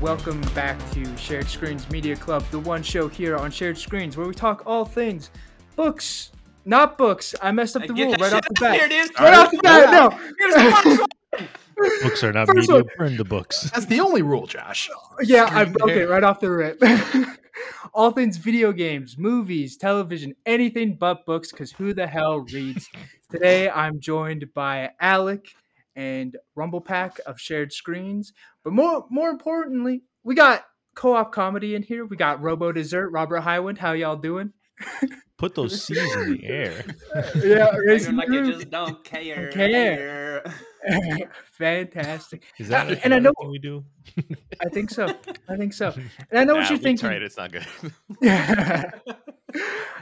welcome 0.00 0.40
back 0.54 0.78
to 0.92 1.16
Shared 1.16 1.46
Screens 1.48 1.88
Media 1.90 2.16
Club, 2.16 2.44
the 2.50 2.58
one 2.58 2.82
show 2.82 3.08
here 3.08 3.36
on 3.36 3.50
Shared 3.50 3.76
Screens 3.76 4.16
where 4.16 4.26
we 4.26 4.34
talk 4.34 4.62
all 4.66 4.84
things 4.84 5.30
books, 5.76 6.32
not 6.64 6.96
books. 6.98 7.34
I 7.42 7.52
messed 7.52 7.76
up 7.76 7.86
the 7.86 7.94
rule 7.94 8.12
right 8.14 8.32
off 8.32 8.42
the 8.46 8.54
bat. 8.60 8.74
here, 8.76 8.88
dude. 8.88 9.18
Right 9.20 9.34
off 9.34 9.50
the 9.50 9.58
bat, 9.58 9.90
no. 9.90 10.10
Here's 10.38 10.54
the 10.54 10.70
first 10.70 11.00
one. 11.00 11.48
Books 12.02 12.24
are 12.24 12.32
not 12.32 12.46
First 12.48 12.68
media. 12.68 12.74
one- 12.84 12.90
Burn 12.98 13.16
the 13.16 13.24
books. 13.24 13.70
That's 13.70 13.86
the 13.86 14.00
only 14.00 14.22
rule, 14.22 14.46
Josh. 14.46 14.88
Yeah, 15.22 15.44
I 15.50 15.62
Screen 15.62 15.72
broke 15.72 15.90
it 15.90 16.06
right 16.08 16.22
off 16.24 16.40
the 16.40 16.50
rip. 16.50 16.82
all 17.94 18.10
things 18.10 18.36
video 18.36 18.72
games, 18.72 19.16
movies, 19.18 19.76
television, 19.76 20.34
anything 20.46 20.94
but 20.94 21.24
books, 21.26 21.50
because 21.50 21.72
who 21.72 21.92
the 21.94 22.06
hell 22.06 22.40
reads? 22.40 22.88
Today 23.30 23.70
I'm 23.70 24.00
joined 24.00 24.52
by 24.54 24.90
Alec 25.00 25.54
and 25.96 26.36
Rumble 26.54 26.80
Pack 26.80 27.18
of 27.26 27.38
Shared 27.40 27.72
Screens. 27.72 28.32
But 28.64 28.72
more 28.72 29.06
more 29.10 29.30
importantly, 29.30 30.02
we 30.22 30.34
got 30.34 30.64
co-op 30.94 31.32
comedy 31.32 31.74
in 31.74 31.82
here. 31.82 32.04
We 32.04 32.16
got 32.16 32.40
Robo 32.42 32.72
Dessert, 32.72 33.10
Robert 33.10 33.42
Highwind. 33.42 33.78
How 33.78 33.92
y'all 33.92 34.16
doing? 34.16 34.52
Put 35.36 35.54
those 35.54 35.82
C's 35.84 35.98
in 36.16 36.32
the 36.38 36.46
air. 36.46 36.84
yeah, 37.36 37.70
Acting 37.94 38.16
like 38.16 38.28
you 38.28 38.52
just 38.52 38.70
don't 38.70 39.02
care. 39.04 39.50
Care. 39.50 40.42
Fantastic. 41.58 42.42
Is 42.58 42.68
that 42.68 42.90
Uh, 42.90 42.96
and 43.04 43.12
I 43.14 43.18
know- 43.18 43.32
thing 43.40 43.50
we 43.50 43.58
do? 43.58 43.84
I 44.62 44.68
think 44.70 44.90
so. 44.90 45.06
I 45.48 45.56
think 45.56 45.72
so. 45.74 45.92
And 46.30 46.38
I 46.40 46.44
know 46.44 46.54
what 46.56 46.68
you're 46.70 46.78
thinking. 46.78 47.08
tried, 47.08 47.22
It's 47.22 47.36
not 47.36 47.52
good. 47.52 47.66
I 48.22 48.90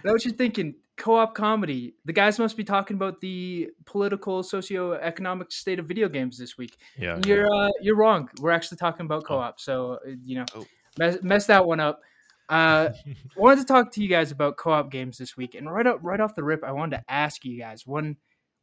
know 0.05 0.13
what 0.13 0.25
you're 0.25 0.35
thinking. 0.35 0.75
Co-op 0.99 1.35
comedy. 1.35 1.95
The 2.05 2.13
guys 2.13 2.39
must 2.39 2.57
be 2.57 2.65
talking 2.65 2.97
about 2.97 3.21
the 3.21 3.71
political, 3.87 4.43
socio-economic 4.43 5.53
state 5.53 5.79
of 5.79 5.87
video 5.87 6.09
games 6.09 6.37
this 6.37 6.59
week. 6.59 6.77
Yeah. 6.99 7.19
You're 7.25 7.47
uh, 7.53 7.71
you're 7.81 7.97
wrong. 7.97 8.29
We're 8.41 8.51
actually 8.51 8.79
talking 8.79 9.07
about 9.07 9.25
co-op. 9.25 9.61
So 9.61 9.99
uh, 10.07 10.11
you 10.25 10.37
know, 10.39 10.45
Oh. 10.55 10.67
mess, 10.99 11.19
mess 11.23 11.47
that 11.47 11.65
one 11.65 11.81
up. 11.81 12.01
Uh, 12.49 12.91
wanted 13.37 13.61
to 13.61 13.65
talk 13.67 13.93
to 13.93 14.03
you 14.03 14.09
guys 14.09 14.33
about 14.33 14.57
co-op 14.57 14.91
games 14.91 15.19
this 15.19 15.37
week, 15.37 15.55
and 15.55 15.71
right 15.73 15.87
up 15.87 15.99
right 16.03 16.21
off 16.21 16.35
the 16.35 16.43
rip, 16.45 16.65
I 16.65 16.73
wanted 16.73 16.97
to 16.99 17.05
ask 17.09 17.45
you 17.45 17.59
guys 17.59 17.87
when 17.87 18.17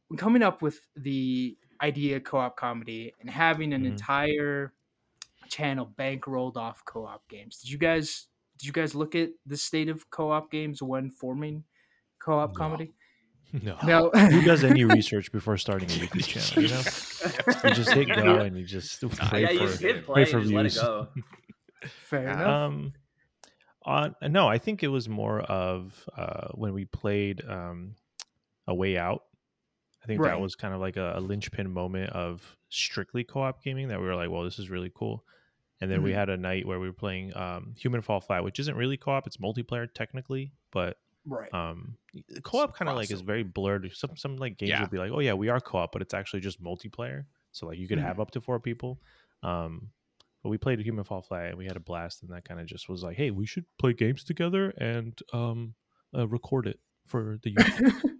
when 0.09 0.17
coming 0.17 0.43
up 0.43 0.61
with 0.61 0.79
the 0.95 1.57
idea 1.81 2.17
of 2.17 2.23
co-op 2.23 2.55
comedy 2.57 3.13
and 3.21 3.29
having 3.29 3.73
an 3.73 3.83
Mhm. 3.83 3.87
entire 3.87 4.73
channel 5.49 5.85
bankrolled 5.97 6.57
off 6.57 6.83
co-op 6.85 7.27
games. 7.29 7.61
Did 7.61 7.69
you 7.71 7.77
guys 7.77 8.27
did 8.57 8.67
you 8.67 8.73
guys 8.73 8.95
look 8.95 9.15
at 9.15 9.29
the 9.45 9.57
state 9.57 9.89
of 9.89 10.09
co-op 10.09 10.49
games 10.51 10.81
when 10.81 11.11
forming 11.11 11.63
co-op 12.25 12.49
No. 12.51 12.55
comedy? 12.55 12.93
no. 13.61 13.77
No. 13.85 14.09
Who 14.15 14.41
does 14.41 14.63
any 14.63 14.83
research 14.97 15.31
before 15.31 15.57
starting 15.57 15.89
a 15.89 15.93
YouTube 15.93 16.25
channel? 16.25 16.63
You 16.63 16.69
know, 16.69 17.69
you 17.69 17.75
just 17.75 17.91
hit 17.93 18.07
go 18.15 18.39
and 18.41 18.57
you 18.57 18.65
just 18.65 19.01
pray 19.09 19.41
yeah, 19.43 19.47
for 19.49 19.67
just 19.67 19.81
hit 19.81 20.05
pray 20.05 20.13
play 20.13 20.25
for 20.25 20.37
and 20.37 20.43
just 20.45 20.53
let 20.55 20.65
it 20.65 20.71
views. 20.71 20.81
go. 20.81 21.07
Fair 22.09 22.27
enough. 22.29 22.47
Um, 22.47 22.93
on 23.83 24.15
no, 24.23 24.47
I 24.47 24.57
think 24.57 24.81
it 24.83 24.87
was 24.87 25.07
more 25.07 25.41
of 25.41 25.93
uh, 26.17 26.47
when 26.55 26.73
we 26.73 26.85
played 26.85 27.43
um, 27.47 27.95
a 28.67 28.73
way 28.73 28.97
out. 28.97 29.21
I 30.03 30.07
think 30.07 30.21
Right. 30.21 30.29
that 30.31 30.39
was 30.39 30.55
kind 30.55 30.73
of 30.73 30.79
like 30.79 30.97
a, 30.97 31.13
a 31.15 31.19
linchpin 31.21 31.71
moment 31.71 32.11
of 32.11 32.57
strictly 32.69 33.23
co-op 33.23 33.63
gaming 33.63 33.87
that 33.89 33.99
we 33.99 34.05
were 34.05 34.15
like, 34.15 34.29
well, 34.29 34.43
this 34.43 34.59
is 34.59 34.69
really 34.69 34.91
cool. 34.95 35.23
And 35.81 35.89
then 35.91 36.03
we 36.03 36.11
Mhm. 36.11 36.15
had 36.15 36.29
a 36.29 36.37
night 36.37 36.65
where 36.65 36.79
we 36.79 36.87
were 36.87 36.93
playing 36.93 37.35
um, 37.35 37.73
Human 37.77 38.01
Fall 38.01 38.21
Flat, 38.21 38.43
which 38.43 38.59
isn't 38.59 38.75
really 38.77 38.97
co-op; 38.97 39.27
it's 39.27 39.37
multiplayer 39.37 39.87
technically, 39.93 40.51
but 40.71 40.97
right. 41.25 41.53
um, 41.53 41.97
co-op 42.43 42.75
kind 42.75 42.89
of 42.89 42.95
like 42.95 43.11
is 43.11 43.21
very 43.21 43.43
blurred. 43.43 43.91
Some 43.93 44.15
some 44.17 44.37
like 44.37 44.57
games 44.57 44.69
Yeah. 44.69 44.81
will 44.81 44.87
be 44.89 44.97
like, 44.97 45.11
oh 45.11 45.19
yeah, 45.19 45.33
we 45.33 45.49
are 45.49 45.59
co-op, 45.59 45.91
but 45.91 46.01
it's 46.01 46.13
actually 46.13 46.39
just 46.41 46.61
multiplayer. 46.63 47.25
So 47.51 47.67
like 47.67 47.77
you 47.77 47.87
could 47.87 47.99
Mhm. 47.99 48.03
have 48.03 48.19
up 48.19 48.31
to 48.31 48.41
four 48.41 48.59
people. 48.59 49.01
Um, 49.43 49.89
but 50.43 50.49
we 50.49 50.57
played 50.57 50.79
Human 50.79 51.03
Fall 51.03 51.21
Flat 51.21 51.49
and 51.49 51.57
we 51.57 51.65
had 51.65 51.75
a 51.75 51.79
blast, 51.79 52.21
and 52.23 52.31
that 52.31 52.45
kind 52.45 52.59
of 52.59 52.67
just 52.67 52.87
was 52.87 53.01
like, 53.03 53.17
hey, 53.17 53.31
we 53.31 53.45
should 53.45 53.65
play 53.79 53.93
games 53.93 54.23
together 54.23 54.69
and 54.77 55.19
um, 55.33 55.73
uh, 56.15 56.27
record 56.27 56.67
it 56.67 56.79
for 57.07 57.37
the 57.43 57.53
YouTube. 57.55 58.13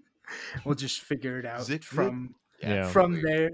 we'll 0.63 0.75
just 0.75 1.01
figure 1.01 1.37
it 1.39 1.45
out 1.51 1.63
Zip, 1.63 1.83
zip. 1.83 1.93
from 1.93 2.35
Yeah. 2.61 2.89
from 2.89 3.21
there. 3.21 3.49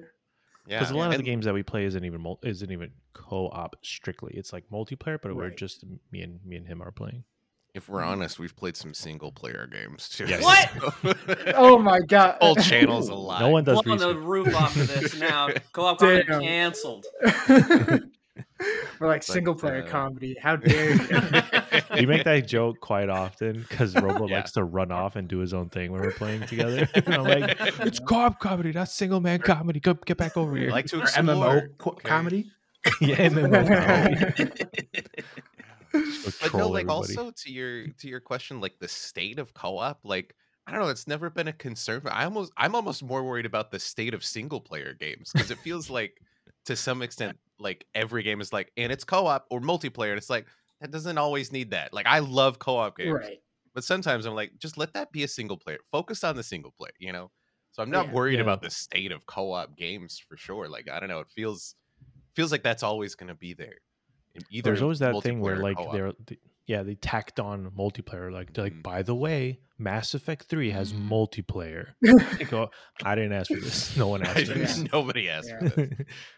Yeah, 0.68 0.78
because 0.80 0.92
a 0.92 0.96
lot 0.96 1.12
of 1.12 1.18
the 1.18 1.24
games 1.24 1.46
that 1.46 1.54
we 1.56 1.64
play 1.64 1.86
isn't 1.86 2.06
even 2.06 2.24
isn't 2.44 2.72
even 2.72 2.92
co-op 3.14 3.76
strictly. 3.84 4.34
It's 4.36 4.54
like 4.54 4.70
multiplayer, 4.70 5.20
but 5.22 5.36
we're 5.36 5.50
just 5.50 5.84
me 6.12 6.22
and 6.22 6.40
me 6.46 6.56
and 6.56 6.68
him 6.68 6.82
are 6.84 6.92
playing. 6.92 7.24
If 7.74 7.88
we're 7.88 8.04
honest, 8.04 8.38
we've 8.38 8.56
played 8.56 8.76
some 8.76 8.94
single 8.94 9.32
player 9.32 9.66
games 9.72 10.10
too. 10.10 10.26
Yes. 10.26 10.44
What? 10.44 11.18
Oh 11.56 11.80
my 11.80 12.00
god! 12.00 12.38
Whole 12.42 12.56
channels 12.56 13.08
a 13.10 13.16
lot. 13.16 13.40
No 13.42 13.50
one 13.50 13.64
does 13.64 13.82
Blowing 13.82 14.00
the 14.00 14.16
roof 14.16 14.54
off 14.56 14.76
of 14.76 14.88
this 14.90 15.18
now. 15.20 15.48
Co-op 15.74 16.00
comedy 16.00 16.24
canceled. 16.26 17.06
We're 19.00 19.08
like 19.08 19.22
But, 19.22 19.24
single 19.24 19.56
player 19.56 19.84
uh, 19.84 19.88
comedy. 19.88 20.36
How 20.42 20.56
dare 20.56 20.92
you? 20.94 21.00
we 21.96 22.06
make 22.06 22.24
that 22.26 22.48
joke 22.48 22.80
quite 22.80 23.10
often 23.10 23.66
because 23.70 23.96
Robo 23.96 24.28
Yeah. 24.28 24.36
likes 24.38 24.52
to 24.54 24.64
run 24.64 24.92
off 24.92 25.16
and 25.16 25.28
do 25.28 25.40
his 25.40 25.54
own 25.54 25.70
thing 25.70 25.92
when 25.92 26.02
we're 26.02 26.12
playing 26.12 26.42
together. 26.46 26.88
I'm 27.08 27.24
like, 27.24 27.58
it's 27.80 28.00
co-op 28.00 28.40
comedy, 28.40 28.72
not 28.72 28.90
single 28.90 29.20
man 29.20 29.40
comedy. 29.40 29.80
Go 29.80 29.94
get 29.96 30.18
back 30.18 30.38
over 30.38 30.52
We 30.52 30.62
here. 30.62 30.70
like 30.72 30.86
to 30.88 31.02
explore. 31.02 31.26
MMO 31.36 31.78
co- 31.78 31.92
okay? 31.92 32.08
comedy. 32.10 32.52
yeah, 33.02 33.30
MMO 33.30 34.36
comedy. 34.36 34.52
But 36.40 36.54
no, 36.54 36.70
like 36.70 36.90
everybody. 36.90 36.90
also 36.90 37.32
to 37.32 37.52
your 37.52 37.90
to 38.00 38.08
your 38.08 38.20
question, 38.20 38.62
like 38.62 38.80
the 38.80 38.88
state 38.88 39.40
of 39.40 39.54
co-op, 39.54 40.00
like 40.04 40.36
I 40.68 40.72
don't 40.72 40.82
know, 40.82 40.90
it's 40.90 41.08
never 41.08 41.30
been 41.30 41.48
a 41.48 41.54
concern. 41.54 42.02
But 42.04 42.14
I 42.14 42.26
almost 42.26 42.52
I'm 42.58 42.76
almost 42.76 43.04
more 43.04 43.24
worried 43.24 43.46
about 43.46 43.72
the 43.72 43.80
state 43.80 44.14
of 44.14 44.24
single 44.24 44.62
player 44.62 44.94
games 44.94 45.34
because 45.34 45.52
it 45.52 45.60
feels 45.60 45.90
like 45.90 46.22
to 46.66 46.76
some 46.76 47.02
extent 47.02 47.40
like 47.60 47.88
every 47.96 48.24
game 48.24 48.42
is 48.42 48.54
like 48.54 48.72
and 48.78 48.92
it's 48.92 49.04
co-op 49.04 49.46
or 49.52 49.62
multiplayer, 49.62 50.10
and 50.10 50.18
it's 50.18 50.30
like 50.30 50.48
that 50.82 50.92
doesn't 50.92 51.18
always 51.18 51.52
need 51.52 51.72
that. 51.72 51.94
Like 51.94 52.06
I 52.08 52.20
love 52.20 52.60
co-op 52.60 52.98
games, 52.98 53.18
right. 53.22 53.42
but 53.74 53.84
sometimes 53.84 54.26
I'm 54.26 54.36
like, 54.36 54.58
just 54.60 54.78
let 54.78 54.94
that 54.94 55.12
be 55.12 55.24
a 55.24 55.28
single 55.28 55.58
player. 55.58 55.80
Focus 55.92 56.24
on 56.24 56.36
the 56.36 56.44
single 56.44 56.72
player, 56.72 56.94
you 57.00 57.12
know. 57.14 57.32
So 57.72 57.82
I'm 57.84 57.92
not 57.92 58.10
Yeah. 58.10 58.12
worried 58.12 58.40
Yeah. 58.40 58.42
about 58.42 58.62
the 58.62 58.70
state 58.70 59.12
of 59.12 59.26
co-op 59.26 59.76
games 59.78 60.20
for 60.20 60.38
sure. 60.38 60.68
Like 60.70 60.90
I 60.90 61.00
don't 61.00 61.10
know, 61.10 61.20
it 61.22 61.30
feels 61.32 61.76
feels 62.36 62.52
like 62.52 62.64
that's 62.64 62.84
always 62.84 63.16
going 63.16 63.28
to 63.30 63.36
be 63.36 63.54
there. 63.54 63.80
In 64.36 64.42
Either 64.50 64.70
There's 64.70 64.82
always 64.82 65.00
that 65.00 65.22
thing 65.24 65.40
where 65.42 65.58
like 65.58 65.78
they're 65.92 66.12
th- 66.28 66.40
yeah 66.68 66.84
they 66.84 66.96
tacked 66.96 67.40
on 67.40 67.70
multiplayer 67.72 68.32
like 68.32 68.54
they're 68.54 68.64
like 68.66 68.74
Mhm. 68.76 68.84
by 68.84 69.02
the 69.02 69.16
way 69.16 69.60
Mass 69.78 70.14
Effect 70.14 70.44
Three 70.46 70.70
has 70.72 70.94
Mhm. 70.94 71.10
multiplayer. 71.10 71.88
I 72.40 72.44
go, 72.44 72.70
I 73.04 73.16
didn't 73.16 73.34
ask 73.34 73.52
for 73.52 73.60
this. 73.60 73.98
No 74.02 74.10
one 74.10 74.22
asked 74.26 74.46
for 74.46 74.54
this. 74.54 74.78
Nobody 74.94 75.28
asked 75.28 75.50
Yeah. 75.50 75.70
for 75.70 75.86
this. 75.88 75.90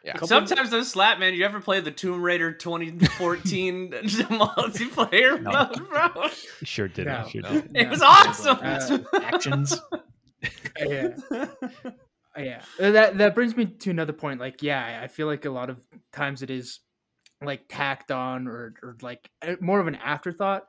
Yeah. 0.03 0.17
Sometimes 0.23 0.69
those 0.71 0.89
slap 0.89 1.19
man. 1.19 1.33
You 1.33 1.43
ever 1.43 1.59
play 1.59 1.81
the 1.81 1.91
Tomb 1.91 2.21
Raider 2.21 2.53
2014 2.53 3.91
multiplayer 3.91 5.41
No. 5.41 5.51
mode, 5.51 5.89
bro? 5.89 6.27
sure 6.63 6.87
did. 6.87 7.07
No. 7.07 7.27
Sure 7.29 7.41
No. 7.41 7.49
did. 7.61 7.71
It 7.75 7.89
was 7.89 8.01
awesome. 8.01 8.57
Uh, 8.61 8.99
Actions. 9.21 9.79
yeah. 10.79 11.09
yeah 12.37 12.61
Uh, 12.79 12.91
that 12.91 13.17
that 13.17 13.35
brings 13.35 13.55
me 13.55 13.65
to 13.65 13.89
another 13.89 14.11
point 14.13 14.39
like 14.39 14.61
yeah 14.63 14.99
i 15.03 15.07
feel 15.07 15.27
like 15.27 15.45
a 15.45 15.49
lot 15.49 15.69
of 15.69 15.79
times 16.11 16.41
it 16.41 16.49
is 16.49 16.79
like 17.45 17.65
tacked 17.69 18.11
on 18.11 18.47
or, 18.47 18.73
or 18.81 18.97
like 19.01 19.29
more 19.59 19.79
of 19.79 19.87
an 19.87 19.95
afterthought 19.95 20.65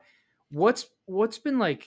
what's 0.51 0.87
what's 1.05 1.37
been 1.37 1.59
like 1.59 1.85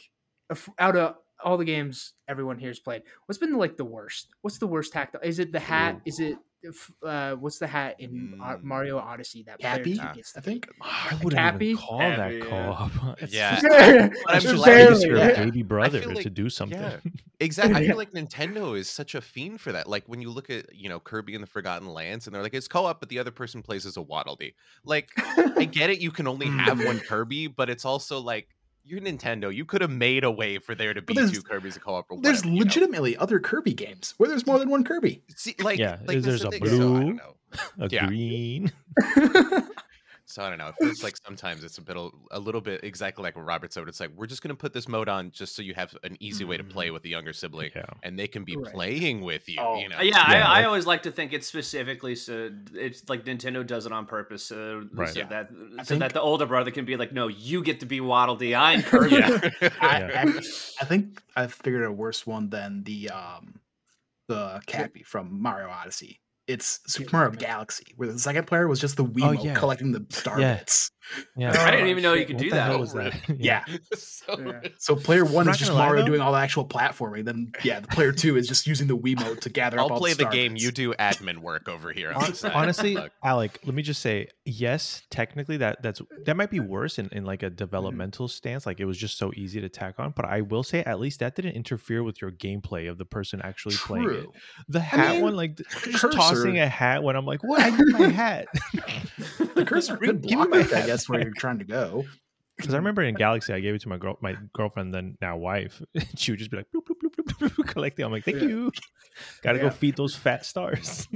out 0.79 0.97
of 0.97 1.17
all 1.45 1.57
the 1.57 1.65
games 1.65 2.15
everyone 2.29 2.59
here's 2.59 2.81
played 2.81 3.03
what's 3.27 3.39
been 3.39 3.57
like 3.57 3.77
the 3.77 3.85
worst 3.85 4.29
what's 4.43 4.59
the 4.59 4.67
worst 4.67 4.93
tacked 4.93 5.15
on 5.15 5.23
is 5.23 5.39
it 5.39 5.53
the 5.53 5.61
hat 5.61 5.95
Ooh. 5.97 6.03
is 6.05 6.19
it 6.21 6.37
uh 7.05 7.35
what's 7.35 7.59
the 7.61 7.67
hat 7.69 7.95
in 8.01 8.35
Mm. 8.37 8.63
mario 8.65 8.99
odyssey 8.99 9.45
that 9.45 9.61
player 9.61 9.77
Cappy, 9.77 9.95
two 9.97 10.03
gets 10.15 10.37
I 10.37 10.41
think. 10.41 10.69
I 10.83 11.15
wouldn't 11.23 11.35
Cappy? 11.35 11.67
even 11.69 11.83
call 11.83 12.01
Cappy, 12.01 12.17
that 12.41 12.45
yeah. 12.49 12.51
co-op. 12.51 13.19
It's 13.23 13.33
Yeah. 13.33 13.61
just- 13.61 14.25
I'm 14.29 14.41
just 14.41 14.65
Barely, 14.65 15.07
your 15.07 15.19
yeah. 15.19 15.45
baby 15.45 15.63
brother 15.63 16.03
feel 16.03 16.15
to 16.17 16.29
do 16.31 16.51
something. 16.51 16.81
Yeah, 16.81 16.97
exactly. 17.41 17.77
I 17.77 17.87
feel 17.87 17.97
like 17.97 18.11
Nintendo 18.11 18.77
is 18.77 18.91
such 18.91 19.15
a 19.15 19.21
fiend 19.21 19.61
for 19.61 19.71
that. 19.71 19.87
Like 19.89 20.03
when 20.09 20.21
you 20.21 20.31
look 20.31 20.51
at 20.51 20.75
you 20.75 20.89
know 20.89 20.99
Kirby 20.99 21.35
and 21.37 21.43
the 21.45 21.47
Forgotten 21.47 21.87
Lands, 21.87 22.27
and 22.27 22.35
they're 22.35 22.43
like 22.43 22.55
it's 22.55 22.67
co-op, 22.67 22.99
but 22.99 23.09
the 23.09 23.21
other 23.21 23.31
person 23.31 23.63
plays 23.63 23.87
as 23.87 23.97
a 23.97 24.03
Waddle 24.03 24.35
Dee. 24.35 24.55
Like 24.85 25.11
I 25.17 25.65
get 25.65 25.91
it, 25.91 26.01
you 26.01 26.11
can 26.11 26.27
only 26.27 26.47
have 26.49 26.85
one 26.85 26.99
Kirby, 26.99 27.47
but 27.47 27.71
it's 27.71 27.85
also 27.85 28.19
like 28.19 28.49
you're 28.89 29.01
Nintendo. 29.01 29.55
You 29.55 29.65
could 29.65 29.81
have 29.83 29.91
made 29.91 30.25
a 30.25 30.31
way 30.31 30.59
for 30.59 30.75
there 30.75 30.95
to 30.95 31.03
be 31.03 31.15
two 31.15 31.43
Kirby's 31.43 31.77
a 31.77 31.81
co-op. 31.81 32.07
Or 32.11 32.19
There's 32.21 32.39
whatever, 32.39 32.49
you 32.49 32.59
know? 32.61 32.65
legitimately 32.65 33.17
other 33.17 33.39
Kirby 33.39 33.75
games 33.75 34.15
where 34.17 34.29
there's 34.29 34.47
more 34.47 34.59
than 34.59 34.71
one 34.71 34.85
Kirby. 34.85 35.23
See, 35.37 35.55
like, 35.61 35.79
Yeah, 35.79 35.99
like 36.07 36.17
is 36.19 36.25
there's 36.25 36.41
the 36.43 36.49
a 36.49 36.51
thing, 36.51 36.67
so 36.67 36.73
I 36.73 36.77
blue, 36.77 37.01
don't 37.01 37.17
know. 37.17 37.35
A 37.81 37.89
Yeah. 37.91 38.07
green. 38.07 38.73
So 40.31 40.43
I 40.43 40.51
don't 40.51 40.59
know. 40.59 40.69
It 40.69 40.75
feels 40.79 41.03
like 41.03 41.15
sometimes 41.27 41.65
it's 41.65 41.79
a 41.79 41.81
bit 41.81 41.97
a 41.97 42.39
little 42.39 42.61
bit 42.61 42.85
exactly 42.85 43.23
like 43.23 43.35
what 43.35 43.47
Robert 43.47 43.73
said. 43.73 43.89
It's 43.89 43.99
like 43.99 44.11
we're 44.15 44.27
just 44.27 44.43
gonna 44.43 44.55
put 44.55 44.75
this 44.75 44.87
mode 44.87 45.09
on 45.09 45.31
just 45.31 45.57
so 45.57 45.63
you 45.63 45.73
have 45.73 45.97
an 46.05 46.19
easy 46.21 46.45
way 46.45 46.59
to 46.59 46.65
play 46.65 46.91
with 46.91 47.03
a 47.07 47.09
younger 47.09 47.33
sibling, 47.33 47.71
Yeah. 47.75 47.87
and 48.03 48.19
they 48.19 48.29
can 48.29 48.45
be 48.45 48.55
Right. 48.55 48.71
playing 48.75 49.23
with 49.23 49.49
you. 49.49 49.57
Oh, 49.59 49.79
you 49.79 49.89
know, 49.89 50.01
yeah, 50.03 50.31
Yeah, 50.31 50.47
I, 50.47 50.61
I 50.61 50.65
always 50.65 50.85
like 50.85 51.05
to 51.05 51.11
think 51.11 51.33
it's 51.33 51.47
specifically 51.47 52.15
so 52.15 52.51
it's 52.75 53.09
like 53.09 53.25
Nintendo 53.25 53.67
does 53.67 53.87
it 53.87 53.93
on 53.93 54.05
purpose, 54.05 54.53
uh, 54.53 54.83
Right. 54.93 55.09
so 55.09 55.21
Yeah. 55.21 55.29
that 55.29 55.49
I 55.79 55.83
so 55.85 55.97
that 55.97 56.13
the 56.13 56.21
older 56.21 56.45
brother 56.45 56.71
can 56.73 56.85
be 56.85 56.97
like, 56.99 57.11
no, 57.13 57.29
you 57.29 57.63
get 57.63 57.81
to 57.81 57.87
be 57.87 58.03
Waddle 58.03 58.37
Dee, 58.37 58.55
I'm 58.55 58.83
Kirby. 58.83 59.17
yeah. 59.17 59.41
I, 59.81 59.99
Yeah. 60.01 60.25
I, 60.27 60.39
I 60.83 60.85
think 60.85 61.23
I 61.37 61.47
figured 61.47 61.85
a 61.87 61.91
worse 61.93 62.27
one 62.27 62.51
than 62.51 62.85
the 62.85 63.09
um 63.09 63.61
the 64.29 64.61
Cappy 64.67 65.03
from 65.05 65.41
Mario 65.41 65.71
Odyssey. 65.71 66.21
It's 66.49 66.81
Super 66.87 67.11
Mario 67.17 67.31
Galaxy, 67.33 67.85
where 67.97 68.11
the 68.11 68.19
second 68.19 68.47
player 68.47 68.67
was 68.67 68.81
just 68.81 68.97
the 68.97 69.05
Wii 69.05 69.23
Oh, 69.23 69.31
yeah. 69.33 69.55
collecting 69.55 69.93
the 69.93 70.05
star 70.11 70.41
Yeah. 70.41 70.57
bits. 70.57 70.91
Yeah. 71.37 71.51
I 71.63 71.71
didn't 71.71 71.87
Oh, 71.87 71.91
even 71.91 72.03
know 72.03 72.13
you 72.15 72.27
could 72.27 72.37
What 72.37 72.43
do 72.43 72.51
the 72.51 72.57
that. 72.57 72.71
hell 72.71 72.81
was 72.81 72.93
that? 72.93 73.15
Yeah. 73.39 73.65
so 73.95 74.39
Yeah. 74.39 74.61
So 74.79 74.97
player 74.97 75.25
one 75.25 75.49
is 75.49 75.57
just 75.59 75.71
gonna 75.71 75.81
lie, 75.81 75.87
Mario 75.87 76.03
though. 76.03 76.09
doing 76.09 76.21
all 76.21 76.33
the 76.33 76.39
actual 76.39 76.67
platforming. 76.67 77.25
Then 77.25 77.53
yeah, 77.65 77.81
the 77.81 77.89
player 77.89 78.13
two 78.13 78.37
is 78.37 78.47
just 78.49 78.67
using 78.67 78.87
the 78.89 78.97
Wiimote 78.97 79.41
to 79.41 79.49
gather 79.51 79.79
I'll 79.79 79.89
all 79.89 79.99
play 79.99 80.13
the, 80.13 80.25
the 80.25 80.31
game. 80.31 80.57
You 80.57 80.71
do 80.71 80.93
admin 80.95 81.39
work 81.39 81.69
over 81.69 81.93
here. 81.93 82.09
on 82.13 82.21
Hon- 82.21 82.31
the 82.31 82.37
side. 82.37 82.53
honestly 82.53 82.99
alec 83.25 83.59
let 83.65 83.75
me 83.75 83.83
just 83.83 84.01
say 84.03 84.29
yes 84.45 85.03
technically 85.11 85.57
that 85.59 85.81
that's 85.83 86.01
that 86.25 86.37
might 86.37 86.51
be 86.51 86.61
worse 86.61 86.99
in, 86.99 87.09
in 87.13 87.25
like 87.25 87.43
a 87.43 87.47
mm-hmm. 87.47 87.55
developmental 87.57 88.29
stance 88.29 88.67
like 88.67 88.81
it 88.81 88.85
was 88.85 88.97
just 88.99 89.19
so 89.19 89.33
easy 89.37 89.61
to 89.61 89.69
tack 89.69 89.95
on 89.99 90.13
but 90.17 90.25
i 90.25 90.41
will 90.41 90.63
say 90.63 90.81
at 90.85 90.99
least 91.01 91.21
that 91.21 91.35
didn't 91.37 91.53
interfere 91.55 92.03
with 92.03 92.21
your 92.21 92.31
gameplay 92.31 92.91
of 92.91 92.99
the 92.99 93.05
person 93.05 93.41
actually 93.43 93.75
playing 93.77 94.11
it 94.11 94.27
the 94.69 94.81
hat 94.81 95.15
mean, 95.15 95.23
one 95.23 95.37
like 95.37 95.57
just 95.57 95.71
cursor- 96.03 96.11
tossing 96.11 96.59
a 96.59 96.69
hat 96.69 97.03
when 97.03 97.17
i'm 97.17 97.27
like 97.27 97.43
what 97.45 97.61
i 97.61 97.71
need 97.71 97.89
my 97.99 98.09
hat 98.09 98.47
The 99.55 99.65
cursor 99.65 99.97
could 99.97 100.23
Give 100.23 100.31
me 100.31 100.37
block 100.37 100.51
my 100.51 100.59
I 100.59 100.63
hat 100.63 100.87
guess, 100.99 101.09
where 101.09 101.21
you're 101.23 101.33
trying 101.37 101.59
to 101.59 101.65
go. 101.65 102.05
because 102.57 102.75
i 102.75 102.77
remember 102.77 103.03
in 103.03 103.15
galaxy 103.15 103.53
i 103.53 103.61
gave 103.61 103.75
it 103.75 103.81
to 103.81 103.89
my 103.89 103.97
girl 103.99 104.19
my 104.21 104.37
girlfriend 104.53 104.93
then 104.95 105.17
now 105.21 105.37
wife 105.37 105.81
she 106.17 106.33
would 106.33 106.39
just 106.39 106.51
be 106.51 106.57
like 106.59 106.67
bloop, 106.75 106.85
bloop, 106.87 107.01
bloop, 107.03 107.15
bloop, 107.15 107.39
bloop, 107.39 107.51
bloop, 107.57 107.67
collecting 107.75 108.05
i'm 108.05 108.13
like 108.13 108.25
thank 108.25 108.39
Yeah. 108.43 108.49
you 108.49 108.73
gotta 109.43 109.59
Yeah. 109.59 109.65
go 109.65 109.71
feed 109.71 109.97
those 109.97 110.15
fat 110.17 110.45
stars 110.45 111.07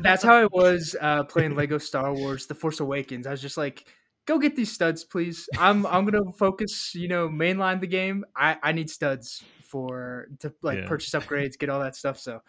That's 0.00 0.22
how 0.24 0.34
I 0.34 0.46
was 0.46 0.96
uh, 1.00 1.24
playing 1.24 1.54
Lego 1.54 1.78
Star 1.78 2.12
Wars: 2.12 2.46
The 2.46 2.54
Force 2.54 2.80
Awakens. 2.80 3.26
I 3.26 3.30
was 3.30 3.40
just 3.42 3.56
like, 3.56 3.86
"Go 4.26 4.38
get 4.38 4.56
these 4.56 4.72
studs, 4.72 5.04
please. 5.04 5.48
I'm 5.56 5.86
I'm 5.86 6.04
gonna 6.04 6.32
focus, 6.38 6.94
you 6.94 7.06
know, 7.08 7.28
mainline 7.28 7.80
the 7.80 7.86
game. 7.86 8.24
I 8.36 8.56
I 8.62 8.72
need 8.72 8.90
studs 8.90 9.44
for 9.62 10.28
to 10.40 10.52
like 10.62 10.78
Yeah. 10.78 10.88
purchase 10.88 11.10
upgrades, 11.10 11.58
get 11.58 11.68
all 11.68 11.80
that 11.80 11.94
stuff." 11.96 12.18
So, 12.18 12.40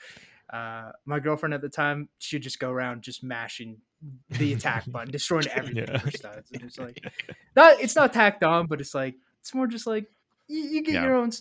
uh, 0.52 0.92
my 1.06 1.20
girlfriend 1.20 1.54
at 1.54 1.62
the 1.62 1.70
time, 1.70 2.10
she'd 2.18 2.42
just 2.42 2.60
go 2.60 2.72
around 2.72 3.04
just 3.04 3.24
mashing 3.24 3.78
the 4.30 4.54
attack 4.54 4.90
button, 4.92 5.12
destroying 5.12 5.48
everything 5.54 5.86
Yeah. 5.88 5.98
for 6.00 6.08
it's 6.52 6.78
like, 6.78 7.04
not 7.56 7.80
it's 7.82 7.96
not 7.96 8.14
tacked 8.14 8.44
on, 8.44 8.68
but 8.68 8.80
it's 8.82 8.96
like 8.96 9.16
it's 9.42 9.54
more 9.54 9.68
just 9.68 9.88
like 9.88 10.06
you, 10.48 10.60
you 10.60 10.82
get 10.84 10.94
Yeah. 10.96 11.04
your 11.04 11.16
own 11.16 11.32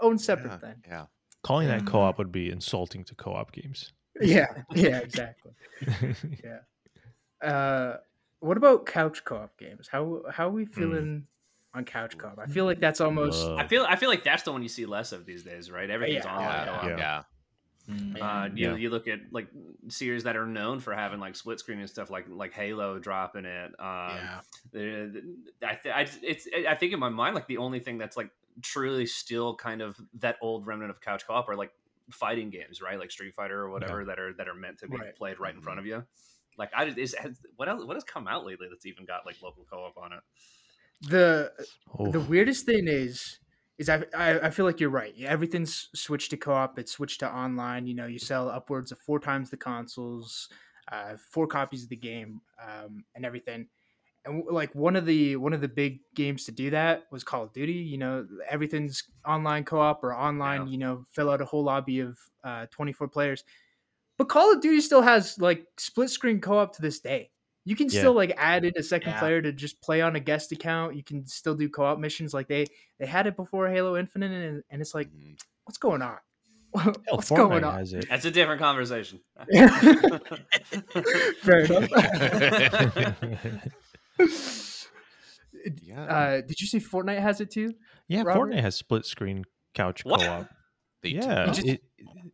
own 0.00 0.18
separate 0.18 0.50
yeah, 0.52 0.58
thing. 0.58 0.74
yeah. 0.86 1.06
calling 1.42 1.68
that 1.68 1.86
co-op 1.86 2.18
would 2.18 2.32
be 2.32 2.50
insulting 2.50 3.04
to 3.04 3.14
co-op 3.14 3.52
games 3.52 3.92
Yeah, 4.20 4.46
yeah, 4.74 4.98
exactly. 4.98 5.52
Yeah. 6.44 6.58
Uh, 7.46 7.96
what 8.40 8.56
about 8.56 8.86
couch 8.86 9.24
co-op 9.24 9.56
games? 9.58 9.88
How 9.90 10.22
how 10.30 10.48
are 10.48 10.52
we 10.52 10.64
feeling 10.66 11.26
on 11.74 11.84
couch 11.84 12.16
co-op? 12.16 12.38
I 12.38 12.46
feel 12.46 12.64
like 12.64 12.78
that's 12.80 13.00
almost 13.00 13.44
Love. 13.44 13.58
I 13.58 13.66
feel 13.66 13.84
I 13.88 13.96
feel 13.96 14.08
like 14.08 14.22
that's 14.24 14.42
the 14.44 14.52
one 14.52 14.62
you 14.62 14.68
see 14.68 14.86
less 14.86 15.12
of 15.12 15.26
these 15.26 15.42
days, 15.42 15.70
right? 15.70 15.88
Everything's 15.90 16.24
Yeah. 16.24 16.32
online. 16.36 16.66
Yeah, 16.66 16.86
yeah, 16.86 16.96
Yeah. 16.96 17.22
Uh, 17.86 18.48
you, 18.54 18.70
Yeah. 18.70 18.76
you 18.76 18.88
look 18.88 19.06
at 19.08 19.20
like 19.30 19.48
series 19.88 20.24
that 20.24 20.36
are 20.36 20.46
known 20.46 20.80
for 20.80 20.94
having 20.94 21.20
like 21.20 21.36
split 21.36 21.58
screen 21.58 21.80
and 21.80 21.88
stuff 21.90 22.08
like 22.10 22.26
like 22.28 22.52
Halo 22.54 22.98
dropping 22.98 23.44
it. 23.44 23.72
Um, 23.78 24.16
yeah. 24.16 24.40
the- 24.72 25.22
the- 25.60 25.68
I, 25.68 25.74
th- 25.74 25.94
I 25.94 26.06
it's 26.22 26.48
I 26.68 26.74
think 26.76 26.92
in 26.94 26.98
my 26.98 27.10
mind 27.10 27.34
like 27.34 27.46
the 27.46 27.58
only 27.58 27.80
thing 27.80 27.98
that's 27.98 28.16
like 28.16 28.30
truly 28.62 29.04
still 29.04 29.54
kind 29.54 29.82
of 29.82 30.00
that 30.20 30.36
old 30.40 30.66
remnant 30.66 30.90
of 30.90 31.00
couch 31.00 31.26
co-op 31.26 31.48
are 31.48 31.56
like 31.56 31.72
fighting 32.10 32.48
games, 32.50 32.80
right? 32.80 32.98
Like 32.98 33.10
Street 33.10 33.34
Fighter 33.34 33.60
or 33.60 33.68
whatever 33.70 34.04
that 34.06 34.18
are 34.18 34.32
that 34.34 34.48
are 34.48 34.54
meant 34.54 34.78
to 34.78 34.88
be 34.88 34.96
Right. 34.96 35.14
played 35.16 35.38
right 35.38 35.54
in 35.54 35.60
front 35.60 35.78
of 35.78 35.84
you. 35.86 36.04
Like 36.56 36.70
I 36.74 36.84
is 36.86 37.14
has, 37.14 37.36
what 37.56 37.68
else 37.68 37.84
what 37.84 37.96
has 37.96 38.04
come 38.04 38.26
out 38.28 38.46
lately 38.46 38.66
that's 38.70 38.86
even 38.86 39.04
got 39.04 39.26
like 39.26 39.36
local 39.42 39.66
co-op 39.70 39.96
on 39.98 40.12
it? 40.14 40.20
the 41.02 41.52
Oh. 41.98 42.10
the 42.10 42.20
weirdest 42.20 42.64
thing 42.64 42.86
is 42.88 43.40
is 43.78 43.88
I, 43.88 44.04
I 44.16 44.50
feel 44.50 44.64
like 44.64 44.78
you're 44.78 44.90
right. 44.90 45.14
Everything's 45.20 45.88
switched 45.94 46.30
to 46.30 46.36
co-op. 46.36 46.78
It's 46.78 46.92
switched 46.92 47.20
to 47.20 47.32
online. 47.32 47.86
You 47.86 47.94
know, 47.94 48.06
you 48.06 48.18
sell 48.18 48.48
upwards 48.48 48.92
of 48.92 48.98
four 48.98 49.18
times 49.18 49.50
the 49.50 49.56
consoles, 49.56 50.48
uh, 50.92 51.14
four 51.30 51.46
copies 51.46 51.82
of 51.82 51.88
the 51.88 51.96
game, 51.96 52.40
um, 52.62 53.04
and 53.16 53.24
everything. 53.24 53.66
And 54.24 54.44
like 54.48 54.74
one 54.74 54.96
of 54.96 55.06
the 55.06 55.36
one 55.36 55.52
of 55.52 55.60
the 55.60 55.68
big 55.68 56.00
games 56.14 56.44
to 56.44 56.52
do 56.52 56.70
that 56.70 57.04
was 57.10 57.24
Call 57.24 57.42
of 57.42 57.52
Duty. 57.52 57.72
You 57.72 57.98
know, 57.98 58.26
everything's 58.48 59.02
online 59.26 59.64
co-op 59.64 60.04
or 60.04 60.14
online. 60.14 60.66
Yeah. 60.66 60.72
You 60.72 60.78
know, 60.78 61.04
fill 61.12 61.30
out 61.30 61.42
a 61.42 61.44
whole 61.44 61.64
lobby 61.64 62.00
of 62.00 62.16
uh, 62.44 62.66
24 62.70 63.08
players. 63.08 63.44
But 64.16 64.28
Call 64.28 64.52
of 64.52 64.60
Duty 64.60 64.80
still 64.80 65.02
has 65.02 65.38
like 65.40 65.66
split 65.78 66.10
screen 66.10 66.40
co-op 66.40 66.76
to 66.76 66.82
this 66.82 67.00
day. 67.00 67.30
You 67.64 67.74
can 67.76 67.88
Yeah. 67.88 68.00
still 68.00 68.12
like 68.12 68.32
add 68.36 68.64
in 68.64 68.72
a 68.76 68.82
second 68.82 69.12
Yeah. 69.12 69.20
player 69.20 69.40
to 69.42 69.52
just 69.52 69.80
play 69.80 70.02
on 70.02 70.16
a 70.16 70.20
guest 70.20 70.52
account. 70.52 70.96
You 70.96 71.02
can 71.02 71.26
still 71.26 71.54
do 71.54 71.68
co-op 71.68 71.98
missions. 71.98 72.34
Like 72.34 72.46
they 72.48 72.66
they 72.98 73.06
had 73.06 73.26
it 73.26 73.36
before 73.36 73.68
Halo 73.70 73.96
Infinite, 73.96 74.32
and, 74.32 74.62
and 74.70 74.80
it's 74.82 74.94
like, 74.94 75.10
Mhm. 75.10 75.38
what's 75.64 75.78
going 75.78 76.02
on? 76.02 76.18
Hell, 76.74 76.92
what's 77.10 77.30
Fortnite 77.30 77.36
going 77.36 77.64
on? 77.64 77.78
has 77.78 77.92
it. 77.94 78.06
That's 78.10 78.24
a 78.24 78.30
different 78.30 78.60
conversation. 78.60 79.20
Fair 81.40 81.60
enough. 81.60 81.90
Yeah. 85.82 86.04
uh, 86.04 86.40
did 86.42 86.60
you 86.60 86.66
say 86.66 86.78
Fortnite 86.78 87.20
has 87.20 87.40
it 87.40 87.50
too? 87.50 87.74
yeah, 88.08 88.22
Robert? 88.22 88.50
Fortnite 88.52 88.60
has 88.60 88.76
split 88.76 89.06
screen 89.06 89.44
couch 89.74 90.04
What? 90.04 90.20
co-op. 90.20 90.48
They 91.04 91.10
yeah, 91.10 91.46
just- 91.46 91.64
it 91.66 91.82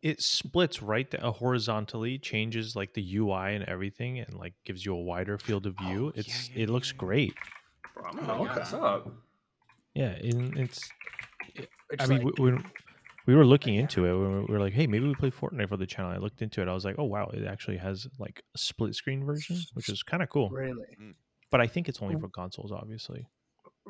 it 0.03 0.23
splits 0.23 0.81
right 0.81 1.11
there, 1.11 1.23
uh, 1.25 1.31
horizontally, 1.33 2.19
changes 2.19 2.75
like 2.75 2.95
the 2.95 3.17
UI 3.17 3.55
and 3.55 3.65
everything, 3.65 4.19
and 4.21 4.33
like 4.35 4.55
gives 4.65 4.85
you 4.87 4.95
a 4.95 5.01
wider 5.01 5.37
field 5.37 5.67
of 5.67 5.77
view. 5.77 6.07
Oh, 6.07 6.13
it's 6.15 6.49
yeah, 6.49 6.55
it 6.63 6.69
yeah, 6.69 6.73
looks 6.73 6.93
yeah. 6.93 6.97
great. 6.99 7.35
Bro, 7.95 8.05
I'm 8.07 8.19
Oh, 8.21 8.23
gonna 8.27 8.43
look 8.43 8.51
okay. 8.53 8.61
this 8.61 8.73
up. 8.73 9.13
Yeah, 9.95 10.11
and 10.13 10.57
it's. 10.57 10.89
I 11.59 11.67
It's 11.91 12.09
mean, 12.09 12.23
like- 12.23 12.39
we, 12.39 12.53
we, 12.53 12.59
we 13.27 13.35
were 13.35 13.45
looking 13.45 13.75
into 13.75 14.05
it. 14.07 14.13
We 14.13 14.45
were, 14.55 14.59
like, 14.61 14.73
hey, 14.73 14.87
maybe 14.87 15.07
we 15.07 15.15
play 15.15 15.31
Fortnite 15.31 15.69
for 15.69 15.77
the 15.77 15.87
channel. 15.87 16.11
I 16.13 16.17
looked 16.19 16.41
into 16.41 16.63
it. 16.63 16.69
I 16.69 16.73
was 16.73 16.85
like, 16.85 16.95
oh 16.99 17.05
wow, 17.05 17.27
it 17.35 17.45
actually 17.45 17.77
has 17.79 18.07
like 18.19 18.43
a 18.55 18.59
split 18.59 18.95
screen 18.95 19.25
version, 19.25 19.59
which 19.75 19.89
is 19.89 20.03
kind 20.05 20.23
of 20.23 20.29
cool. 20.31 20.49
really 20.51 20.85
But 21.51 21.61
I 21.61 21.67
think 21.67 21.89
it's 21.89 22.01
only 22.01 22.15
Mm. 22.15 22.21
for 22.21 22.29
consoles, 22.29 22.71
obviously. 22.73 23.27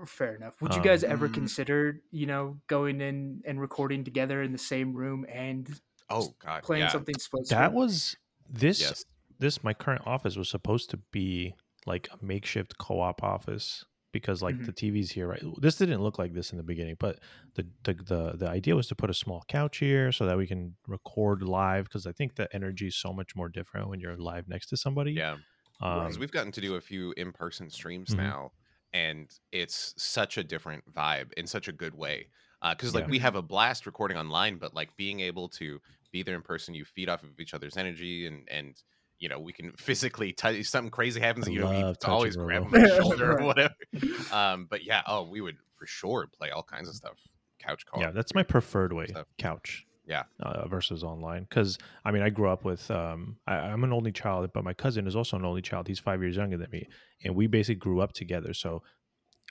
Fair 0.06 0.34
enough. 0.36 0.60
Would 0.62 0.74
you 0.74 0.82
guys 0.82 1.04
Um, 1.04 1.10
ever 1.12 1.28
mm. 1.28 1.34
consider, 1.34 2.02
you 2.10 2.26
know, 2.26 2.60
going 2.66 3.00
in 3.00 3.42
and 3.44 3.60
recording 3.60 4.04
together 4.04 4.42
in 4.42 4.52
the 4.52 4.58
same 4.58 4.92
room 4.94 5.26
and 5.28 5.68
Oh 6.08 6.34
God. 6.38 6.62
playing 6.62 6.82
yeah. 6.84 6.88
something 6.90 7.18
split? 7.18 7.48
That 7.48 7.72
was 7.72 8.16
this 8.48 8.80
Yes. 8.80 9.04
this 9.38 9.62
my 9.64 9.72
current 9.74 10.02
office 10.06 10.36
was 10.36 10.48
supposed 10.48 10.90
to 10.90 10.96
be 11.12 11.54
like 11.86 12.08
a 12.12 12.24
makeshift 12.24 12.76
co-op 12.78 13.22
office 13.22 13.84
because 14.12 14.42
like 14.42 14.56
Mhm. 14.56 14.66
the 14.66 14.72
TV's 14.72 15.10
here 15.12 15.28
right 15.28 15.42
this 15.60 15.76
didn't 15.76 16.02
look 16.02 16.18
like 16.18 16.34
this 16.34 16.50
in 16.50 16.58
the 16.58 16.64
beginning 16.64 16.96
but 16.98 17.20
the 17.54 17.64
the 17.84 17.94
the, 17.94 18.32
the 18.38 18.48
idea 18.48 18.74
was 18.76 18.88
to 18.88 18.94
put 18.96 19.08
a 19.08 19.14
small 19.14 19.44
couch 19.48 19.78
here 19.78 20.10
so 20.12 20.26
that 20.26 20.36
we 20.36 20.46
can 20.46 20.76
record 20.88 21.42
live 21.42 21.84
because 21.84 22.06
I 22.06 22.12
think 22.12 22.34
the 22.34 22.52
energy 22.54 22.88
is 22.88 22.96
so 22.96 23.12
much 23.12 23.34
more 23.36 23.48
different 23.48 23.88
when 23.88 24.00
you're 24.00 24.16
live 24.16 24.48
next 24.48 24.66
to 24.70 24.76
somebody 24.76 25.12
Yeah. 25.12 25.36
um, 25.80 26.00
Because 26.02 26.18
we've 26.18 26.32
gotten 26.32 26.52
to 26.52 26.60
do 26.60 26.74
a 26.74 26.80
few 26.80 27.12
in-person 27.16 27.70
streams 27.70 28.10
Mhm. 28.10 28.16
now, 28.18 28.52
and 28.92 29.28
it's 29.52 29.94
such 29.96 30.38
a 30.38 30.44
different 30.44 30.84
vibe 30.92 31.32
in 31.34 31.46
such 31.46 31.68
a 31.68 31.72
good 31.72 31.94
way. 31.94 32.26
Because 32.70 32.94
like 32.94 33.04
Yeah. 33.04 33.10
we 33.10 33.18
have 33.20 33.36
a 33.36 33.42
blast 33.42 33.86
recording 33.86 34.16
online, 34.18 34.56
but 34.58 34.74
like 34.74 34.94
being 34.96 35.20
able 35.20 35.48
to 35.50 35.80
be 36.12 36.22
there 36.22 36.34
in 36.34 36.42
person, 36.42 36.74
you 36.74 36.84
feed 36.84 37.08
off 37.08 37.22
of 37.22 37.38
each 37.40 37.54
other's 37.54 37.76
energy, 37.76 38.26
and 38.26 38.46
and 38.50 38.74
you 39.18 39.28
know 39.28 39.38
we 39.38 39.52
can 39.52 39.72
physically 39.78 40.32
touch. 40.32 40.62
Something 40.66 40.90
crazy 40.90 41.20
happens, 41.20 41.48
I 41.48 41.52
you 41.52 41.60
know, 41.60 41.72
you 41.72 41.94
always 42.04 42.36
grab 42.36 42.70
my 42.70 42.86
shoulder 42.98 43.38
or 43.38 43.44
whatever. 43.46 43.74
Um, 44.32 44.66
but 44.70 44.84
yeah, 44.84 45.02
oh, 45.06 45.22
we 45.28 45.40
would 45.40 45.56
for 45.76 45.86
sure 45.86 46.26
play 46.36 46.50
all 46.50 46.62
kinds 46.62 46.88
of 46.88 46.94
stuff. 46.94 47.18
Couch 47.60 47.84
call. 47.84 48.00
yeah 48.00 48.10
that's 48.10 48.34
my 48.34 48.42
preferred 48.42 48.92
way 48.92 49.06
stuff. 49.06 49.26
couch 49.38 49.86
Yeah. 50.10 50.24
uh, 50.40 50.66
versus 50.68 51.02
online. 51.04 51.42
Because 51.48 51.78
i 52.04 52.10
mean 52.10 52.22
i 52.22 52.28
grew 52.30 52.48
up 52.50 52.64
with 52.64 52.90
um 52.90 53.36
I, 53.46 53.54
i'm 53.70 53.84
an 53.84 53.92
only 53.92 54.12
child 54.12 54.50
but 54.52 54.64
my 54.64 54.74
cousin 54.74 55.06
is 55.06 55.14
also 55.16 55.36
an 55.36 55.44
only 55.44 55.62
child. 55.62 55.86
He's 55.88 56.00
five 56.00 56.20
years 56.22 56.36
younger 56.36 56.58
than 56.58 56.70
me 56.70 56.88
and 57.24 57.34
we 57.34 57.46
basically 57.46 57.76
grew 57.86 58.00
up 58.00 58.12
together. 58.12 58.52
So 58.54 58.82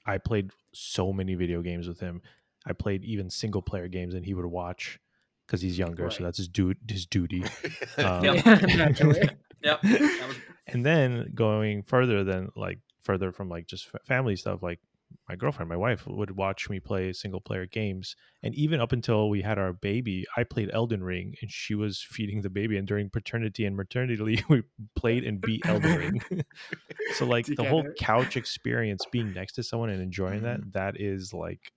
i 0.06 0.18
played 0.18 0.52
so 0.74 1.12
many 1.14 1.34
video 1.36 1.62
games 1.62 1.88
with 1.88 2.00
him. 2.00 2.22
I 2.66 2.74
played 2.74 3.04
even 3.06 3.30
single 3.30 3.62
player 3.62 3.88
games 3.88 4.14
and 4.16 4.26
he 4.26 4.34
would 4.34 4.46
watch 4.46 5.00
because 5.48 5.62
he's 5.62 5.78
younger 5.80 6.04
so 6.12 6.24
that's 6.24 6.38
his 6.38 6.48
du- 6.50 6.76
his 6.88 7.06
duty. 7.06 7.44
Um, 7.98 8.24
Yep. 8.26 8.36
Yep. 9.64 9.84
Was- 9.84 10.38
and 10.68 10.86
then 10.86 11.32
going 11.34 11.84
further 11.84 12.24
than 12.24 12.50
like 12.56 12.80
further 13.04 13.32
from 13.32 13.50
like 13.50 13.66
just 13.68 13.88
fa- 13.88 14.00
family 14.06 14.36
stuff 14.36 14.62
like 14.62 14.80
my 15.28 15.36
girlfriend 15.36 15.70
my 15.70 15.76
wife 15.76 16.06
would 16.08 16.32
watch 16.32 16.70
me 16.70 16.80
play 16.80 17.12
single 17.14 17.40
player 17.42 17.66
games 17.66 18.16
and 18.44 18.54
even 18.56 18.80
up 18.80 18.92
until 18.92 19.30
we 19.30 19.42
had 19.42 19.58
our 19.60 19.74
baby 19.74 20.26
i 20.38 20.44
played 20.44 20.70
elden 20.74 21.04
ring 21.04 21.36
and 21.42 21.52
she 21.52 21.76
was 21.76 22.02
feeding 22.02 22.42
the 22.42 22.50
baby 22.50 22.78
and 22.78 22.88
during 22.88 23.10
paternity 23.10 23.66
and 23.66 23.76
maternity 23.76 24.18
leave 24.24 24.44
we 24.50 24.62
played 24.96 25.24
and 25.24 25.42
beat 25.42 25.66
elden 25.66 25.98
ring 25.98 26.22
so 27.14 27.26
like 27.26 27.46
the 27.46 27.64
whole 27.64 27.86
couch 28.00 28.38
experience 28.38 29.04
being 29.12 29.34
next 29.34 29.54
to 29.54 29.64
someone 29.64 29.90
and 29.90 30.02
enjoying 30.02 30.42
that 30.44 30.60
Mm-hmm. 30.60 30.72
that 30.74 31.00
is 31.00 31.34
like 31.34 31.72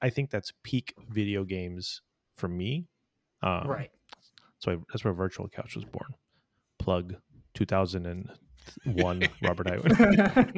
i 0.00 0.08
think 0.10 0.30
that's 0.30 0.52
peak 0.62 0.94
video 1.10 1.44
games 1.44 2.02
for 2.36 2.48
me 2.48 2.86
um, 3.42 3.66
right. 3.66 3.90
so 4.60 4.72
I, 4.72 4.76
that's 4.92 5.04
where 5.04 5.12
virtual 5.12 5.48
couch 5.48 5.74
was 5.74 5.84
born 5.84 6.14
plug 6.78 7.16
2001 7.54 9.22
robert 9.42 9.66
Highwind. 9.66 10.52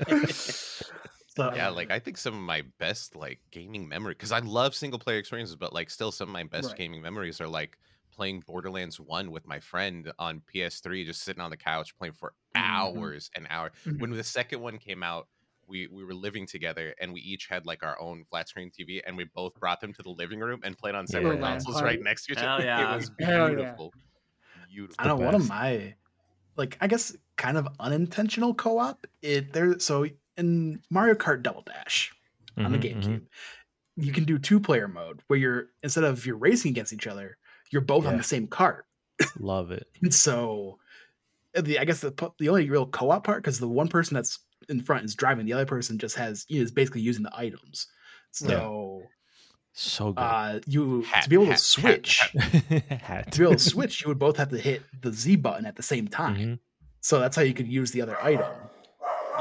So, 1.40 1.50
yeah, 1.52 1.68
like 1.68 1.90
I 1.90 1.98
think 1.98 2.16
some 2.16 2.34
of 2.34 2.40
my 2.40 2.62
best 2.78 3.16
like 3.16 3.40
gaming 3.50 3.88
memory 3.88 4.14
because 4.14 4.32
I 4.32 4.38
love 4.40 4.74
single 4.74 4.98
player 4.98 5.18
experiences, 5.18 5.56
but 5.56 5.72
like 5.72 5.90
still 5.90 6.12
some 6.12 6.28
of 6.28 6.32
my 6.32 6.44
best 6.44 6.74
Right. 6.74 6.76
gaming 6.76 7.02
memories 7.02 7.40
are 7.40 7.48
like 7.48 7.78
playing 8.12 8.40
Borderlands 8.46 9.00
1 9.00 9.30
with 9.30 9.46
my 9.46 9.60
friend 9.60 10.12
on 10.18 10.42
PS3, 10.42 11.04
just 11.04 11.22
sitting 11.22 11.40
on 11.42 11.50
the 11.50 11.56
couch 11.56 11.96
playing 11.96 12.14
for 12.14 12.34
Mhm. 12.54 13.10
hours 13.10 13.30
and 13.34 13.46
hours. 13.50 13.72
Mhm. 13.84 13.98
When 13.98 14.10
the 14.10 14.24
second 14.24 14.60
one 14.60 14.78
came 14.78 15.02
out, 15.02 15.28
we, 15.66 15.86
we 15.86 16.04
were 16.04 16.14
living 16.14 16.46
together 16.46 16.94
and 17.00 17.12
we 17.12 17.20
each 17.20 17.46
had 17.46 17.64
like 17.66 17.82
our 17.84 18.00
own 18.00 18.24
flat 18.24 18.48
screen 18.48 18.70
TV 18.70 19.02
and 19.06 19.16
we 19.16 19.24
both 19.24 19.54
brought 19.54 19.80
them 19.80 19.92
to 19.94 20.02
the 20.02 20.10
living 20.10 20.40
room 20.40 20.60
and 20.64 20.76
played 20.78 20.94
on 20.96 21.06
separate 21.06 21.38
Yeah. 21.38 21.40
consoles 21.40 21.82
right 21.82 22.00
next 22.00 22.26
to 22.26 22.32
each 22.32 22.42
other. 22.42 22.64
yeah. 22.64 22.76
It 22.76 22.88
was 22.88 23.10
Hell 23.18 23.56
yeah. 23.56 23.78
beautiful. 23.78 23.94
Beautiful. 24.68 24.96
I 24.98 25.06
don't 25.08 25.18
know 25.18 25.22
the 25.22 25.24
one 25.24 25.34
of 25.34 25.42
my 25.42 25.94
like 26.56 26.78
I 26.80 26.88
guess 26.88 27.16
kind 27.36 27.58
of 27.58 27.68
unintentional 27.80 28.54
co-op. 28.54 29.06
It 29.22 29.52
there 29.54 29.78
so 29.80 30.06
in 30.40 30.82
Mario 30.90 31.14
Kart 31.14 31.42
Double 31.42 31.62
Dash 31.62 32.12
on 32.58 32.72
the 32.72 32.78
Mhm, 32.78 32.82
mhm. 32.82 33.02
GameCube, 33.02 33.26
you 33.96 34.12
can 34.12 34.24
do 34.24 34.38
two 34.38 34.60
player 34.60 34.88
mode 34.88 35.22
where 35.28 35.38
you're 35.38 35.66
instead 35.82 36.04
of 36.04 36.26
you're 36.26 36.36
racing 36.38 36.70
against 36.72 36.92
each 36.92 37.06
other, 37.06 37.38
you're 37.72 37.82
both 37.82 38.06
on 38.06 38.16
the 38.16 38.24
same 38.24 38.46
cart. 38.48 38.86
Love 39.38 39.70
it. 39.70 39.86
And 40.02 40.14
so 40.14 40.78
the 41.54 41.78
I 41.78 41.84
guess 41.84 42.00
the 42.00 42.12
the 42.38 42.48
only 42.48 42.70
real 42.70 42.86
co-op 42.86 43.24
part 43.24 43.42
because 43.42 43.60
the 43.60 43.68
one 43.68 43.88
person 43.88 44.14
that's 44.14 44.38
in 44.68 44.82
front 44.82 45.04
is 45.04 45.14
driving, 45.14 45.46
the 45.46 45.52
other 45.54 45.66
person 45.66 45.98
just 45.98 46.16
has 46.16 46.46
you 46.48 46.58
know, 46.58 46.64
is 46.64 46.72
basically 46.72 47.02
using 47.02 47.24
the 47.24 47.36
items. 47.36 47.88
So 48.32 49.12
So 49.72 50.12
good. 50.12 50.22
uh 50.22 50.60
you 50.66 51.02
Hat, 51.02 51.24
to 51.24 51.30
be 51.30 51.36
able 51.36 51.46
hat, 51.46 51.56
to 51.56 51.62
switch 51.64 52.36
hat, 52.38 53.32
to 53.32 53.38
be 53.38 53.44
able 53.44 53.56
to 53.56 53.64
switch, 53.64 54.02
you 54.02 54.08
would 54.08 54.18
both 54.18 54.36
have 54.36 54.50
to 54.50 54.58
hit 54.58 54.82
the 55.02 55.12
Z 55.12 55.36
button 55.36 55.66
at 55.66 55.76
the 55.76 55.82
same 55.82 56.08
time. 56.08 56.36
Mhm. 56.36 56.58
So 57.02 57.18
that's 57.20 57.36
how 57.36 57.42
you 57.42 57.54
could 57.54 57.68
use 57.68 57.92
the 57.92 58.02
other 58.02 58.22
item. 58.22 58.70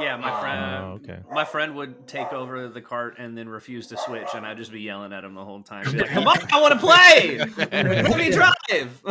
Yeah, 0.01 0.15
my 0.17 0.31
Oh, 0.37 0.41
friend. 0.41 1.09
okay. 1.09 1.19
My 1.31 1.43
friend 1.45 1.75
would 1.75 2.07
take 2.07 2.31
over 2.33 2.67
the 2.67 2.81
cart 2.81 3.15
and 3.17 3.37
then 3.37 3.49
refuse 3.49 3.87
to 3.87 3.97
switch, 3.97 4.27
and 4.33 4.45
I'd 4.45 4.57
just 4.57 4.71
be 4.71 4.81
yelling 4.81 5.13
at 5.13 5.23
him 5.23 5.33
the 5.35 5.43
whole 5.45 5.61
time. 5.63 5.85
Like, 5.85 6.09
"Come 6.09 6.27
on, 6.27 6.37
I 6.51 6.61
want 6.61 6.73
to 6.73 6.79
play. 6.79 7.37
Let 7.71 8.17
me 8.17 8.29
drive." 8.31 9.01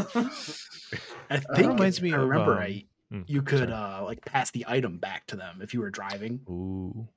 I 1.31 1.37
That 1.37 1.57
think 1.57 1.69
reminds 1.73 2.01
me 2.01 2.13
I 2.13 2.17
of, 2.17 2.23
remember 2.23 2.53
um, 2.53 2.59
right, 2.59 2.87
Mm, 3.13 3.25
you 3.27 3.41
could 3.41 3.71
sorry. 3.71 3.73
uh 3.73 4.05
like 4.05 4.23
pass 4.27 4.51
the 4.51 4.67
item 4.69 4.99
back 4.99 5.27
to 5.29 5.37
them 5.37 5.61
if 5.63 5.73
you 5.73 5.81
were 5.81 5.89
driving, 5.91 6.41
Ooh. 6.51 7.09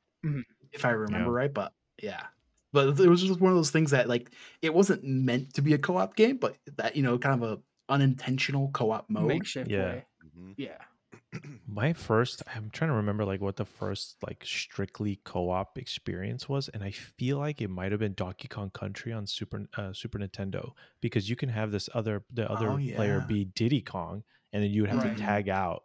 if 0.71 0.85
I 0.85 0.91
remember 0.91 1.31
Yeah. 1.31 1.35
right. 1.37 1.53
But 1.53 1.73
yeah. 2.01 2.23
But 2.73 2.97
it 2.99 3.09
was 3.09 3.21
just 3.21 3.41
one 3.41 3.51
of 3.51 3.57
those 3.57 3.71
things 3.71 3.91
that 3.91 4.07
like 4.07 4.31
it 4.61 4.73
wasn't 4.73 5.03
meant 5.03 5.53
to 5.55 5.61
be 5.61 5.73
a 5.73 5.77
co-op 5.77 6.15
game, 6.15 6.37
but 6.37 6.55
that 6.77 6.95
you 6.95 7.03
know, 7.03 7.17
kind 7.17 7.43
of 7.43 7.49
a 7.51 7.61
unintentional 7.91 8.69
co-op 8.73 9.09
mode. 9.09 9.27
Makeshift 9.27 9.69
Yeah. 9.69 9.79
way. 9.83 10.05
Mhm. 10.25 10.53
Yeah. 10.55 10.77
My 11.65 11.93
first, 11.93 12.43
I'm 12.53 12.69
trying 12.69 12.89
to 12.89 12.95
remember 12.95 13.23
like 13.25 13.41
what 13.41 13.55
the 13.55 13.65
first 13.65 14.17
like 14.21 14.43
strictly 14.45 15.17
co-op 15.23 15.77
experience 15.77 16.49
was, 16.49 16.67
and 16.69 16.83
I 16.83 16.91
feel 16.91 17.37
like 17.37 17.61
it 17.61 17.69
might 17.69 17.91
have 17.91 17.99
been 17.99 18.13
Donkey 18.13 18.47
Kong 18.47 18.69
Country 18.71 19.13
on 19.13 19.25
Super 19.25 19.65
uh, 19.77 19.93
Super 19.93 20.19
Nintendo 20.19 20.71
because 21.01 21.29
you 21.29 21.35
can 21.35 21.49
have 21.49 21.71
this 21.71 21.89
other 21.93 22.25
the 22.31 22.49
other 22.51 22.73
Oh, 22.73 22.79
player 22.95 23.21
be 23.21 23.45
Diddy 23.45 23.81
Kong, 23.81 24.23
and 24.51 24.61
then 24.63 24.71
you 24.71 24.81
would 24.81 24.89
have 24.89 24.99
Right. 24.99 25.09
to 25.15 25.23
tag 25.23 25.47
out. 25.49 25.83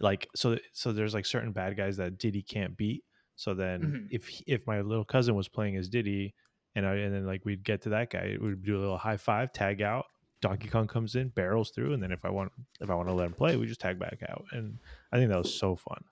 Like 0.00 0.28
so, 0.36 0.58
so 0.72 0.92
there's 0.92 1.14
like 1.14 1.26
certain 1.26 1.52
bad 1.52 1.76
guys 1.76 1.96
that 1.98 2.18
Diddy 2.18 2.42
can't 2.42 2.76
beat. 2.76 3.04
So 3.36 3.54
then, 3.54 3.94
Mhm. 3.94 4.10
if 4.10 4.42
if 4.46 4.66
my 4.66 4.80
little 4.82 5.04
cousin 5.04 5.34
was 5.36 5.48
playing 5.48 5.76
as 5.76 5.88
Diddy, 5.88 6.34
and 6.74 6.86
I 6.86 6.94
and 6.96 7.14
then 7.14 7.26
like 7.26 7.44
we'd 7.44 7.64
get 7.64 7.82
to 7.82 7.90
that 7.90 8.10
guy, 8.10 8.36
we'd 8.40 8.62
do 8.64 8.78
a 8.78 8.80
little 8.80 8.98
high 8.98 9.16
five, 9.18 9.52
tag 9.52 9.82
out. 9.82 10.06
Donkey 10.40 10.68
Kong 10.68 10.86
comes 10.86 11.14
in, 11.16 11.28
barrels 11.28 11.70
through, 11.70 11.92
and 11.94 12.02
then 12.02 12.12
if 12.12 12.24
I 12.24 12.30
want 12.30 12.52
if 12.80 12.88
I 12.90 12.94
want 12.94 13.08
to 13.08 13.12
let 13.14 13.26
him 13.26 13.34
play, 13.34 13.56
we 13.56 13.66
just 13.66 13.80
tag 13.80 13.98
back 13.98 14.20
out. 14.28 14.44
And 14.52 14.78
I 15.12 15.16
think 15.16 15.30
that 15.30 15.38
was 15.38 15.50
so 15.50 15.74
fun. 15.76 16.04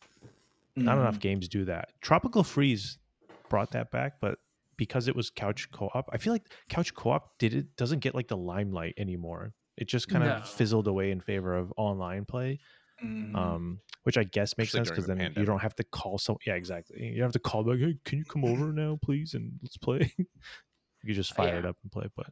Not 0.77 0.97
Mhm. 0.97 1.01
enough 1.01 1.21
games 1.21 1.49
do 1.49 1.65
that. 1.67 1.89
Tropical 2.01 2.43
Freeze 2.45 2.99
brought 3.49 3.71
that 3.73 3.91
back, 3.91 4.21
but 4.21 4.39
because 4.77 5.09
it 5.09 5.17
was 5.17 5.31
couch 5.31 5.71
co-op, 5.71 6.09
I 6.13 6.19
feel 6.19 6.33
like 6.33 6.53
couch 6.69 6.93
co-op 6.95 7.39
did 7.39 7.55
it 7.55 7.77
doesn't 7.77 8.01
get 8.01 8.15
like 8.15 8.29
the 8.29 8.37
limelight 8.37 8.95
anymore. 8.99 9.55
It 9.77 9.89
just 9.89 10.09
kind 10.09 10.25
of 10.25 10.49
fizzled 10.49 10.87
away 10.87 11.11
in 11.13 11.21
favor 11.21 11.55
of 11.57 11.73
online 11.77 12.25
play, 12.25 12.59
Mhm. 13.03 13.35
um, 13.35 13.81
which 14.03 14.17
I 14.19 14.25
guess 14.25 14.57
makes 14.59 14.71
Especially 14.75 14.87
sense 14.87 14.91
because 14.91 15.07
during 15.07 15.19
then 15.19 15.35
the 15.35 15.41
you 15.41 15.47
don't 15.47 15.61
have 15.61 15.75
to 15.77 15.85
call 15.85 16.19
some. 16.19 16.37
Yeah, 16.47 16.55
exactly. 16.55 17.03
You 17.05 17.17
don't 17.19 17.27
have 17.27 17.33
to 17.33 17.39
call 17.39 17.65
like, 17.65 17.79
hey, 17.79 17.97
can 18.05 18.19
you 18.19 18.25
come 18.25 18.45
over 18.45 18.73
now, 18.73 18.99
please, 19.03 19.35
and 19.35 19.53
let's 19.63 19.77
play. 19.77 20.13
you 21.05 21.15
just 21.15 21.33
fire 21.35 21.59
it 21.59 21.65
up 21.67 21.77
and 21.83 21.93
play. 21.93 22.09
But 22.17 22.27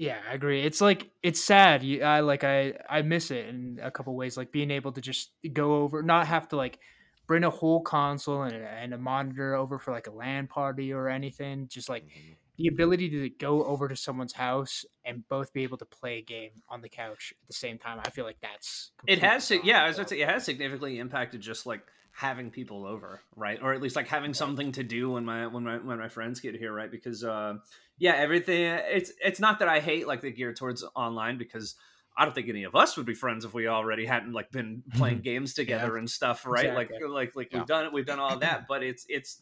Yeah, 0.00 0.16
I 0.30 0.32
agree. 0.32 0.62
It's 0.62 0.80
like 0.80 1.10
it's 1.22 1.42
sad. 1.44 1.82
You, 1.82 2.02
I 2.02 2.20
like 2.20 2.42
I 2.42 2.72
I 2.88 3.02
miss 3.02 3.30
it 3.30 3.46
in 3.48 3.78
a 3.82 3.90
couple 3.90 4.16
ways. 4.16 4.34
Like 4.34 4.50
being 4.50 4.70
able 4.70 4.92
to 4.92 5.00
just 5.02 5.32
go 5.52 5.82
over, 5.82 6.02
not 6.02 6.26
have 6.26 6.48
to 6.48 6.56
like 6.56 6.78
bring 7.26 7.44
a 7.44 7.50
whole 7.50 7.82
console 7.82 8.44
and, 8.44 8.54
a- 8.54 8.66
and 8.66 8.94
a 8.94 8.98
monitor 8.98 9.54
over 9.54 9.78
for 9.78 9.92
like 9.92 10.06
a 10.06 10.10
LAN 10.10 10.46
party 10.46 10.90
or 10.94 11.10
anything. 11.10 11.68
Just 11.68 11.90
like 11.90 12.04
Mhm. 12.04 12.36
the 12.56 12.68
ability 12.68 13.10
to 13.10 13.28
go 13.28 13.62
over 13.62 13.88
to 13.88 13.94
someone's 13.94 14.32
house 14.32 14.86
and 15.04 15.28
both 15.28 15.52
be 15.52 15.64
able 15.64 15.76
to 15.76 15.84
play 15.84 16.16
a 16.16 16.22
game 16.22 16.62
on 16.70 16.80
the 16.80 16.88
couch 16.88 17.34
at 17.38 17.46
the 17.46 17.52
same 17.52 17.76
time. 17.76 18.00
I 18.02 18.08
feel 18.08 18.24
like 18.24 18.40
that's 18.40 18.92
it 19.06 19.18
has, 19.18 19.50
yeah, 19.62 19.84
I 19.84 19.88
was 19.88 19.96
going 19.96 20.06
to 20.06 20.14
say 20.14 20.22
it 20.22 20.28
has 20.30 20.46
significantly 20.46 20.98
impacted 20.98 21.42
just 21.42 21.66
like 21.66 21.82
having 22.12 22.50
people 22.50 22.86
over, 22.86 23.20
right? 23.36 23.58
Or 23.62 23.74
at 23.74 23.82
least 23.82 23.96
like 23.96 24.08
having 24.08 24.32
something 24.32 24.72
to 24.72 24.82
do 24.82 25.10
when 25.10 25.26
my 25.26 25.46
when 25.46 25.62
my 25.64 25.76
when 25.76 25.98
my 25.98 26.08
friends 26.08 26.40
get 26.40 26.56
here, 26.56 26.72
right? 26.72 26.90
Because 26.90 27.22
uh, 27.22 27.54
yeah, 28.00 28.14
everything. 28.16 28.62
It's 28.64 29.12
it's 29.24 29.38
not 29.38 29.60
that 29.60 29.68
I 29.68 29.78
hate 29.78 30.08
like 30.08 30.20
the 30.22 30.32
gear 30.32 30.52
towards 30.52 30.82
online 30.96 31.38
because. 31.38 31.76
I 32.18 32.24
don't 32.24 32.34
think 32.34 32.48
any 32.50 32.64
of 32.64 32.74
us 32.74 32.96
would 32.98 33.06
be 33.06 33.14
friends 33.14 33.46
if 33.46 33.54
we 33.54 33.66
already 33.68 34.04
hadn't 34.04 34.32
like 34.32 34.50
been 34.50 34.82
playing 34.94 35.20
games 35.20 35.54
together 35.54 35.96
and 35.96 36.10
stuff, 36.10 36.44
right? 36.44 36.74
Like 36.74 36.88
Exactly. 36.88 37.08
like 37.08 37.36
like 37.36 37.48
Yeah. 37.52 37.58
we've 37.60 37.66
done 37.68 37.84
it, 37.86 37.92
we've 37.94 38.04
done 38.04 38.18
all 38.18 38.36
that, 38.40 38.66
but 38.68 38.82
it's 38.82 39.06
it's 39.08 39.40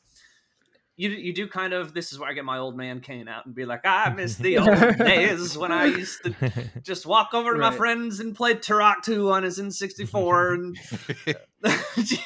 you 0.95 1.09
you 1.11 1.33
do 1.33 1.49
kind 1.49 1.73
of 1.73 1.93
this 1.95 2.13
is 2.13 2.19
where 2.21 2.29
I 2.29 2.35
get 2.35 2.45
my 2.45 2.59
old 2.59 2.77
man 2.77 3.01
cane 3.01 3.27
out 3.27 3.47
and 3.47 3.55
be 3.55 3.65
like, 3.65 3.81
I 3.85 4.11
miss 4.11 4.37
the 4.37 4.59
old 4.63 4.99
days 4.99 5.57
when 5.59 5.73
I 5.73 5.87
used 5.87 6.23
to 6.25 6.63
just 6.83 7.05
walk 7.07 7.31
over 7.35 7.53
to 7.55 7.59
my 7.59 7.73
friends 7.75 8.21
and 8.21 8.37
play 8.37 8.55
Turok 8.55 9.03
2 9.03 9.33
on 9.33 9.43
his 9.45 9.59
N64 9.59 10.55
and 10.55 10.77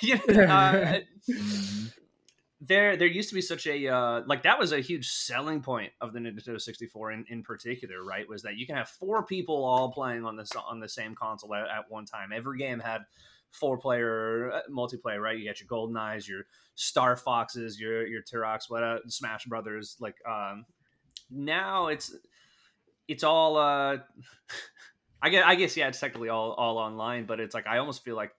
you 0.03 0.19
know, 0.29 0.43
uh. 0.45 1.01
There 2.65 2.97
there 2.97 3.09
used 3.09 3.29
to 3.31 3.35
be 3.35 3.41
such 3.41 3.67
a 3.67 3.89
uh, 3.89 4.23
like 4.27 4.45
that 4.45 4.59
was 4.59 4.73
a 4.73 4.81
huge 4.81 5.09
selling 5.09 5.63
point 5.63 5.93
of 6.01 6.13
the 6.13 6.21
Nintendo 6.21 6.61
64 6.61 7.11
in, 7.11 7.25
in 7.29 7.43
particular, 7.43 8.05
right? 8.05 8.29
Was 8.29 8.43
that 8.43 8.57
you 8.57 8.67
can 8.67 8.77
have 8.77 8.89
four 8.89 9.27
people 9.27 9.65
all 9.65 9.91
playing 9.91 10.25
on 10.25 10.37
this 10.37 10.53
on 10.69 10.79
the 10.79 10.89
same 10.89 11.17
console 11.17 11.55
at, 11.55 11.65
at 11.65 11.91
one 11.91 12.05
time. 12.05 12.31
Every 12.33 12.59
game 12.59 12.79
had 12.79 13.03
four 13.51 13.79
player 13.79 14.53
uh, 14.53 14.61
multiplayer, 14.71 15.21
right? 15.21 15.39
You 15.39 15.45
got 15.49 15.61
your 15.61 15.69
GoldenEyes, 15.69 16.29
your 16.29 16.47
Star 16.75 17.17
Foxes, 17.17 17.81
your 17.81 18.07
your 18.07 18.23
Turoks, 18.23 18.69
what 18.69 18.83
uh, 18.83 18.99
Smash 19.09 19.45
Brothers. 19.47 19.97
Like 20.01 20.17
um, 20.29 20.65
now 21.31 21.89
it's 21.89 22.15
it's 23.09 23.25
all 23.25 23.57
uh, 23.57 23.99
I 25.23 25.29
guess 25.31 25.45
I 25.47 25.55
guess 25.55 25.77
yeah, 25.77 25.89
it's 25.89 26.01
technically 26.01 26.29
all 26.29 26.53
all 26.53 26.79
online, 26.79 27.27
but 27.27 27.41
it's 27.41 27.55
like 27.55 27.67
I 27.67 27.79
almost 27.79 28.05
feel 28.05 28.17
like 28.17 28.33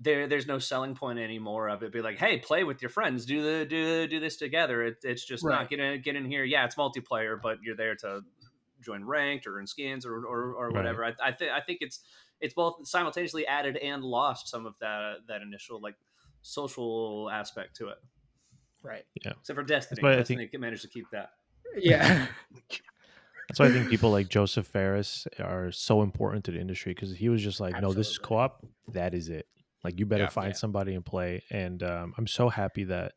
there 0.00 0.26
there's 0.26 0.46
no 0.46 0.58
selling 0.58 0.94
point 0.94 1.18
anymore 1.18 1.68
of 1.68 1.82
it. 1.82 1.92
Be 1.92 2.00
like, 2.00 2.18
hey, 2.18 2.38
play 2.38 2.64
with 2.64 2.80
your 2.82 2.88
friends, 2.88 3.26
do 3.26 3.42
the 3.42 3.64
do 3.66 4.06
do 4.08 4.18
this 4.20 4.36
together. 4.36 4.82
It, 4.82 4.96
it's 5.02 5.24
just 5.24 5.44
Right. 5.44 5.54
not 5.60 5.70
gonna 5.70 5.98
get 5.98 6.16
in 6.16 6.24
here. 6.24 6.42
Yeah, 6.44 6.64
it's 6.64 6.74
multiplayer, 6.76 7.38
but 7.40 7.58
you're 7.62 7.76
there 7.76 7.94
to 7.96 8.22
join 8.80 9.04
ranked 9.04 9.46
or 9.46 9.60
in 9.60 9.66
skins 9.66 10.06
or 10.06 10.24
or, 10.24 10.54
or 10.54 10.66
Right. 10.68 10.74
whatever. 10.76 11.04
I, 11.04 11.12
I 11.22 11.32
think 11.32 11.50
I 11.52 11.60
think 11.60 11.78
it's 11.82 12.00
it's 12.40 12.54
both 12.54 12.88
simultaneously 12.88 13.46
added 13.46 13.76
and 13.76 14.02
lost 14.02 14.48
some 14.48 14.64
of 14.64 14.74
that 14.80 15.18
that 15.28 15.42
initial 15.42 15.80
like 15.80 15.96
social 16.42 17.28
aspect 17.30 17.76
to 17.76 17.88
it. 17.88 17.98
right. 18.82 19.04
Yeah. 19.24 19.32
Except 19.40 19.56
for 19.58 19.62
Destiny, 19.62 20.02
why 20.02 20.12
I 20.12 20.16
Destiny 20.16 20.48
managed 20.58 20.82
to 20.82 20.88
keep 20.88 21.04
that. 21.12 21.32
Yeah. 21.76 22.26
That's 23.48 23.58
why 23.58 23.66
I 23.66 23.70
think 23.72 23.90
people 23.90 24.10
like 24.12 24.28
Josef 24.28 24.66
Fares 24.66 25.26
are 25.40 25.70
so 25.72 26.02
important 26.02 26.44
to 26.44 26.52
the 26.52 26.60
industry 26.60 26.94
because 26.94 27.14
he 27.16 27.28
was 27.28 27.42
just 27.42 27.58
like, 27.60 27.80
no, 27.82 27.92
this 27.92 28.08
is 28.10 28.18
co-op. 28.18 28.64
That 28.88 29.12
is 29.12 29.28
it. 29.28 29.46
Like 29.84 29.98
you 29.98 30.06
better 30.06 30.24
Yeah. 30.24 30.28
find 30.30 30.48
Yeah. 30.50 30.58
somebody 30.58 30.94
and 30.94 31.04
play. 31.04 31.42
And 31.50 31.82
um, 31.82 32.14
I'm 32.18 32.26
so 32.26 32.48
happy 32.48 32.84
that 32.84 33.14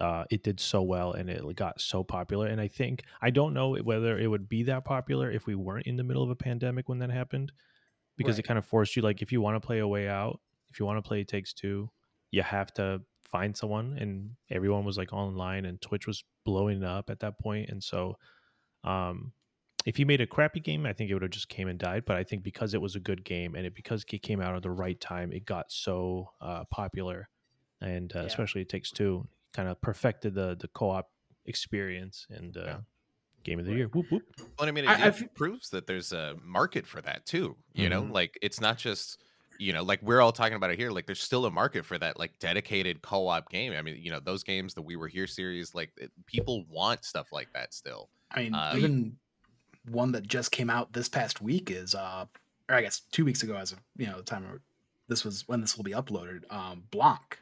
uh, 0.00 0.24
it 0.30 0.42
did 0.42 0.60
so 0.60 0.82
well 0.82 1.12
and 1.12 1.30
it 1.30 1.42
got 1.56 1.80
so 1.80 2.04
popular. 2.04 2.46
And 2.46 2.60
I 2.60 2.68
think 2.68 3.02
I 3.22 3.30
don't 3.30 3.54
know 3.54 3.74
whether 3.76 4.18
it 4.18 4.26
would 4.26 4.48
be 4.48 4.62
that 4.64 4.84
popular 4.84 5.30
if 5.30 5.46
we 5.46 5.54
weren't 5.54 5.86
in 5.86 5.96
the 5.96 6.04
middle 6.04 6.22
of 6.22 6.30
a 6.30 6.36
pandemic 6.36 6.88
when 6.88 6.98
that 6.98 7.10
happened, 7.10 7.52
because 8.16 8.38
it 8.38 8.42
kind 8.44 8.58
of 8.58 8.66
forced 8.66 8.94
you 8.94 9.02
like 9.02 9.22
if 9.22 9.32
you 9.32 9.40
want 9.40 9.60
to 9.60 9.66
play 9.66 9.78
a 9.78 9.88
way 9.88 10.06
out, 10.08 10.40
if 10.70 10.78
you 10.78 10.86
want 10.86 10.98
to 11.02 11.08
play 11.08 11.20
It 11.22 11.28
Takes 11.28 11.54
Two, 11.54 11.90
you 12.30 12.42
have 12.42 12.72
to 12.74 13.00
find 13.24 13.56
someone. 13.56 13.96
And 13.98 14.36
everyone 14.50 14.84
was 14.84 14.98
like 14.98 15.12
online, 15.12 15.64
and 15.64 15.80
Twitch 15.80 16.06
was 16.06 16.22
blowing 16.44 16.84
up 16.84 17.08
at 17.08 17.20
that 17.20 17.38
point. 17.38 17.70
And 17.70 17.82
so, 17.82 18.18
um, 18.84 19.32
if 19.86 19.96
he 19.96 20.04
made 20.04 20.20
a 20.20 20.26
crappy 20.26 20.60
game, 20.60 20.86
I 20.86 20.92
think 20.92 21.10
it 21.10 21.14
would 21.14 21.22
have 21.22 21.30
just 21.32 21.48
came 21.48 21.68
and 21.68 21.78
died. 21.78 22.04
But 22.06 22.16
I 22.16 22.24
think 22.24 22.42
because 22.42 22.74
it 22.74 22.80
was 22.82 22.96
a 22.96 23.00
good 23.00 23.24
game 23.24 23.54
and 23.54 23.66
it 23.66 23.74
because 23.74 24.04
it 24.12 24.18
came 24.22 24.42
out 24.42 24.56
at 24.56 24.62
the 24.62 24.70
right 24.70 25.00
time, 25.00 25.32
it 25.32 25.46
got 25.46 25.72
so 25.72 26.32
uh, 26.42 26.64
popular, 26.66 27.30
and 27.80 28.14
uh, 28.16 28.20
Yeah. 28.20 28.26
especially 28.26 28.62
it 28.62 28.68
takes 28.68 28.92
two 28.92 29.28
kind 29.54 29.68
of 29.68 29.80
perfected 29.80 30.34
the 30.34 30.56
the 30.60 30.68
co 30.68 30.90
op 30.90 31.10
experience 31.46 32.26
and 32.30 32.56
uh, 32.58 32.64
Yeah. 32.66 32.80
game 33.44 33.58
of 33.60 33.66
the 33.66 33.74
year. 33.74 33.88
Whoop 33.88 34.10
whoop. 34.10 34.24
Well, 34.58 34.68
I 34.68 34.72
mean, 34.72 34.84
it, 34.84 34.88
I- 34.90 35.06
I 35.06 35.08
it 35.08 35.34
proves 35.34 35.70
that 35.70 35.86
there's 35.86 36.12
a 36.12 36.36
market 36.42 36.86
for 36.86 37.00
that 37.02 37.26
too. 37.26 37.56
You 37.74 37.88
know, 37.88 38.02
Mhm. 38.02 38.12
like 38.12 38.38
it's 38.42 38.60
not 38.60 38.78
just 38.78 39.22
you 39.58 39.72
know, 39.72 39.82
like 39.82 40.02
we're 40.02 40.20
all 40.20 40.32
talking 40.32 40.56
about 40.56 40.70
it 40.70 40.78
here. 40.78 40.90
Like 40.90 41.06
there's 41.06 41.22
still 41.22 41.46
a 41.46 41.50
market 41.50 41.86
for 41.86 41.96
that, 41.98 42.18
like 42.18 42.38
dedicated 42.38 43.00
co-op 43.02 43.48
game. 43.50 43.72
I 43.72 43.80
mean, 43.80 43.96
you 44.02 44.10
know, 44.10 44.20
those 44.20 44.42
games, 44.42 44.74
the 44.74 44.82
We 44.82 44.96
Were 44.96 45.08
Here 45.08 45.26
series, 45.26 45.74
like 45.74 45.92
it, 45.96 46.12
people 46.26 46.66
want 46.66 47.04
stuff 47.06 47.32
like 47.32 47.52
that 47.54 47.72
still. 47.72 48.10
I 48.30 48.40
mean, 48.42 48.52
Uh, 48.54 48.74
even 48.74 49.18
one 49.90 50.12
that 50.12 50.26
just 50.26 50.50
came 50.52 50.70
out 50.70 50.92
this 50.92 51.08
past 51.08 51.40
week 51.40 51.70
is, 51.70 51.94
uh, 51.94 52.26
or 52.68 52.74
I 52.76 52.82
guess 52.82 53.00
two 53.12 53.24
weeks 53.24 53.42
ago, 53.42 53.56
as 53.56 53.72
of 53.72 53.78
you 53.96 54.06
know 54.06 54.16
the 54.18 54.22
time 54.24 54.44
where 54.44 54.60
this 55.08 55.24
was 55.24 55.44
when 55.46 55.60
this 55.60 55.76
will 55.76 55.84
be 55.84 55.92
uploaded. 55.92 56.42
Um, 56.52 56.84
Blanc. 56.90 57.38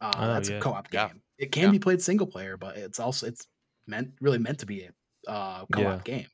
Uh, 0.00 0.12
Oh, 0.16 0.26
that's 0.34 0.50
yeah. 0.50 0.56
a 0.56 0.60
co-op 0.60 0.92
Yeah. 0.92 1.08
game. 1.08 1.22
It 1.38 1.50
can 1.52 1.64
Yeah. 1.64 1.70
be 1.70 1.78
played 1.78 2.02
single 2.02 2.26
player, 2.26 2.56
but 2.56 2.76
it's 2.76 3.00
also 3.00 3.26
it's 3.26 3.46
meant 3.86 4.12
really 4.20 4.38
meant 4.38 4.58
to 4.60 4.66
be 4.66 4.82
a 4.84 4.90
uh, 5.30 5.64
co-op 5.72 6.06
Yeah. 6.06 6.16
game. 6.16 6.26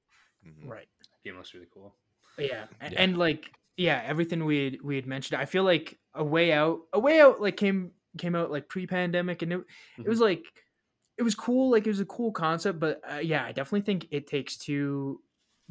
Mhm. 0.47 0.69
Right. 0.69 0.89
Game 1.25 1.37
looks 1.37 1.55
really 1.55 1.69
cool. 1.73 1.95
Yeah. 2.39 2.67
a- 2.81 2.91
Yeah. 2.91 3.03
And 3.03 3.17
like 3.19 3.53
yeah, 3.77 4.03
everything 4.05 4.45
we 4.45 4.65
had, 4.65 4.83
we 4.83 4.97
had 4.97 5.07
mentioned. 5.07 5.41
I 5.41 5.47
feel 5.47 5.63
like 5.65 5.99
a 6.15 6.23
way 6.25 6.53
out, 6.53 6.81
a 6.93 6.99
way 6.99 7.21
out 7.21 7.41
like 7.41 7.57
came 7.57 7.93
came 8.19 8.35
out 8.35 8.51
like 8.51 8.69
pre-pandemic 8.69 9.43
and 9.43 9.53
it, 9.53 9.61
it 9.99 10.09
was 10.09 10.19
like 10.21 10.45
it 11.21 11.23
was 11.23 11.35
cool, 11.37 11.71
like 11.71 11.87
it 11.87 11.91
was 11.91 12.01
a 12.01 12.07
cool 12.07 12.33
concept, 12.33 12.81
but 12.81 13.01
uh, 13.09 13.19
yeah, 13.19 13.45
I 13.45 13.53
definitely 13.53 13.83
think 13.83 14.09
it 14.11 14.27
takes 14.27 14.57
two 14.57 15.21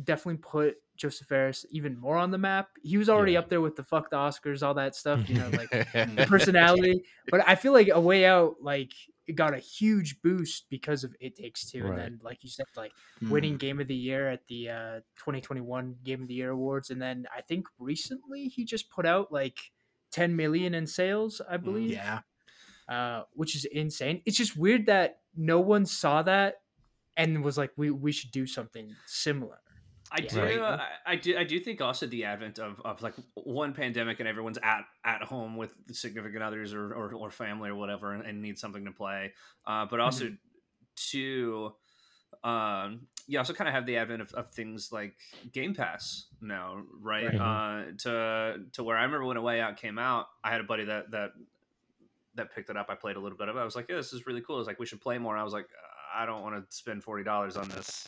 definitely 0.02 0.38
put 0.38 0.78
Josef 0.96 1.28
Fares 1.28 1.66
even 1.72 1.98
more 2.00 2.16
on 2.16 2.32
the 2.32 2.38
map. 2.38 2.70
He 2.82 2.98
was 2.98 3.10
already 3.10 3.34
Yeah. 3.34 3.40
up 3.40 3.50
there 3.50 3.60
with 3.60 3.76
the 3.76 3.84
fuck 3.84 4.10
the 4.10 4.16
Oscars, 4.16 4.64
all 4.66 4.74
that 4.76 4.96
stuff, 4.96 5.28
you 5.28 5.36
know, 5.36 5.50
like 5.54 5.70
the 5.70 6.26
personality. 6.30 7.04
but 7.30 7.46
I 7.46 7.56
feel 7.56 7.74
like 7.74 7.90
a 7.92 8.00
way 8.00 8.26
out, 8.26 8.56
like 8.62 8.94
it 9.28 9.34
got 9.36 9.54
a 9.54 9.58
huge 9.60 10.22
boost 10.22 10.70
because 10.70 11.04
of 11.04 11.14
It 11.20 11.36
Takes 11.36 11.70
Two, 11.70 11.84
Right. 11.84 11.90
and 11.92 12.00
then 12.00 12.20
like 12.24 12.44
you 12.46 12.50
said, 12.50 12.66
like 12.78 12.94
Mm. 13.22 13.30
winning 13.32 13.58
Game 13.58 13.82
of 13.82 13.88
the 13.90 13.96
Year 13.96 14.30
at 14.30 14.48
the 14.48 14.70
uh, 14.70 15.00
2021 15.18 15.98
Game 16.04 16.22
of 16.22 16.30
the 16.30 16.34
Year 16.36 16.52
awards, 16.52 16.90
and 16.92 17.02
then 17.02 17.26
I 17.36 17.42
think 17.42 17.68
recently 17.78 18.48
he 18.48 18.64
just 18.64 18.90
put 18.90 19.06
out 19.06 19.34
like 19.34 19.60
10 20.12 20.36
million 20.38 20.74
in 20.74 20.88
sales, 20.88 21.42
I 21.50 21.58
believe. 21.58 21.92
Yeah. 21.92 22.22
uh, 22.88 23.24
which 23.34 23.56
is 23.56 23.66
insane. 23.66 24.22
It's 24.26 24.38
just 24.38 24.58
weird 24.58 24.88
that 24.88 25.20
no 25.36 25.60
one 25.60 25.86
saw 25.86 26.22
that 26.24 26.62
and 27.18 27.44
was 27.44 27.58
like, 27.58 27.72
we 27.78 27.92
we 27.92 28.12
should 28.12 28.32
do 28.32 28.46
something 28.48 28.96
similar. 29.06 29.60
I 30.12 30.22
Yeah. 30.22 30.30
do, 30.30 30.40
Right. 30.62 30.80
I, 31.06 31.12
I 31.14 31.16
do, 31.18 31.38
I 31.38 31.44
do 31.44 31.60
think 31.60 31.82
also 31.82 32.08
the 32.08 32.26
advent 32.26 32.58
of, 32.58 32.82
of 32.84 33.02
like 33.04 33.14
one 33.36 33.74
pandemic 33.74 34.20
and 34.20 34.28
everyone's 34.28 34.58
at, 34.64 34.86
at 35.06 35.22
home 35.22 35.56
with 35.56 35.72
significant 35.92 36.42
others 36.42 36.74
or, 36.74 36.94
or, 36.94 37.14
or 37.14 37.30
family 37.30 37.70
or 37.70 37.76
whatever 37.76 38.14
and, 38.14 38.26
and 38.26 38.42
need 38.42 38.58
something 38.58 38.86
to 38.86 38.92
play. 38.92 39.34
Uh, 39.68 39.86
but 39.86 40.00
also 40.00 40.32
two, 40.96 41.74
um, 42.44 43.02
you 43.28 43.38
also 43.38 43.54
kind 43.54 43.68
of 43.68 43.76
have 43.76 43.86
the 43.86 43.98
advent 43.98 44.24
of, 44.24 44.34
of 44.34 44.50
things 44.50 44.92
like 44.92 45.14
Game 45.54 45.76
Pass 45.76 46.26
now, 46.42 46.82
right? 47.00 47.26
Right. 47.26 47.36
Uh, 47.36 47.92
to 48.00 48.64
to 48.74 48.84
where 48.84 48.98
I 48.98 49.04
remember 49.04 49.26
when 49.26 49.38
A 49.38 49.42
Way 49.42 49.62
Out 49.62 49.78
came 49.78 50.00
out, 50.00 50.26
I 50.44 50.50
had 50.50 50.62
a 50.62 50.64
buddy 50.64 50.86
that 50.86 51.12
that 51.12 51.34
that 52.40 52.54
picked 52.56 52.70
it 52.70 52.76
up. 52.78 52.88
I 52.90 52.96
played 52.96 53.16
a 53.16 53.20
little 53.20 53.38
bit 53.38 53.48
of 53.50 53.56
it. 53.56 53.60
I 53.60 53.64
was 53.66 53.76
like, 53.76 53.88
yeah, 53.90 53.96
this 53.98 54.12
is 54.14 54.26
really 54.26 54.42
cool. 54.42 54.60
It's 54.60 54.68
like 54.68 54.80
we 54.80 54.86
should 54.86 55.00
play 55.02 55.18
more. 55.18 55.38
I 55.38 55.44
was 55.44 55.54
like, 55.54 55.68
I 56.16 56.26
don't 56.26 56.42
want 56.42 56.56
to 56.56 56.76
spend 56.76 57.04
forty 57.04 57.24
dollars 57.24 57.56
on 57.58 57.70
this. 57.70 58.08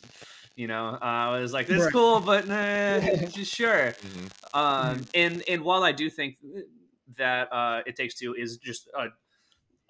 You 0.56 0.66
know, 0.66 0.98
uh, 1.00 1.04
I 1.04 1.40
was 1.40 1.52
like, 1.52 1.66
this 1.66 1.78
is 1.78 1.84
Right. 1.84 1.92
cool, 1.92 2.20
but 2.20 2.46
nah, 2.48 3.00
just 3.28 3.50
sure. 3.54 3.92
Mhm. 3.92 4.30
Um, 4.54 5.06
and 5.14 5.42
and 5.48 5.62
while 5.62 5.82
I 5.84 5.92
do 5.92 6.10
think 6.10 6.36
that 7.16 7.52
uh, 7.52 7.82
it 7.86 7.96
takes 7.96 8.14
two 8.14 8.34
is 8.34 8.56
just 8.58 8.88
a 8.98 9.06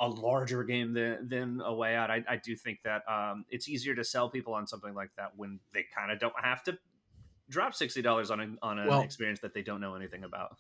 a 0.01 0.09
larger 0.09 0.63
game 0.65 0.93
than 0.95 1.29
than 1.29 1.61
a 1.65 1.73
way 1.75 1.95
out, 1.97 2.11
I, 2.11 2.23
I 2.29 2.37
do 2.37 2.55
think 2.57 2.81
that 2.85 3.03
um, 3.09 3.45
it's 3.49 3.69
easier 3.69 3.95
to 3.95 4.05
sell 4.05 4.29
people 4.29 4.53
on 4.55 4.67
something 4.67 4.95
like 4.95 5.11
that 5.17 5.33
when 5.37 5.59
they 5.73 5.85
kind 5.97 6.11
of 6.13 6.19
don't 6.19 6.35
have 6.43 6.63
to 6.65 6.77
drop 7.49 7.75
sixty 7.75 8.03
dollars 8.03 8.31
on 8.31 8.41
an 8.41 8.59
on 8.63 8.79
an 8.79 8.89
Well- 8.89 9.03
experience 9.03 9.41
that 9.41 9.55
they 9.55 9.63
don't 9.63 9.81
know 9.81 9.95
anything 9.95 10.25
about. 10.25 10.57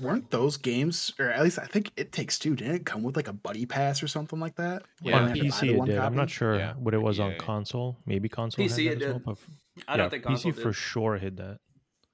Weren't 0.00 0.30
those 0.30 0.56
games, 0.56 1.12
or 1.18 1.30
at 1.30 1.42
least 1.42 1.58
I 1.58 1.64
think 1.66 1.90
it 1.96 2.12
takes 2.12 2.38
two? 2.38 2.54
Didn't 2.56 2.74
it 2.74 2.86
come 2.86 3.02
with 3.02 3.16
like 3.16 3.28
a 3.28 3.32
buddy 3.32 3.66
pass 3.66 4.02
or 4.02 4.08
something 4.08 4.38
like 4.40 4.56
that? 4.56 4.82
Yeah. 5.02 5.16
on 5.16 5.22
only 5.22 5.30
have 5.30 5.38
to 5.38 5.44
buy 5.44 5.66
PC 5.66 5.68
it 5.72 5.76
one 5.78 5.88
did. 5.88 5.98
I'm 5.98 6.14
not 6.14 6.30
sure 6.30 6.56
Yeah. 6.58 6.74
what 6.74 6.94
it 6.94 7.00
was 7.02 7.18
Yeah, 7.18 7.24
on 7.24 7.30
yeah. 7.32 7.38
console. 7.38 7.96
Maybe 8.06 8.28
console 8.28 8.62
had 8.62 8.72
PC 8.72 8.76
that 8.76 8.92
it 8.92 8.96
as 8.96 9.00
well, 9.08 9.12
did. 9.14 9.24
but 9.24 9.30
f- 9.32 9.46
I 9.88 9.92
yeah, 9.92 9.96
don't 9.96 10.10
think 10.10 10.24
console 10.24 10.52
PC 10.52 10.62
for 10.62 10.72
sure 10.72 11.16
hid 11.18 11.36
that. 11.38 11.58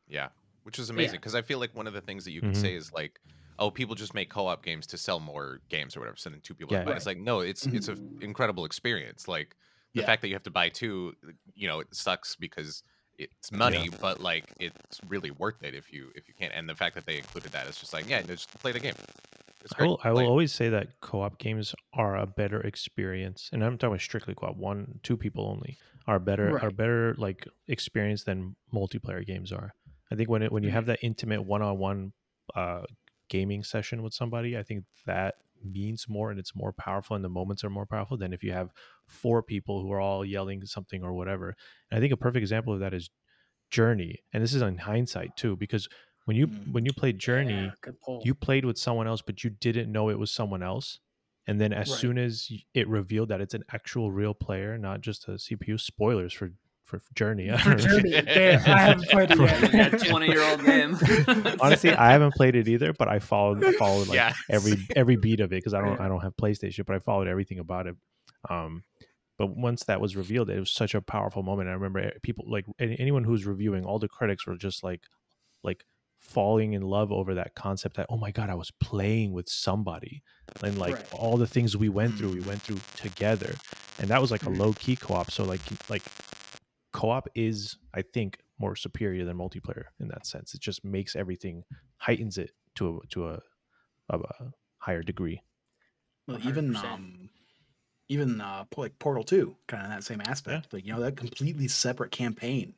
Yeah, 0.09 0.29
which 0.65 0.79
is 0.79 0.91
amazing 0.91 1.21
because 1.21 1.35
I 1.35 1.43
feel 1.43 1.59
like 1.59 1.75
one 1.75 1.87
of 1.87 1.93
the 1.93 2.01
things 2.01 2.25
that 2.25 2.33
you 2.33 2.41
can 2.41 2.53
Mhm. 2.53 2.57
say 2.57 2.75
is 2.75 2.93
like, 2.93 3.21
oh, 3.59 3.71
people 3.71 3.95
just 3.95 4.15
make 4.15 4.31
co-op 4.31 4.65
games 4.65 4.87
to 4.89 4.99
sell 4.99 5.21
more 5.21 5.61
games 5.69 5.97
or 5.97 6.01
whatever, 6.01 6.17
sending 6.17 6.41
two 6.41 6.55
people. 6.55 6.75
Yeah. 6.75 6.85
But 6.85 6.97
it's 6.97 7.07
like, 7.07 7.19
no, 7.19 7.41
it's 7.41 7.67
it's 7.67 7.89
an 7.89 8.19
incredible 8.21 8.65
experience. 8.65 9.29
Like 9.29 9.57
the 9.95 10.01
Yeah. 10.01 10.07
fact 10.07 10.23
that 10.23 10.29
you 10.29 10.35
have 10.35 10.43
to 10.45 10.51
buy 10.51 10.69
two, 10.69 11.15
you 11.55 11.69
know, 11.69 11.81
it 11.81 11.89
sucks 11.95 12.35
because 12.37 12.83
it's 13.39 13.53
money, 13.53 13.89
but 14.01 14.21
like 14.21 14.45
it's 14.59 15.01
really 15.09 15.31
worth 15.31 15.63
it 15.63 15.75
if 15.75 15.93
you 15.93 16.11
if 16.15 16.29
you 16.29 16.35
can't. 16.35 16.53
And 16.55 16.69
the 16.69 16.75
fact 16.75 16.95
that 16.95 17.07
they 17.07 17.19
included 17.19 17.53
that, 17.53 17.67
it's 17.67 17.81
just 17.81 17.93
like, 17.93 18.09
yeah, 18.09 18.23
just 18.23 18.49
play 18.61 18.73
the 18.73 18.81
game. 18.81 18.95
It's 19.65 19.73
I 19.79 19.85
will, 19.85 20.01
I 20.03 20.11
will 20.11 20.27
always 20.27 20.53
say 20.53 20.69
that 20.71 21.01
co-op 21.01 21.39
games 21.39 21.75
are 21.95 22.17
a 22.17 22.27
better 22.27 22.61
experience, 22.61 23.49
and 23.53 23.65
I'm 23.65 23.79
talking 23.79 23.93
about 23.93 24.01
strictly 24.01 24.35
co-op. 24.35 24.57
One, 24.57 24.99
two 25.03 25.17
people 25.17 25.47
only 25.47 25.79
are 26.07 26.19
better 26.19 26.59
are 26.61 26.71
better 26.71 27.15
like 27.17 27.47
experience 27.69 28.25
than 28.25 28.57
multiplayer 28.75 29.25
games 29.25 29.53
are. 29.53 29.75
I 30.11 30.17
think 30.17 30.29
when 30.29 30.43
it 30.43 30.51
when 30.51 30.65
you 30.65 30.71
have 30.71 30.87
that 30.87 30.99
intimate 31.03 31.43
one-on-one 31.43 32.13
uh, 32.57 32.83
gaming 33.29 33.63
session 33.63 34.03
with 34.03 34.15
somebody, 34.15 34.59
I 34.59 34.63
think 34.63 34.85
that 35.07 35.37
means 35.65 36.07
more 36.09 36.31
and 36.31 36.41
it's 36.41 36.57
more 36.57 36.73
powerful, 36.73 37.15
and 37.15 37.25
the 37.25 37.29
moments 37.29 37.63
are 37.63 37.71
more 37.71 37.87
powerful 37.87 38.17
than 38.17 38.33
if 38.33 38.43
you 38.43 38.53
have 38.53 38.71
four 39.07 39.43
people 39.43 39.81
who 39.83 39.93
are 39.93 40.01
all 40.01 40.25
yelling 40.25 40.65
something 40.67 41.03
or 41.03 41.13
whatever. 41.13 41.55
And 41.91 41.99
I 41.99 42.01
think 42.01 42.13
a 42.13 42.17
perfect 42.17 42.43
example 42.43 42.73
of 42.75 42.81
that 42.81 42.95
is 42.95 43.11
Journey, 43.71 44.19
and 44.33 44.43
this 44.43 44.53
is 44.55 44.63
in 44.63 44.77
hindsight 44.79 45.37
too, 45.37 45.57
because 45.57 45.89
when 46.27 46.37
you 46.37 46.47
Mm. 46.47 46.73
when 46.73 46.85
you 46.85 46.93
played 46.93 47.19
Journey 47.19 47.73
Yeah, 47.87 47.93
you 48.25 48.35
played 48.35 48.65
with 48.65 48.79
someone 48.79 49.07
else 49.09 49.23
but 49.23 49.43
you 49.43 49.51
didn't 49.51 49.91
know 49.91 50.09
it 50.11 50.19
was 50.19 50.31
someone 50.31 50.63
else 50.63 51.01
and 51.49 51.61
then 51.61 51.73
as 51.73 51.91
Right. 51.91 51.99
soon 51.99 52.17
as 52.19 52.49
it 52.75 52.87
revealed 52.87 53.29
that 53.31 53.41
it's 53.41 53.55
an 53.55 53.65
actual 53.73 54.13
real 54.13 54.33
player 54.35 54.79
not 54.79 55.01
just 55.01 55.27
a 55.27 55.33
cpu 55.33 55.81
spoilers 55.81 56.33
for 56.33 56.53
for 56.85 57.01
journey 57.15 57.49
For. 57.65 57.75
Journey, 57.77 58.15
I 58.67 58.79
haven't 58.79 59.09
played 59.09 59.31
it 59.33 59.41
yet. 59.41 59.73
Yeah, 59.75 59.89
20 59.89 60.27
year 60.29 60.43
old 60.43 60.63
game. 60.63 60.97
honestly 61.61 61.93
i 61.93 62.13
haven't 62.13 62.35
played 62.37 62.55
it 62.55 62.69
either 62.69 62.93
but 62.93 63.09
i 63.09 63.19
followed 63.19 63.65
I 63.65 63.73
followed 63.73 64.07
like 64.09 64.17
Yeah, 64.19 64.35
every 64.51 64.77
every 64.95 65.17
beat 65.17 65.41
of 65.41 65.53
it 65.53 65.57
because 65.57 65.75
i 65.75 65.81
don't 65.81 66.01
i 66.01 66.07
don't 66.09 66.21
have 66.21 66.37
playstation 66.37 66.87
but 66.87 66.95
i 66.95 66.99
followed 67.01 67.27
everything 67.27 67.59
about 67.59 67.87
it 67.89 67.97
um 68.51 68.85
but 69.39 69.57
once 69.57 69.85
that 69.85 70.01
was 70.01 70.17
revealed 70.17 70.51
it 70.51 70.59
was 70.61 70.71
such 70.73 70.95
a 70.95 71.01
powerful 71.01 71.43
moment 71.43 71.69
i 71.69 71.73
remember 71.73 71.99
eh, 72.01 72.11
people 72.23 72.45
like 72.49 72.67
any- 72.79 72.99
anyone 72.99 73.25
who's 73.25 73.47
reviewing 73.47 73.85
all 73.85 73.99
the 73.99 74.09
critics 74.09 74.47
were 74.47 74.57
just 74.57 74.83
like 74.83 75.03
like 75.63 75.85
falling 76.19 76.73
in 76.73 76.83
love 76.83 77.11
over 77.13 77.35
that 77.35 77.55
concept 77.55 77.97
that 77.97 78.07
oh 78.09 78.17
my 78.17 78.31
god 78.31 78.49
i 78.51 78.55
was 78.55 78.71
playing 78.73 79.33
with 79.33 79.49
somebody 79.49 80.23
and 80.63 80.79
like 80.79 80.95
Right. 80.95 81.07
all 81.13 81.37
the 81.37 81.47
things 81.47 81.77
we 81.77 81.89
went 81.89 82.17
through 82.17 82.31
we 82.31 82.41
went 82.41 82.63
through 82.63 82.79
together 82.95 83.61
and 83.99 84.11
that 84.11 84.21
was 84.21 84.31
like 84.31 84.45
a 84.45 84.49
Mhm. 84.51 84.59
low 84.59 84.73
key 84.75 84.97
co-op 84.97 85.31
so 85.31 85.45
like 85.45 85.61
like 85.89 86.03
co-op 86.93 87.29
is 87.35 87.79
i 87.95 88.03
think 88.03 88.39
more 88.59 88.77
superior 88.77 89.25
than 89.25 89.37
multiplayer 89.37 89.87
in 89.99 90.09
that 90.09 90.27
sense 90.27 90.55
it 90.55 90.61
just 90.61 90.85
makes 90.85 91.17
everything 91.17 91.65
heightens 91.97 92.39
it 92.39 92.53
to 92.75 93.01
a 93.03 93.07
to 93.09 93.29
a, 93.29 93.41
of 94.11 94.21
a 94.23 94.53
higher 94.79 95.03
degree 95.03 95.43
Well, 96.29 96.39
even 96.39 96.77
100%. 96.77 96.85
um, 96.95 97.31
even 98.09 98.41
uh, 98.41 98.65
like 98.77 98.99
Portal 98.99 99.25
Two, 99.25 99.57
kind 99.69 99.85
of 99.85 99.91
that 99.91 100.05
same 100.05 100.21
aspect. 100.27 100.73
Like 100.73 100.87
you 100.87 100.93
know, 100.93 101.01
that 101.01 101.17
completely 101.17 101.69
separate 101.69 102.11
campaign 102.11 102.75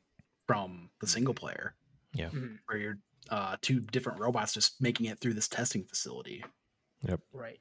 from 0.47 0.91
the 1.01 1.07
single 1.07 1.35
player, 1.35 1.75
Yeah, 2.15 2.31
where 2.67 2.79
you're 2.79 2.99
uh, 3.31 3.57
two 3.61 3.81
different 3.81 4.21
robots 4.21 4.53
just 4.53 4.81
making 4.81 5.07
it 5.07 5.19
through 5.19 5.35
this 5.35 5.49
testing 5.49 5.85
facility. 5.85 6.45
Yep. 7.07 7.21
Right. 7.33 7.61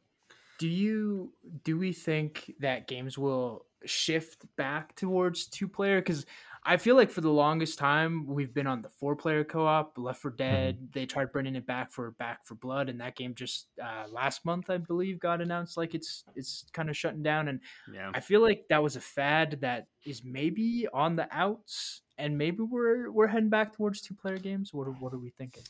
Do 0.59 0.67
you 0.67 1.33
do 1.63 1.77
we 1.77 1.93
think 1.93 2.53
that 2.59 2.87
games 2.87 3.17
will 3.17 3.65
shift 3.85 4.45
back 4.55 4.95
towards 4.95 5.47
two 5.47 5.67
player? 5.67 5.99
Because 5.99 6.25
I 6.65 6.77
feel 6.77 6.95
like 6.95 7.11
for 7.11 7.21
the 7.21 7.29
longest 7.29 7.77
time 7.77 8.25
we've 8.25 8.53
been 8.53 8.67
on 8.67 8.81
the 8.81 8.89
four 8.89 9.15
player 9.15 9.43
co 9.43 9.65
op. 9.65 9.97
Left 9.97 10.21
4 10.21 10.31
Dead, 10.31 10.89
they 10.93 11.05
tried 11.05 11.31
bringing 11.31 11.55
it 11.55 11.67
back 11.67 11.91
for 11.91 12.11
Back 12.11 12.45
for 12.45 12.55
Blood, 12.55 12.89
and 12.89 13.01
that 13.01 13.15
game 13.15 13.35
just 13.35 13.67
uh, 13.81 14.05
last 14.09 14.45
month 14.45 14.69
I 14.69 14.77
believe 14.77 15.19
got 15.19 15.41
announced 15.41 15.75
like 15.75 15.93
it's 15.93 16.23
it's 16.35 16.65
kind 16.73 16.89
of 16.89 16.95
shutting 16.95 17.23
down. 17.23 17.49
And 17.49 17.59
yeah. 17.93 18.11
I 18.13 18.19
feel 18.19 18.41
like 18.41 18.65
that 18.69 18.81
was 18.81 18.95
a 18.95 19.01
fad 19.01 19.59
that 19.61 19.87
is 20.05 20.23
maybe 20.23 20.87
on 20.93 21.15
the 21.15 21.27
outs, 21.31 22.01
and 22.17 22.37
maybe 22.37 22.63
we're 22.63 23.11
we're 23.11 23.27
heading 23.27 23.49
back 23.49 23.75
towards 23.75 24.01
two 24.01 24.13
player 24.13 24.37
games. 24.37 24.73
What 24.73 24.87
are, 24.87 24.91
what 24.93 25.13
are 25.13 25.19
we 25.19 25.31
thinking? 25.31 25.63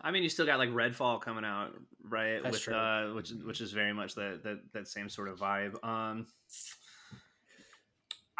I 0.00 0.10
mean, 0.10 0.24
you 0.24 0.28
still 0.28 0.46
got 0.46 0.58
like 0.58 0.70
Redfall 0.70 1.20
coming 1.20 1.44
out, 1.44 1.70
right? 2.02 2.42
That's 2.42 2.54
With 2.54 2.62
true. 2.62 2.74
uh, 2.74 3.14
which 3.14 3.30
which 3.44 3.60
is 3.60 3.70
very 3.70 3.92
much 3.92 4.16
that 4.16 4.42
that 4.42 4.58
that 4.72 4.88
same 4.88 5.08
sort 5.08 5.28
of 5.28 5.38
vibe. 5.38 5.82
Um, 5.84 6.26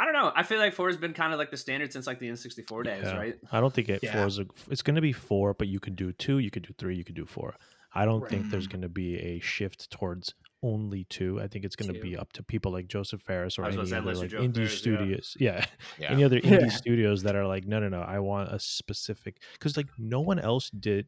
I 0.02 0.04
don't 0.04 0.14
know. 0.14 0.32
I 0.34 0.42
feel 0.42 0.58
like 0.58 0.74
four 0.74 0.88
has 0.88 0.96
been 0.96 1.12
kind 1.12 1.32
of 1.32 1.38
like 1.38 1.52
the 1.52 1.56
standard 1.56 1.92
since 1.92 2.08
like 2.08 2.18
the 2.18 2.28
N64 2.28 2.84
days, 2.84 3.04
Yeah. 3.04 3.16
right? 3.16 3.36
i 3.52 3.60
don't 3.60 3.72
think 3.72 3.88
it 3.88 4.00
Yeah. 4.02 4.12
four 4.14 4.26
is 4.26 4.38
a, 4.40 4.46
it's 4.68 4.82
going 4.82 4.96
to 4.96 5.00
be 5.00 5.12
four 5.12 5.54
but 5.54 5.68
you 5.68 5.78
could 5.78 5.94
do 5.94 6.10
two 6.12 6.38
you 6.38 6.50
could 6.50 6.64
do 6.66 6.72
three 6.76 6.96
you 6.96 7.04
could 7.04 7.14
do 7.14 7.24
four 7.26 7.54
i 7.94 8.04
don't 8.04 8.28
think 8.28 8.50
there's 8.50 8.66
going 8.66 8.82
to 8.82 8.88
be 8.88 9.16
a 9.18 9.38
shift 9.40 9.90
towards 9.90 10.34
only 10.64 11.04
two 11.04 11.40
i 11.40 11.46
think 11.46 11.64
it's 11.64 11.76
going 11.76 11.92
to 11.92 12.00
be 12.00 12.16
up 12.16 12.32
to 12.32 12.42
people 12.42 12.72
like 12.72 12.86
josef 12.88 13.20
fares 13.22 13.58
or 13.58 13.64
I 13.64 13.68
any 13.68 13.92
other 13.94 14.14
like 14.14 14.30
indie 14.30 14.54
Fares, 14.56 14.78
studios 14.78 15.36
yeah 15.46 15.64
Yeah. 15.98 16.12
any 16.12 16.24
other 16.24 16.40
Yeah. 16.42 16.50
indie 16.58 16.72
studios 16.72 17.22
that 17.24 17.36
are 17.36 17.46
like 17.46 17.64
no 17.66 17.78
no 17.78 17.88
no 17.88 18.00
i 18.00 18.18
want 18.18 18.52
a 18.52 18.58
specific 18.58 19.34
because 19.52 19.76
like 19.76 19.88
no 19.98 20.20
one 20.20 20.40
else 20.40 20.70
did 20.70 21.06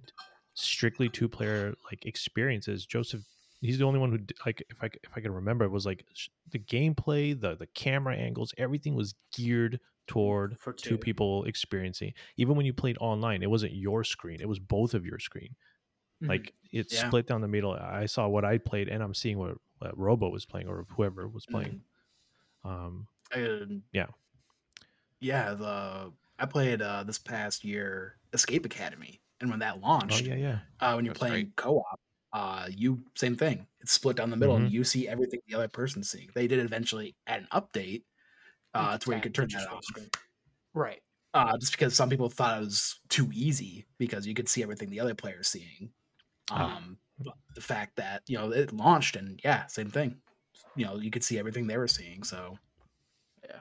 strictly 0.54 1.08
two 1.08 1.28
player 1.28 1.74
like 1.90 2.04
experiences 2.06 2.86
joseph 2.86 3.22
he's 3.64 3.78
the 3.78 3.84
only 3.84 3.98
one 4.00 4.10
who 4.12 4.18
like 4.46 4.62
if 4.68 4.76
i 4.82 4.86
if 4.86 5.10
i 5.16 5.20
can 5.20 5.32
remember 5.32 5.64
it 5.64 5.70
was 5.70 5.86
like 5.86 6.04
sh- 6.14 6.28
the 6.50 6.58
gameplay 6.58 7.38
the 7.38 7.56
the 7.56 7.66
camera 7.68 8.14
angles 8.16 8.54
everything 8.58 8.94
was 8.94 9.14
geared 9.34 9.80
toward 10.06 10.56
two 10.82 10.96
two. 10.96 10.98
people 10.98 11.44
experiencing. 11.44 12.12
Even 12.36 12.56
when 12.56 12.66
you 12.66 12.74
played 12.74 12.98
online, 13.00 13.42
it 13.42 13.48
wasn't 13.50 13.72
your 13.74 14.04
screen; 14.04 14.38
it 14.40 14.48
was 14.48 14.58
both 14.58 14.92
of 14.94 15.06
your 15.06 15.18
screen. 15.18 15.56
Mhm. 16.22 16.28
Like 16.28 16.54
it 16.72 16.92
Yeah. 16.92 17.08
split 17.08 17.26
down 17.26 17.40
the 17.40 17.48
middle. 17.48 17.72
I 17.72 18.06
saw 18.06 18.28
what 18.28 18.44
I 18.44 18.58
played, 18.58 18.88
and 18.88 19.02
I'm 19.02 19.14
seeing 19.14 19.38
what, 19.38 19.56
what 19.78 19.96
Robo 19.98 20.28
was 20.30 20.44
playing 20.46 20.68
or 20.68 20.86
whoever 20.90 21.28
was 21.28 21.46
playing. 21.46 21.84
Um, 22.64 23.08
And 23.32 23.82
Yeah. 23.92 24.08
yeah. 25.20 25.54
The 25.54 26.12
I 26.38 26.46
played 26.46 26.82
uh, 26.82 27.04
this 27.04 27.18
past 27.18 27.64
year 27.64 28.18
Escape 28.32 28.64
Academy, 28.66 29.20
and 29.40 29.50
when 29.50 29.60
that 29.60 29.76
oh 29.76 29.80
launched, 29.80 30.20
yeah, 30.20 30.34
yeah. 30.34 30.58
uh, 30.80 30.94
when 30.94 31.04
you're 31.04 31.14
That's 31.14 31.18
playing 31.20 31.44
great. 31.46 31.56
co-op, 31.56 32.00
uh, 32.34 32.68
you 32.68 33.02
same 33.14 33.36
thing. 33.36 33.66
It's 33.80 33.92
split 33.92 34.16
down 34.16 34.28
the 34.30 34.36
middle, 34.36 34.56
Mhm. 34.56 34.64
and 34.64 34.72
you 34.72 34.84
see 34.84 35.08
everything 35.08 35.40
the 35.46 35.54
other 35.54 35.68
person's 35.68 36.10
seeing. 36.10 36.28
They 36.34 36.46
did 36.48 36.58
eventually 36.58 37.16
add 37.26 37.40
an 37.42 37.48
update 37.52 38.04
uh, 38.74 38.98
to 38.98 39.08
where 39.08 39.16
you 39.18 39.22
could 39.22 39.34
turn 39.34 39.48
that 39.50 39.68
off. 39.70 39.84
screen. 39.84 40.10
Right. 40.74 41.00
Uh, 41.32 41.56
just 41.58 41.72
because 41.72 41.94
some 41.94 42.10
people 42.10 42.28
thought 42.28 42.58
it 42.58 42.64
was 42.64 43.00
too 43.08 43.30
easy 43.32 43.86
because 43.98 44.26
you 44.26 44.34
could 44.34 44.48
see 44.48 44.62
everything 44.64 44.90
the 44.90 44.98
other 45.00 45.14
player's 45.14 45.46
seeing. 45.48 45.92
Ah. 46.50 46.76
Um, 46.76 46.98
the 47.54 47.60
fact 47.60 47.94
that 47.96 48.22
you 48.26 48.36
know 48.36 48.50
it 48.50 48.72
launched 48.72 49.14
and 49.14 49.40
yeah, 49.44 49.66
same 49.68 49.90
thing. 49.90 50.20
You 50.74 50.86
know, 50.86 50.96
you 50.96 51.12
could 51.12 51.22
see 51.22 51.38
everything 51.38 51.68
they 51.68 51.78
were 51.78 51.86
seeing. 51.86 52.24
So 52.24 52.58
Yeah. 53.48 53.60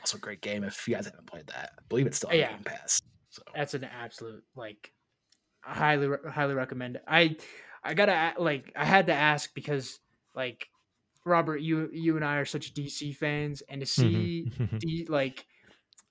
also 0.00 0.16
a 0.16 0.20
great 0.20 0.40
game 0.40 0.64
if 0.64 0.88
you 0.88 0.96
guys 0.96 1.04
haven't 1.06 1.26
played 1.26 1.46
that. 1.46 1.74
I 1.78 1.82
believe 1.88 2.08
it's 2.08 2.16
still 2.16 2.30
on 2.30 2.36
Yeah. 2.36 2.52
Game 2.52 2.64
Pass. 2.64 3.00
So 3.30 3.42
That's 3.54 3.74
an 3.74 3.84
absolute 3.84 4.44
like 4.56 4.92
highly 5.62 6.08
highly 6.28 6.54
recommend. 6.54 7.00
I 7.06 7.36
I 7.84 7.94
gotta 7.94 8.34
like 8.40 8.72
I 8.76 8.84
had 8.84 9.06
to 9.08 9.12
ask 9.14 9.54
because 9.54 10.00
like 10.34 10.68
Robert, 11.26 11.58
you 11.58 11.90
you 11.92 12.16
and 12.16 12.24
I 12.24 12.36
are 12.36 12.44
such 12.44 12.74
DC 12.74 13.12
fans, 13.12 13.62
and 13.68 13.80
to 13.80 13.86
see 13.86 14.50
Mhm. 14.58 14.78
D, 14.80 15.06
like 15.08 15.46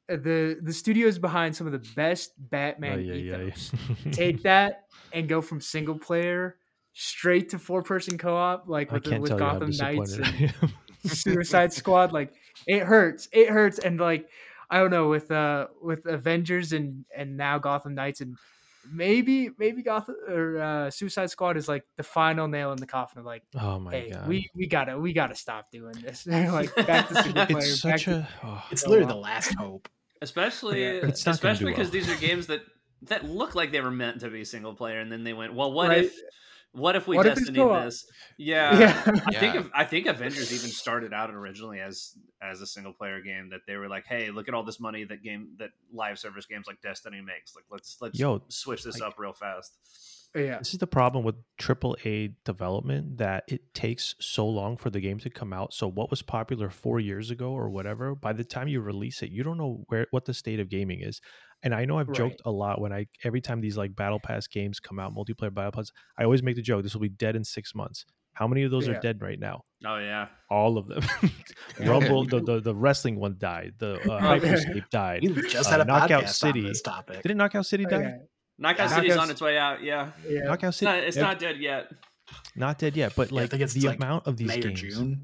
uh, 0.09 0.17
the 0.17 0.57
the 0.61 0.73
studios 0.73 1.17
behind 1.19 1.55
some 1.55 1.67
of 1.67 1.73
the 1.73 1.79
best 1.95 2.33
Batman 2.37 2.99
ethos 3.01 3.71
take 4.11 4.43
that 4.43 4.83
and 5.13 5.29
go 5.29 5.41
from 5.41 5.61
single 5.61 5.97
player 5.97 6.57
straight 6.93 7.49
to 7.49 7.59
four 7.59 7.83
person 7.83 8.17
co 8.17 8.35
op 8.35 8.65
like 8.67 8.91
with, 8.91 9.03
the- 9.03 9.19
with 9.21 9.29
tell 9.31 9.39
you 9.39 9.45
how 9.45 9.59
Gotham 9.59 9.71
Knights 9.77 10.17
and 10.17 10.53
Suicide 11.05 11.73
Squad. 11.73 12.11
Like 12.11 12.33
it 12.67 12.83
hurts. 12.83 13.27
It 13.31 13.49
hurts. 13.49 13.79
And 13.79 13.99
like 13.99 14.29
I 14.69 14.79
don't 14.79 14.91
know 14.91 15.09
with 15.09 15.31
uh 15.31 15.67
with 15.81 16.05
Avengers 16.05 16.73
and 16.73 17.05
and 17.15 17.37
now 17.37 17.57
Gotham 17.59 17.95
Knights 17.95 18.21
and 18.21 18.37
maybe 18.91 19.49
maybe 19.57 19.81
Gotham 19.83 20.15
or 20.27 20.59
uh, 20.61 20.91
Suicide 20.91 21.29
Squad 21.29 21.57
is 21.57 21.67
like 21.67 21.85
the 21.97 22.03
final 22.03 22.47
nail 22.47 22.71
in 22.71 22.77
the 22.77 22.87
coffin 22.87 23.19
of 23.19 23.25
like 23.25 23.43
Oh 23.59 23.79
my 23.79 23.91
hey 23.91 24.09
god. 24.11 24.27
we 24.27 24.49
we 24.55 24.67
gotta 24.67 24.97
we 24.97 25.13
gotta 25.13 25.35
stop 25.35 25.71
doing 25.71 25.93
this 26.01 26.25
like 26.27 26.73
back 26.87 27.07
to 27.09 27.23
single 27.23 27.45
player. 27.45 27.57
it's 27.59 27.81
back 27.81 27.99
such 27.99 28.03
to, 28.05 28.15
a 28.17 28.27
oh, 28.43 28.63
it's 28.71 28.85
literally 28.87 29.11
the 29.11 29.17
last 29.19 29.53
hope. 29.55 29.87
especially 30.21 30.81
Yeah. 30.83 30.89
It's 31.07 31.25
not 31.25 31.39
gonna 31.41 31.53
especially 31.53 31.71
because 31.71 31.87
well. 31.87 31.91
these 31.91 32.09
are 32.09 32.15
games 32.19 32.47
that 32.47 32.61
that 33.03 33.25
look 33.25 33.53
like 33.55 33.71
they 33.71 33.81
were 33.81 33.91
meant 33.91 34.21
to 34.21 34.29
be 34.29 34.45
single 34.45 34.73
player, 34.73 34.99
and 35.01 35.11
then 35.11 35.25
they 35.25 35.33
went, 35.33 35.53
well, 35.53 35.73
what 35.73 35.89
Right. 35.89 36.05
if 36.05 36.15
what 36.73 36.95
if 36.95 37.07
we 37.07 37.15
What 37.17 37.23
destiny 37.23 37.57
co-op? 37.57 37.85
this? 37.85 38.05
Yeah, 38.37 38.77
yeah. 38.79 39.19
I 39.25 39.33
think 39.35 39.71
I 39.73 39.83
think 39.85 40.07
Avengers 40.07 40.51
even 40.53 40.69
started 40.69 41.13
out 41.13 41.31
originally 41.33 41.79
as 41.79 42.17
as 42.41 42.61
a 42.61 42.67
single 42.67 42.93
player 42.93 43.21
game 43.21 43.49
that 43.51 43.61
they 43.67 43.75
were 43.77 43.87
like, 43.87 44.05
hey, 44.07 44.29
look 44.31 44.47
at 44.47 44.53
all 44.53 44.63
this 44.63 44.79
money 44.79 45.05
that 45.05 45.23
game 45.23 45.49
that 45.59 45.69
live 45.93 46.19
service 46.19 46.45
games 46.45 46.65
like 46.67 46.81
Destiny 46.81 47.21
makes. 47.21 47.55
Like 47.55 47.65
let's 47.71 47.97
let's 48.01 48.19
Yo, 48.19 48.41
switch 48.49 48.83
this 48.83 48.99
like- 48.99 49.09
up 49.11 49.19
real 49.19 49.33
fast. 49.33 49.77
yeah. 50.35 50.57
This 50.57 50.73
is 50.73 50.79
the 50.79 50.87
problem 50.87 51.23
with 51.23 51.35
AAA 51.59 52.33
development 52.43 53.17
that 53.17 53.43
it 53.47 53.73
takes 53.75 54.15
so 54.19 54.47
long 54.47 54.77
for 54.77 54.89
the 54.89 54.99
game 54.99 55.19
to 55.19 55.29
come 55.29 55.53
out. 55.53 55.73
So 55.73 55.87
what 55.87 56.09
was 56.09 56.21
popular 56.23 56.69
4 56.71 56.99
years 56.99 57.29
ago 57.29 57.51
or 57.51 57.69
whatever, 57.69 58.15
by 58.15 58.33
the 58.33 58.43
time 58.43 58.67
you 58.67 58.81
release 58.81 59.21
it, 59.21 59.29
you 59.29 59.43
don't 59.43 59.57
know 59.59 59.83
where 59.89 60.07
what 60.11 60.25
the 60.25 60.33
state 60.33 60.59
of 60.59 60.69
gaming 60.69 61.01
is. 61.01 61.21
And 61.63 61.73
I 61.73 61.85
know 61.85 61.97
I've 61.97 62.09
Right. 62.09 62.17
joked 62.17 62.41
a 62.45 62.51
lot 62.51 62.79
when 62.81 62.91
I 62.91 63.07
every 63.23 63.39
time 63.41 63.61
these 63.61 63.77
like 63.77 63.95
battle 63.95 64.19
pass 64.19 64.47
games 64.47 64.79
come 64.79 64.99
out, 64.99 65.13
multiplayer 65.15 65.53
battle 65.53 65.71
pass, 65.71 65.91
I 66.17 66.23
always 66.25 66.43
make 66.43 66.55
the 66.57 66.61
joke 66.61 66.83
this 66.83 66.93
will 66.93 67.01
be 67.01 67.09
dead 67.09 67.35
in 67.35 67.43
6 67.43 67.73
months. 67.73 68.05
How 68.33 68.47
many 68.47 68.63
of 68.63 68.71
those 68.71 68.87
Yeah. 68.87 68.95
are 68.95 68.99
dead 68.99 69.21
right 69.21 69.39
now? 69.39 69.63
Oh 69.85 69.97
yeah, 69.99 70.27
All 70.49 70.77
of 70.77 70.87
them. 70.87 71.03
Rumble, 71.79 72.25
the, 72.25 72.41
the 72.41 72.59
the 72.59 72.75
wrestling 72.75 73.15
one 73.19 73.35
died. 73.37 73.73
The 73.79 73.93
uh, 73.95 74.15
Oh. 74.15 74.19
Hyperscape 74.19 74.89
died. 74.89 75.21
We 75.23 75.47
just 75.49 75.67
Uh, 75.67 75.71
had 75.71 75.81
a 75.81 75.85
Knockout 75.85 76.23
podcast 76.25 76.29
City. 76.29 76.59
on 76.61 76.65
this 76.67 76.81
topic. 76.81 77.21
Didn't 77.21 77.37
Knockout 77.37 77.65
City 77.65 77.85
die? 77.85 78.01
yeah. 78.01 78.17
Knockout 78.57 78.89
Yeah. 78.89 78.95
City's 78.95 79.17
on 79.17 79.29
its 79.31 79.41
way 79.41 79.57
out. 79.57 79.81
Yeah, 79.83 80.11
yeah. 80.27 80.41
Knockout 80.41 80.69
it's 80.69 80.77
City, 80.77 80.91
not 80.91 81.03
it's 81.03 81.17
ev- 81.17 81.23
not 81.23 81.39
dead 81.39 81.57
yet. 81.59 81.91
not 82.55 82.77
dead 82.79 82.95
yet, 82.95 83.13
but 83.15 83.31
like 83.31 83.49
think 83.51 83.61
it's 83.63 83.73
the 83.73 83.87
like 83.87 83.97
amount 83.97 84.27
of 84.27 84.37
these 84.37 84.47
May 84.47 84.59
games 84.61 84.81
June. 84.81 85.23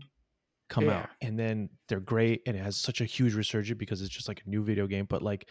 come 0.69 0.85
Yeah. 0.85 0.99
out 1.01 1.09
and 1.21 1.37
then 1.39 1.69
they're 1.87 1.99
great 1.99 2.41
and 2.45 2.55
it 2.55 2.63
has 2.63 2.77
such 2.77 3.01
a 3.01 3.05
huge 3.05 3.33
resurgence 3.35 3.77
because 3.77 4.01
it's 4.01 4.13
just 4.13 4.27
like 4.27 4.41
a 4.45 4.49
new 4.49 4.63
video 4.63 4.87
game. 4.87 5.05
But 5.05 5.21
like 5.21 5.47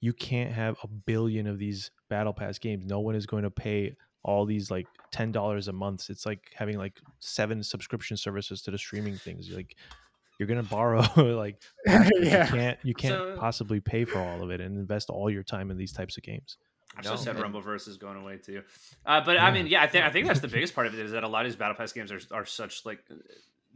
you 0.00 0.12
can't 0.12 0.52
have 0.52 0.76
a 0.82 0.88
billion 0.88 1.46
of 1.46 1.58
these 1.58 1.90
battle 2.08 2.32
pass 2.32 2.58
games. 2.58 2.84
No 2.86 3.00
one 3.00 3.14
is 3.14 3.26
going 3.26 3.42
to 3.44 3.50
pay 3.50 3.96
all 4.22 4.44
these 4.44 4.70
like 4.70 4.86
ten 5.12 5.32
dollars 5.32 5.68
a 5.68 5.72
month. 5.72 6.10
It's 6.10 6.26
like 6.26 6.40
having 6.54 6.78
like 6.78 6.98
seven 7.20 7.62
subscription 7.62 8.16
services 8.16 8.60
to 8.62 8.70
the 8.70 8.78
streaming 8.78 9.16
things. 9.16 9.48
Like 9.50 9.76
you're 10.38 10.48
gonna 10.48 10.62
borrow 10.62 11.00
like. 11.36 11.62
Yeah. 11.86 12.44
you 12.44 12.50
can't 12.50 12.78
you 12.82 12.94
can't 12.94 13.14
So- 13.14 13.36
possibly 13.38 13.80
pay 13.80 14.04
for 14.04 14.18
all 14.18 14.42
of 14.42 14.50
it 14.50 14.60
and 14.60 14.76
invest 14.78 15.10
all 15.10 15.30
your 15.30 15.42
time 15.44 15.70
in 15.70 15.76
these 15.76 15.92
types 15.92 16.16
of 16.16 16.22
games. 16.24 16.56
I 16.96 17.02
No, 17.02 17.10
just 17.10 17.24
said 17.24 17.36
and- 17.36 17.44
Rumbleverse 17.54 17.88
is 17.88 17.96
going 17.98 18.16
away 18.16 18.38
too. 18.38 18.62
Uh, 19.04 19.20
but 19.24 19.38
I 19.38 19.50
mean, 19.50 19.66
yeah, 19.66 19.82
I 19.82 19.86
think 19.86 20.04
I 20.04 20.10
think 20.10 20.26
that's 20.26 20.40
the 20.40 20.48
biggest 20.56 20.74
part 20.74 20.86
of 20.86 20.94
it 20.94 21.00
is 21.00 21.12
that 21.12 21.22
a 21.24 21.28
lot 21.28 21.44
of 21.46 21.50
these 21.52 21.56
battle 21.56 21.74
pass 21.76 21.92
games 21.92 22.10
are, 22.10 22.20
are 22.32 22.44
such 22.46 22.84
like 22.84 23.00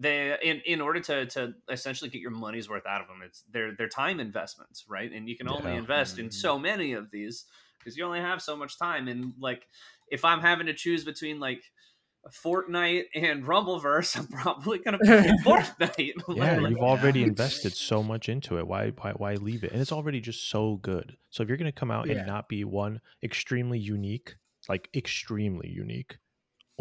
they 0.01 0.37
in 0.43 0.61
in 0.67 0.81
order 0.81 1.01
to 1.01 1.27
to 1.27 1.55
essentially 1.71 2.11
get 2.11 2.23
your 2.23 2.33
money's 2.33 2.69
worth 2.71 2.87
out 2.87 3.03
of 3.03 3.09
them, 3.09 3.23
it's 3.25 3.43
they're 3.51 3.77
they're 3.77 3.89
time 3.89 4.21
investments, 4.21 4.87
right? 4.89 5.13
And 5.13 5.29
you 5.29 5.37
can 5.37 5.49
only 5.49 5.75
Yeah. 5.75 5.77
invest 5.77 6.19
in 6.19 6.27
Mhm. 6.27 6.33
so 6.33 6.59
many 6.59 6.95
of 6.95 7.13
these 7.13 7.47
because 7.79 7.97
you 7.97 8.05
only 8.05 8.21
have 8.21 8.43
so 8.43 8.57
much 8.57 8.79
time. 8.79 9.09
And 9.09 9.35
like, 9.39 9.69
if 10.09 10.25
I'm 10.25 10.41
having 10.41 10.67
to 10.67 10.75
choose 10.75 11.05
between 11.05 11.41
like 11.41 11.65
Fortnite 12.31 13.07
and 13.15 13.45
Rumbleverse, 13.45 14.17
I'm 14.21 14.29
probably 14.29 14.79
gonna 14.81 15.01
pick 15.23 15.37
Fortnite. 15.47 16.15
Yeah, 16.33 16.59
Like, 16.61 16.61
you've 16.61 16.83
already 16.83 17.23
invested 17.25 17.77
so 17.77 18.03
much 18.05 18.29
into 18.29 18.59
it. 18.59 18.67
Why, 18.69 18.91
why, 18.91 19.13
why 19.13 19.35
leave 19.35 19.65
it? 19.65 19.73
And 19.73 19.81
it's 19.81 19.93
already 19.93 20.21
just 20.21 20.49
so 20.49 20.77
good. 20.77 21.17
So 21.31 21.43
if 21.43 21.49
you're 21.49 21.59
going 21.59 21.73
to 21.73 21.79
come 21.79 21.91
out 21.91 22.09
Yeah. 22.09 22.11
and 22.11 22.25
not 22.25 22.49
be 22.49 22.65
one 22.65 23.01
extremely 23.23 23.79
unique, 23.81 24.37
like 24.69 24.89
extremely 24.95 25.69
unique, 25.69 26.19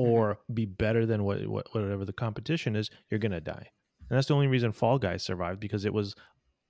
or 0.08 0.40
be 0.54 0.66
better 0.66 1.06
than 1.06 1.24
what, 1.26 1.46
what 1.48 1.68
whatever 1.74 2.06
the 2.06 2.14
competition 2.14 2.76
is, 2.76 2.90
you're 3.10 3.20
going 3.20 3.34
to 3.34 3.42
die. 3.42 3.68
And 4.10 4.18
that's 4.18 4.28
the 4.28 4.34
only 4.34 4.48
reason 4.48 4.72
Fall 4.72 4.98
Guys 4.98 5.24
survived 5.24 5.60
because 5.60 5.84
it 5.86 5.94
was 5.94 6.16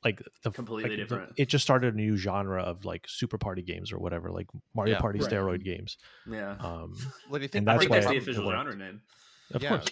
like 0.03 0.21
the 0.43 0.51
Completely 0.51 0.83
like, 0.83 0.91
the- 0.91 1.03
different. 1.03 1.33
it 1.37 1.47
just 1.47 1.63
started 1.63 1.93
a 1.93 1.97
new 1.97 2.17
genre 2.17 2.61
of 2.63 2.85
like 2.85 3.05
super 3.07 3.37
party 3.37 3.61
games 3.61 3.91
or 3.91 3.99
whatever, 3.99 4.31
like 4.31 4.47
Mario 4.73 4.93
Yeah. 4.95 4.99
Party 5.01 5.19
Right. 5.19 5.29
steroid 5.31 5.63
games. 5.63 5.97
yeah. 6.29 6.55
Um, 6.59 6.95
What 7.27 7.37
do 7.37 7.43
you 7.43 7.47
think? 7.49 7.61
And 7.61 7.69
I 7.69 7.73
that's 7.73 7.81
think 7.83 7.91
why 7.91 7.99
that's 7.99 8.09
the 8.11 8.17
official 8.17 8.45
worked. 8.47 8.57
genre 8.57 8.75
name. 8.75 9.01
of 9.53 9.61
Yeah. 9.63 9.69
course. 9.77 9.89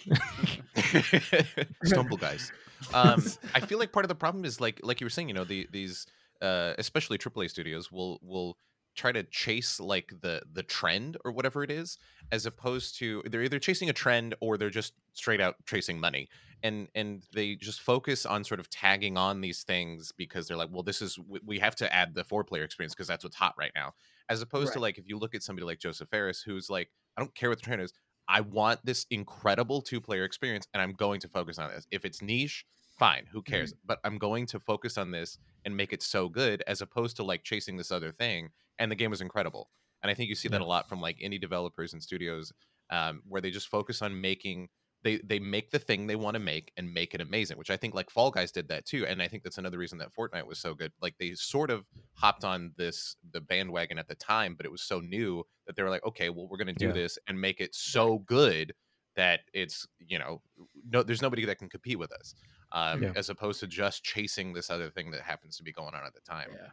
stumble 1.84 2.16
guys 2.16 2.52
um 2.94 3.22
i 3.54 3.60
feel 3.60 3.78
like 3.78 3.92
part 3.92 4.04
of 4.04 4.08
the 4.08 4.14
problem 4.14 4.44
is 4.44 4.60
like 4.60 4.80
like 4.82 5.00
you 5.00 5.04
were 5.04 5.10
saying 5.10 5.28
you 5.28 5.34
know 5.34 5.44
the 5.44 5.66
these 5.72 6.06
uh 6.42 6.72
especially 6.78 7.18
aaa 7.18 7.50
studios 7.50 7.90
will 7.90 8.18
will 8.22 8.56
try 8.98 9.12
to 9.12 9.22
chase 9.24 9.80
like 9.80 10.12
the 10.20 10.42
the 10.52 10.62
trend 10.62 11.16
or 11.24 11.32
whatever 11.32 11.62
it 11.62 11.70
is 11.70 11.98
as 12.32 12.44
opposed 12.46 12.98
to 12.98 13.22
they're 13.26 13.42
either 13.42 13.58
chasing 13.58 13.88
a 13.88 13.92
trend 13.92 14.34
or 14.40 14.58
they're 14.58 14.70
just 14.70 14.94
straight 15.12 15.40
out 15.40 15.54
chasing 15.66 15.98
money 15.98 16.28
and 16.62 16.88
and 16.94 17.24
they 17.32 17.54
just 17.54 17.80
focus 17.80 18.26
on 18.26 18.44
sort 18.44 18.60
of 18.60 18.68
tagging 18.68 19.16
on 19.16 19.40
these 19.40 19.62
things 19.62 20.12
because 20.12 20.48
they're 20.48 20.56
like 20.56 20.68
well 20.72 20.82
this 20.82 21.00
is 21.00 21.18
we- 21.18 21.40
we 21.46 21.58
have 21.58 21.74
to 21.76 21.92
add 21.94 22.14
the 22.14 22.24
four 22.24 22.44
player 22.44 22.64
experience 22.64 22.94
because 22.94 23.08
that's 23.08 23.24
what's 23.24 23.36
hot 23.36 23.54
right 23.58 23.72
now 23.74 23.94
as 24.28 24.42
opposed 24.42 24.72
to 24.72 24.80
like 24.80 24.98
if 24.98 25.08
you 25.08 25.16
look 25.16 25.34
at 25.34 25.42
somebody 25.42 25.64
like 25.64 25.78
josef 25.78 26.08
fares 26.08 26.42
who's 26.42 26.68
like 26.68 26.90
i 27.16 27.20
don't 27.20 27.34
care 27.34 27.48
what 27.48 27.58
the 27.58 27.64
trend 27.64 27.80
is 27.80 27.92
I 28.28 28.42
want 28.42 28.84
this 28.84 29.06
incredible 29.10 29.80
two 29.80 30.00
player 30.00 30.24
experience 30.24 30.68
and 30.74 30.82
I'm 30.82 30.92
going 30.92 31.20
to 31.20 31.28
focus 31.28 31.58
on 31.58 31.70
this. 31.70 31.86
If 31.90 32.04
it's 32.04 32.20
niche, 32.20 32.66
fine, 32.98 33.24
who 33.32 33.40
cares? 33.40 33.72
Mm-hmm. 33.72 33.86
But 33.86 34.00
I'm 34.04 34.18
going 34.18 34.46
to 34.46 34.60
focus 34.60 34.98
on 34.98 35.10
this 35.10 35.38
and 35.64 35.76
make 35.76 35.92
it 35.92 36.02
so 36.02 36.28
good 36.28 36.62
as 36.66 36.82
opposed 36.82 37.16
to 37.16 37.22
like 37.22 37.42
chasing 37.42 37.76
this 37.76 37.90
other 37.90 38.12
thing. 38.12 38.50
And 38.78 38.90
the 38.90 38.96
game 38.96 39.10
was 39.10 39.20
incredible. 39.20 39.70
And 40.02 40.10
I 40.10 40.14
think 40.14 40.28
you 40.28 40.34
see 40.36 40.48
that 40.48 40.60
Yeah. 40.60 40.60
a 40.60 40.64
lot 40.64 40.88
from 40.88 41.00
like 41.00 41.18
indie 41.18 41.40
developers 41.40 41.92
and 41.92 42.02
studios 42.02 42.52
um, 42.90 43.22
where 43.26 43.40
they 43.40 43.50
just 43.50 43.68
focus 43.68 44.02
on 44.02 44.20
making 44.20 44.68
they 45.02 45.18
they 45.18 45.38
make 45.38 45.70
the 45.70 45.78
thing 45.78 46.06
they 46.06 46.16
want 46.16 46.34
to 46.34 46.40
make 46.40 46.72
and 46.76 46.92
make 46.92 47.14
it 47.14 47.20
amazing, 47.20 47.56
which 47.56 47.70
I 47.70 47.76
think 47.76 47.94
like 47.94 48.10
Fall 48.10 48.30
Guys 48.32 48.50
did 48.50 48.68
that 48.68 48.84
too. 48.84 49.06
And 49.06 49.22
I 49.22 49.28
think 49.28 49.44
that's 49.44 49.58
another 49.58 49.78
reason 49.78 49.98
that 49.98 50.12
Fortnite 50.12 50.46
was 50.46 50.58
so 50.58 50.74
good. 50.74 50.92
Like 51.00 51.16
they 51.18 51.34
sort 51.34 51.70
of 51.70 51.84
hopped 52.14 52.42
on 52.44 52.72
this 52.76 53.14
the 53.30 53.40
bandwagon 53.40 53.98
at 53.98 54.08
the 54.08 54.16
time, 54.16 54.56
but 54.56 54.66
it 54.66 54.72
was 54.72 54.82
so 54.82 54.98
new 55.00 55.44
that 55.66 55.76
they 55.76 55.82
were 55.84 55.90
like, 55.90 56.04
okay, 56.04 56.30
well, 56.30 56.48
we're 56.48 56.58
gonna 56.58 56.72
do 56.72 56.90
Yeah. 56.90 56.92
this 56.92 57.16
and 57.28 57.40
make 57.40 57.60
it 57.60 57.74
so 57.74 58.18
good 58.20 58.74
that 59.16 59.40
it's 59.52 59.86
you 59.98 60.18
know 60.18 60.42
no 60.88 61.02
there's 61.02 61.22
nobody 61.22 61.44
that 61.44 61.58
can 61.58 61.68
compete 61.68 61.98
with 61.98 62.12
us 62.12 62.34
um, 62.72 63.04
Yeah. 63.04 63.14
as 63.14 63.28
opposed 63.30 63.60
to 63.60 63.66
just 63.66 64.04
chasing 64.04 64.52
this 64.52 64.70
other 64.70 64.90
thing 64.90 65.10
that 65.10 65.22
happens 65.22 65.56
to 65.56 65.62
be 65.62 65.72
going 65.72 65.94
on 65.94 66.04
at 66.04 66.14
the 66.14 66.20
time 66.20 66.50
Yeah. 66.50 66.70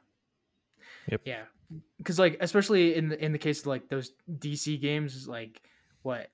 Yep. 1.11 1.21
Yeah, 1.25 1.43
because 1.97 2.19
like 2.19 2.37
especially 2.39 2.95
in 2.95 3.09
the 3.09 3.23
in 3.23 3.31
the 3.31 3.37
case 3.37 3.61
of 3.61 3.67
like 3.67 3.87
those 3.89 4.13
DC 4.39 4.79
games, 4.81 5.27
like 5.27 5.61
what 6.03 6.29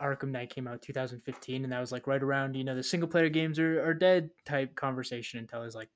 Arkham 0.00 0.30
Knight 0.30 0.50
came 0.50 0.66
out 0.66 0.80
2015, 0.82 1.64
and 1.64 1.72
that 1.72 1.80
was 1.80 1.92
like 1.92 2.06
right 2.06 2.22
around 2.22 2.54
you 2.54 2.64
know 2.64 2.74
the 2.74 2.82
single 2.82 3.08
player 3.08 3.28
games 3.28 3.58
are, 3.58 3.82
are 3.84 3.94
dead 3.94 4.30
type 4.44 4.74
conversation 4.74 5.38
until 5.38 5.60
I 5.60 5.64
was 5.64 5.74
like, 5.74 5.88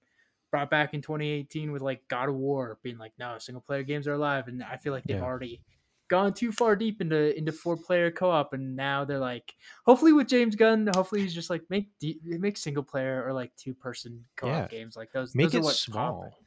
brought 0.50 0.70
back 0.70 0.94
in 0.94 1.02
2018 1.02 1.72
with 1.72 1.82
like 1.82 2.06
God 2.08 2.28
of 2.28 2.34
War 2.36 2.78
being 2.82 2.98
like, 2.98 3.12
no, 3.18 3.36
single 3.38 3.62
player 3.62 3.82
games 3.82 4.06
are 4.06 4.14
alive, 4.14 4.48
and 4.48 4.62
I 4.62 4.76
feel 4.76 4.92
like 4.92 5.04
they've 5.04 5.16
Yeah. 5.16 5.22
already 5.24 5.62
gone 6.08 6.32
too 6.32 6.52
far 6.52 6.76
deep 6.76 7.00
into 7.00 7.36
into 7.36 7.50
four 7.52 7.76
player 7.76 8.10
co 8.10 8.30
op, 8.30 8.52
and 8.52 8.76
now 8.76 9.04
they're 9.04 9.18
like, 9.18 9.54
hopefully 9.84 10.12
with 10.12 10.28
James 10.28 10.54
Gunn, 10.54 10.88
hopefully 10.94 11.20
he's 11.22 11.34
just 11.34 11.50
like 11.50 11.62
make 11.68 11.88
de- 11.98 12.20
make 12.22 12.56
single 12.56 12.84
player 12.84 13.24
or 13.26 13.32
like 13.32 13.54
two 13.56 13.74
person 13.74 14.24
co 14.36 14.48
op 14.48 14.70
Yeah. 14.72 14.78
games 14.78 14.94
like 14.96 15.10
those. 15.12 15.34
Make 15.34 15.50
those 15.50 15.66
are 15.66 15.70
it 15.70 15.74
small. 15.74 16.22
popping. 16.30 16.45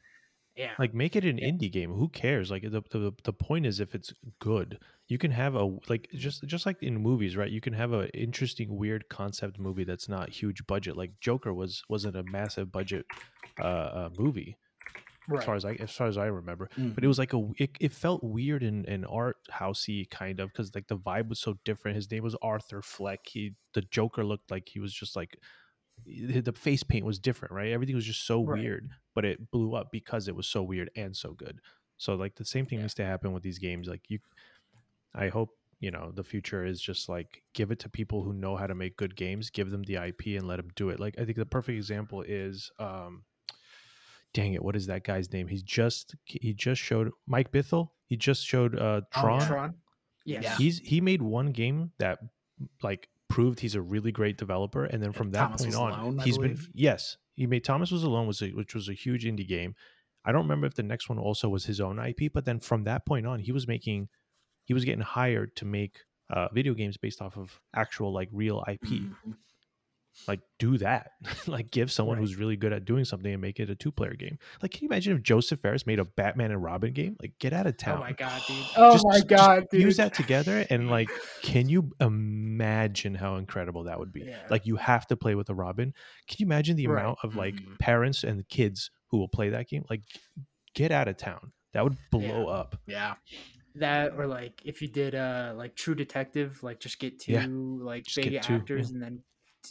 Yeah, 0.60 0.72
Like 0.78 0.92
make 0.92 1.16
it 1.16 1.24
an 1.24 1.38
Yeah. 1.38 1.48
indie 1.48 1.72
game. 1.72 1.90
Who 1.92 2.08
cares? 2.08 2.50
Like 2.50 2.62
the, 2.62 2.82
the 2.90 3.12
the 3.24 3.32
point 3.32 3.64
is 3.64 3.80
if 3.80 3.94
it's 3.94 4.12
good, 4.40 4.78
you 5.08 5.16
can 5.16 5.30
have 5.30 5.54
a 5.54 5.64
like 5.88 6.08
just 6.14 6.46
just 6.46 6.66
like 6.66 6.82
in 6.82 6.96
movies, 6.98 7.34
right? 7.34 7.50
You 7.50 7.62
can 7.62 7.72
have 7.72 7.92
an 7.92 8.08
interesting, 8.12 8.76
weird 8.76 9.08
concept 9.08 9.58
movie 9.58 9.84
that's 9.84 10.08
not 10.08 10.28
huge 10.28 10.66
budget. 10.66 10.96
Like 10.96 11.12
Joker 11.20 11.54
was 11.54 11.82
wasn't 11.88 12.16
a 12.16 12.24
massive 12.24 12.70
budget 12.70 13.06
uh, 13.58 13.90
uh 14.00 14.08
movie 14.18 14.56
as 15.38 15.44
far 15.44 15.54
as 15.54 15.64
I 15.64 15.72
as 15.74 15.92
far 15.92 16.08
as 16.08 16.18
I 16.18 16.26
remember. 16.26 16.68
Mm. 16.78 16.94
But 16.94 17.04
it 17.04 17.08
was 17.08 17.18
like 17.18 17.32
a 17.32 17.48
it, 17.56 17.70
it 17.80 17.92
felt 17.92 18.22
weird 18.22 18.62
and, 18.62 18.86
and 18.86 19.06
art 19.06 19.36
housey 19.50 20.08
kind 20.10 20.40
of 20.40 20.48
because 20.52 20.74
like 20.74 20.88
the 20.88 20.98
vibe 20.98 21.28
was 21.28 21.40
so 21.40 21.56
different. 21.64 21.96
His 21.96 22.10
name 22.10 22.22
was 22.22 22.36
Arthur 22.42 22.82
Fleck. 22.82 23.20
He 23.26 23.54
the 23.74 23.82
Joker 23.82 24.24
looked 24.24 24.50
like 24.50 24.68
he 24.68 24.80
was 24.80 24.92
just 24.92 25.16
like 25.16 25.38
the 26.06 26.40
the 26.40 26.52
face 26.52 26.82
paint 26.82 27.04
was 27.04 27.18
different, 27.18 27.52
right? 27.54 27.72
Everything 27.72 27.94
was 27.94 28.04
just 28.06 28.26
so 28.26 28.44
Right. 28.44 28.60
weird, 28.62 28.90
but 29.14 29.24
it 29.24 29.50
blew 29.50 29.74
up 29.74 29.90
because 29.92 30.28
it 30.28 30.34
was 30.36 30.46
so 30.46 30.62
weird 30.62 30.90
and 30.96 31.16
so 31.16 31.32
good. 31.32 31.60
So 31.96 32.14
like 32.14 32.36
the 32.36 32.44
same 32.44 32.66
thing 32.66 32.78
Yeah. 32.78 32.84
needs 32.84 32.94
to 32.94 33.04
happen 33.04 33.32
with 33.32 33.42
these 33.42 33.58
games. 33.58 33.88
Like 33.88 34.02
you, 34.08 34.18
I 35.14 35.28
hope 35.28 35.50
you 35.80 35.90
know 35.90 36.12
the 36.12 36.24
future 36.24 36.64
is 36.64 36.80
just 36.80 37.08
like 37.08 37.42
give 37.54 37.70
it 37.70 37.78
to 37.80 37.88
people 37.88 38.22
who 38.22 38.32
know 38.32 38.56
how 38.56 38.66
to 38.66 38.74
make 38.74 38.96
good 38.96 39.16
games, 39.16 39.50
give 39.50 39.70
them 39.70 39.82
the 39.84 39.96
IP 39.96 40.36
and 40.36 40.46
let 40.46 40.56
them 40.56 40.68
do 40.76 40.88
it. 40.90 41.00
Like 41.00 41.18
I 41.18 41.24
think 41.24 41.36
the 41.38 41.46
perfect 41.46 41.76
example 41.76 42.22
is, 42.22 42.70
um, 42.78 43.24
dang 44.32 44.52
it, 44.54 44.62
what 44.62 44.76
is 44.76 44.86
that 44.86 45.04
guy's 45.04 45.32
name? 45.32 45.48
He's 45.48 45.62
just 45.62 46.14
he 46.24 46.52
just 46.54 46.80
showed 46.80 47.10
Mike 47.26 47.50
Bithell. 47.52 47.90
He 48.06 48.16
just 48.16 48.46
showed 48.46 48.76
uh, 48.78 49.02
Oh, 49.16 49.20
Tron. 49.20 49.40
yeah. 49.40 49.46
Tron. 49.46 49.74
Yes. 50.24 50.42
Yeah. 50.44 50.56
He's 50.56 50.78
he 50.80 51.00
made 51.00 51.22
one 51.22 51.52
game 51.52 51.92
that 51.98 52.18
like 52.82 53.08
proved 53.30 53.60
he's 53.60 53.74
a 53.74 53.80
really 53.80 54.12
great 54.12 54.36
developer, 54.36 54.84
and 54.84 55.02
then 55.02 55.12
from 55.12 55.30
that 55.30 55.46
Thomas 55.46 55.62
point 55.62 55.74
on, 55.74 55.92
Alone, 55.92 56.18
he's 56.18 56.36
been 56.36 56.58
yes, 56.74 57.16
he 57.34 57.46
made 57.46 57.64
Thomas 57.64 57.90
Was 57.90 58.02
Alone 58.02 58.26
was 58.26 58.42
a, 58.42 58.50
which 58.50 58.74
was 58.74 58.88
a 58.88 58.92
huge 58.92 59.24
indie 59.24 59.48
game. 59.48 59.74
I 60.24 60.32
don't 60.32 60.42
remember 60.42 60.66
if 60.66 60.74
the 60.74 60.82
next 60.82 61.08
one 61.08 61.18
also 61.18 61.48
was 61.48 61.64
his 61.64 61.80
own 61.80 61.98
IP, 61.98 62.32
but 62.34 62.44
then 62.44 62.60
from 62.60 62.84
that 62.84 63.06
point 63.06 63.26
on, 63.26 63.38
he 63.38 63.52
was 63.52 63.66
making 63.66 64.08
he 64.64 64.74
was 64.74 64.84
getting 64.84 65.00
hired 65.00 65.56
to 65.56 65.64
make 65.64 66.00
uh, 66.28 66.48
video 66.52 66.74
games 66.74 66.96
based 66.98 67.22
off 67.22 67.36
of 67.38 67.60
actual 67.74 68.12
like 68.12 68.28
real 68.32 68.62
IP. 68.68 68.82
Mhm. 68.82 69.36
Like 70.28 70.40
do 70.58 70.76
that, 70.78 71.12
like 71.46 71.70
give 71.70 71.90
someone 71.90 72.16
Right. 72.18 72.20
who's 72.22 72.36
really 72.36 72.56
good 72.56 72.72
at 72.72 72.84
doing 72.84 73.04
something 73.04 73.32
and 73.32 73.40
make 73.40 73.58
it 73.60 73.70
a 73.70 73.74
two 73.74 73.90
player 73.90 74.14
game. 74.14 74.38
Like, 74.60 74.72
can 74.72 74.82
you 74.82 74.88
imagine 74.88 75.16
if 75.16 75.22
Josef 75.22 75.60
Fares 75.60 75.86
made 75.86 75.98
a 75.98 76.04
Batman 76.04 76.50
and 76.50 76.62
Robin 76.62 76.92
game? 76.92 77.16
Like, 77.22 77.32
get 77.38 77.52
out 77.52 77.66
of 77.66 77.76
town. 77.78 77.98
Oh 77.98 78.00
my 78.00 78.12
god, 78.12 78.42
dude. 78.46 78.56
Oh 78.76 78.92
Just- 78.92 79.06
my 79.06 79.20
god, 79.20 79.60
just 79.60 79.70
dude. 79.70 79.82
Use 79.82 79.96
that 79.96 80.12
together 80.12 80.66
and 80.68 80.90
like, 80.90 81.08
can 81.42 81.68
you 81.68 81.92
imagine 82.00 83.14
how 83.14 83.36
incredible 83.36 83.84
that 83.84 83.98
would 83.98 84.12
be? 84.12 84.22
Yeah. 84.22 84.38
Like, 84.50 84.66
you 84.66 84.76
have 84.76 85.06
to 85.08 85.16
play 85.16 85.34
with 85.34 85.48
a 85.50 85.54
Robin. 85.54 85.94
Can 86.28 86.36
you 86.40 86.46
imagine 86.46 86.76
the 86.76 86.86
Right. 86.88 87.00
amount 87.02 87.18
of 87.22 87.36
like 87.36 87.54
Mhm. 87.54 87.78
parents 87.78 88.24
and 88.24 88.46
kids 88.48 88.90
who 89.10 89.18
will 89.18 89.28
play 89.28 89.50
that 89.50 89.68
game? 89.68 89.84
Like, 89.88 90.02
get 90.74 90.90
out 90.92 91.08
of 91.08 91.16
town. 91.16 91.52
That 91.72 91.84
would 91.84 91.96
blow 92.10 92.20
Yeah. 92.48 92.54
up. 92.60 92.76
Yeah. 92.86 93.14
that 93.76 94.14
or 94.16 94.26
like 94.26 94.60
if 94.64 94.82
you 94.82 94.88
did 94.88 95.14
uh 95.14 95.52
like 95.56 95.76
True 95.76 95.94
Detective, 95.94 96.60
like 96.64 96.80
just 96.80 96.98
get 96.98 97.20
two 97.20 97.32
Yeah. 97.32 97.46
like 97.48 98.02
Just 98.04 98.16
big 98.16 98.42
two, 98.42 98.54
actors 98.54 98.90
and 98.90 99.00
then 99.00 99.18
t- 99.18 99.22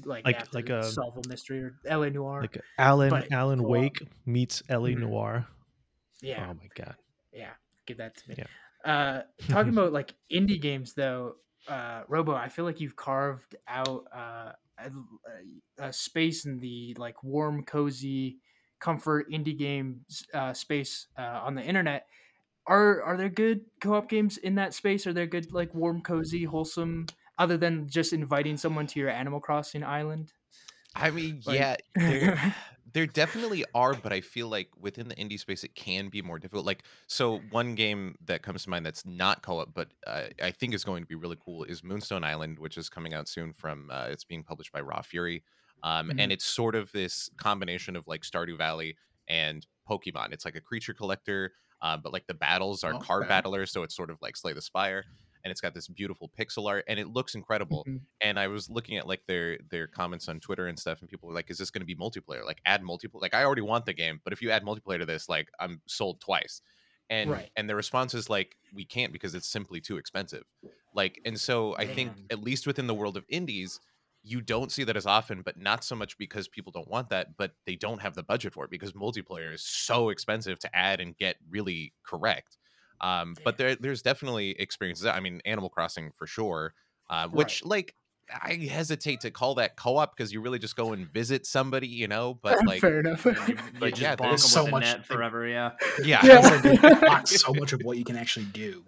like 0.06 0.25
Like- 0.25 0.54
like 0.54 0.69
a- 0.69 0.84
solve 0.84 1.17
a 1.17 1.28
mystery 1.28 1.62
or 1.63 1.75
L.A. 1.86 2.10
Noire. 2.10 2.41
Like 2.41 2.62
Alan 2.78 3.10
But 3.10 3.32
Alan 3.32 3.60
go 3.60 3.65
up. 3.65 3.69
Wake 3.71 4.02
meets 4.25 4.62
Ellie 4.69 4.95
Mhm. 4.95 4.99
Noir. 5.02 5.47
yeah, 6.21 6.47
Oh 6.49 6.54
my 6.54 6.67
god. 6.75 6.95
yeah, 7.32 7.54
give 7.86 7.97
that 7.97 8.15
to 8.17 8.30
me. 8.30 8.36
Yeah. 8.38 8.47
Uh, 8.86 9.23
talking 9.49 9.73
about 9.73 9.91
like 9.93 10.13
indie 10.32 10.62
games 10.62 10.93
though, 10.93 11.36
uh, 11.67 12.04
Robo, 12.08 12.34
I 12.34 12.49
feel 12.49 12.65
like 12.65 12.80
you've 12.80 12.95
carved 12.95 13.56
out 13.67 14.06
uh, 14.15 14.54
a, 14.78 14.91
a 15.80 15.91
space 15.93 16.45
in 16.45 16.60
the 16.60 16.95
like 16.97 17.21
warm, 17.23 17.63
cozy, 17.63 18.38
comfort 18.80 19.30
indie 19.30 19.58
game 19.58 20.06
uh, 20.34 20.54
space 20.54 21.08
uh, 21.17 21.41
on 21.43 21.56
the 21.56 21.62
internet. 21.63 22.08
Are 22.67 23.02
are 23.02 23.17
there 23.17 23.30
good 23.30 23.65
co-op 23.82 24.08
games 24.10 24.38
in 24.38 24.56
that 24.56 24.73
space? 24.73 25.06
Are 25.08 25.13
there 25.13 25.25
good 25.28 25.52
like 25.52 25.73
warm, 25.73 26.02
cozy, 26.02 26.43
wholesome? 26.45 27.08
Other 27.39 27.58
than 27.58 27.88
just 27.88 28.13
inviting 28.13 28.58
someone 28.58 28.86
to 28.88 28.99
your 28.99 29.10
Animal 29.10 29.39
Crossing 29.39 29.84
island. 29.84 30.34
I 30.95 31.10
mean, 31.12 31.41
Like- 31.45 31.58
yeah, 31.58 31.75
there, 31.95 32.56
there 32.93 33.06
definitely 33.08 33.63
are, 33.73 33.93
but 33.93 34.12
I 34.12 34.21
feel 34.21 34.49
like 34.49 34.69
within 34.78 35.08
the 35.08 35.15
indie 35.15 35.39
space, 35.39 35.63
it 35.63 35.73
can 35.75 36.10
be 36.10 36.21
more 36.21 36.38
difficult. 36.39 36.65
Like, 36.65 36.84
so 37.08 37.39
one 37.52 37.75
game 37.75 38.15
that 38.25 38.41
comes 38.43 38.63
to 38.63 38.69
mind 38.69 38.86
that's 38.86 39.06
not 39.06 39.41
co-op, 39.41 39.73
but 39.73 39.89
uh, 40.06 40.23
I 40.41 40.52
think 40.52 40.73
is 40.73 40.84
going 40.84 41.04
to 41.04 41.08
be 41.08 41.15
really 41.15 41.38
cool 41.39 41.63
is 41.63 41.84
Moonstone 41.84 42.23
Island, 42.23 42.60
which 42.60 42.78
is 42.78 42.89
coming 42.89 43.13
out 43.13 43.28
soon. 43.28 43.54
From 43.54 43.89
uh, 43.91 44.08
it's 44.10 44.23
being 44.25 44.43
published 44.43 44.71
by 44.71 44.82
Raw 44.82 45.02
Fury, 45.02 45.43
um, 45.84 46.12
and 46.17 46.32
it's 46.32 46.45
sort 46.45 46.75
of 46.75 46.91
this 46.91 47.30
combination 47.38 47.95
of 47.95 48.06
like 48.08 48.21
Stardew 48.23 48.58
Valley 48.58 48.97
and 49.30 49.65
Pokemon. 49.89 50.34
It's 50.34 50.43
like 50.43 50.56
a 50.56 50.62
creature 50.62 50.93
collector, 50.93 51.54
uh, 51.82 51.95
but 51.95 52.12
like 52.12 52.25
the 52.28 52.34
battles 52.34 52.84
are 52.84 52.95
Oh, 52.95 52.99
card 52.99 53.21
okay. 53.23 53.30
battlers, 53.30 53.71
so 53.71 53.84
it's 53.84 53.95
sort 53.95 54.10
of 54.10 54.17
like 54.21 54.36
Slay 54.36 54.52
the 54.54 54.62
Spire. 54.62 55.06
And 55.43 55.52
it's 55.52 55.62
got 55.62 55.73
this 55.73 55.88
beautiful 55.88 56.30
pixel 56.30 56.67
art, 56.69 56.86
and 56.88 56.99
it 56.99 57.08
looks 57.08 57.36
incredible 57.36 57.88
Mhm. 57.88 58.08
and 58.21 58.38
I 58.38 58.47
was 58.47 58.69
looking 58.69 58.97
at 58.97 59.08
like 59.08 59.25
their 59.28 59.58
their 59.69 59.88
comments 59.88 60.28
on 60.28 60.41
Twitter 60.41 60.67
and 60.67 60.78
stuff, 60.78 60.99
and 60.99 61.10
people 61.10 61.30
were 61.30 61.34
like, 61.36 61.49
"Is 61.49 61.58
this 61.58 61.71
going 61.71 61.80
to 61.82 61.86
be 61.86 61.95
multiplayer? 61.95 62.43
Like, 62.45 62.60
add 62.65 62.82
multiplayer? 62.84 63.21
Like, 63.21 63.34
I 63.34 63.45
already 63.45 63.62
want 63.62 63.86
the 63.86 63.93
game, 63.93 64.19
but 64.25 64.34
if 64.34 64.41
you 64.41 64.52
add 64.52 64.63
multiplayer 64.63 64.99
to 64.99 65.06
this, 65.06 65.30
like, 65.30 65.49
I'm 65.60 65.82
sold 65.88 66.19
twice." 66.21 66.62
And 67.10 67.38
Right. 67.38 67.52
and 67.56 67.69
the 67.69 67.75
response 67.75 68.13
is 68.13 68.30
like, 68.30 68.58
"We 68.73 68.86
can't 68.86 69.13
because 69.13 69.36
it's 69.36 69.47
simply 69.47 69.80
too 69.82 69.97
expensive." 69.97 70.43
Like, 70.93 71.19
and 71.25 71.39
so 71.39 71.75
I 71.78 71.88
think 71.88 72.17
at 72.30 72.39
least 72.41 72.67
within 72.67 72.88
the 72.88 72.95
world 72.95 73.17
of 73.17 73.25
indies, 73.30 73.80
you 74.21 74.41
don't 74.41 74.71
see 74.71 74.84
that 74.84 74.97
as 74.97 75.06
often, 75.06 75.41
but 75.41 75.58
not 75.58 75.84
so 75.84 75.95
much 75.95 76.17
because 76.17 76.47
people 76.47 76.71
don't 76.71 76.89
want 76.89 77.10
that, 77.10 77.38
but 77.38 77.54
they 77.65 77.75
don't 77.75 78.02
have 78.02 78.15
the 78.15 78.23
budget 78.23 78.54
for 78.54 78.65
it 78.65 78.71
because 78.71 78.91
multiplayer 78.93 79.54
is 79.54 79.63
so 79.63 80.10
expensive 80.10 80.60
to 80.60 80.75
add 80.75 80.99
and 80.99 81.15
get 81.17 81.38
really 81.49 81.93
correct. 82.04 82.59
Um, 83.01 83.35
but 83.43 83.57
there, 83.57 83.75
there's 83.75 84.01
definitely 84.01 84.51
experiences. 84.59 85.05
I 85.05 85.19
mean, 85.19 85.41
Animal 85.45 85.69
Crossing 85.69 86.12
for 86.12 86.27
sure. 86.27 86.73
Uh, 87.09 87.27
which 87.29 87.63
like 87.65 87.95
I 88.31 88.53
hesitate 88.53 89.21
to 89.21 89.31
call 89.31 89.55
that 89.55 89.75
co-op 89.75 90.15
because 90.15 90.31
you 90.31 90.41
really 90.41 90.59
just 90.59 90.75
go 90.75 90.93
and 90.93 91.07
visit 91.12 91.47
somebody, 91.47 91.88
you 91.88 92.07
know. 92.07 92.35
But 92.41 92.63
like, 92.67 92.81
Fair 92.81 92.99
enough. 92.99 93.25
You, 93.25 93.31
you 93.47 93.57
But 93.79 93.89
just 93.91 94.01
yeah, 94.01 94.15
there's 94.15 94.43
so 94.43 94.63
with 94.65 94.71
much- 94.71 94.83
net 94.83 95.05
forever. 95.05 95.47
Yeah. 95.47 95.71
yeah, 96.03 96.23
Yeah. 96.23 96.62
They 96.62 97.25
so 97.25 97.53
much 97.53 97.73
of 97.73 97.81
what 97.83 97.97
you 97.97 98.03
can 98.03 98.15
actually 98.17 98.45
do 98.45 98.83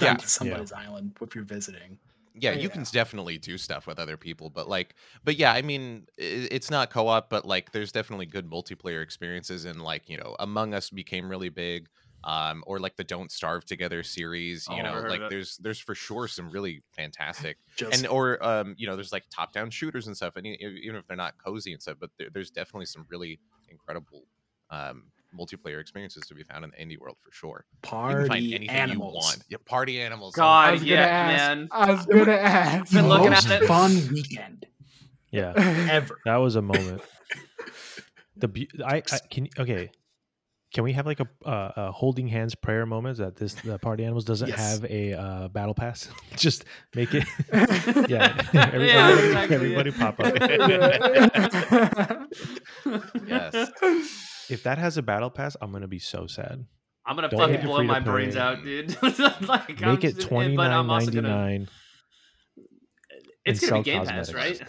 Yeah. 0.00 0.14
to 0.14 0.28
somebody's 0.28 0.72
island 0.72 1.16
if 1.20 1.34
you're 1.34 1.42
visiting. 1.44 1.98
yeah, 2.34 2.50
Oh, 2.50 2.54
you 2.60 2.68
can 2.68 2.84
definitely 2.92 3.38
do 3.38 3.58
stuff 3.58 3.86
with 3.88 3.98
other 3.98 4.16
people, 4.16 4.50
but 4.50 4.68
like, 4.68 4.94
but 5.24 5.36
yeah, 5.36 5.52
I 5.52 5.62
mean, 5.62 6.06
it's 6.16 6.70
not 6.70 6.90
co-op, 6.90 7.28
but 7.30 7.44
like, 7.44 7.72
there's 7.72 7.90
definitely 7.90 8.26
good 8.26 8.48
multiplayer 8.48 9.02
experiences, 9.02 9.64
and 9.64 9.82
like, 9.82 10.08
you 10.08 10.16
know, 10.16 10.36
Among 10.38 10.72
Us 10.74 10.90
became 10.90 11.28
really 11.28 11.48
big, 11.48 11.88
um, 12.24 12.62
or 12.66 12.78
like 12.78 12.96
the 12.96 13.04
Don't 13.04 13.30
Starve 13.30 13.64
Together 13.64 14.02
series, 14.02 14.66
you 14.68 14.74
Oh, 14.74 14.76
know, 14.78 14.82
never 14.84 14.96
heard 15.02 15.04
of 15.06 15.10
like 15.10 15.20
it. 15.22 15.30
there's 15.30 15.56
there's 15.58 15.78
for 15.80 15.94
sure 15.94 16.28
some 16.28 16.50
really 16.50 16.82
fantastic 16.96 17.56
Just 17.76 17.96
and 17.96 18.06
or 18.06 18.42
um 18.44 18.74
you 18.76 18.86
know 18.86 18.94
there's 18.94 19.12
like 19.12 19.24
top 19.30 19.52
down 19.52 19.70
shooters 19.70 20.06
and 20.06 20.16
stuff 20.16 20.36
and 20.36 20.46
even 20.46 20.96
if 20.96 21.06
they're 21.06 21.16
not 21.16 21.34
cozy 21.42 21.72
and 21.72 21.80
stuff 21.80 21.96
but 21.98 22.10
there, 22.18 22.28
there's 22.32 22.50
definitely 22.50 22.86
some 22.86 23.06
really 23.08 23.40
incredible 23.68 24.24
um 24.70 25.04
multiplayer 25.38 25.80
experiences 25.80 26.24
to 26.26 26.34
be 26.34 26.42
found 26.42 26.64
in 26.64 26.70
the 26.72 26.76
indie 26.76 26.98
world 26.98 27.16
for 27.22 27.30
sure 27.32 27.64
you 27.84 27.88
can 27.90 27.90
find 28.16 28.28
party 28.28 28.54
anything 28.54 28.68
animals. 28.76 29.12
you 29.14 29.16
want 29.18 29.44
yeah 29.48 29.56
party 29.64 30.00
animals 30.00 30.34
God, 30.34 30.68
I 30.68 30.72
was 30.72 30.80
gonna 30.80 30.92
yeah, 30.92 31.04
ask. 31.06 31.48
man. 31.56 31.68
I 31.70 31.90
was 31.92 32.06
gonna 32.06 32.32
ask. 32.32 32.92
Been 32.92 33.08
looking 33.08 33.30
Most 33.30 33.46
at 33.48 33.62
it. 33.62 33.66
fun 33.68 34.08
weekend 34.12 34.66
Yeah. 35.30 35.52
ever. 35.90 36.18
That 36.26 36.36
was 36.36 36.56
a 36.56 36.62
moment. 36.62 37.00
The 38.36 38.48
be- 38.48 38.70
I, 38.84 38.96
I 39.12 39.18
can 39.30 39.48
okay. 39.58 39.90
Can 40.72 40.84
we 40.84 40.92
have 40.92 41.04
like 41.04 41.18
a, 41.18 41.28
uh, 41.44 41.72
a 41.76 41.90
holding 41.92 42.28
hands 42.28 42.54
prayer 42.54 42.86
moment 42.86 43.18
that 43.18 43.34
this 43.36 43.54
the 43.54 43.76
party 43.78 44.04
animals 44.04 44.24
doesn't 44.24 44.48
Yes. 44.48 44.58
have 44.80 44.84
a 44.90 45.14
uh, 45.14 45.48
battle 45.48 45.74
pass? 45.74 46.08
Just 46.36 46.64
make 46.94 47.12
it. 47.14 47.24
yeah, 48.08 48.40
Yeah, 48.52 48.70
everybody, 48.72 49.26
exactly, 49.26 49.56
everybody 49.56 49.90
yeah. 49.90 50.10
pop 50.10 50.20
up. 50.20 50.32
yes 53.26 53.70
if 54.48 54.62
that 54.64 54.78
has 54.78 54.96
a 54.96 55.02
battle 55.02 55.30
pass, 55.30 55.56
I'm 55.60 55.70
gonna 55.72 55.86
be 55.88 55.98
so 56.00 56.26
sad. 56.26 56.64
I'm 57.06 57.14
gonna 57.16 57.28
Don't 57.28 57.38
fucking 57.52 57.64
blow 57.66 57.82
my 57.84 58.00
brains 58.00 58.34
play. 58.34 58.42
out, 58.42 58.62
dude. 58.64 58.96
like, 59.48 59.80
Make 59.80 60.04
it 60.04 60.16
just- 60.16 60.28
twenty 60.28 60.56
but 60.56 60.68
nine 60.68 60.76
I'm 60.78 60.90
also 60.90 61.10
ninety. 61.20 61.68
It's 63.44 63.60
gonna 63.60 63.82
be 63.82 63.90
sell 63.90 63.98
Game 64.00 64.06
Pass, 64.06 64.32
right? 64.34 64.60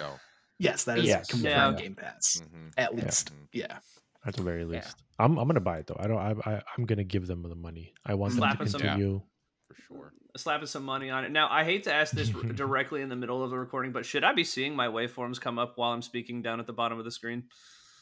Yes, 0.60 0.84
that 0.86 1.00
is 1.00 1.06
Yes. 1.06 1.28
confirmed 1.30 1.78
Yeah. 1.80 1.84
Game 1.84 1.96
Pass. 1.96 2.42
Mhm. 2.44 2.72
At 2.78 2.96
Yeah. 2.98 3.04
least. 3.04 3.32
Yeah. 3.54 3.78
At 4.26 4.36
the 4.36 4.44
very 4.44 4.62
Yeah. 4.62 4.68
least, 4.68 4.98
I'm 5.20 5.38
I'm 5.40 5.48
gonna 5.48 5.60
buy 5.60 5.80
it 5.80 5.88
though. 5.88 5.98
I 6.00 6.08
don't. 6.08 6.18
I, 6.18 6.36
I 6.46 6.62
I'm 6.78 6.86
gonna 6.86 7.04
give 7.04 7.26
them 7.28 7.42
the 7.44 7.56
money. 7.56 7.94
I 8.06 8.14
want 8.14 8.34
them 8.34 8.40
Slapping 8.40 8.66
to 8.68 8.72
some- 8.72 8.82
continue. 8.82 9.22
for 9.68 9.76
sure 9.88 10.14
slapping 10.38 10.66
some 10.68 10.86
money 10.86 11.10
on 11.10 11.26
it. 11.26 11.32
Now, 11.32 11.50
I 11.52 11.66
hate 11.66 11.84
to 11.84 11.94
ask 11.94 12.14
this 12.14 12.30
directly 12.56 13.02
in 13.02 13.10
the 13.10 13.18
middle 13.18 13.44
of 13.44 13.50
the 13.50 13.58
recording, 13.60 13.92
but 13.92 14.06
should 14.06 14.24
I 14.24 14.32
be 14.32 14.46
seeing 14.46 14.74
my 14.78 14.88
waveforms 14.88 15.42
come 15.42 15.60
up 15.60 15.74
while 15.76 15.92
I'm 15.92 16.02
speaking 16.02 16.42
down 16.42 16.62
at 16.62 16.68
the 16.68 16.72
bottom 16.74 16.98
of 17.00 17.04
the 17.04 17.12
screen? 17.12 17.44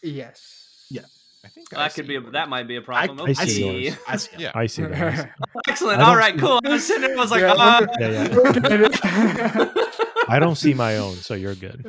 yes. 0.03 0.85
Yeah. 0.91 1.01
I 1.43 1.47
think 1.47 1.69
that 1.69 1.93
could 1.95 2.05
be 2.07 2.17
a, 2.17 2.21
that 2.31 2.49
might 2.49 2.67
be 2.67 2.75
a 2.75 2.81
problem. 2.81 3.19
I 3.21 3.33
see 3.33 3.87
Okay. 3.89 3.97
I 4.07 4.17
see 4.17 4.31
it. 4.35 4.39
Yeah. 4.41 4.51
I 4.53 4.65
see 4.67 4.83
that. 4.83 5.29
Excellent. 5.67 6.01
I 6.01 6.05
All 6.09 6.15
right, 6.17 6.35
see- 6.35 6.39
cool. 6.41 6.59
I 6.65 6.69
was 6.69 6.85
sitting 6.85 7.01
there, 7.01 7.17
I 7.17 7.19
was 7.19 7.31
like, 7.31 7.41
Yeah, 7.41 7.53
uh, 7.53 7.87
Yeah, 7.99 8.87
yeah. 9.63 9.71
I 10.27 10.37
don't 10.39 10.55
see 10.55 10.73
my 10.75 10.97
own, 10.97 11.15
so 11.15 11.33
you're 11.33 11.55
good. 11.55 11.83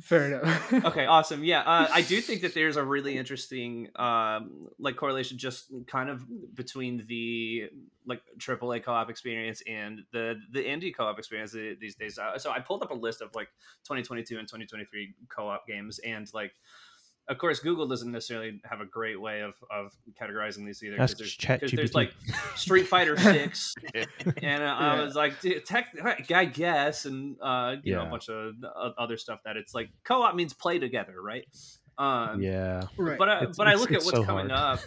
Fair 0.00 0.26
enough. 0.26 0.72
okay, 0.86 1.06
awesome. 1.06 1.42
Yeah, 1.42 1.60
uh, 1.60 1.88
I 1.92 2.02
do 2.02 2.20
think 2.20 2.42
that 2.42 2.54
there's 2.54 2.76
a 2.76 2.84
really 2.84 3.16
interesting 3.16 3.88
um, 3.96 4.68
like 4.78 4.96
correlation 4.96 5.38
just 5.38 5.72
kind 5.86 6.08
of 6.10 6.24
between 6.54 7.04
the 7.08 7.70
like 8.06 8.22
AAA 8.38 8.84
co-op 8.84 9.10
experience 9.10 9.62
and 9.66 10.00
the 10.12 10.36
the 10.52 10.60
indie 10.64 10.94
co-op 10.94 11.18
experience 11.18 11.52
these 11.52 11.96
days. 11.96 12.18
Uh, 12.18 12.38
so 12.38 12.50
I 12.50 12.60
pulled 12.60 12.82
up 12.82 12.90
a 12.90 12.94
list 12.94 13.22
of 13.22 13.34
like 13.34 13.48
2022 13.84 14.38
and 14.38 14.46
2023 14.46 15.14
co-op 15.28 15.66
games, 15.66 15.98
and 16.00 16.28
like. 16.32 16.52
Of 17.28 17.36
course, 17.38 17.60
Google 17.60 17.86
doesn't 17.86 18.10
necessarily 18.10 18.60
have 18.64 18.80
a 18.80 18.86
great 18.86 19.20
way 19.20 19.42
of, 19.42 19.52
of 19.70 19.92
categorizing 20.20 20.64
these 20.64 20.82
either. 20.82 20.96
'cause 20.96 21.10
Ask 21.10 21.18
there's, 21.18 21.36
'cause 21.60 21.70
there's 21.72 21.94
like 21.94 22.12
Street 22.56 22.84
Fighter 22.86 23.16
Six, 23.18 23.74
and 24.42 24.62
uh, 24.62 24.66
I 24.78 25.02
was 25.02 25.14
like, 25.14 25.38
dude, 25.42 25.66
tech, 25.66 25.88
I 26.34 26.44
guess, 26.46 27.04
and 27.04 27.36
uh, 27.42 27.76
you 27.82 27.94
know, 27.94 28.02
a 28.02 28.10
bunch 28.10 28.28
of 28.30 28.54
o- 28.64 28.94
other 28.96 29.16
stuff 29.18 29.40
that 29.44 29.56
it's 29.58 29.74
like 29.74 29.90
co-op 30.04 30.34
means 30.34 30.54
play 30.54 30.78
together, 30.78 31.20
right? 31.20 31.44
Um, 31.98 32.40
Yeah. 32.40 32.84
right. 32.96 33.18
But 33.18 33.28
I, 33.28 33.36
It's- 33.42 33.56
but 33.58 33.68
I 33.68 33.74
look 33.74 33.90
at 33.92 33.96
what's 34.04 34.10
so 34.10 34.24
coming 34.24 34.48
hard. 34.48 34.78
up, 34.78 34.84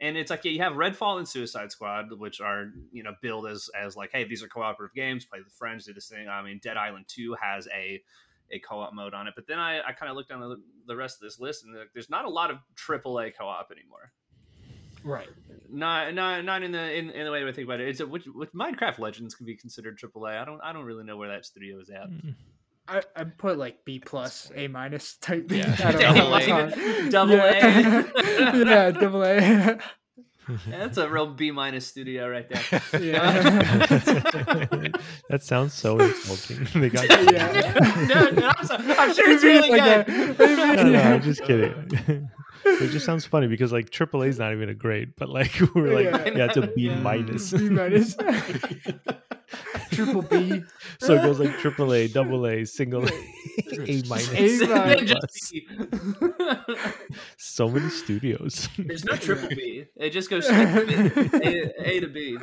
and 0.00 0.16
it's 0.16 0.30
like 0.30 0.44
yeah, 0.44 0.52
you 0.52 0.60
have 0.62 0.74
Redfall 0.74 1.18
and 1.18 1.26
Suicide 1.28 1.72
Squad, 1.72 2.12
which 2.18 2.40
are 2.42 2.66
you 2.92 3.02
know 3.02 3.14
billed 3.22 3.46
as 3.46 3.70
as 3.80 3.96
like, 3.96 4.10
hey, 4.12 4.24
these 4.24 4.42
are 4.42 4.48
cooperative 4.48 4.94
games, 4.94 5.24
play 5.24 5.38
with 5.38 5.52
friends, 5.54 5.86
do 5.86 5.94
this 5.94 6.08
thing. 6.08 6.28
I 6.28 6.42
mean, 6.42 6.60
Dead 6.62 6.76
Island 6.76 7.06
Two 7.08 7.34
has 7.40 7.66
a 7.74 8.02
a 8.50 8.58
co-op 8.58 8.94
mode 8.94 9.14
on 9.14 9.26
it, 9.26 9.34
but 9.36 9.46
then 9.46 9.58
I, 9.58 9.80
I 9.80 9.92
kind 9.92 10.10
of 10.10 10.16
looked 10.16 10.28
down 10.30 10.40
the, 10.40 10.56
the 10.86 10.96
rest 10.96 11.16
of 11.16 11.22
this 11.22 11.38
list, 11.40 11.64
and 11.64 11.76
like, 11.76 11.88
there's 11.92 12.10
not 12.10 12.24
a 12.24 12.30
lot 12.30 12.50
of 12.50 12.58
AAA 12.76 13.32
co-op 13.38 13.70
anymore. 13.70 14.12
right. 15.04 15.28
Not, 15.70 16.14
not, 16.14 16.44
not 16.44 16.62
in 16.62 16.72
the 16.72 16.96
in, 16.96 17.10
in 17.10 17.24
the 17.26 17.30
way 17.30 17.40
that 17.42 17.48
I 17.48 17.52
think 17.52 17.66
about 17.66 17.80
it. 17.80 17.88
It's 17.88 18.00
a, 18.00 18.06
which, 18.06 18.24
which 18.26 18.50
Minecraft 18.52 18.98
Legends 18.98 19.34
can 19.34 19.44
be 19.44 19.54
considered 19.54 19.98
AAA. 19.98 20.40
I 20.40 20.44
don't 20.46 20.60
I 20.62 20.72
don't 20.72 20.84
really 20.84 21.04
know 21.04 21.18
where 21.18 21.28
that 21.28 21.44
studio 21.44 21.78
is 21.78 21.90
at. 21.90 22.08
Mm. 22.08 22.34
I, 22.88 23.02
I 23.14 23.24
put 23.24 23.58
like 23.58 23.84
B 23.84 23.98
plus, 23.98 24.50
A 24.54 24.66
minus 24.66 25.16
type. 25.16 25.46
B. 25.46 25.58
Yeah. 25.58 25.76
I 25.84 25.92
don't 25.92 26.00
know. 26.00 26.14
Double 26.14 26.30
what's 26.30 26.46
A. 26.46 27.10
Double 27.10 27.36
yeah. 27.36 28.02
A. 28.16 28.64
yeah, 28.64 28.90
double 28.92 29.22
A. 29.24 29.78
Yeah, 30.48 30.56
that's 30.78 30.96
a 30.98 31.08
real 31.08 31.26
B 31.26 31.50
minus 31.50 31.86
studio 31.86 32.28
right 32.28 32.48
there. 32.48 32.82
Yeah. 33.00 33.32
that 35.28 35.40
sounds 35.42 35.74
so 35.74 35.98
insulting. 36.00 36.80
they 36.80 36.88
got 36.90 37.08
Yeah. 37.08 37.72
no, 38.08 38.30
no, 38.30 38.52
I'm, 38.56 38.66
so- 38.66 38.76
I'm 38.76 39.14
sure 39.14 39.30
it's 39.30 39.44
really 39.44 39.70
like 39.70 40.06
good. 40.06 40.36
that. 40.38 40.76
No, 40.76 40.88
no, 40.90 41.00
I'm 41.00 41.22
just 41.22 41.42
kidding. 41.44 42.28
it 42.64 42.88
just 42.90 43.04
sounds 43.06 43.24
funny 43.24 43.46
because 43.46 43.72
like 43.72 43.90
AAA 43.90 44.28
is 44.28 44.38
not 44.38 44.52
even 44.52 44.68
a 44.68 44.74
grade, 44.74 45.12
but 45.16 45.28
like 45.28 45.52
we're 45.74 45.94
like 45.94 46.06
Yeah. 46.26 46.36
yeah, 46.36 46.46
it's 46.46 46.56
a 46.56 46.66
B 46.68 46.88
minus. 46.94 47.52
B 47.52 47.68
minus. 47.70 48.16
Triple 49.92 50.22
B. 50.22 50.62
so 51.00 51.14
it 51.14 51.22
goes 51.22 51.38
like 51.40 51.56
triple 51.58 51.92
A, 51.94 52.08
double 52.08 52.46
A, 52.46 52.64
single 52.64 53.04
A, 53.06 53.10
A 53.10 54.02
minus. 54.08 54.60
A 54.62 54.66
minus. 54.66 55.52
So 57.36 57.68
many 57.68 57.88
studios. 57.90 58.68
There's 58.78 59.04
no 59.04 59.16
triple 59.16 59.48
B. 59.48 59.84
It 59.96 60.10
just 60.10 60.30
goes 60.30 60.44
straight 60.46 60.74
to 60.74 60.86
B. 60.86 61.38
A, 61.46 61.88
A 61.96 62.00
to 62.00 62.08
B. 62.08 62.38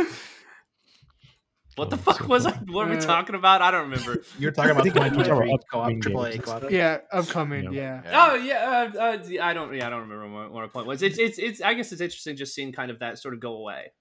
What 1.76 1.90
the 1.90 1.98
Oh, 1.98 2.00
fuck 2.00 2.20
so 2.20 2.26
was 2.28 2.46
I? 2.46 2.52
What 2.52 2.88
are 2.88 2.90
we 2.92 2.96
Uh, 2.98 3.02
talking 3.02 3.36
about? 3.36 3.62
I 3.62 3.70
don't 3.70 3.90
remember. 3.90 4.24
You're 4.40 4.52
talking 4.52 4.72
about 4.72 4.88
I 4.88 4.90
think 4.90 4.96
we're 4.96 5.24
talking 5.26 5.26
2023 5.26 5.50
about 5.50 5.64
co-op, 5.70 5.88
upcoming 5.88 6.02
AAA 6.02 6.72
Yeah, 6.72 6.98
upcoming. 7.12 7.74
Yeah. 7.74 8.02
Yeah. 8.06 8.28
Oh 8.30 8.36
yeah, 8.36 8.90
uh, 8.96 8.98
uh, 8.98 9.44
I 9.44 9.54
don't. 9.54 9.74
Yeah, 9.76 9.88
I 9.88 9.90
don't 9.90 10.08
remember 10.08 10.30
what, 10.34 10.52
what 10.54 10.62
our 10.64 10.70
point 10.70 10.88
was. 10.88 11.02
It's, 11.04 11.18
it's, 11.18 11.38
it's. 11.38 11.62
I 11.62 11.74
guess 11.74 11.92
it's 11.92 12.00
interesting 12.02 12.38
just 12.38 12.56
seeing 12.56 12.72
kind 12.72 12.92
of 12.92 13.00
that 13.00 13.20
sort 13.20 13.34
of 13.34 13.42
go 13.42 13.56
away. 13.58 13.92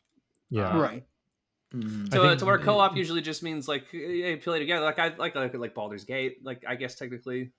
yeah. 0.51 0.79
Right. 0.79 1.05
Mm. 1.75 2.13
So, 2.13 2.23
think- 2.23 2.39
to 2.39 2.45
where 2.45 2.59
co-op 2.59 2.97
usually 2.97 3.21
just 3.21 3.43
means 3.43 3.67
like 3.67 3.87
hey, 3.91 4.37
play 4.37 4.59
together. 4.61 4.85
Like 4.85 4.99
I 4.99 5.09
like 5.17 5.35
like 5.35 5.55
like 5.55 5.75
Baldur's 5.75 6.05
Gate. 6.05 6.39
Like 6.45 6.63
I 6.69 6.77
guess 6.77 6.95
technically, 6.95 7.51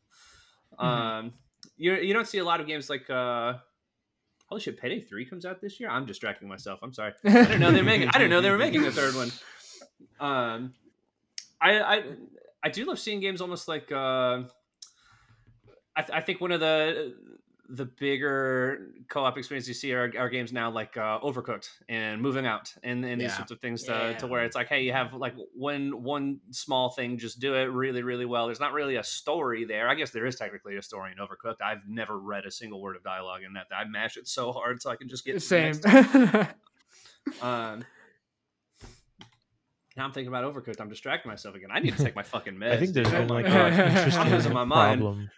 um, 0.79 1.33
you 1.77 1.93
you 1.95 2.13
don't 2.13 2.27
see 2.27 2.37
a 2.37 2.43
lot 2.45 2.61
of 2.61 2.67
games 2.67 2.89
like 2.89 3.09
uh, 3.09 3.53
holy 4.47 4.61
shit, 4.61 4.79
Payday 4.79 5.01
Three 5.01 5.25
comes 5.25 5.45
out 5.45 5.59
this 5.59 5.79
year. 5.79 5.89
I'm 5.89 6.05
distracting 6.05 6.47
myself. 6.47 6.79
I'm 6.81 6.93
sorry. 6.93 7.13
I 7.25 7.29
didn't 7.29 7.59
know 7.59 7.71
they're 7.71 7.83
making. 7.83 8.07
I 8.09 8.13
didn't 8.13 8.29
know 8.29 8.41
they 8.41 8.51
were 8.51 8.57
making 8.57 8.85
a 8.85 8.91
third 8.91 9.15
one. 9.15 9.31
Um, 10.19 10.73
I 11.61 11.79
I 11.81 12.03
I 12.63 12.69
do 12.69 12.85
love 12.85 12.99
seeing 12.99 13.19
games 13.19 13.41
almost 13.41 13.67
like 13.67 13.91
uh, 13.91 14.43
I 15.95 16.01
th- 16.01 16.11
I 16.13 16.21
think 16.21 16.39
one 16.39 16.51
of 16.51 16.59
the 16.61 17.15
the 17.69 17.85
bigger 17.85 18.91
co-op 19.09 19.37
experiences 19.37 19.67
you 19.67 19.73
see 19.73 19.93
are, 19.93 20.11
are 20.17 20.29
games 20.29 20.53
now 20.53 20.69
like 20.69 20.97
uh, 20.97 21.19
Overcooked 21.21 21.67
and 21.89 22.21
Moving 22.21 22.45
Out 22.45 22.73
and, 22.83 23.03
and 23.03 23.19
these 23.19 23.29
Yeah. 23.31 23.37
sorts 23.37 23.51
of 23.51 23.59
things 23.59 23.83
to, 23.85 23.91
Yeah. 23.91 24.17
to 24.17 24.27
where 24.27 24.43
it's 24.43 24.55
like, 24.55 24.67
hey, 24.67 24.83
you 24.83 24.91
have 24.93 25.13
like 25.13 25.33
one 25.55 26.03
one 26.03 26.39
small 26.51 26.89
thing, 26.91 27.17
just 27.17 27.39
do 27.39 27.55
it 27.55 27.63
really 27.65 28.03
really 28.03 28.25
well. 28.25 28.45
There's 28.45 28.59
not 28.59 28.73
really 28.73 28.97
a 28.97 29.03
story 29.03 29.65
there. 29.65 29.89
I 29.89 29.95
guess 29.95 30.11
there 30.11 30.25
is 30.25 30.35
technically 30.35 30.77
a 30.77 30.81
story 30.81 31.11
in 31.11 31.17
Overcooked. 31.17 31.61
I've 31.63 31.87
never 31.87 32.19
read 32.19 32.45
a 32.45 32.51
single 32.51 32.81
word 32.81 32.95
of 32.95 33.03
dialogue 33.03 33.41
in 33.45 33.53
that. 33.53 33.65
I 33.75 33.83
mash 33.85 34.17
it 34.17 34.27
so 34.27 34.51
hard 34.51 34.81
so 34.81 34.89
I 34.91 34.95
can 34.95 35.07
just 35.09 35.25
get 35.25 35.31
to 35.33 35.35
the 35.39 35.41
Same. 35.41 35.75
next 35.83 36.53
um, 37.41 37.83
now 39.97 40.03
I'm 40.05 40.11
thinking 40.11 40.27
about 40.27 40.43
Overcooked. 40.53 40.79
I'm 40.81 40.89
distracting 40.89 41.29
myself 41.31 41.55
again. 41.55 41.69
I 41.71 41.79
need 41.79 41.95
to 41.97 42.03
take 42.03 42.15
my 42.15 42.23
fucking 42.23 42.55
meds. 42.55 42.71
I 42.73 42.77
think 42.77 42.93
there's 42.93 43.07
dude. 43.11 43.27
been 43.27 43.27
like 43.29 43.45
an 43.47 43.73
interesting 43.89 44.29
losing 44.29 44.53
my 44.53 44.65
mind. 44.65 44.99
problem 45.01 45.29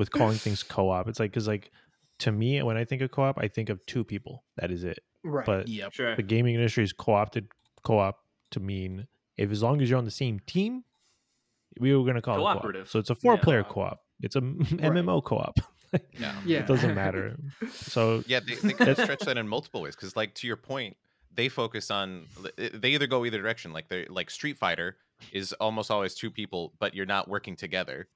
with 0.00 0.10
calling 0.10 0.36
things 0.44 0.62
co-op. 0.64 1.06
It's 1.08 1.20
like 1.20 1.30
because 1.30 1.46
like 1.46 1.70
to 2.20 2.32
me 2.32 2.60
when 2.62 2.76
I 2.76 2.84
think 2.84 3.02
of 3.02 3.10
co-op, 3.12 3.38
I 3.38 3.46
think 3.48 3.68
of 3.68 3.84
two 3.86 4.02
people. 4.04 4.44
That 4.56 4.70
is 4.72 4.82
it. 4.84 4.98
right. 5.24 5.46
But 5.46 5.68
Yep. 5.68 5.92
Sure. 5.92 6.16
the 6.16 6.22
gaming 6.24 6.54
industry 6.56 6.82
is 6.84 6.92
co-opted 6.92 7.46
co-op 7.84 8.16
to 8.52 8.60
mean 8.60 9.06
if 9.36 9.50
as 9.52 9.62
long 9.62 9.80
as 9.80 9.88
you're 9.88 9.98
on 9.98 10.04
the 10.04 10.10
same 10.10 10.40
team, 10.46 10.82
we 11.78 11.94
were 11.94 12.02
going 12.02 12.16
to 12.16 12.22
call 12.22 12.34
it 12.36 12.38
co-op. 12.40 12.54
Cooperative. 12.56 12.88
So 12.90 12.98
it's 12.98 13.10
a 13.10 13.14
four-player 13.14 13.62
co-op. 13.62 13.74
co-op. 13.74 14.00
It's 14.20 14.36
a 14.36 14.40
MMO 14.40 15.22
co-op. 15.30 15.60
Yeah. 16.20 16.32
yeah. 16.46 16.58
It 16.60 16.66
doesn't 16.68 16.94
matter. 17.04 17.36
So 17.72 18.22
Yeah, 18.28 18.38
they, 18.46 18.54
they 18.54 18.74
kind 18.74 18.90
of 18.90 18.98
stretch 18.98 19.20
that 19.20 19.36
in 19.36 19.48
multiple 19.48 19.82
ways 19.82 19.96
because, 19.96 20.14
like, 20.14 20.34
to 20.36 20.46
your 20.46 20.56
point, 20.56 20.96
they 21.34 21.48
focus 21.48 21.90
on 21.90 22.26
they 22.56 22.90
either 22.90 23.06
go 23.08 23.24
either 23.24 23.38
direction. 23.38 23.72
Like 23.72 23.88
they 23.88 24.04
like 24.06 24.30
Street 24.30 24.56
Fighter 24.56 24.96
is 25.32 25.52
almost 25.54 25.90
always 25.90 26.14
two 26.14 26.30
people, 26.30 26.74
but 26.78 26.94
you're 26.94 27.06
not 27.06 27.26
working 27.28 27.56
together, 27.56 28.08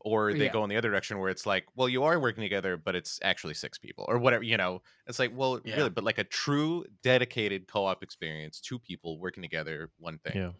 or 0.00 0.32
they 0.32 0.44
Yeah. 0.46 0.52
go 0.52 0.64
in 0.64 0.70
the 0.70 0.76
other 0.76 0.88
direction 0.90 1.18
where 1.18 1.30
it's 1.30 1.46
like, 1.46 1.66
well, 1.74 1.88
you 1.88 2.02
are 2.04 2.18
working 2.20 2.42
together, 2.42 2.76
but 2.76 2.94
it's 2.94 3.18
actually 3.22 3.54
six 3.54 3.78
people 3.78 4.04
or 4.08 4.18
whatever. 4.18 4.42
You 4.44 4.56
know, 4.56 4.82
it's 5.06 5.18
like, 5.18 5.32
well, 5.34 5.60
Yeah. 5.64 5.76
really, 5.76 5.90
but 5.90 6.04
like 6.04 6.18
a 6.18 6.24
true 6.24 6.84
dedicated 7.02 7.66
co-op 7.68 8.02
experience, 8.02 8.60
two 8.60 8.78
people 8.78 9.18
working 9.18 9.42
together, 9.42 9.90
one 9.98 10.18
thing. 10.18 10.36
Yeah. 10.36 10.50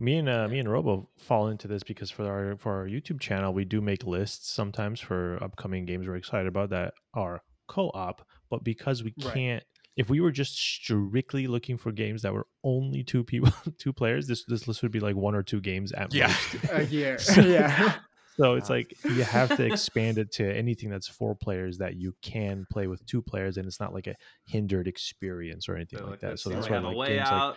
Me 0.00 0.16
and 0.16 0.28
uh, 0.28 0.48
me 0.48 0.58
and 0.58 0.68
Robo 0.70 1.08
fall 1.16 1.48
into 1.48 1.68
this 1.68 1.82
because 1.84 2.10
for 2.10 2.26
our 2.26 2.56
for 2.56 2.72
our 2.72 2.86
YouTube 2.88 3.20
channel 3.20 3.52
we 3.54 3.64
do 3.64 3.80
make 3.80 4.04
lists 4.04 4.50
sometimes 4.50 4.98
for 4.98 5.38
upcoming 5.42 5.84
games 5.84 6.08
we're 6.08 6.16
excited 6.16 6.48
about 6.48 6.70
that 6.70 6.94
are 7.14 7.42
co-op, 7.68 8.26
but 8.50 8.64
because 8.64 9.04
we 9.04 9.14
Right. 9.22 9.34
can't 9.34 9.64
if 9.94 10.08
we 10.08 10.20
were 10.20 10.32
just 10.32 10.56
strictly 10.58 11.46
looking 11.46 11.76
for 11.76 11.92
games 11.92 12.22
that 12.22 12.32
were 12.32 12.46
only 12.64 13.04
two 13.04 13.22
people 13.22 13.52
two 13.78 13.92
players, 13.92 14.26
this 14.26 14.44
this 14.44 14.66
list 14.66 14.82
would 14.82 14.90
be 14.90 14.98
like 15.00 15.14
one 15.14 15.34
or 15.36 15.42
two 15.42 15.60
games 15.60 15.92
at 15.92 16.12
Yeah. 16.12 16.28
most. 16.28 16.56
A 16.72 16.84
year. 16.86 17.18
yeah. 17.36 17.96
So 18.36 18.54
it's 18.54 18.70
like 18.70 18.96
you 19.04 19.22
have 19.24 19.56
to 19.56 19.64
expand 19.64 20.18
it 20.18 20.32
to 20.32 20.44
anything 20.56 20.88
that's 20.90 21.08
four 21.08 21.34
players 21.34 21.78
that 21.78 21.96
you 21.96 22.14
can 22.22 22.66
play 22.70 22.86
with 22.86 23.04
two 23.06 23.22
players, 23.22 23.56
and 23.56 23.66
it's 23.66 23.80
not 23.80 23.92
like 23.92 24.06
a 24.06 24.14
hindered 24.46 24.88
experience 24.88 25.68
or 25.68 25.76
anything 25.76 25.98
So, 25.98 26.04
like 26.04 26.10
like, 26.12 26.20
that. 26.20 26.38
So 26.38 26.50
that's 26.50 26.66
we 26.68 26.70
why 26.72 26.76
have 26.76 26.84
a 26.84 26.88
like 26.88 26.96
way 26.96 27.16
games 27.16 27.28
out, 27.28 27.56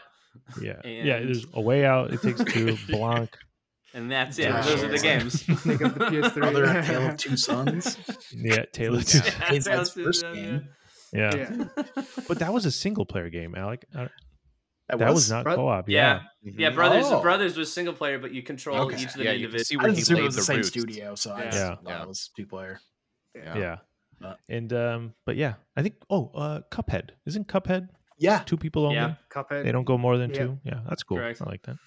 like 0.58 0.66
yeah, 0.66 0.82
yeah. 0.84 1.20
There's 1.20 1.46
a 1.54 1.62
way 1.62 1.86
out. 1.86 2.14
It 2.14 2.22
takes 2.22 2.44
two. 2.44 2.78
Blanc. 2.90 3.36
and 3.94 4.12
that's 4.12 4.38
it. 4.38 4.44
Yeah, 4.44 4.62
Those 4.62 4.84
are 4.84 4.88
the 4.90 5.00
games. 5.00 5.44
Think 5.64 5.82
of 5.82 5.94
the 5.96 6.06
PS3. 6.06 6.44
Other 6.46 6.82
Tale 6.84 7.08
of 7.08 7.18
Two 7.18 7.38
Sons. 7.38 7.98
Yeah, 8.34 8.66
Taylor. 8.74 9.00
Yeah. 9.00 9.22
Yeah, 9.24 9.54
It's 9.54 9.66
that's- 9.66 9.92
first 9.94 10.24
yeah, 10.26 10.34
game. 10.34 10.68
Yeah. 11.14 11.36
yeah. 11.36 11.84
but 12.28 12.40
that 12.40 12.52
was 12.54 12.66
a 12.66 12.72
single 12.72 13.06
player 13.06 13.30
game, 13.30 13.56
Alec. 13.56 13.86
That, 14.88 15.00
that 15.00 15.14
was, 15.14 15.32
not 15.32 15.44
Bro- 15.46 15.56
co-op. 15.56 15.90
Yeah. 15.90 16.22
Yeah, 16.44 16.52
Yeah, 16.58 16.70
Mhm. 16.72 16.76
brothers 16.76 17.06
Oh. 17.08 17.22
brothers 17.22 17.58
was 17.58 17.74
single 17.74 17.94
player, 17.94 18.20
but 18.20 18.32
you 18.34 18.44
control 18.44 18.78
Okay. 18.82 18.98
each 18.98 19.06
of 19.08 19.14
them 19.14 19.24
Yeah, 19.24 19.32
you 19.32 19.48
can 19.48 19.56
individually. 19.56 19.64
see 19.64 19.76
I 19.76 19.78
where 19.78 19.86
didn't 19.88 19.96
he 19.98 20.02
assume 20.04 20.18
it 20.18 20.20
laid 20.20 20.26
was 20.28 20.36
the, 20.36 20.42
the 20.42 20.46
same 20.46 20.56
roots. 20.58 20.68
studio, 20.70 21.16
so 21.16 21.36
Yeah. 21.38 21.44
just 21.46 21.58
Yeah. 21.58 21.76
Yeah. 21.86 22.02
it 22.04 22.08
was 22.08 22.30
two 22.36 22.46
player. 22.46 22.80
Yeah. 23.34 23.58
yeah. 24.22 24.34
And 24.48 24.72
um, 24.74 25.14
but 25.26 25.36
yeah, 25.38 25.56
I 25.76 25.82
think. 25.84 25.96
Oh, 26.10 26.32
uh, 26.36 26.62
Cuphead 26.72 27.10
isn't 27.26 27.48
Cuphead 27.48 27.90
Yeah. 28.18 28.40
two 28.46 28.58
people 28.58 28.84
only? 28.86 28.96
Yeah. 28.96 29.16
Cuphead. 29.30 29.64
They 29.64 29.72
don't 29.72 29.84
go 29.84 29.98
more 29.98 30.18
than 30.18 30.30
Yeah. 30.30 30.38
two. 30.38 30.60
Yeah, 30.64 30.82
that's 30.88 31.04
cool. 31.04 31.18
Correct. 31.18 31.42
I 31.42 31.46
like 31.46 31.64
that. 31.64 31.78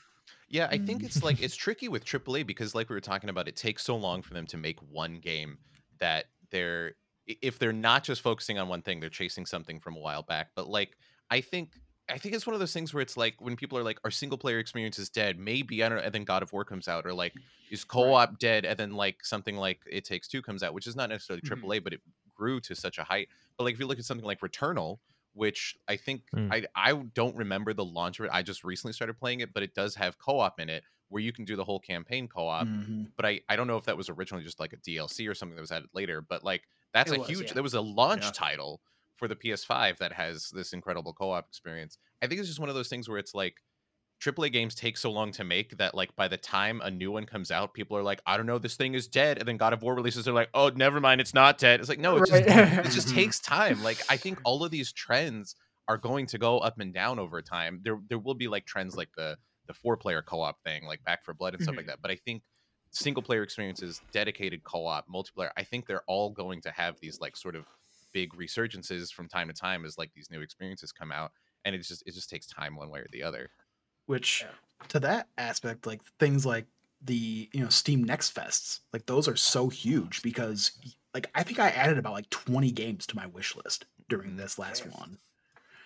Yeah, 0.48 0.66
I 0.70 0.78
think 0.78 1.02
it's 1.04 1.22
like 1.22 1.40
it's 1.40 1.56
tricky 1.64 1.88
with 1.88 2.04
AAA 2.04 2.42
because, 2.42 2.74
like 2.74 2.88
we 2.90 2.94
were 2.96 3.00
talking 3.00 3.30
about, 3.30 3.48
it 3.48 3.56
takes 3.56 3.84
so 3.84 3.96
long 3.96 4.22
for 4.22 4.34
them 4.34 4.46
to 4.48 4.56
make 4.56 4.78
one 4.82 5.20
game 5.20 5.58
that 6.00 6.26
they're 6.50 6.94
if 7.26 7.58
they're 7.58 7.72
not 7.74 8.04
just 8.04 8.22
focusing 8.22 8.58
on 8.58 8.68
one 8.68 8.82
thing, 8.82 9.00
they're 9.00 9.10
chasing 9.10 9.44
something 9.46 9.78
from 9.80 9.96
a 9.96 10.00
while 10.00 10.22
back. 10.22 10.48
But 10.56 10.66
like, 10.68 10.96
I 11.30 11.40
think 11.42 11.74
I 12.10 12.18
think 12.18 12.34
it's 12.34 12.46
one 12.46 12.54
of 12.54 12.60
those 12.60 12.72
things 12.72 12.94
where 12.94 13.02
it's 13.02 13.16
like 13.16 13.40
when 13.40 13.56
people 13.56 13.78
are 13.78 13.82
like, 13.82 13.98
"Our 14.04 14.10
single 14.10 14.38
player 14.38 14.58
experience 14.58 14.98
is 14.98 15.10
dead." 15.10 15.38
Maybe 15.38 15.82
I 15.84 15.88
don't 15.88 15.98
know. 15.98 16.04
And 16.04 16.14
then 16.14 16.24
God 16.24 16.42
of 16.42 16.52
War 16.52 16.64
comes 16.64 16.88
out, 16.88 17.06
or 17.06 17.12
like, 17.12 17.34
is 17.70 17.84
co-op 17.84 18.38
dead? 18.38 18.64
And 18.64 18.78
then 18.78 18.92
like 18.92 19.24
something 19.24 19.56
like 19.56 19.80
It 19.90 20.04
Takes 20.04 20.28
Two 20.28 20.40
comes 20.42 20.62
out, 20.62 20.72
which 20.74 20.86
is 20.86 20.96
not 20.96 21.10
necessarily. 21.10 21.42
AAA, 21.42 21.82
but 21.84 21.92
it 21.92 22.00
grew 22.34 22.60
to 22.60 22.74
such 22.74 22.98
a 22.98 23.04
height. 23.04 23.28
But 23.56 23.64
like 23.64 23.74
if 23.74 23.80
you 23.80 23.86
look 23.86 23.98
at 23.98 24.04
something 24.04 24.26
like 24.26 24.40
Returnal, 24.40 24.98
which 25.34 25.76
I 25.86 25.96
think 25.96 26.22
Mm. 26.34 26.52
I 26.52 26.66
I 26.90 26.92
don't 27.14 27.36
remember 27.36 27.72
the 27.74 27.84
launch 27.84 28.18
of 28.20 28.24
it. 28.26 28.30
I 28.32 28.42
just 28.42 28.64
recently 28.64 28.92
started 28.92 29.18
playing 29.18 29.40
it, 29.40 29.52
but 29.52 29.62
it 29.62 29.74
does 29.74 29.94
have 29.96 30.18
co-op 30.18 30.58
in 30.60 30.68
it 30.68 30.84
where 31.10 31.22
you 31.22 31.32
can 31.32 31.44
do 31.44 31.56
the 31.56 31.64
whole 31.64 31.80
campaign 31.80 32.28
co-op. 32.28 32.66
Mhm. 32.66 33.12
But 33.16 33.26
I 33.26 33.40
I 33.48 33.56
don't 33.56 33.66
know 33.66 33.76
if 33.76 33.84
that 33.84 33.96
was 33.96 34.08
originally 34.08 34.44
just 34.44 34.60
like 34.60 34.72
a 34.72 34.76
DLC 34.78 35.28
or 35.28 35.34
something 35.34 35.56
that 35.56 35.60
was 35.62 35.72
added 35.72 35.90
later. 35.92 36.20
But 36.22 36.42
like 36.44 36.66
that's 36.92 37.10
It 37.12 37.16
a 37.16 37.18
was, 37.20 37.28
huge. 37.28 37.46
yeah. 37.48 37.52
There 37.54 37.62
was 37.62 37.74
a 37.74 37.80
launch 37.80 38.24
Yeah. 38.24 38.30
title 38.32 38.80
for 39.18 39.28
the 39.28 39.36
PS5 39.36 39.98
that 39.98 40.12
has 40.12 40.50
this 40.50 40.72
incredible 40.72 41.12
co-op 41.12 41.46
experience. 41.46 41.98
I 42.22 42.26
think 42.26 42.38
it's 42.40 42.48
just 42.48 42.60
one 42.60 42.68
of 42.68 42.74
those 42.74 42.88
things 42.88 43.08
where 43.08 43.18
it's 43.18 43.34
like 43.34 43.56
AAA 44.22 44.52
games 44.52 44.74
take 44.74 44.96
so 44.96 45.10
long 45.10 45.30
to 45.32 45.44
make 45.44 45.76
that 45.78 45.94
like 45.94 46.14
by 46.16 46.28
the 46.28 46.36
time 46.36 46.80
a 46.82 46.90
new 46.90 47.10
one 47.10 47.24
comes 47.24 47.50
out, 47.50 47.74
people 47.74 47.96
are 47.96 48.02
like, 48.02 48.20
I 48.26 48.36
don't 48.36 48.46
know, 48.46 48.58
this 48.58 48.76
thing 48.76 48.94
is 48.94 49.06
dead. 49.06 49.38
And 49.38 49.46
then 49.46 49.56
God 49.56 49.72
of 49.72 49.82
War 49.82 49.94
releases, 49.94 50.24
they're 50.24 50.34
like, 50.34 50.50
oh, 50.54 50.70
never 50.70 51.00
mind, 51.00 51.20
it's 51.20 51.34
not 51.34 51.58
dead. 51.58 51.80
It's 51.80 51.88
like, 51.88 52.00
no, 52.00 52.16
it 52.16 52.26
just 52.26 52.42
it 52.46 52.90
just 52.90 53.08
takes 53.14 53.38
time. 53.38 53.82
Like 53.82 53.98
I 54.08 54.16
think 54.16 54.40
all 54.44 54.64
of 54.64 54.70
these 54.70 54.92
trends 54.92 55.54
are 55.86 55.98
going 55.98 56.26
to 56.26 56.38
go 56.38 56.58
up 56.58 56.80
and 56.80 56.92
down 56.92 57.18
over 57.18 57.42
time. 57.42 57.80
There 57.82 57.98
there 58.08 58.18
will 58.18 58.34
be 58.34 58.48
like 58.48 58.66
trends 58.66 58.96
like 58.96 59.10
the 59.16 59.36
the 59.66 59.74
four 59.74 59.96
player 59.96 60.22
co-op 60.22 60.60
thing, 60.64 60.84
like 60.84 61.04
Back 61.04 61.24
4 61.24 61.34
Blood 61.34 61.54
and 61.54 61.62
stuff 61.62 61.76
like 61.76 61.84
mm-hmm. 61.84 61.90
that. 61.90 62.02
But 62.02 62.10
I 62.10 62.16
think 62.16 62.42
single 62.90 63.22
player 63.22 63.42
experiences, 63.42 64.00
dedicated 64.12 64.64
co-op, 64.64 65.06
multiplayer, 65.08 65.50
I 65.56 65.62
think 65.62 65.86
they're 65.86 66.04
all 66.08 66.30
going 66.30 66.62
to 66.62 66.70
have 66.70 66.98
these 67.00 67.20
like 67.20 67.36
sort 67.36 67.54
of 67.54 67.66
big 68.12 68.32
resurgences 68.34 69.12
from 69.12 69.28
time 69.28 69.48
to 69.48 69.54
time 69.54 69.84
as 69.84 69.98
like 69.98 70.10
these 70.14 70.30
new 70.30 70.40
experiences 70.40 70.92
come 70.92 71.12
out. 71.12 71.32
And 71.64 71.74
it 71.74 71.78
just 71.82 72.02
it 72.06 72.14
just 72.14 72.30
takes 72.30 72.46
time 72.46 72.76
one 72.76 72.90
way 72.90 73.00
or 73.00 73.06
the 73.12 73.22
other. 73.22 73.50
Which 74.06 74.42
Yeah. 74.42 74.86
to 74.88 75.00
that 75.00 75.28
aspect, 75.36 75.86
like 75.86 76.00
things 76.18 76.46
like 76.46 76.66
the 77.02 77.48
you 77.52 77.60
know 77.60 77.68
Steam 77.68 78.02
Next 78.04 78.34
Fests, 78.34 78.80
like 78.92 79.06
those 79.06 79.28
are 79.28 79.36
so 79.36 79.68
huge 79.68 80.22
because 80.22 80.72
like 81.14 81.28
I 81.34 81.42
think 81.42 81.58
I 81.58 81.68
added 81.70 81.98
about 81.98 82.12
like 82.12 82.30
20 82.30 82.70
games 82.72 83.06
to 83.08 83.16
my 83.16 83.26
wish 83.26 83.54
list 83.56 83.86
during 84.08 84.32
Mhm. 84.32 84.36
this 84.38 84.58
last 84.58 84.84
Damn. 84.84 84.92
one. 84.92 85.18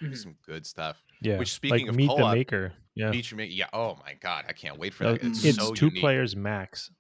Mhm. 0.01 0.17
Some 0.17 0.37
good 0.47 0.67
stuff. 0.67 1.03
Yeah. 1.21 1.39
Which, 1.39 1.53
speaking 1.53 1.81
like 1.87 1.89
of 1.91 1.97
Meet 1.97 2.09
the 2.09 2.17
co-op, 2.17 2.35
Maker. 2.35 2.73
Yeah. 2.95 3.11
Feature 3.13 3.37
me, 3.37 3.47
yeah. 3.47 3.69
Oh 3.73 3.97
my 4.05 4.15
god, 4.15 4.45
I 4.49 4.53
can't 4.53 4.79
wait 4.79 4.93
for 4.95 5.05
that. 5.05 5.23
It's, 5.25 5.45
it's 5.45 5.59
so 5.59 5.73
two 5.75 5.87
unique. 5.87 6.01
players 6.01 6.37
max 6.37 6.91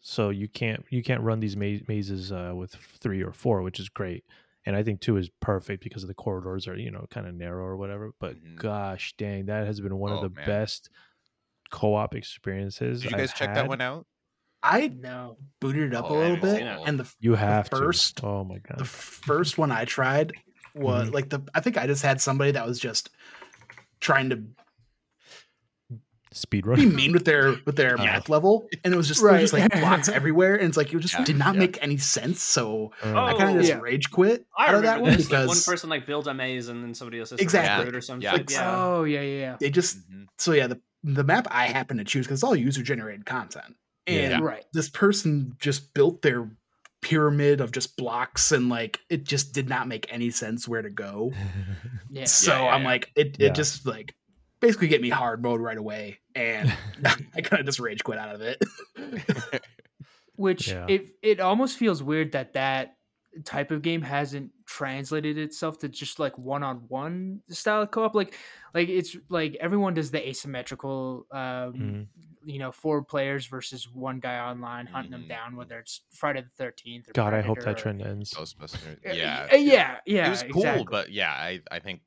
so 0.00 0.30
you 0.30 0.46
can't 0.48 0.84
you 0.90 1.02
can't 1.02 1.20
run 1.22 1.40
these 1.40 1.56
ma- 1.56 1.78
mazes 1.88 2.30
uh, 2.30 2.52
with 2.54 2.72
three 3.00 3.22
or 3.24 3.32
four 3.32 3.62
which 3.62 3.80
is 3.80 3.88
great 3.88 4.24
and 4.66 4.76
i 4.76 4.82
think 4.82 5.00
two 5.00 5.16
is 5.16 5.30
perfect 5.40 5.82
because 5.82 6.06
the 6.06 6.12
corridors 6.14 6.66
are 6.68 6.76
you 6.76 6.90
know 6.90 7.06
kind 7.10 7.26
of 7.26 7.34
narrow 7.34 7.64
or 7.64 7.76
whatever 7.76 8.12
but 8.20 8.34
Mhm. 8.36 8.56
gosh 8.56 9.14
dang 9.16 9.46
that 9.46 9.66
has 9.66 9.80
been 9.80 9.96
one 9.96 10.12
Oh, 10.12 10.16
of 10.16 10.22
the 10.22 10.36
man. 10.40 10.46
best 10.46 10.90
co-op 11.70 12.14
experiences 12.14 13.02
Did 13.02 13.12
you 13.12 13.16
guys 13.16 13.30
I've 13.30 13.36
check 13.36 13.54
that 13.54 13.68
one 13.68 13.80
out? 13.80 14.06
I 14.62 14.88
No. 14.88 15.38
booted 15.60 15.92
it 15.92 15.94
up 15.94 16.10
Oh, 16.10 16.14
a 16.14 16.18
I 16.18 16.20
little 16.22 16.36
bit, 16.38 16.62
and 16.62 16.98
the 16.98 17.12
you 17.20 17.34
have 17.34 17.68
first- 17.68 18.16
to 18.18 18.26
oh 18.26 18.44
my 18.44 18.58
god 18.58 18.78
the 18.78 18.84
first 18.84 19.58
one 19.58 19.70
I 19.70 19.84
tried 19.84 20.32
was 20.74 21.08
Mhm. 21.08 21.12
like 21.14 21.28
the 21.30 21.40
I 21.54 21.60
think 21.60 21.76
I 21.78 21.86
just 21.86 22.02
had 22.02 22.20
somebody 22.20 22.50
that 22.52 22.66
was 22.66 22.78
just 22.80 23.10
trying 24.00 24.30
to 24.30 24.42
speed 26.36 26.64
be 26.64 26.86
mean 26.86 27.12
with 27.12 27.24
their 27.24 27.56
with 27.64 27.76
their 27.76 27.96
Yeah. 27.96 28.04
math 28.04 28.28
level, 28.28 28.68
and 28.84 28.92
it 28.92 28.96
was 28.96 29.08
just 29.08 29.22
there 29.22 29.32
was 29.32 29.50
just 29.50 29.52
like 29.52 29.70
blocks 29.72 30.08
everywhere, 30.08 30.54
and 30.56 30.64
it's 30.68 30.76
like 30.76 30.92
it 30.92 30.98
just 31.00 31.14
Yeah, 31.14 31.24
did 31.24 31.36
not 31.38 31.54
yeah. 31.54 31.60
make 31.60 31.78
any 31.82 31.96
sense. 31.96 32.42
So 32.42 32.92
I 33.02 33.32
Oh, 33.32 33.38
kind 33.38 33.50
of 33.56 33.62
just 33.62 33.68
yeah. 33.68 33.80
rage 33.80 34.10
quit 34.10 34.46
I 34.56 34.68
out 34.68 34.74
of 34.76 34.82
that 34.82 34.98
remember 34.98 35.02
one 35.10 35.16
this. 35.16 35.30
like, 35.30 35.40
because 35.42 35.48
one 35.66 35.72
person 35.72 35.90
like 35.90 36.06
built 36.06 36.26
a 36.26 36.34
maze 36.34 36.68
and 36.68 36.82
then 36.82 36.94
somebody 36.94 37.20
else 37.20 37.30
has 37.30 37.40
Exactly. 37.40 37.68
to 37.68 37.72
run 37.74 37.82
through 37.86 37.94
it 37.94 37.98
or 37.98 38.00
something. 38.02 38.22
Yeah. 38.22 38.32
Like, 38.32 38.50
yeah. 38.50 38.74
Oh 38.76 39.04
yeah, 39.04 39.20
yeah, 39.22 39.38
yeah. 39.40 39.56
they 39.60 39.70
just 39.70 39.98
Mhm. 40.10 40.26
so 40.38 40.52
yeah 40.52 40.66
the 40.66 40.80
the 41.02 41.24
map 41.24 41.46
I 41.50 41.66
happen 41.68 41.98
to 41.98 42.04
choose 42.04 42.26
because 42.26 42.38
it's 42.38 42.44
all 42.44 42.56
user 42.56 42.82
generated 42.82 43.26
content, 43.26 43.76
and 44.06 44.30
Yeah. 44.32 44.40
Right. 44.40 44.64
this 44.72 44.88
person 44.88 45.56
just 45.58 45.94
built 45.94 46.22
their 46.22 46.50
pyramid 47.02 47.60
of 47.60 47.70
just 47.70 47.96
blocks 47.96 48.50
and 48.50 48.68
like 48.68 48.98
it 49.08 49.22
just 49.24 49.52
did 49.52 49.68
not 49.68 49.86
make 49.86 50.12
any 50.12 50.30
sense 50.30 50.66
where 50.66 50.82
to 50.82 50.90
go. 50.90 51.32
Yeah. 52.10 52.24
So 52.24 52.52
yeah, 52.52 52.68
I'm 52.68 52.82
yeah. 52.82 52.86
like, 52.88 53.10
it, 53.14 53.36
Yeah. 53.38 53.48
it 53.48 53.54
just 53.54 53.84
like 53.86 54.14
basically 54.66 54.88
get 54.88 55.00
me 55.00 55.08
hard 55.08 55.42
mode 55.42 55.60
right 55.60 55.78
away, 55.78 56.18
and 56.34 56.72
I 57.34 57.40
kind 57.40 57.60
of 57.60 57.66
just 57.66 57.80
rage 57.80 58.02
quit 58.04 58.18
out 58.18 58.34
of 58.34 58.40
it. 58.40 58.62
Which 60.36 60.68
Yeah. 60.68 60.84
it 60.88 61.06
it 61.22 61.40
almost 61.40 61.78
feels 61.78 62.02
weird 62.02 62.32
that 62.32 62.52
that 62.52 62.96
type 63.44 63.70
of 63.70 63.80
game 63.82 64.02
hasn't 64.02 64.50
translated 64.66 65.38
itself 65.38 65.78
to 65.78 65.88
just 65.88 66.18
like 66.18 66.36
one 66.36 66.62
on 66.62 66.76
one 66.88 67.40
style 67.48 67.82
of 67.82 67.90
co-op. 67.90 68.14
Like 68.14 68.34
like 68.74 68.88
it's 68.90 69.16
like 69.30 69.56
everyone 69.60 69.94
does 69.94 70.10
the 70.10 70.26
asymmetrical 70.28 71.26
um 71.30 71.38
Mhm. 71.40 72.06
you 72.44 72.58
know, 72.58 72.70
four 72.70 73.02
players 73.02 73.46
versus 73.46 73.88
one 73.92 74.20
guy 74.20 74.38
online 74.38 74.86
hunting 74.86 75.10
them 75.12 75.24
Mhm. 75.24 75.28
down, 75.28 75.56
whether 75.56 75.78
it's 75.78 76.02
Friday 76.10 76.42
the 76.42 76.48
thirteenth 76.50 77.08
or 77.08 77.12
god 77.12 77.32
i 77.32 77.40
hope 77.40 77.56
that 77.58 77.64
Predator 77.64 77.70
or- 77.70 77.82
trend 77.82 78.02
ends 78.02 78.34
Ghostbusters. 78.34 79.06
Uh, 79.08 79.12
Yeah, 79.12 79.48
uh, 79.50 79.56
yeah, 79.56 79.98
yeah. 80.04 80.26
it 80.26 80.30
was 80.30 80.42
cool, 80.44 80.62
exactly. 80.62 80.86
but 80.90 81.10
yeah, 81.12 81.32
I 81.32 81.60
I 81.70 81.78
think 81.78 82.02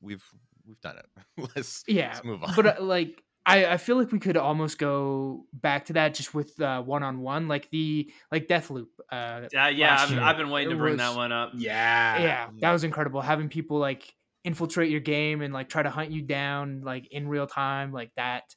we've 0.00 0.24
we've 0.68 0.80
done 0.80 0.96
it. 0.98 1.48
let's 1.56 1.82
yeah 1.88 2.08
let's 2.12 2.24
move 2.24 2.42
on. 2.44 2.54
but 2.54 2.66
uh, 2.66 2.74
like 2.84 3.22
I, 3.46 3.64
I 3.64 3.76
feel 3.78 3.96
like 3.96 4.12
we 4.12 4.18
could 4.18 4.36
almost 4.36 4.78
go 4.78 5.46
back 5.54 5.86
to 5.86 5.94
that 5.94 6.12
just 6.12 6.34
with 6.34 6.60
uh, 6.60 6.82
one-on-one 6.82 7.48
like 7.48 7.70
the 7.70 8.12
like 8.30 8.46
deathloop 8.46 8.88
uh 9.10 9.48
Yeah, 9.52 9.68
yeah, 9.70 9.96
I've. 9.98 10.18
I've 10.18 10.36
been 10.36 10.50
waiting 10.50 10.70
to 10.70 10.76
bring 10.76 10.92
was- 10.92 11.00
that 11.00 11.16
one 11.16 11.32
up. 11.32 11.52
yeah, 11.54 12.22
yeah 12.22 12.48
that 12.60 12.72
was 12.72 12.84
incredible 12.84 13.22
having 13.22 13.48
people 13.48 13.78
like 13.78 14.14
infiltrate 14.44 14.90
your 14.90 15.00
game 15.00 15.40
and 15.40 15.52
like 15.54 15.68
try 15.70 15.82
to 15.82 15.90
hunt 15.90 16.10
you 16.10 16.22
down 16.22 16.82
like 16.82 17.06
in 17.12 17.26
real 17.26 17.46
time 17.46 17.90
like 17.92 18.10
that 18.16 18.54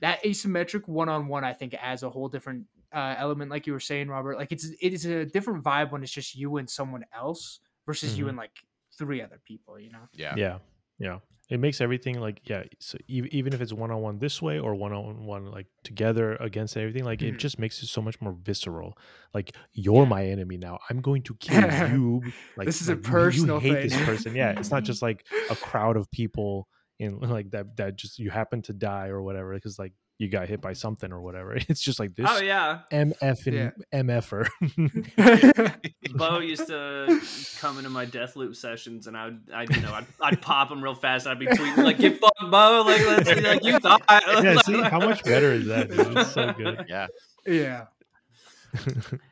that 0.00 0.22
asymmetric 0.24 0.88
one-on-one 0.88 1.44
i 1.44 1.52
think 1.52 1.74
adds 1.80 2.02
a 2.02 2.10
whole 2.10 2.28
different 2.28 2.64
uh, 2.92 3.14
element 3.16 3.50
like 3.50 3.66
you 3.66 3.72
were 3.72 3.80
saying 3.80 4.08
robert 4.08 4.36
like 4.36 4.50
it's 4.52 4.64
it 4.82 4.92
is 4.92 5.04
a 5.06 5.24
different 5.24 5.62
vibe 5.62 5.92
when 5.92 6.02
it's 6.02 6.10
just 6.12 6.34
you 6.34 6.56
and 6.56 6.68
someone 6.68 7.04
else 7.14 7.60
versus 7.86 8.18
you 8.18 8.24
Mhm. 8.24 8.30
and 8.30 8.38
like 8.38 8.50
three 8.98 9.22
other 9.22 9.40
people 9.46 9.78
you 9.78 9.90
know 9.92 10.08
yeah. 10.12 10.34
yeah 10.36 10.58
yeah 10.98 11.18
it 11.50 11.58
makes 11.60 11.80
everything 11.80 12.20
like 12.20 12.40
yeah 12.44 12.62
so 12.78 12.96
e- 13.08 13.28
even 13.32 13.52
if 13.52 13.60
it's 13.60 13.72
one-on-one 13.72 14.18
this 14.18 14.40
way 14.40 14.58
or 14.58 14.74
one-on-one 14.74 15.46
like 15.50 15.66
together 15.84 16.36
against 16.36 16.76
everything 16.76 17.04
like 17.04 17.20
it 17.22 17.34
Mhm. 17.34 17.38
just 17.38 17.58
makes 17.58 17.82
it 17.82 17.88
so 17.88 18.00
much 18.00 18.20
more 18.20 18.32
visceral 18.42 18.96
like 19.34 19.54
you're 19.72 20.04
Yeah. 20.04 20.08
my 20.16 20.24
enemy 20.26 20.56
now 20.56 20.78
i'm 20.88 21.00
going 21.00 21.22
to 21.24 21.34
kill 21.34 21.60
you 21.92 22.22
like 22.56 22.66
This 22.66 22.80
is 22.80 22.88
a 22.88 22.94
like, 22.94 23.04
you- 23.04 23.10
personal 23.10 23.62
you 23.62 23.74
hate 23.74 23.82
this 23.90 24.00
person 24.10 24.34
yeah 24.34 24.52
it's 24.58 24.70
not 24.70 24.84
just 24.84 25.02
like 25.02 25.26
a 25.50 25.56
crowd 25.56 25.96
of 25.96 26.10
people 26.10 26.68
in 26.98 27.18
like 27.36 27.50
that 27.50 27.76
that 27.76 27.96
just 27.96 28.18
you 28.18 28.30
happen 28.30 28.62
to 28.62 28.72
die 28.72 29.08
or 29.08 29.20
whatever 29.22 29.52
because 29.54 29.78
like 29.78 29.92
you 30.20 30.28
got 30.28 30.46
hit 30.48 30.60
by 30.60 30.74
something 30.74 31.12
or 31.12 31.20
whatever 31.22 31.54
it's 31.68 31.80
just 31.80 31.98
like 31.98 32.14
this 32.14 32.26
Oh 32.28 32.40
yeah, 32.42 32.80
mf 32.92 33.46
and 33.46 33.54
Yeah. 33.54 33.70
mf'er 34.02 34.46
Bo 36.14 36.38
used 36.40 36.66
to 36.66 37.20
come 37.58 37.78
into 37.78 37.88
my 37.90 38.04
Deathloop 38.04 38.54
sessions, 38.54 39.06
and 39.06 39.16
I 39.16 39.24
would, 39.26 39.40
I 39.52 39.62
you 39.62 39.80
know, 39.80 39.92
I'd, 39.94 40.06
I'd 40.20 40.42
pop 40.42 40.70
him 40.70 40.82
real 40.84 40.94
fast. 40.94 41.26
I'd 41.26 41.38
be 41.38 41.46
tweeting 41.46 41.78
like, 41.84 41.96
"Get 41.98 42.20
fucked, 42.20 42.50
Bo!" 42.50 42.82
Like, 42.86 43.00
let's 43.06 43.30
see, 43.30 43.40
like 43.40 43.64
you 43.64 43.78
thought. 43.78 44.02
yeah 44.10 44.56
see 44.62 44.80
how 44.82 44.98
much 45.00 45.24
better 45.24 45.52
is 45.52 45.66
that 45.66 45.88
dude? 45.90 46.18
it's 46.18 46.32
so 46.32 46.52
good 46.52 46.84
Yeah. 46.88 47.06
yeah 47.46 47.84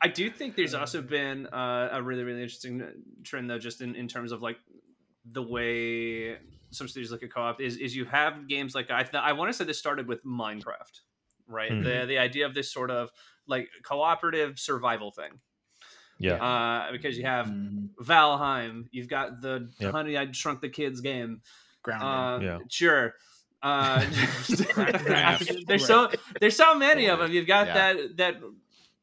I 0.01 0.07
do 0.09 0.29
think 0.29 0.55
there's 0.55 0.73
also 0.73 1.01
been 1.01 1.47
uh, 1.47 1.89
a 1.93 2.01
really, 2.01 2.23
really 2.23 2.41
interesting 2.41 2.83
trend, 3.23 3.49
though, 3.49 3.59
just 3.59 3.81
in, 3.81 3.95
in 3.95 4.07
terms 4.07 4.31
of 4.31 4.41
like 4.41 4.57
the 5.31 5.41
way 5.43 6.37
some 6.71 6.87
studios 6.87 7.11
look 7.11 7.23
at 7.23 7.31
co-op 7.33 7.59
is 7.61 7.77
is 7.77 7.95
you 7.95 8.05
have 8.05 8.47
games 8.47 8.75
like 8.75 8.89
I 8.91 9.03
th- 9.03 9.15
I 9.23 9.33
want 9.33 9.49
to 9.49 9.53
say 9.53 9.63
this 9.65 9.79
started 9.79 10.07
with 10.07 10.23
Minecraft, 10.25 11.01
right? 11.47 11.71
Mhm. 11.71 11.83
The 11.83 12.05
the 12.07 12.17
idea 12.17 12.45
of 12.45 12.53
this 12.53 12.71
sort 12.71 12.91
of 12.91 13.09
like 13.47 13.69
cooperative 13.83 14.59
survival 14.59 15.11
thing, 15.11 15.39
yeah 16.19 16.35
uh, 16.35 16.91
because 16.91 17.17
you 17.17 17.25
have 17.25 17.47
Mhm. 17.47 17.89
Valheim, 18.01 18.87
you've 18.91 19.07
got 19.07 19.41
the 19.41 19.69
Yep. 19.79 19.91
Honey 19.91 20.17
I 20.17 20.31
Shrunk 20.31 20.61
the 20.61 20.69
Kids 20.69 21.01
game, 21.01 21.41
grounded. 21.81 22.07
uh, 22.07 22.39
Yeah. 22.59 22.59
sure. 22.69 23.15
Uh, 23.61 23.99
there's 25.67 25.85
so 25.85 26.09
there's 26.39 26.55
so 26.55 26.75
many 26.75 27.07
of 27.07 27.19
them. 27.19 27.29
You've 27.29 27.45
got 27.47 27.67
Yeah. 27.67 27.73
that 27.93 28.17
that 28.17 28.41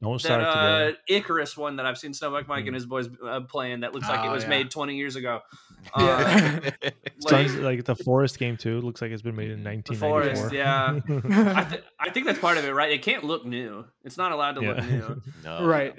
don't 0.02 0.12
that 0.14 0.20
start 0.20 0.40
together 0.40 0.88
uh, 0.90 0.92
Icarus 1.08 1.56
one 1.56 1.76
that 1.76 1.86
I've 1.86 1.96
seen 1.98 2.12
Snowbuck 2.12 2.46
Mike 2.48 2.64
Mm. 2.64 2.68
and 2.68 2.74
his 2.74 2.86
boys 2.86 3.08
uh, 3.26 3.40
playing 3.40 3.80
that 3.80 3.94
looks 3.94 4.08
like 4.08 4.24
it 4.24 4.28
Oh, 4.28 4.32
was 4.32 4.42
yeah. 4.44 4.48
made 4.50 4.70
20 4.70 4.96
years 4.96 5.16
ago. 5.16 5.40
Yeah. 5.96 6.60
Uh, 6.64 6.70
like, 6.82 7.48
Sounds 7.48 7.54
like 7.56 7.84
the 7.84 7.94
Forest 7.94 8.40
game 8.40 8.56
too. 8.56 8.80
Looks 8.80 9.00
like 9.00 9.12
it's 9.12 9.22
been 9.22 9.36
made 9.36 9.52
in 9.52 9.62
The 9.62 9.70
1994. 9.70 10.08
Forest, 10.08 10.52
yeah. 10.52 11.54
I, 11.60 11.64
th- 11.64 11.82
I 12.00 12.10
think 12.10 12.26
that's 12.26 12.40
part 12.40 12.58
of 12.58 12.64
it, 12.64 12.72
right? 12.72 12.90
It 12.90 13.02
can't 13.02 13.22
look 13.22 13.46
new. 13.46 13.84
It's 14.02 14.16
not 14.18 14.32
allowed 14.32 14.54
to 14.56 14.62
look 14.62 14.84
new. 14.84 15.22
No. 15.44 15.64
right 15.64 15.96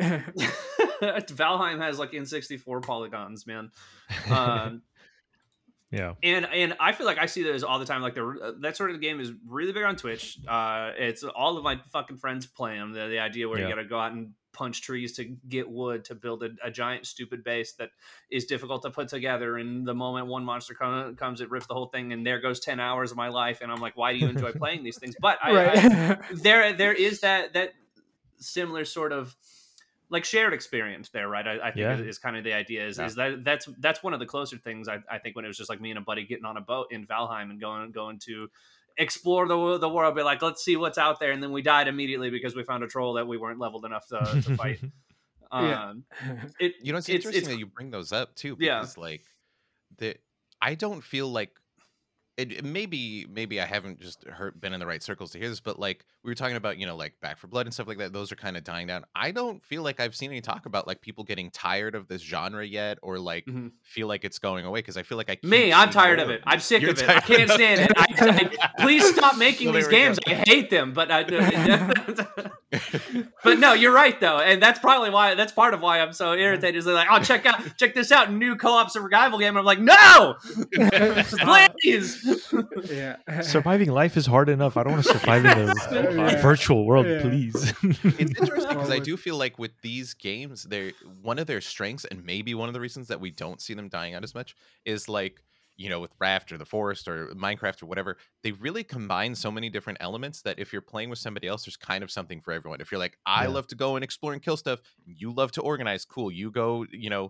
Valheim 1.01 1.79
has 1.79 1.97
like 1.99 2.11
N64 2.11 2.83
polygons, 2.83 3.47
man. 3.47 3.71
Um, 4.29 4.81
yeah. 5.91 6.13
and 6.23 6.45
and 6.45 6.75
I 6.79 6.91
feel 6.91 7.05
like 7.05 7.17
I 7.17 7.25
see 7.27 7.43
those 7.43 7.63
all 7.63 7.79
the 7.79 7.85
time. 7.85 8.01
Like 8.01 8.15
the 8.15 8.25
uh, 8.25 8.51
that 8.61 8.75
sort 8.77 8.91
of 8.91 8.99
game 9.01 9.19
is 9.19 9.31
really 9.47 9.71
big 9.71 9.83
on 9.83 9.95
Twitch. 9.95 10.37
Uh, 10.47 10.91
it's 10.97 11.23
all 11.23 11.57
of 11.57 11.63
my 11.63 11.79
fucking 11.91 12.17
friends 12.17 12.45
play 12.45 12.75
them. 12.77 12.93
The, 12.93 13.07
the 13.07 13.19
idea 13.19 13.47
where 13.47 13.59
Yeah. 13.59 13.67
you 13.69 13.75
got 13.75 13.81
to 13.81 13.87
go 13.87 13.99
out 13.99 14.11
and 14.11 14.33
punch 14.53 14.81
trees 14.81 15.13
to 15.13 15.23
get 15.47 15.69
wood 15.69 16.03
to 16.05 16.15
build 16.15 16.41
a, 16.41 16.49
a 16.63 16.71
giant 16.71 17.05
stupid 17.05 17.43
base 17.43 17.73
that 17.73 17.91
is 18.31 18.45
difficult 18.45 18.81
to 18.81 18.89
put 18.89 19.07
together. 19.07 19.55
And 19.55 19.87
the 19.87 19.93
moment 19.93 20.25
one 20.25 20.43
monster 20.43 20.73
come, 20.73 21.15
comes, 21.15 21.41
it 21.41 21.51
rips 21.51 21.67
the 21.67 21.75
whole 21.75 21.85
thing, 21.85 22.11
and 22.11 22.25
there 22.25 22.39
goes 22.41 22.59
ten 22.59 22.79
hours 22.79 23.11
of 23.11 23.17
my 23.17 23.27
life. 23.29 23.61
And 23.61 23.71
I'm 23.71 23.79
like, 23.81 23.95
why 23.95 24.13
do 24.13 24.19
you 24.19 24.27
enjoy 24.27 24.51
playing 24.53 24.83
these 24.83 24.97
things? 24.97 25.15
But 25.19 25.37
I, 25.43 25.51
I, 25.51 26.17
there 26.33 26.73
there 26.73 26.93
is 26.93 27.19
that 27.21 27.53
that 27.53 27.73
similar 28.39 28.83
sort 28.85 29.11
of 29.13 29.35
like 30.09 30.23
shared 30.25 30.53
experience 30.53 31.09
there, 31.09 31.27
right? 31.27 31.45
I, 31.47 31.53
I 31.59 31.71
think 31.71 31.77
Yeah. 31.77 31.95
is, 31.97 32.07
is 32.07 32.17
kind 32.19 32.37
of 32.37 32.43
the 32.43 32.53
idea. 32.53 32.87
Is, 32.87 32.97
Yeah. 32.97 33.05
is 33.07 33.15
that 33.15 33.43
that's 33.43 33.67
that's 33.79 34.01
one 34.03 34.13
of 34.13 34.19
the 34.19 34.25
closer 34.25 34.57
things 34.57 34.87
I, 34.87 34.99
I 35.11 35.17
think 35.19 35.35
when 35.35 35.43
it 35.45 35.49
was 35.49 35.57
just 35.57 35.69
like 35.69 35.81
me 35.81 35.89
and 35.91 35.97
a 35.99 36.01
buddy 36.01 36.25
getting 36.25 36.45
on 36.45 36.57
a 36.57 36.61
boat 36.61 36.87
in 36.91 37.05
Valheim 37.05 37.49
and 37.51 37.59
going 37.59 37.91
going 37.91 38.19
to 38.25 38.47
explore 38.97 39.47
the 39.47 39.77
the 39.77 39.89
world, 39.89 40.15
be 40.15 40.23
like, 40.23 40.41
let's 40.41 40.63
see 40.63 40.75
what's 40.75 40.97
out 40.97 41.19
there, 41.19 41.31
and 41.31 41.43
then 41.43 41.51
we 41.51 41.61
died 41.61 41.87
immediately 41.87 42.29
because 42.29 42.55
we 42.55 42.63
found 42.63 42.83
a 42.83 42.87
troll 42.87 43.13
that 43.13 43.27
we 43.27 43.37
weren't 43.37 43.59
leveled 43.59 43.85
enough 43.85 44.07
to, 44.07 44.41
to 44.41 44.55
fight. 44.55 44.79
Yeah. 45.49 45.91
Um, 45.91 46.03
it 46.59 46.73
You 46.81 46.91
know, 46.91 46.97
it's, 46.97 47.07
It's- 47.07 47.25
interesting 47.25 47.37
it's- 47.43 47.47
that 47.53 47.57
you 47.57 47.67
bring 47.67 47.89
those 47.89 48.11
up 48.11 48.35
too, 48.35 48.57
Yeah. 48.59 48.79
because 48.81 48.97
like 48.97 49.23
the 49.97 50.17
I 50.61 50.75
don't 50.75 51.01
feel 51.01 51.29
like 51.29 51.51
it, 52.37 52.51
it 52.51 52.65
maybe 52.65 53.25
maybe 53.29 53.59
I 53.59 53.65
haven't 53.65 53.99
just 53.99 54.23
heard 54.25 54.59
been 54.61 54.73
in 54.73 54.79
the 54.79 54.85
right 54.85 55.01
circles 55.01 55.31
to 55.31 55.39
hear 55.39 55.49
this, 55.49 55.59
but 55.59 55.79
like 55.79 56.05
we 56.23 56.29
were 56.31 56.35
talking 56.35 56.55
about, 56.55 56.77
you 56.77 56.85
know, 56.85 56.95
like 56.95 57.13
Back 57.21 57.37
4 57.39 57.49
Blood 57.49 57.65
and 57.65 57.73
stuff 57.73 57.87
like 57.87 57.97
that. 57.97 58.13
Those 58.13 58.31
are 58.31 58.35
kind 58.35 58.55
of 58.57 58.63
dying 58.63 58.85
down. 58.87 59.05
I 59.15 59.31
don't 59.31 59.63
feel 59.63 59.81
like 59.81 59.99
I've 59.99 60.15
seen 60.15 60.29
any 60.31 60.41
talk 60.41 60.65
about 60.67 60.85
like 60.87 61.01
people 61.01 61.23
getting 61.23 61.49
tired 61.51 61.95
of 61.95 62.07
this 62.07 62.21
genre 62.21 62.65
yet, 62.65 62.99
or 63.01 63.17
like 63.17 63.45
Mhm. 63.47 63.71
feel 63.81 64.07
like 64.07 64.23
it's 64.23 64.39
going 64.39 64.65
away. 64.65 64.79
Because 64.79 64.97
I 64.97 65.03
feel 65.03 65.17
like 65.17 65.29
I 65.29 65.37
me, 65.43 65.73
I'm 65.73 65.89
tired 65.89 66.19
of 66.19 66.29
it. 66.29 66.41
I'm 66.45 66.59
sick 66.59 66.81
You're 66.81 66.91
of 66.91 66.99
it. 66.99 67.09
I 67.09 67.19
can't 67.21 67.49
stand 67.49 67.81
it. 67.81 67.91
I, 67.97 68.51
I- 68.77 68.81
please 68.83 69.05
stop 69.15 69.37
making 69.37 69.71
these 69.73 69.87
we 69.87 69.91
go. 69.91 69.97
games. 69.97 70.19
I 70.27 70.43
hate 70.47 70.69
them. 70.69 70.93
But 70.93 71.09
I, 71.11 71.23
but 73.43 73.59
no, 73.59 73.73
you're 73.73 73.93
right 73.93 74.19
though, 74.19 74.39
and 74.39 74.61
that's 74.61 74.79
probably 74.79 75.09
why. 75.09 75.35
That's 75.35 75.51
part 75.53 75.73
of 75.73 75.81
why 75.81 75.99
I'm 76.01 76.13
so 76.13 76.33
irritated. 76.33 76.75
Is 76.75 76.85
they're 76.85 76.93
like, 76.93 77.07
oh, 77.09 77.19
check 77.19 77.45
out, 77.45 77.61
check 77.77 77.95
this 77.95 78.11
out, 78.11 78.31
new 78.31 78.55
co-op 78.55 78.91
survival 78.91 79.39
game. 79.39 79.57
I'm 79.57 79.65
like, 79.65 79.79
no, 79.79 80.35
please. 81.81 82.26
Yeah. 82.89 83.17
Surviving 83.41 83.89
life 83.91 84.17
is 84.17 84.25
hard 84.25 84.49
enough. 84.49 84.77
I 84.77 84.83
don't 84.83 84.93
want 84.93 85.05
to 85.05 85.13
survive 85.17 85.45
in 85.45 85.65
the 85.67 86.13
Yeah. 86.15 86.41
virtual 86.41 86.85
world, 86.85 87.05
Yeah. 87.07 87.21
please. 87.21 87.55
it's 87.83 88.39
interesting 88.39 88.69
because 88.69 88.91
I 88.91 88.99
do 88.99 89.17
feel 89.17 89.37
like 89.37 89.57
with 89.59 89.71
these 89.81 90.13
games, 90.13 90.63
they're 90.63 90.91
one 91.21 91.39
of 91.39 91.47
their 91.47 91.61
strengths, 91.61 92.05
and 92.05 92.23
maybe 92.25 92.53
one 92.53 92.69
of 92.69 92.73
the 92.73 92.79
reasons 92.81 93.07
that 93.07 93.19
we 93.19 93.31
don't 93.31 93.61
see 93.61 93.73
them 93.73 93.89
dying 93.89 94.13
out 94.13 94.23
as 94.23 94.33
much 94.35 94.55
is 94.85 95.07
like 95.09 95.43
you 95.79 95.89
know 95.89 95.99
with 95.99 96.11
Raft 96.19 96.51
or 96.51 96.57
the 96.57 96.65
Forest 96.65 97.07
or 97.07 97.27
Minecraft 97.35 97.83
or 97.83 97.85
whatever. 97.85 98.17
They 98.43 98.51
really 98.53 98.83
combine 98.83 99.35
so 99.35 99.51
many 99.51 99.69
different 99.69 99.99
elements 100.01 100.41
that 100.41 100.57
if 100.57 100.73
you're 100.73 100.81
playing 100.81 101.09
with 101.11 101.19
somebody 101.19 101.47
else, 101.47 101.65
there's 101.65 101.77
kind 101.77 102.03
of 102.03 102.09
something 102.09 102.41
for 102.41 102.51
everyone. 102.51 102.81
If 102.81 102.91
you're 102.91 102.97
like, 102.99 103.17
I 103.27 103.43
Yeah. 103.43 103.49
love 103.49 103.67
to 103.67 103.75
go 103.75 103.95
and 103.95 104.03
explore 104.03 104.33
and 104.33 104.41
kill 104.41 104.57
stuff, 104.57 104.79
you 105.05 105.31
love 105.31 105.51
to 105.51 105.61
organize, 105.61 106.03
cool. 106.03 106.31
You 106.31 106.49
go, 106.51 106.85
you 106.91 107.09
know. 107.11 107.29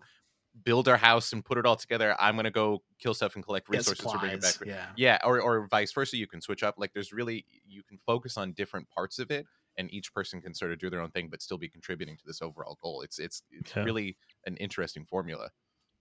Build 0.64 0.88
our 0.88 0.98
house 0.98 1.34
and 1.34 1.44
put 1.44 1.58
it 1.58 1.66
all 1.66 1.76
together. 1.76 2.16
I'm 2.20 2.36
gonna 2.36 2.52
go 2.52 2.82
kill 3.00 3.14
stuff 3.14 3.36
and 3.36 3.44
collect 3.44 3.70
resources 3.70 4.06
or 4.06 4.18
bring 4.18 4.34
it 4.34 4.42
back. 4.42 4.56
Yeah. 4.66 4.88
yeah 4.96 5.20
or, 5.24 5.42
or 5.42 5.68
vice 5.68 5.92
versa 5.92 6.18
you 6.18 6.28
can 6.28 6.42
switch 6.42 6.64
up 6.64 6.76
like 6.78 6.94
there's 6.94 7.14
really 7.14 7.46
you 7.68 7.84
can 7.84 8.00
focus 8.06 8.38
on 8.38 8.54
different 8.54 8.90
parts 8.90 9.20
of 9.20 9.32
it 9.32 9.46
and 9.78 9.94
each 9.94 10.14
person 10.14 10.42
can 10.42 10.54
sort 10.54 10.72
of 10.72 10.80
do 10.80 10.90
their 10.90 11.02
own 11.02 11.12
thing 11.12 11.28
but 11.30 11.42
still 11.42 11.58
be 11.58 11.70
contributing 11.70 12.18
to 12.18 12.26
this 12.26 12.42
overall 12.42 12.78
goal 12.82 13.02
it's 13.02 13.20
it's 13.20 13.44
it's 13.52 13.76
Yeah. 13.76 13.84
really 13.84 14.18
an 14.46 14.58
interesting 14.58 15.06
formula 15.06 15.52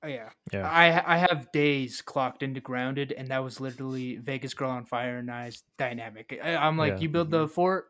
Oh, 0.03 0.09
yeah. 0.09 0.29
yeah. 0.53 0.69
I 0.69 1.15
I 1.15 1.17
have 1.17 1.51
days 1.53 2.03
clocked 2.03 2.43
into 2.43 2.61
grounded, 2.61 3.13
and 3.13 3.29
that 3.29 3.43
was 3.43 3.61
literally 3.61 4.17
Vegas 4.17 4.55
Girl 4.55 4.71
on 4.71 4.85
Fire 4.85 5.19
and 5.19 5.31
I's 5.31 5.65
dynamic. 5.79 6.39
I, 6.45 6.55
I'm 6.55 6.77
like, 6.77 6.95
Yeah. 6.95 6.99
you 7.01 7.09
build 7.09 7.31
mm-hmm. 7.31 7.43
the 7.43 7.49
fort. 7.49 7.89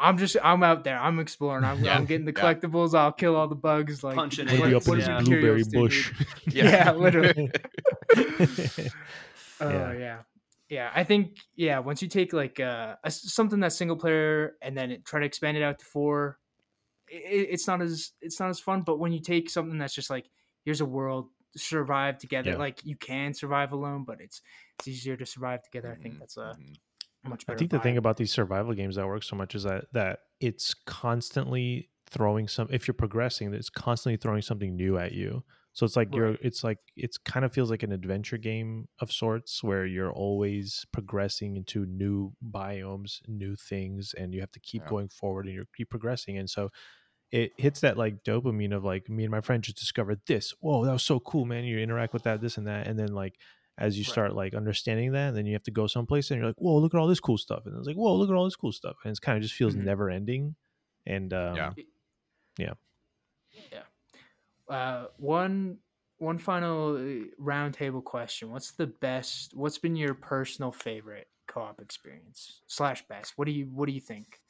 I'm 0.00 0.16
just 0.18 0.36
I'm 0.42 0.62
out 0.62 0.84
there. 0.84 0.98
I'm 0.98 1.18
exploring. 1.18 1.64
I'm, 1.64 1.82
Yeah. 1.82 1.96
I'm 1.96 2.04
getting 2.04 2.24
the 2.24 2.32
Yeah. 2.36 2.40
collectibles. 2.54 2.94
I'll 2.96 3.12
kill 3.12 3.34
all 3.36 3.48
the 3.48 3.54
bugs. 3.56 4.04
Like 4.04 4.14
Punching 4.14 4.46
what- 4.46 4.54
Maybe 4.60 4.70
it, 4.72 4.76
up 4.76 4.86
in 4.88 4.94
is 4.94 4.98
this 4.98 5.08
yeah. 5.08 5.14
your 5.20 5.22
blueberry 5.24 5.64
bush. 5.72 6.12
dude? 6.44 6.54
Yeah, 6.54 6.92
literally. 6.92 7.50
Oh 9.60 9.68
Yeah. 9.70 9.92
yeah. 9.92 10.18
yeah, 10.68 10.90
I 10.94 11.02
think 11.04 11.36
yeah. 11.56 11.80
Once 11.80 12.00
you 12.02 12.08
take 12.08 12.32
like 12.32 12.60
uh, 12.60 12.94
a 13.02 13.06
s 13.08 13.32
something 13.32 13.58
that's 13.60 13.74
single 13.76 13.96
player 13.96 14.56
and 14.62 14.76
then 14.76 14.92
it, 14.92 15.04
try 15.04 15.18
to 15.20 15.26
expand 15.26 15.56
it 15.56 15.62
out 15.64 15.78
to 15.80 15.84
four, 15.84 16.38
it, 17.08 17.48
it's 17.50 17.66
not 17.66 17.82
as 17.82 18.12
it's 18.20 18.38
not 18.38 18.50
as 18.50 18.60
fun. 18.60 18.82
But 18.82 18.98
when 19.00 19.12
you 19.12 19.20
take 19.20 19.50
something 19.50 19.78
that's 19.78 19.94
just 19.94 20.10
like 20.10 20.26
here's 20.64 20.80
a 20.80 20.84
world 20.86 21.30
survive 21.56 22.18
together, 22.18 22.50
Yeah. 22.50 22.56
like 22.58 22.84
you 22.84 22.94
can 22.96 23.34
survive 23.34 23.72
alone, 23.72 24.04
but 24.04 24.20
it's 24.20 24.42
it's 24.78 24.86
easier 24.86 25.16
to 25.16 25.26
survive 25.26 25.62
together. 25.64 25.90
I 25.90 26.00
think 26.00 26.14
Mhm, 26.14 26.18
that's 26.20 26.36
a 26.36 26.54
mhm. 26.56 26.76
Much 27.28 27.46
I 27.48 27.54
better. 27.54 27.58
think 27.58 27.70
the 27.70 27.78
thing 27.80 27.96
about 27.96 28.16
these 28.16 28.32
survival 28.32 28.74
games 28.74 28.96
that 28.96 29.06
work 29.06 29.22
so 29.22 29.36
much 29.36 29.54
is 29.54 29.62
that 29.64 29.86
that 29.92 30.20
it's 30.40 30.74
constantly 30.74 31.90
throwing 32.06 32.48
some. 32.48 32.68
If 32.70 32.86
you're 32.86 32.94
progressing, 32.94 33.52
it's 33.54 33.70
constantly 33.70 34.16
throwing 34.16 34.42
something 34.42 34.76
new 34.76 34.98
at 34.98 35.12
you. 35.12 35.44
So 35.72 35.86
it's 35.86 35.96
like 35.96 36.14
you're. 36.14 36.36
It's 36.42 36.64
like 36.64 36.78
it's 36.96 37.18
kind 37.18 37.44
of 37.44 37.52
feels 37.52 37.70
like 37.70 37.82
an 37.84 37.92
adventure 37.92 38.36
game 38.38 38.88
of 39.00 39.12
sorts 39.12 39.62
where 39.62 39.86
you're 39.86 40.12
always 40.12 40.84
progressing 40.92 41.56
into 41.56 41.86
new 41.86 42.32
biomes, 42.50 43.20
new 43.28 43.54
things, 43.56 44.14
and 44.14 44.34
you 44.34 44.40
have 44.40 44.50
to 44.52 44.60
keep 44.60 44.82
Yeah. 44.82 44.88
going 44.88 45.08
forward 45.08 45.46
and 45.46 45.54
you 45.54 45.64
keep 45.76 45.90
progressing. 45.90 46.36
And 46.36 46.50
so 46.50 46.70
it 47.30 47.52
hits 47.58 47.80
that 47.80 47.96
like 47.98 48.24
dopamine 48.24 48.74
of 48.74 48.84
like 48.84 49.08
me 49.08 49.24
and 49.24 49.30
my 49.30 49.40
friend 49.42 49.62
just 49.62 49.78
discovered 49.78 50.20
this. 50.26 50.52
Whoa, 50.60 50.84
that 50.84 50.92
was 50.92 51.04
so 51.04 51.20
cool, 51.20 51.44
man! 51.44 51.64
You 51.64 51.78
interact 51.78 52.12
with 52.14 52.24
that, 52.24 52.40
this 52.40 52.56
and 52.58 52.66
that, 52.66 52.86
and 52.86 52.98
then 52.98 53.12
like 53.12 53.38
as 53.78 53.96
you 53.96 54.02
Right. 54.04 54.10
start 54.12 54.34
like 54.34 54.54
understanding 54.54 55.12
that, 55.12 55.34
then 55.34 55.46
you 55.46 55.52
have 55.54 55.62
to 55.64 55.70
go 55.70 55.86
someplace 55.86 56.30
and 56.30 56.38
you're 56.38 56.48
like, 56.48 56.56
whoa, 56.60 56.76
look 56.78 56.92
at 56.94 56.98
all 57.00 57.06
this 57.06 57.20
cool 57.20 57.38
stuff, 57.38 57.64
and 57.66 57.76
it's 57.76 57.86
like, 57.86 57.96
whoa, 57.96 58.14
look 58.16 58.28
at 58.28 58.34
all 58.34 58.44
this 58.44 58.56
cool 58.56 58.72
stuff, 58.72 58.96
and 59.04 59.10
it's 59.10 59.20
kind 59.20 59.36
of 59.36 59.42
just 59.42 59.54
feels 59.54 59.74
Mhm. 59.76 59.84
never 59.84 60.10
ending. 60.10 60.56
And 61.06 61.32
um, 61.32 61.56
Yeah. 61.56 61.72
Yeah. 62.58 62.74
Uh, 64.68 65.06
one 65.16 65.78
one 66.18 66.38
final 66.38 66.96
uh, 66.96 67.24
roundtable 67.40 68.02
question: 68.04 68.50
What's 68.50 68.72
the 68.72 68.86
best? 68.88 69.54
What's 69.54 69.78
been 69.78 69.96
your 69.96 70.14
personal 70.14 70.72
favorite 70.72 71.28
co-op 71.46 71.80
experience 71.80 72.62
slash 72.66 73.06
best? 73.08 73.34
What 73.36 73.46
do 73.46 73.52
you 73.52 73.66
What 73.66 73.86
do 73.86 73.92
you 73.92 74.00
think? 74.00 74.40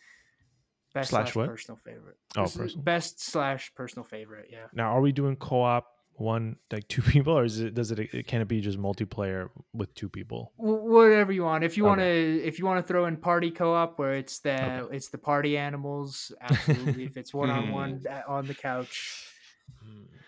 Best 0.94 1.10
Slash 1.10 1.36
what? 1.36 1.46
personal 1.46 1.76
favorite. 1.84 2.16
Oh, 2.36 2.42
This 2.44 2.52
is 2.54 2.58
personal. 2.62 2.82
Best 2.84 3.20
slash 3.20 3.74
personal 3.74 4.04
favorite. 4.04 4.48
Yeah. 4.50 4.66
now, 4.72 4.90
are 4.96 5.00
we 5.02 5.12
doing 5.12 5.36
co-op 5.36 5.86
one 6.20 6.56
like 6.70 6.86
two 6.88 7.02
people, 7.12 7.38
or 7.38 7.44
is 7.44 7.60
it 7.60 7.74
does 7.74 7.90
it, 7.90 7.98
it 7.98 8.26
can 8.26 8.40
it 8.40 8.48
be 8.48 8.60
just 8.60 8.78
multiplayer 8.78 9.50
with 9.72 9.94
two 9.94 10.08
people? 10.08 10.52
Whatever 10.56 11.32
you 11.32 11.44
want. 11.44 11.64
If 11.64 11.76
you 11.76 11.84
want 11.84 12.00
to, 12.00 12.06
if 12.44 12.58
you 12.58 12.66
want 12.66 12.84
to 12.84 12.92
throw 12.92 13.06
in 13.06 13.16
party 13.16 13.50
co-op 13.50 13.98
where 13.98 14.14
it's 14.14 14.40
the 14.40 14.48
Okay. 14.82 14.96
it's 14.96 15.08
the 15.08 15.18
party 15.18 15.56
animals, 15.56 16.32
absolutely. 16.40 17.04
if 17.04 17.16
it's 17.16 17.32
one 17.32 17.50
on 17.50 17.70
one 17.70 18.02
on 18.26 18.46
the 18.46 18.54
couch, 18.54 19.26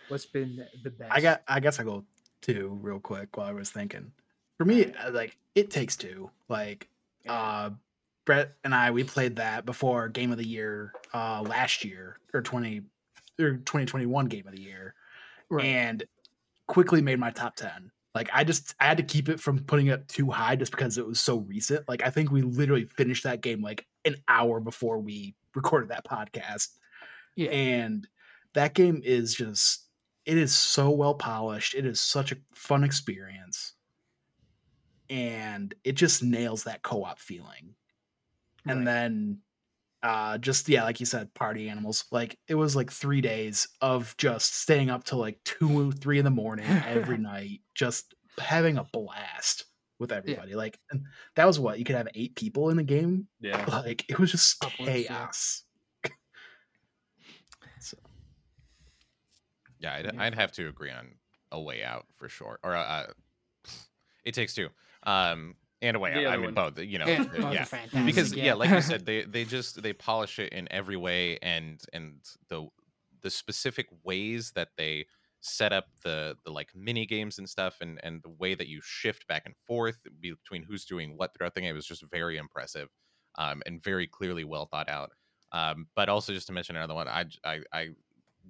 what's 0.08 0.26
been 0.26 0.64
the 0.82 0.90
best? 0.90 1.12
I 1.12 1.20
got. 1.20 1.42
I 1.48 1.60
guess 1.60 1.80
I 1.80 1.84
go 1.84 2.04
two 2.40 2.78
real 2.82 3.00
quick 3.00 3.36
while 3.36 3.46
I 3.48 3.52
was 3.52 3.70
thinking. 3.70 4.12
For 4.58 4.64
me, 4.64 4.92
uh, 4.92 5.10
like 5.12 5.36
it 5.54 5.70
takes 5.70 5.96
two. 5.96 6.30
Like 6.48 6.88
uh 7.28 7.70
Brett 8.26 8.52
and 8.64 8.74
I, 8.74 8.90
we 8.90 9.02
played 9.04 9.36
that 9.36 9.64
before 9.66 10.08
Game 10.08 10.30
of 10.30 10.38
the 10.38 10.46
Year 10.46 10.92
uh 11.14 11.42
last 11.42 11.84
year 11.84 12.18
or 12.34 12.42
twenty 12.42 12.82
or 13.40 13.56
twenty 13.58 13.86
twenty 13.86 14.06
one 14.06 14.26
Game 14.26 14.46
of 14.46 14.54
the 14.54 14.60
Year, 14.60 14.94
right. 15.50 15.64
and 15.64 16.04
quickly 16.66 17.02
made 17.02 17.18
my 17.18 17.30
top 17.30 17.56
ten. 17.56 17.90
Like 18.14 18.30
I 18.32 18.44
just 18.44 18.74
I 18.80 18.86
had 18.86 18.96
to 18.96 19.02
keep 19.02 19.28
it 19.28 19.40
from 19.40 19.60
putting 19.60 19.88
it 19.88 20.08
too 20.08 20.30
high 20.30 20.56
just 20.56 20.72
because 20.72 20.98
it 20.98 21.06
was 21.06 21.20
so 21.20 21.38
recent. 21.38 21.88
Like 21.88 22.02
I 22.02 22.10
think 22.10 22.30
we 22.30 22.42
literally 22.42 22.84
finished 22.84 23.24
that 23.24 23.40
game 23.40 23.62
like 23.62 23.86
an 24.04 24.16
hour 24.28 24.60
before 24.60 24.98
we 24.98 25.34
recorded 25.54 25.90
that 25.90 26.04
podcast 26.04 26.68
yeah. 27.36 27.50
and 27.50 28.06
that 28.54 28.74
game 28.74 29.00
is 29.04 29.34
just 29.34 29.86
it 30.26 30.36
is 30.36 30.54
so 30.54 30.90
well 30.90 31.14
polished 31.14 31.74
it 31.74 31.86
is 31.86 32.00
such 32.00 32.32
a 32.32 32.36
fun 32.52 32.84
experience 32.84 33.74
and 35.08 35.74
it 35.84 35.92
just 35.92 36.22
nails 36.22 36.64
that 36.64 36.82
co-op 36.82 37.18
feeling 37.18 37.74
and 38.66 38.86
then 38.86 39.38
uh 40.02 40.38
just 40.38 40.68
yeah 40.68 40.84
like 40.84 40.98
you 41.00 41.04
said 41.06 41.32
party 41.34 41.68
animals 41.68 42.04
like 42.10 42.38
it 42.48 42.54
was 42.54 42.74
like 42.74 42.90
three 42.90 43.20
days 43.20 43.68
of 43.82 44.14
just 44.16 44.54
staying 44.54 44.88
up 44.88 45.04
till 45.04 45.18
like 45.18 45.38
two 45.44 45.92
three 45.92 46.18
in 46.18 46.24
the 46.24 46.30
morning 46.30 46.64
every 46.86 47.18
night 47.32 47.60
just 47.74 48.14
having 48.38 48.78
a 48.78 48.84
blast 48.92 49.64
with 49.98 50.10
everybody 50.12 50.54
like 50.54 50.78
and 50.90 51.02
that 51.36 51.44
was 51.46 51.60
what 51.60 51.78
you 51.78 51.84
could 51.84 51.96
have 51.96 52.08
eight 52.14 52.34
people 52.34 52.70
in 52.70 52.76
the 52.78 52.82
game 52.82 53.26
Yeah. 53.40 53.62
like 53.68 54.08
it 54.08 54.18
was 54.18 54.30
just 54.30 54.64
Upwards, 54.64 54.88
yeah. 55.02 55.02
chaos 55.08 55.64
so 57.80 57.96
yeah 59.78 59.94
I'd, 59.94 60.04
Yeah. 60.06 60.12
I'd 60.22 60.34
have 60.34 60.52
to 60.52 60.68
agree 60.68 60.90
on 60.90 61.08
a 61.52 61.60
way 61.60 61.82
out 61.84 62.06
for 62.16 62.28
sure 62.28 62.58
or 62.62 62.74
uh, 62.74 63.06
it 64.24 64.32
takes 64.34 64.54
two 64.54 64.68
um 65.02 65.54
and 65.82 65.96
a 65.96 66.00
way 66.00 66.12
i 66.26 66.36
mean 66.36 66.46
one. 66.46 66.54
both 66.54 66.78
you 66.78 66.98
know 66.98 67.06
Yeah, 67.06 67.22
uh, 67.22 67.40
both 67.40 67.52
yeah 67.54 67.64
fantastic, 67.64 68.06
because 68.06 68.34
yeah. 68.34 68.54
like 68.54 68.70
you 68.70 68.80
said 68.82 69.06
they 69.06 69.24
they 69.24 69.44
just 69.44 69.82
they 69.82 69.92
polish 69.92 70.38
it 70.38 70.52
in 70.52 70.68
every 70.70 70.96
way 70.96 71.38
and 71.42 71.82
and 71.92 72.20
the 72.48 72.68
the 73.22 73.30
specific 73.30 73.86
ways 74.04 74.52
that 74.52 74.68
they 74.76 75.06
set 75.40 75.72
up 75.72 75.86
the 76.04 76.36
the 76.44 76.50
like 76.50 76.68
mini 76.74 77.06
games 77.06 77.38
and 77.38 77.48
stuff 77.48 77.78
and 77.80 77.98
and 78.02 78.22
the 78.22 78.28
way 78.28 78.54
that 78.54 78.68
you 78.68 78.80
shift 78.82 79.26
back 79.26 79.42
and 79.46 79.54
forth 79.66 79.98
between 80.20 80.62
who's 80.62 80.84
doing 80.84 81.16
what 81.16 81.32
throughout 81.34 81.54
the 81.54 81.60
game 81.62 81.74
was 81.74 81.86
just 81.86 82.04
very 82.10 82.36
impressive 82.36 82.88
um 83.38 83.62
and 83.66 83.82
very 83.82 84.06
clearly 84.06 84.44
well 84.44 84.66
thought 84.66 84.88
out 84.88 85.12
um 85.52 85.86
but 85.96 86.08
also 86.10 86.32
just 86.32 86.46
to 86.46 86.52
mention 86.52 86.76
another 86.76 86.94
one 86.94 87.08
i 87.08 87.24
j- 87.24 87.38
i, 87.44 87.60
I 87.72 87.88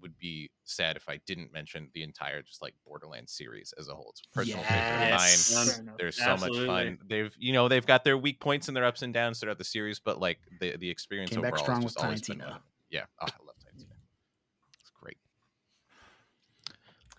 would 0.01 0.19
be 0.19 0.51
sad 0.65 0.97
if 0.97 1.09
I 1.09 1.21
didn't 1.27 1.53
mention 1.53 1.91
the 1.95 2.03
entire 2.03 2.43
just 2.43 2.63
like 2.63 2.75
Borderlands 2.87 3.33
series 3.33 3.73
as 3.79 3.89
a 3.89 3.95
whole. 3.95 4.11
It's 4.11 4.23
a 4.25 4.35
personal 4.35 4.63
favorite 4.65 4.81
of 4.81 5.11
mine. 5.11 5.11
Yes. 5.11 5.69
Fair 5.69 5.81
enough. 5.81 5.97
They're 5.99 6.13
so 6.13 6.23
Absolutely. 6.33 6.67
much 6.67 6.85
fun. 6.87 6.99
They've 7.09 7.35
you 7.39 7.53
know 7.53 7.69
they've 7.69 7.87
got 7.87 8.05
their 8.05 8.19
weak 8.19 8.41
points 8.41 8.69
and 8.69 8.77
their 8.77 8.85
ups 8.85 9.03
and 9.03 9.13
downs 9.13 9.41
throughout 9.41 9.59
the 9.59 9.65
series, 9.65 9.99
but 9.99 10.21
like 10.21 10.39
the 10.61 10.77
the 10.77 10.89
experience 10.89 11.31
Came 11.31 11.43
back 11.43 11.53
overall 11.53 11.65
strong 11.65 11.77
has 11.77 11.85
with 11.85 11.95
just 11.95 12.05
always 12.05 12.21
Tiny 12.21 12.39
been 12.39 12.47
Tina. 12.47 12.61
Yeah, 12.91 13.05
oh, 13.21 13.27
I 13.27 13.45
love 13.45 13.57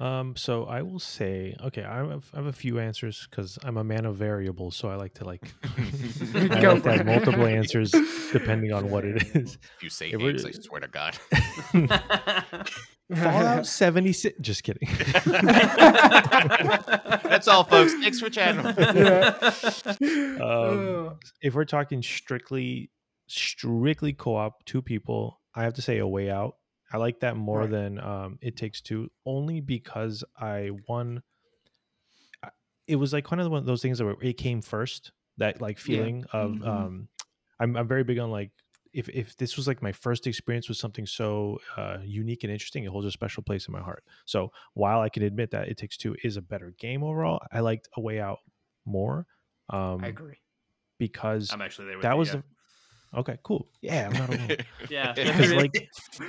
Um, 0.01 0.35
so 0.35 0.63
I 0.65 0.81
will 0.81 0.97
say, 0.99 1.55
okay, 1.63 1.83
I 1.83 1.97
have, 1.97 2.25
I 2.33 2.37
have 2.37 2.47
a 2.47 2.51
few 2.53 2.79
answers 2.79 3.27
because 3.29 3.59
I'm 3.63 3.77
a 3.77 3.83
man 3.83 4.05
of 4.05 4.15
variables, 4.15 4.75
so 4.75 4.89
I 4.89 4.95
like 4.95 5.13
to 5.15 5.25
like 5.25 5.43
I 6.33 6.59
like 6.59 6.81
to 6.83 6.91
have 6.93 7.05
multiple 7.05 7.45
answers 7.45 7.91
depending 8.31 8.71
on 8.73 8.89
what 8.89 9.05
it 9.05 9.21
is. 9.35 9.59
If 9.77 9.83
you 9.83 9.89
say 9.89 10.09
It 10.11 10.17
would- 10.19 10.43
eggs, 10.43 10.45
I 10.45 10.51
swear 10.61 10.79
to 10.81 10.87
God. 10.87 11.15
Fallout 13.15 13.67
76. 13.81 14.39
Just 14.41 14.63
kidding. 14.63 14.87
That's 17.23 17.47
all, 17.47 17.63
folks. 17.63 17.93
Thanks 17.93 18.19
for 18.19 18.29
chatting. 18.31 18.65
Um, 18.65 20.41
Oh. 20.41 21.17
if 21.43 21.53
we're 21.53 21.65
talking 21.65 22.01
strictly 22.01 22.89
strictly 23.27 24.11
co-op 24.13 24.65
two 24.65 24.81
people 24.81 25.39
i 25.55 25.63
have 25.63 25.73
to 25.75 25.81
say 25.81 25.99
a 25.99 26.07
way 26.07 26.29
out 26.29 26.55
i 26.93 26.97
like 26.97 27.19
that 27.21 27.35
more 27.37 27.61
Right. 27.61 27.69
than 27.71 27.99
um 27.99 28.39
it 28.41 28.55
takes 28.57 28.81
two 28.81 29.09
only 29.25 29.61
because 29.61 30.23
i 30.37 30.69
won 30.87 31.21
it 32.87 32.95
was 32.95 33.13
like 33.13 33.25
kind 33.25 33.41
of 33.41 33.49
one 33.49 33.59
of 33.59 33.65
those 33.65 33.81
things 33.81 33.97
that 33.99 34.05
were, 34.05 34.17
it 34.21 34.33
came 34.37 34.61
first 34.61 35.11
that 35.37 35.61
like 35.61 35.77
Yeah. 35.79 35.83
feeling 35.83 36.25
of 36.33 36.51
Mhm. 36.53 36.67
um 36.67 37.07
I'm, 37.59 37.77
I'm 37.77 37.87
very 37.87 38.03
big 38.03 38.17
on 38.19 38.31
like 38.31 38.51
if, 38.93 39.07
if 39.07 39.37
this 39.37 39.55
was 39.55 39.67
like 39.67 39.81
my 39.81 39.91
first 39.93 40.27
experience 40.27 40.67
with 40.67 40.77
something 40.77 41.05
so 41.05 41.59
uh, 41.77 41.99
unique 42.03 42.43
and 42.43 42.51
interesting, 42.51 42.83
it 42.83 42.87
holds 42.89 43.05
a 43.07 43.11
special 43.11 43.41
place 43.41 43.65
in 43.67 43.71
my 43.71 43.79
heart. 43.79 44.03
So 44.25 44.51
while 44.73 44.99
I 44.99 45.07
can 45.07 45.23
admit 45.23 45.51
that 45.51 45.69
It 45.69 45.77
Takes 45.77 45.95
Two 45.95 46.13
is 46.25 46.35
a 46.35 46.41
better 46.41 46.73
game 46.77 47.01
overall, 47.01 47.39
I 47.53 47.61
liked 47.61 47.87
A 47.95 48.01
Way 48.01 48.19
Out 48.19 48.39
more. 48.83 49.27
Um, 49.69 50.03
I 50.03 50.07
agree. 50.07 50.41
because 50.97 51.53
I'm 51.53 51.61
actually 51.61 51.87
there 51.87 52.01
that 52.01 52.11
you, 52.11 52.17
was 52.17 52.29
yeah. 52.29 52.35
the 52.37 52.43
okay, 53.17 53.37
cool. 53.43 53.67
Yeah, 53.81 54.07
I'm 54.07 54.13
not 54.13 54.29
alone. 54.29 54.57
Yeah. 54.89 55.13
Because 55.13 55.53
like 55.53 55.71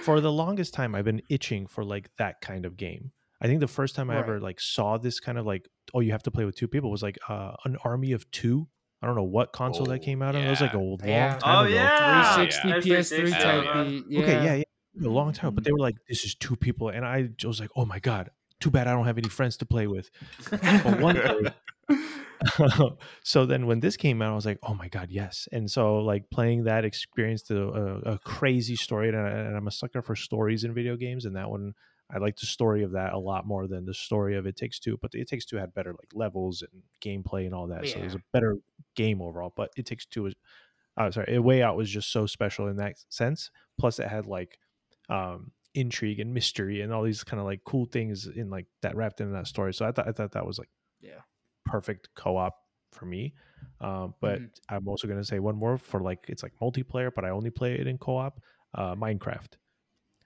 for 0.02 0.20
the 0.20 0.32
longest 0.32 0.74
time, 0.74 0.94
I've 0.94 1.04
been 1.04 1.22
itching 1.28 1.66
for 1.66 1.84
like 1.84 2.10
that 2.18 2.40
kind 2.40 2.64
of 2.64 2.76
game. 2.76 3.12
I 3.40 3.46
think 3.48 3.60
the 3.60 3.66
first 3.68 3.96
time 3.96 4.08
I 4.10 4.18
ever 4.18 4.38
like 4.40 4.60
saw 4.60 4.98
this 4.98 5.18
kind 5.18 5.36
of 5.36 5.44
like 5.46 5.68
oh 5.94 6.00
you 6.00 6.12
have 6.12 6.22
to 6.24 6.30
play 6.30 6.44
with 6.44 6.54
two 6.56 6.68
people 6.68 6.90
was 6.90 7.02
like 7.02 7.18
uh, 7.28 7.54
an 7.64 7.76
army 7.84 8.12
of 8.12 8.30
two. 8.30 8.68
I 9.02 9.06
don't 9.06 9.16
know 9.16 9.24
what 9.24 9.52
console 9.52 9.86
Oh, 9.88 9.90
that 9.90 9.98
came 10.02 10.22
out 10.22 10.36
on. 10.36 10.44
It 10.46 10.50
was 10.50 10.60
like 10.60 10.74
a 10.74 10.78
long 10.78 10.98
Yeah. 11.04 11.38
time 11.38 11.64
Oh 11.64 11.66
ago. 11.66 11.74
yeah, 11.74 11.96
360, 11.98 12.68
Yeah. 12.68 12.74
PS3 12.76 13.08
360, 13.08 13.32
type 13.32 13.64
yeah. 13.64 14.00
Yeah. 14.08 14.20
Okay, 14.20 14.44
yeah, 14.44 14.54
yeah, 14.54 15.08
a 15.08 15.10
long 15.10 15.32
time. 15.32 15.54
But 15.56 15.64
they 15.64 15.72
were 15.72 15.80
like, 15.80 15.96
"This 16.08 16.24
is 16.24 16.36
two 16.36 16.54
people," 16.54 16.90
and 16.90 17.04
I 17.04 17.30
was 17.44 17.58
like, 17.58 17.70
"Oh 17.74 17.84
my 17.84 17.98
god, 17.98 18.30
too 18.60 18.70
bad 18.70 18.86
I 18.86 18.92
don't 18.92 19.06
have 19.06 19.18
any 19.18 19.28
friends 19.28 19.56
to 19.56 19.66
play 19.66 19.88
with." 19.88 20.08
But 20.50 21.00
one 21.00 21.16
day, 21.16 21.52
so 23.22 23.46
then 23.46 23.66
when 23.66 23.80
this 23.80 23.96
came 23.96 24.22
out, 24.22 24.32
I 24.32 24.34
was 24.34 24.46
like, 24.46 24.58
"Oh 24.62 24.74
my 24.74 24.88
god, 24.88 25.10
yes!" 25.10 25.48
And 25.52 25.70
so 25.70 25.96
like 25.98 26.30
playing 26.30 26.64
that 26.64 26.84
experienced 26.84 27.50
a, 27.50 27.62
a, 27.62 27.98
a 28.14 28.18
crazy 28.18 28.76
story, 28.76 29.08
and, 29.08 29.16
I, 29.16 29.28
and 29.28 29.56
I'm 29.56 29.66
a 29.66 29.72
sucker 29.72 30.02
for 30.02 30.16
stories 30.16 30.64
in 30.64 30.74
video 30.74 30.96
games, 30.96 31.24
and 31.24 31.36
that 31.36 31.50
one. 31.50 31.74
I 32.14 32.18
like 32.18 32.36
the 32.36 32.44
story 32.44 32.82
of 32.82 32.92
that 32.92 33.14
a 33.14 33.18
lot 33.18 33.46
more 33.46 33.66
than 33.66 33.86
the 33.86 33.94
story 33.94 34.36
of 34.36 34.44
It 34.44 34.54
Takes 34.54 34.78
Two, 34.78 34.98
but 35.00 35.14
It 35.14 35.28
Takes 35.28 35.46
Two 35.46 35.56
had 35.56 35.72
better 35.72 35.92
like 35.92 36.10
levels 36.12 36.62
and 36.62 36.82
gameplay 37.02 37.46
and 37.46 37.54
all 37.54 37.68
that, 37.68 37.88
so 37.88 38.00
it 38.00 38.04
was 38.04 38.14
a 38.16 38.22
better 38.34 38.58
game 38.96 39.22
overall. 39.22 39.54
But 39.56 39.70
It 39.78 39.86
Takes 39.86 40.04
Two 40.04 40.24
was, 40.24 40.34
uh, 40.98 41.10
sorry, 41.10 41.38
Way 41.38 41.62
Out 41.62 41.74
was 41.76 41.88
just 41.88 42.12
so 42.12 42.26
special 42.26 42.68
in 42.68 42.76
that 42.76 42.96
sense. 43.08 43.50
Plus, 43.78 43.98
it 43.98 44.08
had 44.08 44.26
like 44.26 44.58
um 45.08 45.52
intrigue 45.74 46.20
and 46.20 46.34
mystery 46.34 46.82
and 46.82 46.92
all 46.92 47.02
these 47.02 47.24
kind 47.24 47.40
of 47.40 47.46
like 47.46 47.60
cool 47.64 47.86
things 47.86 48.26
in 48.26 48.50
like 48.50 48.66
that 48.82 48.94
wrapped 48.94 49.20
into 49.20 49.32
that 49.32 49.46
story. 49.46 49.72
So 49.72 49.86
I 49.86 49.92
thought 49.92 50.06
I 50.08 50.12
thought 50.12 50.32
that 50.32 50.46
was 50.46 50.58
like 50.58 50.68
Yeah. 51.00 51.20
Perfect 51.72 52.08
co-op 52.14 52.54
for 52.92 53.06
me. 53.06 53.34
Um, 53.80 54.14
but 54.20 54.38
Mhm. 54.38 54.50
I'm 54.68 54.86
also 54.88 55.08
gonna 55.08 55.24
say 55.24 55.38
one 55.40 55.56
more 55.56 55.76
for 55.78 56.00
like 56.00 56.26
it's 56.28 56.42
like 56.42 56.54
multiplayer, 56.60 57.10
but 57.14 57.24
I 57.24 57.30
only 57.30 57.50
play 57.50 57.74
it 57.80 57.86
in 57.86 57.98
co-op. 57.98 58.40
Uh, 58.74 58.94
Minecraft. 58.94 59.52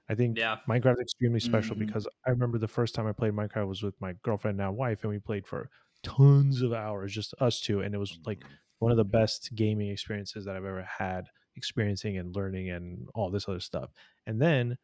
I 0.09 0.15
think 0.15 0.37
Yeah. 0.37 0.61
Minecraft 0.69 0.95
is 0.95 1.01
extremely 1.03 1.41
special 1.41 1.77
Mhm. 1.77 1.85
because 1.85 2.07
I 2.27 2.31
remember 2.31 2.59
the 2.59 2.69
first 2.69 2.95
time 2.95 3.07
I 3.07 3.13
played 3.13 3.33
Minecraft 3.33 3.69
was 3.69 3.83
with 3.83 4.01
my 4.01 4.15
girlfriend 4.23 4.57
now 4.59 4.73
wife, 4.73 5.03
and 5.03 5.11
we 5.13 5.19
played 5.19 5.47
for 5.47 5.71
tons 6.03 6.63
of 6.63 6.73
hours, 6.73 7.13
just 7.13 7.35
us 7.41 7.61
two, 7.61 7.81
and 7.81 7.95
it 7.95 7.99
was 7.99 8.19
like 8.27 8.45
one 8.79 8.91
of 8.93 8.97
the 8.99 9.05
best 9.05 9.51
gaming 9.55 9.91
experiences 9.91 10.45
that 10.45 10.57
I've 10.57 10.65
ever 10.65 10.83
had, 10.85 11.25
experiencing 11.57 12.19
and 12.19 12.35
learning 12.37 12.71
and 12.71 13.09
all 13.15 13.31
this 13.31 13.49
other 13.49 13.61
stuff. 13.61 13.91
And 14.27 14.41
then 14.41 14.79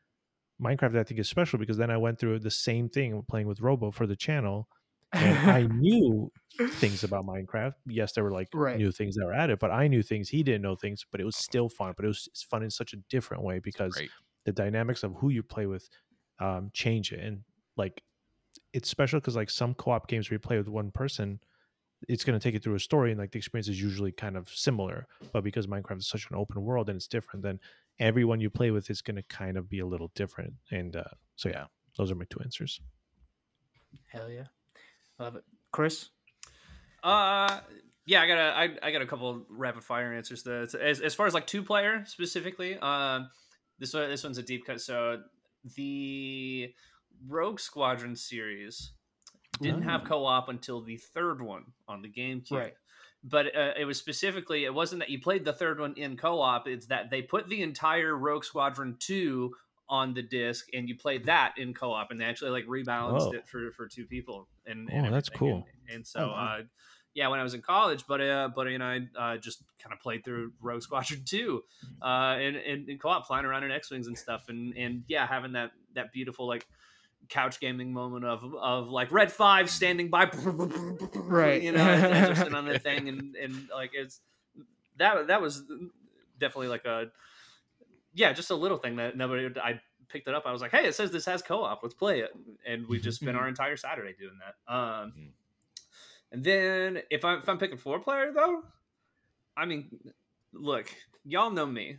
Minecraft, 0.60 0.98
I 0.98 1.04
think, 1.04 1.20
is 1.20 1.28
special 1.28 1.58
because 1.58 1.76
then 1.76 1.90
I 1.90 1.96
went 1.96 2.18
through 2.18 2.38
the 2.40 2.50
same 2.50 2.88
thing 2.88 3.22
playing 3.28 3.48
with 3.48 3.60
Robo 3.60 3.90
for 3.90 4.06
the 4.06 4.16
channel, 4.16 4.68
and 5.20 5.40
I 5.44 5.66
knew 5.70 6.30
things 6.78 7.04
about 7.04 7.24
Minecraft. 7.26 7.74
Yes, 7.86 8.12
there 8.12 8.24
were 8.24 8.32
like 8.32 8.48
Right. 8.54 8.76
new 8.76 8.92
things 8.92 9.16
that 9.16 9.26
were 9.26 9.34
added, 9.34 9.58
but 9.58 9.70
I 9.70 9.88
knew 9.88 10.02
things 10.02 10.28
he 10.28 10.42
didn't 10.42 10.62
know 10.62 10.76
things. 10.76 11.04
But 11.10 11.20
it 11.20 11.24
was 11.24 11.36
still 11.36 11.68
fun. 11.68 11.94
But 11.96 12.04
it 12.04 12.08
was 12.08 12.28
fun 12.50 12.62
in 12.62 12.70
such 12.70 12.92
a 12.92 12.96
different 13.08 13.42
way 13.42 13.58
because 13.58 14.02
the 14.44 14.52
dynamics 14.52 15.02
of 15.02 15.14
who 15.16 15.30
you 15.30 15.42
play 15.42 15.66
with 15.66 15.88
um, 16.38 16.70
change 16.72 17.12
it, 17.12 17.20
and 17.20 17.42
like 17.76 18.02
it's 18.72 18.88
special 18.88 19.20
because 19.20 19.36
like 19.36 19.50
some 19.50 19.74
co-op 19.74 20.08
games 20.08 20.30
where 20.30 20.34
you 20.36 20.40
play 20.40 20.58
with 20.58 20.68
one 20.68 20.90
person, 20.90 21.40
it's 22.08 22.24
going 22.24 22.38
to 22.38 22.42
take 22.42 22.54
you 22.54 22.60
through 22.60 22.74
a 22.74 22.80
story, 22.80 23.10
and 23.12 23.20
like 23.20 23.30
the 23.32 23.38
experience 23.38 23.68
is 23.68 23.80
usually 23.80 24.12
kind 24.12 24.36
of 24.36 24.48
similar. 24.48 25.06
But 25.32 25.44
because 25.44 25.66
Minecraft 25.66 25.98
is 25.98 26.08
such 26.08 26.28
an 26.30 26.36
open 26.36 26.62
world 26.62 26.88
and 26.88 26.96
it's 26.96 27.06
different, 27.08 27.42
then 27.42 27.60
everyone 27.98 28.40
you 28.40 28.50
play 28.50 28.70
with 28.70 28.90
is 28.90 29.02
going 29.02 29.16
to 29.16 29.22
kind 29.24 29.56
of 29.56 29.68
be 29.68 29.78
a 29.80 29.86
little 29.86 30.10
different. 30.14 30.54
And 30.70 30.96
uh, 30.96 31.04
so 31.36 31.48
yeah, 31.48 31.66
those 31.96 32.10
are 32.10 32.14
my 32.16 32.24
two 32.28 32.40
answers. 32.40 32.80
Hell 34.06 34.30
yeah. 34.30 34.48
I 35.22 35.26
love 35.26 35.36
it. 35.36 35.44
Chris? 35.70 36.08
Uh, 37.02 37.60
yeah, 38.06 38.22
I 38.22 38.26
got 38.26 38.38
a, 38.38 38.56
I, 38.56 38.88
I 38.88 38.90
got 38.90 39.02
a 39.02 39.06
couple 39.06 39.46
rapid 39.48 39.84
fire 39.84 40.12
answers. 40.12 40.42
To- 40.42 40.68
as, 40.82 41.00
as 41.00 41.14
far 41.14 41.26
as 41.26 41.34
like 41.34 41.46
two 41.46 41.62
player 41.62 42.04
specifically, 42.06 42.76
um, 42.78 43.30
this 43.78 43.94
one 43.94 44.08
this 44.08 44.24
one's 44.24 44.38
a 44.38 44.42
deep 44.42 44.66
cut. 44.66 44.80
So 44.80 45.22
the 45.76 46.74
Rogue 47.28 47.60
Squadron 47.60 48.16
series 48.16 48.92
didn't 49.60 49.82
have 49.82 50.02
co-op 50.02 50.48
until 50.48 50.80
the 50.82 50.96
third 50.96 51.40
one 51.40 51.66
on 51.86 52.02
the 52.02 52.08
GameCube. 52.08 52.50
Right. 52.50 52.74
But 53.22 53.54
uh, 53.56 53.74
it 53.78 53.84
was 53.84 53.98
specifically 53.98 54.64
it 54.64 54.74
wasn't 54.74 55.00
that 55.00 55.10
you 55.10 55.20
played 55.20 55.44
the 55.44 55.52
third 55.52 55.78
one 55.78 55.94
in 55.96 56.16
co-op. 56.16 56.66
It's 56.66 56.86
that 56.86 57.10
they 57.10 57.22
put 57.22 57.48
the 57.48 57.62
entire 57.62 58.16
Rogue 58.16 58.44
Squadron 58.44 58.96
two 58.98 59.52
on 59.88 60.14
the 60.14 60.22
disc 60.22 60.68
and 60.72 60.88
you 60.88 60.96
played 60.96 61.26
that 61.26 61.52
in 61.58 61.74
co-op 61.74 62.10
and 62.10 62.20
they 62.20 62.24
actually 62.24 62.50
like 62.50 62.64
rebalanced 62.66 63.26
Whoa. 63.26 63.32
it 63.32 63.46
for 63.48 63.70
for 63.72 63.86
two 63.88 64.06
people 64.06 64.48
and, 64.66 64.88
Oh, 64.90 64.96
and 64.96 65.12
that's 65.14 65.28
cool. 65.28 65.66
and, 65.88 65.96
and 65.96 66.06
so 66.06 66.20
Oh, 66.20 66.26
wow. 66.28 66.56
uh 66.58 66.62
yeah 67.14 67.28
when 67.28 67.38
i 67.40 67.42
was 67.42 67.52
in 67.52 67.60
college 67.60 68.04
but 68.08 68.20
uh 68.22 68.48
but 68.54 68.68
you 68.70 68.78
know 68.78 68.86
i 68.86 69.00
uh, 69.34 69.36
just 69.36 69.62
kind 69.82 69.92
of 69.92 70.00
played 70.00 70.24
through 70.24 70.52
rogue 70.62 70.80
squadron 70.82 71.20
2 71.26 71.62
uh 72.00 72.36
in, 72.40 72.56
in, 72.56 72.86
in 72.88 72.98
co-op 72.98 73.26
flying 73.26 73.44
around 73.44 73.64
in 73.64 73.70
x-wings 73.72 74.06
and 74.06 74.16
stuff 74.16 74.44
and 74.48 74.74
and 74.76 75.04
yeah 75.08 75.26
having 75.26 75.52
that 75.52 75.72
that 75.94 76.10
beautiful 76.12 76.46
like 76.46 76.66
couch 77.28 77.60
gaming 77.60 77.92
moment 77.92 78.24
of 78.24 78.42
of 78.54 78.88
like 78.88 79.12
red 79.12 79.30
five 79.30 79.68
standing 79.68 80.08
by 80.08 80.30
Right. 81.14 81.62
you 81.66 81.72
know 81.72 81.80
as, 81.86 82.02
as 82.04 82.26
you're 82.28 82.36
sitting 82.36 82.54
on 82.62 82.64
the 82.66 82.78
thing 82.78 83.08
and 83.08 83.36
and 83.36 83.68
like 83.74 83.90
it's 83.94 84.20
that 84.96 85.26
that 85.26 85.42
was 85.42 85.62
definitely 86.38 86.68
like 86.68 86.84
a 86.84 87.06
yeah 88.14 88.32
just 88.32 88.50
a 88.50 88.54
little 88.54 88.78
thing 88.78 88.96
that 88.96 89.16
nobody 89.16 89.48
i 89.60 89.80
picked 90.08 90.28
it 90.28 90.34
up. 90.34 90.44
I 90.46 90.52
was 90.52 90.60
like 90.60 90.70
hey 90.72 90.86
it 90.86 90.94
says 90.94 91.10
this 91.10 91.24
has 91.26 91.40
co-op. 91.42 91.82
Let's 91.82 91.94
play 91.94 92.20
it. 92.20 92.30
And 92.66 92.86
we 92.86 93.00
just 93.00 93.20
spent 93.20 93.36
our 93.36 93.48
entire 93.54 93.76
saturday 93.76 94.14
doing 94.18 94.38
that. 94.44 94.72
Um 94.74 95.12
Mhm. 95.16 95.28
and 96.32 96.44
then 96.44 97.02
if 97.10 97.24
i'm 97.24 97.38
if 97.38 97.48
i'm 97.48 97.58
picking 97.58 97.78
four 97.78 97.98
player 98.00 98.32
though 98.32 98.62
i 99.56 99.64
mean 99.64 99.88
look 100.52 100.92
y'all 101.24 101.50
know 101.50 101.66
me. 101.66 101.96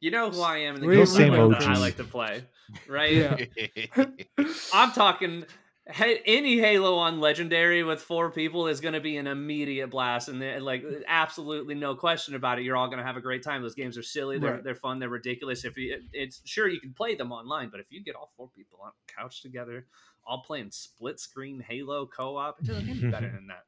You 0.00 0.10
know 0.10 0.30
who 0.30 0.40
i 0.42 0.58
am 0.58 0.74
and 0.76 0.82
the 0.82 0.88
We- 0.88 0.96
games 0.96 1.16
we 1.16 1.24
I 1.24 1.28
know 1.28 1.46
like- 1.48 1.60
that 1.60 1.68
i 1.68 1.78
like 1.78 1.96
to 1.98 2.04
play 2.04 2.44
right? 2.88 3.12
Yeah. 3.12 3.36
I'm 4.72 4.92
talking 4.92 5.40
hey, 5.42 5.46
any 5.98 6.58
Halo 6.58 6.96
on 6.96 7.20
Legendary 7.20 7.82
with 7.82 8.00
four 8.00 8.30
people 8.30 8.66
is 8.68 8.80
going 8.80 8.94
to 8.94 9.00
be 9.00 9.16
an 9.16 9.26
immediate 9.26 9.88
blast, 9.90 10.28
and 10.28 10.64
like 10.64 10.84
absolutely 11.06 11.74
no 11.74 11.94
question 11.94 12.34
about 12.34 12.58
it. 12.58 12.64
You're 12.64 12.76
all 12.76 12.86
going 12.86 12.98
to 12.98 13.04
have 13.04 13.16
a 13.16 13.20
great 13.20 13.42
time. 13.42 13.62
Those 13.62 13.74
games 13.74 13.98
are 13.98 14.02
silly, 14.02 14.38
they're 14.38 14.54
Right. 14.54 14.64
they're 14.64 14.74
fun, 14.74 14.98
they're 14.98 15.08
ridiculous. 15.08 15.64
If 15.64 15.76
you, 15.76 16.00
it's 16.12 16.40
sure 16.44 16.68
you 16.68 16.80
can 16.80 16.92
play 16.94 17.14
them 17.14 17.32
online, 17.32 17.68
but 17.70 17.80
if 17.80 17.86
you 17.90 18.02
get 18.02 18.14
all 18.14 18.32
four 18.36 18.48
people 18.56 18.78
on 18.82 18.90
a 18.90 19.12
couch 19.20 19.42
together, 19.42 19.86
all 20.26 20.42
playing 20.42 20.70
split 20.70 21.18
screen 21.20 21.60
Halo 21.60 22.06
co-op, 22.06 22.60
it 22.60 22.66
doesn't 22.66 22.86
get 23.00 23.10
better 23.10 23.30
than 23.34 23.46
that. 23.48 23.64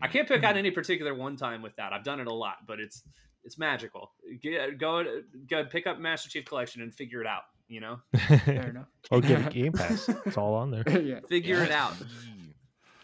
I 0.00 0.08
can't 0.08 0.28
pick 0.28 0.44
out 0.44 0.56
any 0.56 0.70
particular 0.70 1.14
one 1.14 1.36
time 1.36 1.60
with 1.62 1.74
that. 1.76 1.92
I've 1.92 2.04
done 2.04 2.20
it 2.20 2.26
a 2.28 2.34
lot, 2.34 2.58
but 2.66 2.78
it's 2.80 3.02
it's 3.44 3.58
magical. 3.58 4.12
Get, 4.42 4.78
go 4.78 5.22
go 5.48 5.64
pick 5.64 5.86
up 5.86 5.98
Master 5.98 6.28
Chief 6.28 6.44
Collection 6.44 6.82
and 6.82 6.94
figure 6.94 7.20
it 7.20 7.26
out. 7.26 7.42
You 7.68 7.80
know, 7.80 8.00
Fair 8.44 8.70
enough. 8.70 8.86
or 9.10 9.20
get 9.20 9.46
a 9.46 9.50
Game 9.52 9.72
Pass. 9.72 10.08
It's 10.26 10.36
all 10.38 10.54
on 10.54 10.70
there. 10.70 10.84
yeah. 11.00 11.20
figure 11.28 11.62
it 11.62 11.70
out. 11.70 11.92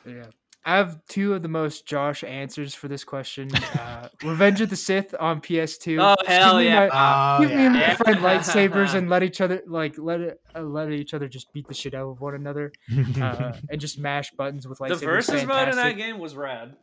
Yeah. 0.06 0.24
I 0.66 0.76
have 0.78 1.04
two 1.08 1.34
of 1.34 1.42
the 1.42 1.48
most 1.48 1.84
Josh 1.84 2.24
answers 2.24 2.74
for 2.74 2.88
this 2.88 3.04
question. 3.04 3.54
Uh, 3.54 4.08
Revenge 4.22 4.62
of 4.62 4.70
the 4.70 4.76
Sith 4.76 5.14
on 5.20 5.42
PS2. 5.42 5.98
Oh 6.00 6.16
hell 6.26 6.56
give 6.58 6.64
yeah! 6.66 6.86
my- 6.86 7.36
Oh, 7.36 7.40
give 7.42 7.50
me 7.50 7.66
and 7.66 7.74
my 7.74 7.94
friend 7.94 8.20
lightsabers 8.20 8.94
and 8.94 9.10
let 9.10 9.22
each 9.22 9.42
other 9.42 9.62
like 9.66 9.96
let 9.98 10.20
it 10.22 10.40
uh, 10.56 10.62
let 10.62 10.90
each 10.90 11.12
other 11.12 11.28
just 11.28 11.52
beat 11.52 11.68
the 11.68 11.74
shit 11.74 11.92
out 11.92 12.08
of 12.08 12.20
one 12.22 12.34
another 12.34 12.72
uh, 13.20 13.52
and 13.68 13.78
just 13.78 13.98
mash 13.98 14.30
buttons 14.30 14.66
with 14.66 14.78
lightsabers. 14.78 15.00
the 15.00 15.06
versus 15.06 15.44
mode 15.44 15.68
in 15.68 15.76
that 15.76 15.98
game 15.98 16.18
was 16.18 16.34
rad. 16.34 16.76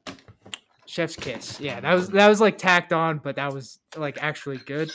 Chef's 0.86 1.16
kiss. 1.16 1.60
Yeah, 1.60 1.80
that 1.80 1.94
was 1.96 2.10
that 2.10 2.28
was 2.28 2.40
like 2.40 2.60
tacked 2.60 2.94
on, 2.94 3.18
but 3.18 3.38
that 3.38 3.52
was 3.52 3.80
like 3.98 4.22
actually 4.22 4.58
good. 4.58 4.92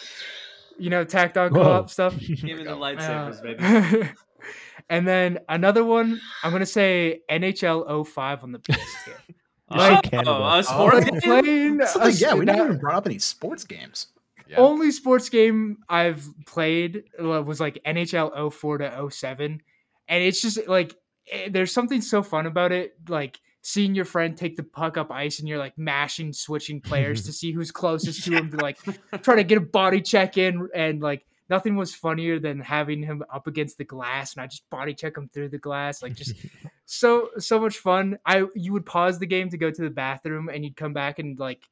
You 0.79 0.91
know, 0.91 1.05
tacked 1.05 1.37
on 1.39 1.53
Whoa. 1.53 1.63
co-op 1.63 1.91
stuff. 1.91 2.19
Give 2.21 2.43
me 2.59 2.65
the 2.65 2.71
lightsabers, 2.77 3.43
baby. 3.43 3.59
Uh, 3.63 4.09
and 4.91 5.07
then 5.09 5.39
another 5.49 5.85
one, 5.85 6.21
I'm 6.43 6.53
gonna 6.53 6.67
say 6.67 7.21
NHL 7.31 8.07
05 8.07 8.43
on 8.43 8.53
the 8.53 8.59
PS2. 8.59 9.13
Like 9.69 10.11
oh, 10.13 10.59
a 10.59 10.63
sports 10.63 10.95
Like 11.11 11.11
game? 11.11 11.21
playing 11.43 11.77
That's 11.79 11.95
the 11.95 12.01
a- 12.03 12.11
yeah, 12.11 12.35
we 12.35 12.45
that- 12.45 12.55
never 12.55 12.67
even 12.69 12.79
brought 12.79 12.95
up 12.95 13.07
any 13.07 13.19
sports 13.19 13.65
games. 13.65 14.07
Yeah. 14.49 14.59
only 14.59 14.93
sports 14.93 15.29
game 15.29 15.79
I've 15.89 16.25
played 16.47 17.03
uh, 17.21 17.43
was 17.43 17.59
like 17.59 17.81
NHL 17.85 18.53
04 18.53 18.79
to 18.79 19.09
07. 19.11 19.61
And 20.07 20.23
it's 20.23 20.41
just 20.41 20.69
like 20.69 20.95
eh, 21.33 21.49
there's 21.51 21.73
something 21.73 22.01
so 22.01 22.23
fun 22.23 22.47
about 22.47 22.71
it, 22.71 22.95
like 23.09 23.41
seeing 23.67 23.97
your 23.97 24.05
friend 24.05 24.37
take 24.37 24.55
the 24.55 24.63
puck 24.63 24.97
up 24.97 25.11
ice 25.11 25.41
and 25.41 25.49
you're 25.49 25.59
like 25.59 25.77
mashing, 25.77 26.33
switching 26.33 26.81
players 26.81 27.25
to 27.25 27.33
see 27.33 27.51
who's 27.51 27.73
closest 27.73 28.23
to 28.23 28.31
him 28.31 28.49
to 28.49 28.57
like 28.59 28.79
try 29.23 29.35
to 29.35 29.43
get 29.43 29.59
a 29.59 29.61
body 29.61 30.01
check 30.01 30.39
in. 30.39 30.69
And 30.73 31.03
like 31.03 31.27
nothing 31.51 31.75
was 31.75 31.93
funnier 31.93 32.39
than 32.39 32.61
having 32.61 33.03
him 33.03 33.25
up 33.29 33.49
against 33.49 33.77
the 33.77 33.85
glass 33.85 34.35
and 34.35 34.43
I 34.43 34.47
just 34.47 34.71
body 34.71 34.95
check 34.95 35.19
him 35.19 35.29
through 35.35 35.49
the 35.49 35.59
glass. 35.59 36.01
Like 36.01 36.15
just 36.15 36.37
so 36.85 37.31
so 37.39 37.59
much 37.59 37.79
fun. 37.79 38.19
I 38.25 38.45
you 38.55 38.73
would 38.73 38.87
pause 38.87 39.19
the 39.19 39.27
game 39.27 39.51
to 39.51 39.59
go 39.59 39.69
to 39.69 39.83
the 39.83 39.91
bathroom 39.91 40.49
and 40.49 40.63
you'd 40.63 40.77
come 40.77 40.93
back 40.93 41.19
and 41.19 41.37
like 41.37 41.65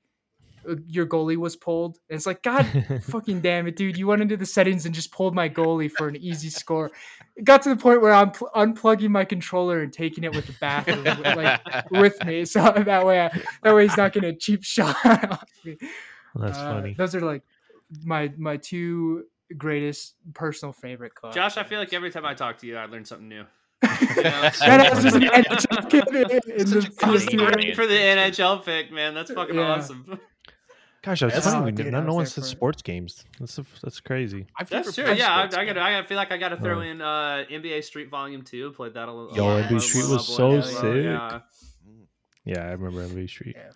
uh, 0.69 0.75
your 0.89 1.07
goalie 1.07 1.37
was 1.37 1.55
pulled. 1.55 1.99
And 2.11 2.17
it's 2.17 2.27
like, 2.27 2.43
God 2.43 2.67
fucking 3.05 3.41
damn 3.41 3.69
it, 3.69 3.77
dude! 3.77 3.97
You 3.97 4.09
went 4.09 4.21
into 4.21 4.37
the 4.37 4.47
settings 4.47 4.85
and 4.85 4.93
just 4.93 5.13
pulled 5.13 5.35
my 5.35 5.49
goalie 5.49 5.91
for 5.91 6.09
an 6.09 6.17
easy 6.17 6.51
score. 6.51 6.91
It 7.37 7.45
got 7.45 7.63
to 7.63 7.69
the 7.71 7.77
point 7.77 8.01
where 8.01 8.13
I'm 8.13 8.31
pl- 8.31 8.51
unplugging 8.55 9.09
my 9.11 9.25
controller 9.25 9.83
and 9.83 9.93
taking 9.93 10.23
it 10.25 10.33
with 10.35 10.47
the 10.47 10.55
bathroom 10.61 11.03
like 11.37 11.61
with 11.91 12.25
me, 12.25 12.45
so 12.45 12.61
that 12.77 13.05
way, 13.05 13.23
I, 13.27 13.43
that 13.63 13.75
way 13.75 13.89
he's 13.89 13.97
not 13.97 14.13
getting 14.13 14.31
a 14.31 14.37
cheap 14.37 14.63
shot. 14.65 14.97
on 15.05 15.39
me. 15.65 15.77
That's 16.37 16.59
Uh, 16.59 16.71
funny. 16.75 16.95
Those 16.95 17.15
are 17.17 17.21
like 17.21 17.43
my 18.05 18.33
my 18.39 18.57
two 18.57 19.25
greatest 19.59 20.15
personal 20.33 20.73
favorite 20.73 21.15
clubs. 21.15 21.35
Josh, 21.35 21.57
I 21.57 21.65
feel 21.65 21.79
like 21.81 21.93
every 21.93 22.11
time 22.11 22.25
I 22.25 22.35
talk 22.35 22.59
to 22.59 22.67
you, 22.67 22.77
I 22.77 22.87
learn 22.87 23.05
something 23.05 23.29
new. 23.29 23.45
that 23.83 24.91
is 24.97 25.03
just 25.03 25.17
an 25.17 25.23
NHL 25.23 25.91
kid 25.91 26.09
in, 26.09 26.53
in 26.61 26.67
Such 26.67 26.85
the 26.85 26.89
a 26.89 26.93
funny 26.93 27.19
PS2. 27.19 27.37
brain. 27.37 27.51
Waiting 27.57 27.75
for 27.75 27.87
the 27.87 27.95
NHL 27.95 28.65
pick, 28.65 28.91
man. 28.93 29.15
That's 29.15 29.33
fucking 29.33 29.55
Yeah. 29.57 29.73
awesome. 29.73 30.19
Gosh, 31.05 31.21
that's 31.21 31.35
That's- 31.35 31.45
funny. 31.53 31.59
Oh, 31.63 31.65
we 31.67 31.73
dude, 31.73 31.93
no, 31.93 32.03
no 32.03 32.15
one 32.15 32.25
said 32.27 32.43
for 32.43 32.47
it. 32.47 32.51
sports 32.51 32.81
games. 32.83 33.25
That's 33.39 33.61
that's 33.83 34.01
crazy. 34.01 34.47
I've 34.59 34.71
That's 34.71 34.87
never 34.87 34.93
true. 34.95 35.05
played 35.05 35.19
Yeah, 35.19 35.35
I, 35.35 35.43
I 35.43 35.47
got. 35.49 35.75
games. 35.75 35.79
I 35.79 36.03
feel 36.03 36.17
like 36.17 36.33
I 36.33 36.39
got 36.39 36.49
to 36.51 36.57
throw 36.57 36.79
Oh. 36.79 36.83
in 36.83 37.03
uh, 37.03 37.45
NBA 37.51 37.85
Street 37.85 38.09
Volume 38.09 38.43
Two. 38.43 38.73
Played 38.73 38.95
that 38.95 39.09
a 39.09 39.13
little. 39.13 39.37
Yo, 39.37 39.47
uh, 39.47 39.63
NBA 39.63 39.71
one- 39.73 39.81
Street 39.81 40.09
was 40.09 40.27
so 40.27 40.61
sick. 40.63 41.05
Yeah. 41.05 41.41
Mm. 41.87 42.07
Yeah, 42.47 42.61
I 42.69 42.73
remember 42.73 43.07
NBA 43.07 43.29
Street. 43.29 43.55
Yeah. 43.59 43.71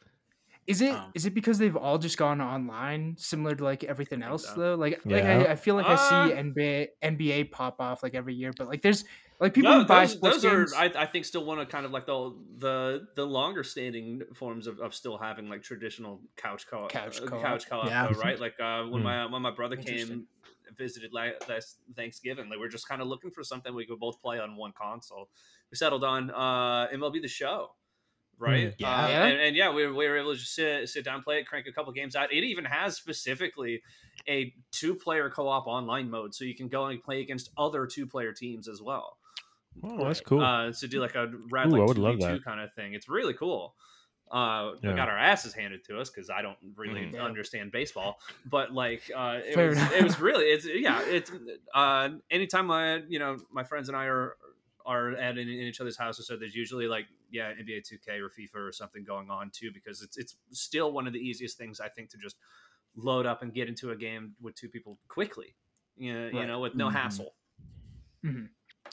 Is 0.67 0.81
it 0.83 0.95
is 1.15 1.25
Oh. 1.25 1.29
it 1.29 1.35
because 1.35 1.59
they've 1.59 1.77
all 1.77 1.99
just 1.99 2.17
gone 2.19 2.41
online, 2.41 3.17
similar 3.19 3.55
to 3.55 3.65
like 3.65 3.85
everything 3.85 4.23
else 4.23 4.51
though? 4.55 4.75
Like, 4.75 5.01
like 5.05 5.25
I, 5.25 5.53
I 5.53 5.55
feel 5.55 5.75
like 5.75 5.87
I 5.87 5.97
see 5.97 6.33
Uh, 6.35 6.43
NBA 6.43 6.89
NBA 7.03 7.51
pop 7.51 7.81
off 7.81 8.03
like 8.03 8.15
every 8.15 8.35
year, 8.35 8.53
but 8.57 8.69
like 8.69 8.83
there's 8.83 9.05
like 9.41 9.55
people 9.55 9.75
No, 9.75 9.79
who 9.79 9.87
buy 9.87 10.07
those, 10.07 10.07
sports 10.07 10.39
those 10.39 10.45
games. 10.45 10.73
are 10.73 10.75
I, 10.75 10.85
I 10.85 11.07
think 11.07 11.25
still 11.25 11.45
one 11.45 11.59
of 11.59 11.69
kind 11.69 11.85
of 11.85 11.91
like 11.91 12.07
the 12.07 12.33
the 12.59 13.09
the 13.17 13.25
longer 13.27 13.65
standing 13.65 14.23
forms 14.35 14.69
of, 14.69 14.79
of 14.79 14.95
still 14.95 15.19
having 15.19 15.49
like 15.49 15.63
traditional 15.63 16.23
couch 16.37 16.67
co-op 16.69 16.93
Couch 16.93 17.23
uh, 17.23 17.27
co-op. 17.27 17.39
couch 17.41 17.69
co-op 17.69 17.95
Yeah. 17.95 18.01
though, 18.01 18.13
right 18.13 18.39
like 18.39 18.59
uh, 18.61 18.85
when 18.85 19.03
Hmm. 19.03 19.03
my 19.03 19.27
when 19.27 19.43
my 19.43 19.51
brother 19.51 19.77
came 19.77 20.29
visited 20.77 21.13
la- 21.13 21.31
last 21.49 21.81
Thanksgiving 21.97 22.49
like 22.49 22.59
we 22.61 22.65
are 22.67 22.69
just 22.69 22.87
kind 22.87 23.03
of 23.03 23.09
looking 23.09 23.31
for 23.33 23.43
something 23.43 23.75
we 23.75 23.87
could 23.87 23.99
both 23.99 24.21
play 24.21 24.39
on 24.39 24.55
one 24.55 24.73
console 24.81 25.29
we 25.73 25.77
settled 25.77 26.05
on 26.05 26.31
uh 26.31 26.87
MLB 26.93 27.19
the 27.19 27.27
show 27.29 27.71
right 28.39 28.71
Yeah. 28.79 29.07
Uh, 29.07 29.09
Yeah. 29.09 29.25
And, 29.25 29.41
and 29.41 29.57
yeah 29.57 29.71
we, 29.73 29.87
we 29.87 30.09
were 30.09 30.17
able 30.19 30.33
to 30.35 30.39
just 30.39 30.55
sit 30.55 30.89
sit 30.89 31.05
down 31.05 31.23
play 31.23 31.41
it 31.41 31.47
crank 31.47 31.67
a 31.67 31.73
couple 31.73 31.93
games 31.93 32.15
out 32.17 32.33
it 32.33 32.45
even 32.45 32.65
has 32.65 32.97
specifically 32.97 33.83
a 34.29 34.55
two 34.73 34.95
player 34.95 35.31
co-op 35.31 35.67
online 35.67 36.11
mode 36.11 36.35
so 36.35 36.45
you 36.45 36.55
can 36.55 36.69
go 36.69 36.87
and 36.87 37.03
play 37.03 37.21
against 37.21 37.51
other 37.59 37.87
two 37.87 38.07
player 38.07 38.33
teams 38.33 38.69
as 38.69 38.81
well 38.83 39.18
Oh, 39.83 40.05
that's 40.05 40.21
cool. 40.21 40.41
uh, 40.41 40.73
to 40.73 40.89
do 40.89 41.01
like 41.01 41.15
a 41.15 41.33
rad 41.51 41.69
Ooh, 41.69 41.73
like 41.73 41.83
I 41.83 41.85
would 41.87 41.97
2v2 41.97 42.03
love 42.03 42.19
that. 42.21 42.45
kind 42.45 42.61
of 42.61 42.73
thing. 42.75 42.95
It's 42.95 43.09
really 43.09 43.35
cool. 43.35 43.75
Uh, 44.31 44.73
Yeah. 44.83 44.91
We 44.91 44.95
got 44.97 45.09
our 45.09 45.17
asses 45.19 45.55
handed 45.55 45.85
to 45.85 45.99
us 45.99 46.11
because 46.11 46.29
I 46.29 46.43
don't 46.43 46.59
really 46.77 47.07
Mhm. 47.07 47.21
Understand 47.25 47.73
baseball, 47.73 48.21
but 48.45 48.73
like 48.73 49.11
uh, 49.15 49.41
it 49.45 49.55
Fair 49.55 49.69
was 49.71 49.79
enough. 49.79 49.93
it 49.95 50.03
was 50.05 50.21
really 50.21 50.45
it's 50.47 50.67
yeah 50.67 51.03
it's 51.07 51.31
uh, 51.75 52.11
anytime 52.31 52.71
I 52.71 52.97
you 53.09 53.19
know 53.19 53.39
my 53.51 53.65
friends 53.65 53.89
and 53.89 53.97
I 53.97 54.05
are 54.05 54.37
are 54.85 55.13
at 55.13 55.39
in, 55.39 55.49
in 55.49 55.61
each 55.67 55.81
other's 55.81 55.97
houses, 55.97 56.27
so 56.27 56.37
there's 56.37 56.55
usually 56.55 56.87
like 56.89 57.07
yeah 57.31 57.53
NBA 57.59 57.81
2K 57.81 58.21
or 58.21 58.29
FIFA 58.29 58.69
or 58.69 58.73
something 58.73 59.03
going 59.03 59.31
on 59.31 59.49
too 59.51 59.71
because 59.73 60.03
it's 60.03 60.19
it's 60.19 60.37
still 60.51 60.93
one 60.93 61.07
of 61.07 61.15
the 61.15 61.21
easiest 61.21 61.57
things 61.57 61.81
I 61.81 61.89
think 61.89 62.11
to 62.11 62.19
just 62.19 62.37
load 62.97 63.25
up 63.27 63.43
and 63.43 63.55
get 63.55 63.69
into 63.69 63.93
a 63.93 63.97
game 63.97 64.35
with 64.43 64.55
two 64.57 64.69
people 64.69 64.99
quickly. 65.09 65.57
You 65.97 66.13
know, 66.15 66.29
you 66.29 66.47
know 66.47 66.61
with 66.61 66.75
no 66.75 66.89
Mhm. 66.89 66.93
hassle. 66.93 67.35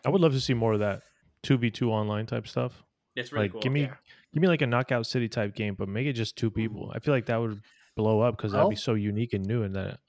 I 0.06 0.10
would 0.10 0.22
love 0.22 0.34
to 0.34 0.40
see 0.42 0.54
more 0.54 0.74
of 0.74 0.80
that 0.80 1.02
two 1.44 1.58
v 1.58 1.70
two 1.72 1.92
online 1.92 2.26
type 2.26 2.48
stuff. 2.48 2.84
It's 3.16 3.32
really 3.32 3.46
like, 3.46 3.52
cool. 3.54 3.62
give 3.62 3.72
me 3.72 3.82
Yeah. 3.84 3.94
give 4.34 4.42
me 4.42 4.48
like 4.48 4.62
a 4.62 4.68
knockout 4.68 5.06
city 5.08 5.28
type 5.30 5.56
game, 5.56 5.76
but 5.76 5.88
make 5.90 6.06
it 6.08 6.14
just 6.14 6.36
two 6.36 6.52
people. 6.52 6.92
I 6.94 7.00
feel 7.00 7.14
like 7.14 7.26
that 7.28 7.38
would 7.38 7.62
blow 7.96 8.20
up 8.22 8.36
because 8.38 8.52
that'd 8.52 8.70
be 8.70 8.76
so 8.76 8.94
unique 8.94 9.34
and 9.34 9.46
new. 9.46 9.64
And 9.64 9.76
that 9.76 10.00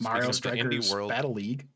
Mario 0.00 0.30
Speaking 0.30 0.60
of 0.60 0.70
the 0.70 0.82
Strikers 0.82 0.92
world- 0.92 1.08
Battle 1.10 1.32
League. 1.32 1.66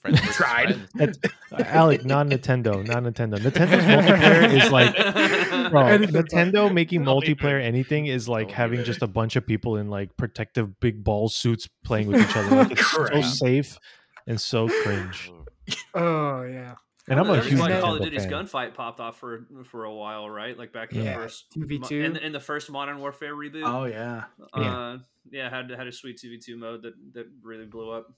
Friends 0.00 0.20
Tried. 0.36 0.88
friends. 0.96 1.18
uh, 1.52 1.62
Alec, 1.66 2.04
not 2.04 2.26
Nintendo, 2.26 2.86
not 2.86 3.02
Nintendo. 3.02 3.36
Nintendo's 3.38 3.82
multiplayer 3.84 4.52
is 4.64 4.70
like, 4.70 4.94
bro, 5.70 5.82
Nintendo 5.98 6.72
making 6.72 7.02
multiplayer 7.02 7.60
anything 7.60 8.06
is 8.06 8.28
like 8.28 8.50
having 8.50 8.84
just 8.84 9.02
a 9.02 9.06
bunch 9.08 9.34
of 9.36 9.44
people 9.46 9.76
in 9.78 9.88
like 9.88 10.16
protective 10.16 10.78
big 10.80 11.02
ball 11.02 11.28
suits 11.28 11.68
playing 11.84 12.08
with 12.08 12.20
each 12.20 12.36
other. 12.36 12.56
Like, 12.56 12.72
it's 12.72 12.90
so 12.90 13.22
safe 13.22 13.78
and 14.28 14.40
so 14.40 14.68
cringe. 14.84 15.32
Oh 15.94 16.42
yeah, 16.42 16.74
And 17.08 17.18
I'm 17.18 17.28
a 17.28 17.34
That's 17.34 17.46
huge 17.48 17.60
why 17.60 17.80
Call 17.80 17.96
of 17.96 18.02
Duty's 18.02 18.24
fan. 18.24 18.32
gunfight 18.32 18.74
popped 18.74 19.00
off 19.00 19.18
for 19.18 19.46
for 19.64 19.84
a 19.84 19.94
while, 19.94 20.28
right? 20.30 20.56
Like 20.56 20.72
back 20.72 20.92
in 20.92 21.04
the 21.04 21.12
first 21.12 21.46
2v2. 21.56 22.04
in, 22.04 22.16
in 22.16 22.32
the 22.32 22.40
first 22.40 22.70
Modern 22.70 22.98
Warfare 23.00 23.34
reboot. 23.34 23.62
Oh 23.64 23.84
yeah. 23.84 24.24
yeah. 24.56 24.78
Uh, 24.78 24.98
yeah, 25.30 25.50
had 25.50 25.70
had 25.70 25.86
a 25.86 25.92
sweet 25.92 26.18
two 26.20 26.30
v 26.30 26.38
two 26.38 26.56
mode 26.56 26.82
that 26.82 26.94
that 27.14 27.26
really 27.42 27.66
blew 27.66 27.90
up. 27.90 28.12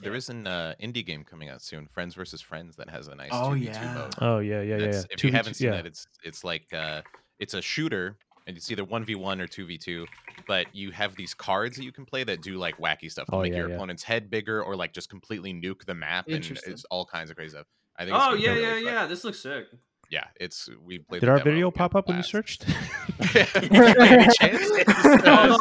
There 0.00 0.14
is 0.14 0.28
an 0.28 0.46
uh, 0.46 0.74
indie 0.82 1.06
game 1.06 1.24
coming 1.24 1.48
out 1.48 1.62
soon, 1.62 1.86
Friends 1.86 2.14
versus 2.14 2.42
Friends, 2.42 2.76
that 2.76 2.90
has 2.90 3.08
a 3.08 3.14
nice 3.14 3.30
Oh, 3.32 3.50
2v2 3.52 3.64
yeah. 3.64 3.94
mode. 3.94 4.14
Oh 4.20 4.38
yeah, 4.40 4.60
yeah, 4.60 4.62
yeah. 4.62 4.76
That's- 4.78 5.06
yeah. 5.08 5.14
If 5.14 5.24
you 5.24 5.30
2v2 5.30 5.34
haven't 5.34 5.54
seen 5.54 5.66
yeah. 5.68 5.76
that, 5.76 5.86
it's 5.86 6.06
it's 6.22 6.44
like 6.44 6.72
uh, 6.74 7.00
it's 7.38 7.54
a 7.54 7.62
shooter, 7.62 8.18
and 8.46 8.56
it's 8.56 8.70
either 8.70 8.84
one 8.84 9.04
v 9.04 9.14
one 9.14 9.40
or 9.40 9.46
two 9.46 9.66
v 9.66 9.78
two. 9.78 10.06
But 10.46 10.66
you 10.74 10.90
have 10.92 11.16
these 11.16 11.34
cards 11.34 11.76
that 11.76 11.84
you 11.84 11.92
can 11.92 12.04
play 12.04 12.24
that 12.24 12.42
do 12.42 12.56
like 12.56 12.78
wacky 12.78 13.10
stuff. 13.10 13.26
They'll 13.28 13.40
Oh, 13.40 13.42
make 13.42 13.52
yeah, 13.52 13.58
your 13.58 13.68
yeah. 13.70 13.74
opponent's 13.76 14.02
head 14.02 14.30
bigger, 14.30 14.62
or 14.62 14.76
like 14.76 14.92
just 14.92 15.08
completely 15.10 15.52
nuke 15.52 15.84
the 15.84 15.94
map, 15.94 16.26
and 16.28 16.44
it's 16.66 16.84
all 16.84 17.04
kinds 17.06 17.30
of 17.30 17.36
crazy 17.36 17.50
stuff. 17.50 17.66
I 17.96 18.04
think. 18.04 18.16
Oh 18.16 18.18
gonna 18.30 18.36
yeah, 18.40 18.50
really 18.50 18.62
yeah, 18.62 18.74
fun. 18.74 18.84
yeah. 18.84 19.06
This 19.06 19.24
looks 19.24 19.40
sick. 19.40 19.66
Yeah, 20.10 20.24
it's 20.40 20.68
we 20.84 20.98
played. 20.98 21.20
Did 21.20 21.26
the 21.26 21.30
our 21.32 21.38
demo, 21.38 21.50
video 21.50 21.70
pop 21.70 21.94
a 21.94 21.98
up 21.98 22.08
when 22.08 22.16
you 22.18 22.22
searched? 22.22 22.64
Hold 23.26 23.46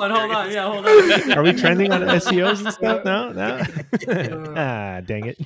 on, 0.02 0.12
hold 0.12 0.32
on. 0.32 0.52
Yeah, 0.52 0.72
hold 0.72 0.86
on. 0.86 1.32
Are 1.38 1.44
we 1.44 1.54
trending 1.54 1.92
on 1.92 2.02
SEOs 2.02 2.64
and 2.64 2.74
stuff 2.74 3.04
now? 3.06 3.30
No. 3.36 3.60
Uh, 4.08 4.54
ah, 4.56 5.02
dang 5.02 5.26
it. 5.26 5.38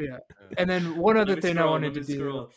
yeah. 0.00 0.18
And 0.56 0.68
then 0.70 0.96
one 0.96 1.16
other 1.16 1.34
Let 1.34 1.42
me 1.44 1.50
thing 1.50 1.58
I 1.58 1.64
wanted 1.64 1.94
to 1.94 2.00
let 2.00 2.06
do. 2.06 2.48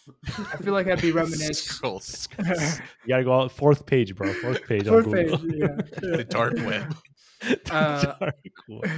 I 0.54 0.58
feel 0.58 0.74
like 0.74 0.88
I'd 0.88 1.02
be 1.02 1.12
reminiscent. 1.12 1.56
Scroll, 1.56 2.00
scroll. 2.00 2.48
You 2.48 3.10
gotta 3.10 3.24
go 3.24 3.42
out 3.42 3.52
fourth 3.52 3.86
page, 3.86 4.16
bro. 4.16 4.32
Fourth 4.34 4.66
page. 4.68 4.88
Fourth 4.88 5.08
on 5.08 5.14
page, 5.14 5.30
Google. 5.32 5.56
yeah. 5.56 5.68
the 6.02 6.24
dark 6.30 6.54
web. 6.58 6.96
Uh, 7.72 8.04
Dark 8.20 8.36
web. 8.68 8.92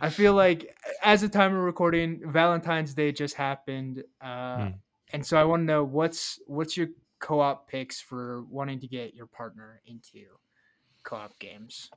I 0.00 0.10
feel 0.10 0.34
like 0.34 0.76
as 1.02 1.22
the 1.22 1.28
time 1.28 1.54
of 1.56 1.62
recording, 1.62 2.20
Valentine's 2.30 2.94
Day 2.94 3.10
just 3.12 3.34
happened, 3.34 4.04
uh, 4.20 4.56
Mm. 4.58 4.74
And 5.12 5.24
so 5.24 5.36
I 5.36 5.44
want 5.44 5.60
to 5.62 5.64
know 5.64 5.84
what's 5.84 6.38
what's 6.46 6.76
your 6.76 6.88
co-op 7.20 7.68
picks 7.68 8.00
for 8.00 8.42
wanting 8.44 8.80
to 8.80 8.86
get 8.88 9.14
your 9.14 9.26
partner 9.26 9.80
into 9.86 10.26
co-op 11.04 11.38
games. 11.38 11.90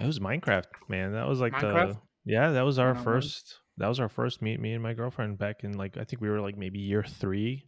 It 0.00 0.06
was 0.06 0.18
Minecraft, 0.20 0.66
man. 0.88 1.12
That 1.12 1.26
was 1.28 1.40
like 1.40 1.52
Minecraft? 1.54 1.94
the 1.94 1.98
yeah. 2.32 2.50
That 2.52 2.62
was 2.64 2.78
our 2.78 2.88
One-on-one? 2.88 3.04
first. 3.04 3.58
That 3.78 3.88
was 3.88 4.00
our 4.00 4.08
first 4.08 4.42
meet. 4.42 4.60
Me 4.60 4.72
and 4.72 4.82
my 4.82 4.92
girlfriend 4.94 5.38
back 5.38 5.64
in 5.64 5.72
like 5.76 5.96
I 5.96 6.04
think 6.04 6.20
we 6.22 6.28
were 6.28 6.40
like 6.40 6.56
maybe 6.56 6.78
year 6.78 7.02
three 7.02 7.66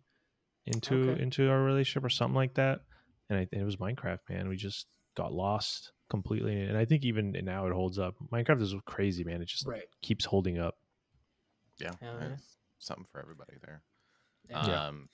into 0.66 1.10
Okay. 1.12 1.22
into 1.22 1.48
our 1.50 1.62
relationship 1.62 2.04
or 2.04 2.08
something 2.10 2.34
like 2.36 2.54
that. 2.54 2.80
And 3.28 3.38
I, 3.40 3.48
it 3.52 3.64
was 3.64 3.76
Minecraft, 3.76 4.18
man. 4.28 4.48
We 4.48 4.56
just 4.56 4.86
got 5.16 5.32
lost 5.32 5.92
completely, 6.08 6.60
and 6.62 6.76
I 6.76 6.84
think 6.84 7.04
even 7.04 7.30
now 7.44 7.66
it 7.66 7.72
holds 7.72 7.98
up. 7.98 8.14
Minecraft 8.32 8.60
is 8.62 8.74
crazy, 8.86 9.22
man. 9.24 9.40
It 9.40 9.46
just 9.48 9.66
Right. 9.66 9.84
keeps 10.02 10.24
holding 10.24 10.58
up. 10.58 10.74
Yeah, 11.80 11.92
yeah. 12.02 12.36
something 12.78 13.06
for 13.12 13.20
everybody 13.20 13.54
there. 13.64 13.82
Yeah. 14.50 14.82
Um, 14.88 15.08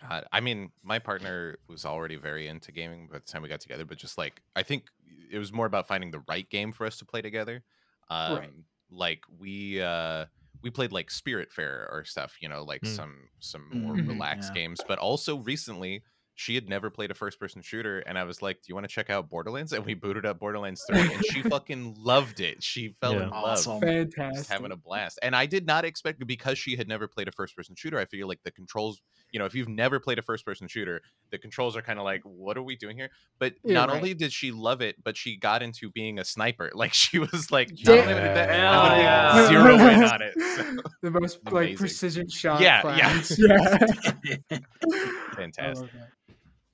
God, 0.00 0.26
I 0.32 0.40
mean, 0.40 0.72
my 0.82 0.98
partner 0.98 1.58
was 1.68 1.84
already 1.84 2.16
very 2.16 2.48
into 2.48 2.72
gaming 2.72 3.08
by 3.08 3.18
the 3.18 3.24
time 3.24 3.42
we 3.42 3.48
got 3.48 3.60
together, 3.60 3.84
but 3.84 3.98
just 3.98 4.18
like 4.18 4.42
I 4.56 4.62
think 4.62 4.90
it 5.30 5.38
was 5.38 5.52
more 5.52 5.66
about 5.66 5.88
finding 5.88 6.10
the 6.10 6.24
right 6.28 6.48
game 6.48 6.72
for 6.72 6.86
us 6.86 6.98
to 6.98 7.04
play 7.06 7.22
together. 7.22 7.64
Um, 8.10 8.42
Right. 8.42 8.52
Like 8.90 9.24
we 9.28 9.80
uh, 9.80 10.26
we 10.62 10.70
played 10.70 10.92
like 10.92 11.08
Spiritfarer 11.10 12.06
stuff, 12.06 12.36
you 12.42 12.48
know, 12.48 12.62
like 12.64 12.84
Mm. 12.84 12.86
some 12.86 13.28
some 13.40 13.70
more 13.80 13.96
Mhm, 13.96 14.06
relaxed 14.06 14.52
yeah. 14.52 14.54
games. 14.54 14.84
But 14.84 14.98
also 14.98 15.38
recently, 15.38 16.04
she 16.34 16.54
had 16.54 16.68
never 16.68 16.88
played 16.90 17.10
a 17.10 17.14
first 17.14 17.38
person 17.38 17.60
shooter 17.62 18.00
and 18.00 18.18
I 18.18 18.24
was 18.24 18.40
like, 18.42 18.56
"Do 18.56 18.64
you 18.68 18.74
want 18.74 18.84
to 18.88 18.92
check 18.92 19.10
out 19.10 19.28
Borderlands?" 19.28 19.72
and 19.72 19.84
we 19.84 19.94
booted 19.94 20.24
up 20.24 20.38
Borderlands 20.38 20.82
3 20.90 21.00
and 21.00 21.24
she 21.26 21.42
fucking 21.42 21.94
loved 21.98 22.40
it. 22.40 22.62
She 22.62 22.94
fell 23.00 23.12
Yeah. 23.14 23.24
in 23.24 23.30
love. 23.30 23.44
Awesome. 23.44 23.80
Just 23.80 24.16
Fantastic. 24.16 24.46
having 24.52 24.72
a 24.72 24.76
blast. 24.76 25.18
And 25.22 25.36
I 25.36 25.46
did 25.46 25.66
not 25.66 25.84
expect 25.84 26.26
because 26.26 26.58
she 26.58 26.76
had 26.76 26.88
never 26.88 27.06
played 27.06 27.28
a 27.28 27.32
first 27.32 27.54
person 27.56 27.74
shooter, 27.76 27.98
I 27.98 28.06
figure 28.06 28.24
like 28.26 28.42
the 28.44 28.50
controls, 28.50 29.02
you 29.30 29.38
know, 29.38 29.44
if 29.44 29.54
you've 29.54 29.68
never 29.68 30.00
played 30.00 30.18
a 30.18 30.22
first 30.22 30.44
person 30.46 30.68
shooter, 30.68 31.02
the 31.30 31.38
controls 31.38 31.76
are 31.76 31.82
kind 31.82 31.98
of 31.98 32.04
like, 32.04 32.22
what 32.24 32.56
are 32.56 32.62
we 32.62 32.76
doing 32.76 32.96
here? 32.96 33.10
But 33.38 33.54
Yeah, 33.64 33.74
not 33.74 33.88
right. 33.90 33.96
only 33.98 34.14
did 34.14 34.32
she 34.32 34.50
love 34.52 34.80
it, 34.80 34.96
but 35.04 35.16
she 35.16 35.36
got 35.36 35.62
into 35.62 35.90
being 35.90 36.18
a 36.18 36.24
sniper. 36.24 36.70
Like 36.82 36.94
she 36.94 37.18
was 37.20 37.50
like, 37.52 37.68
not 37.70 37.84
Damn. 37.84 37.98
only 38.00 38.14
did 38.14 38.36
that, 38.36 38.50
Hell 38.50 38.80
I'm 38.80 38.88
gonna 38.88 39.02
yeah. 39.02 39.48
zero 39.48 39.76
win 39.84 40.04
on 40.04 40.22
it. 40.22 40.34
So, 40.34 40.82
the 41.02 41.10
most 41.10 41.38
Amazing. 41.46 41.68
like 41.70 41.76
precision 41.78 42.28
shot. 42.28 42.60
Yeah, 42.60 42.80
class. 42.80 43.38
yeah. 43.38 43.78
yeah. 44.24 44.36
I 44.50 45.34
fantastic. 45.36 45.90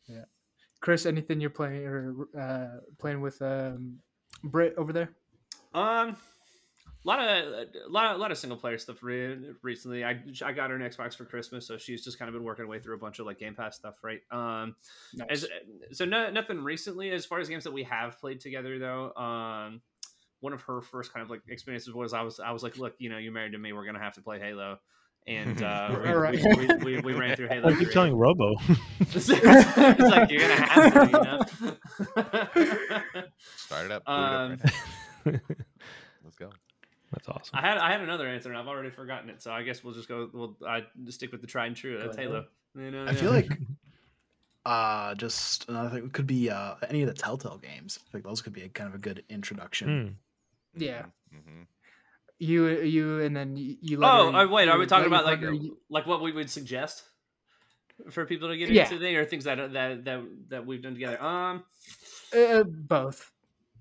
Yeah. 0.08 0.24
Chris, 0.80 1.06
anything 1.06 1.40
you're 1.40 1.50
playing 1.50 1.84
or 1.84 2.14
uh, 2.38 2.80
playing 2.98 3.20
with 3.20 3.40
um, 3.42 3.98
Brit 4.44 4.74
over 4.76 4.92
there? 4.92 5.10
Um, 5.74 6.16
a 7.04 7.08
lot 7.08 7.20
of 7.20 7.44
a 7.52 7.66
lot 7.88 8.10
of 8.10 8.16
a 8.16 8.20
lot 8.20 8.30
of 8.30 8.38
single 8.38 8.58
player 8.58 8.78
stuff 8.78 9.02
re- 9.02 9.52
recently. 9.62 10.04
I 10.04 10.20
I 10.44 10.52
got 10.52 10.70
her 10.70 10.76
an 10.76 10.82
Xbox 10.82 11.16
for 11.16 11.24
Christmas, 11.24 11.66
so 11.66 11.78
she's 11.78 12.04
just 12.04 12.18
kind 12.18 12.28
of 12.28 12.34
been 12.34 12.44
working 12.44 12.64
her 12.64 12.68
way 12.68 12.80
through 12.80 12.96
a 12.96 12.98
bunch 12.98 13.18
of 13.18 13.26
like 13.26 13.38
Game 13.38 13.54
Pass 13.54 13.76
stuff, 13.76 13.96
right? 14.02 14.20
Um, 14.30 14.74
Nice. 15.14 15.28
as, 15.30 15.46
so 15.92 16.04
no, 16.04 16.30
nothing 16.30 16.62
recently 16.62 17.10
as 17.10 17.24
far 17.24 17.38
as 17.38 17.48
games 17.48 17.64
that 17.64 17.72
we 17.72 17.84
have 17.84 18.18
played 18.20 18.40
together 18.40 18.78
though. 18.78 19.12
Um, 19.14 19.80
one 20.40 20.52
of 20.52 20.62
her 20.62 20.80
first 20.80 21.12
kind 21.12 21.22
of 21.24 21.30
like 21.30 21.42
experiences 21.48 21.92
was 21.94 22.12
I 22.12 22.22
was 22.22 22.40
I 22.40 22.50
was 22.50 22.62
like, 22.62 22.78
look, 22.78 22.94
you 22.98 23.10
know, 23.10 23.18
you're 23.18 23.32
married 23.32 23.52
to 23.52 23.58
me, 23.58 23.72
we're 23.72 23.86
gonna 23.86 23.98
have 24.00 24.14
to 24.14 24.20
play 24.22 24.38
Halo, 24.38 24.78
and 25.28 25.62
uh, 25.62 25.96
we, 26.02 26.08
Alright. 26.08 26.42
we, 26.42 26.66
we, 26.66 26.74
we, 26.96 27.00
we 27.00 27.12
ran 27.12 27.36
through 27.36 27.48
Halo. 27.48 27.68
I 27.68 27.72
keep 27.72 27.84
3. 27.84 27.92
telling 27.92 28.16
Robo. 28.16 28.54
it's 29.00 29.28
like 29.28 30.30
you're 30.30 30.40
gonna 30.40 30.54
have 30.54 30.94
to, 30.94 31.06
you 31.06 31.12
know. 31.12 31.42
Start 33.56 33.86
it 33.86 33.92
up. 33.92 34.04
boot 34.04 34.08
it 34.08 34.08
up 34.08 34.08
Um, 34.08 34.58
right. 35.24 35.40
Let's 36.24 36.36
go. 36.36 36.50
That's 37.12 37.28
awesome. 37.28 37.58
I 37.58 37.60
had 37.60 37.78
I 37.78 37.92
had 37.92 38.00
another 38.00 38.26
answer 38.26 38.48
and 38.48 38.58
I've 38.58 38.66
already 38.66 38.90
forgotten 38.90 39.30
it, 39.30 39.40
so 39.42 39.52
I 39.52 39.62
guess 39.62 39.84
we'll 39.84 39.94
just 39.94 40.08
go. 40.08 40.28
We'll 40.32 40.56
I 40.66 40.84
stick 41.08 41.30
with 41.32 41.40
the 41.40 41.46
tried 41.46 41.66
and 41.66 41.76
true. 41.76 41.98
That's. 41.98 42.16
Halo. 42.16 42.46
You 42.74 42.90
know, 42.90 43.06
I 43.06 43.14
feel 43.14 43.30
like 43.30 43.50
uh 44.66 45.14
just 45.14 45.68
another 45.68 45.88
thing 45.88 46.10
could 46.10 46.26
be 46.26 46.50
uh 46.50 46.74
any 46.88 47.02
of 47.02 47.08
the 47.08 47.14
Telltale 47.14 47.58
games. 47.58 47.98
I 48.08 48.12
think 48.12 48.24
those 48.24 48.42
could 48.42 48.52
be 48.52 48.62
a 48.62 48.68
kind 48.68 48.88
of 48.88 48.94
a 48.94 48.98
good 48.98 49.24
introduction. 49.28 50.16
Hmm. 50.76 50.82
yeah. 50.82 51.04
hmm 51.30 51.62
You, 52.40 52.68
you, 52.68 53.20
and 53.20 53.34
then 53.36 53.56
you. 53.56 53.76
you 53.80 53.98
let 53.98 54.10
Oh, 54.10 54.30
her- 54.32 54.38
oh, 54.42 54.48
wait, 54.48 54.68
are 54.68 54.78
we 54.78 54.86
talking 54.86 55.06
about 55.08 55.24
like 55.24 55.40
partner- 55.40 55.58
like 55.90 56.06
what 56.06 56.22
we 56.22 56.30
would 56.32 56.48
suggest 56.48 57.02
for 58.10 58.24
people 58.26 58.48
to 58.48 58.56
get 58.56 58.70
Yeah. 58.70 58.84
into 58.84 58.98
thing 59.00 59.16
or 59.16 59.24
things 59.24 59.44
that 59.44 59.72
that 59.72 60.04
that 60.04 60.20
that 60.48 60.66
we've 60.66 60.80
done 60.82 60.94
together? 60.94 61.20
Um. 61.22 61.64
uh, 62.36 62.62
both? 62.64 63.32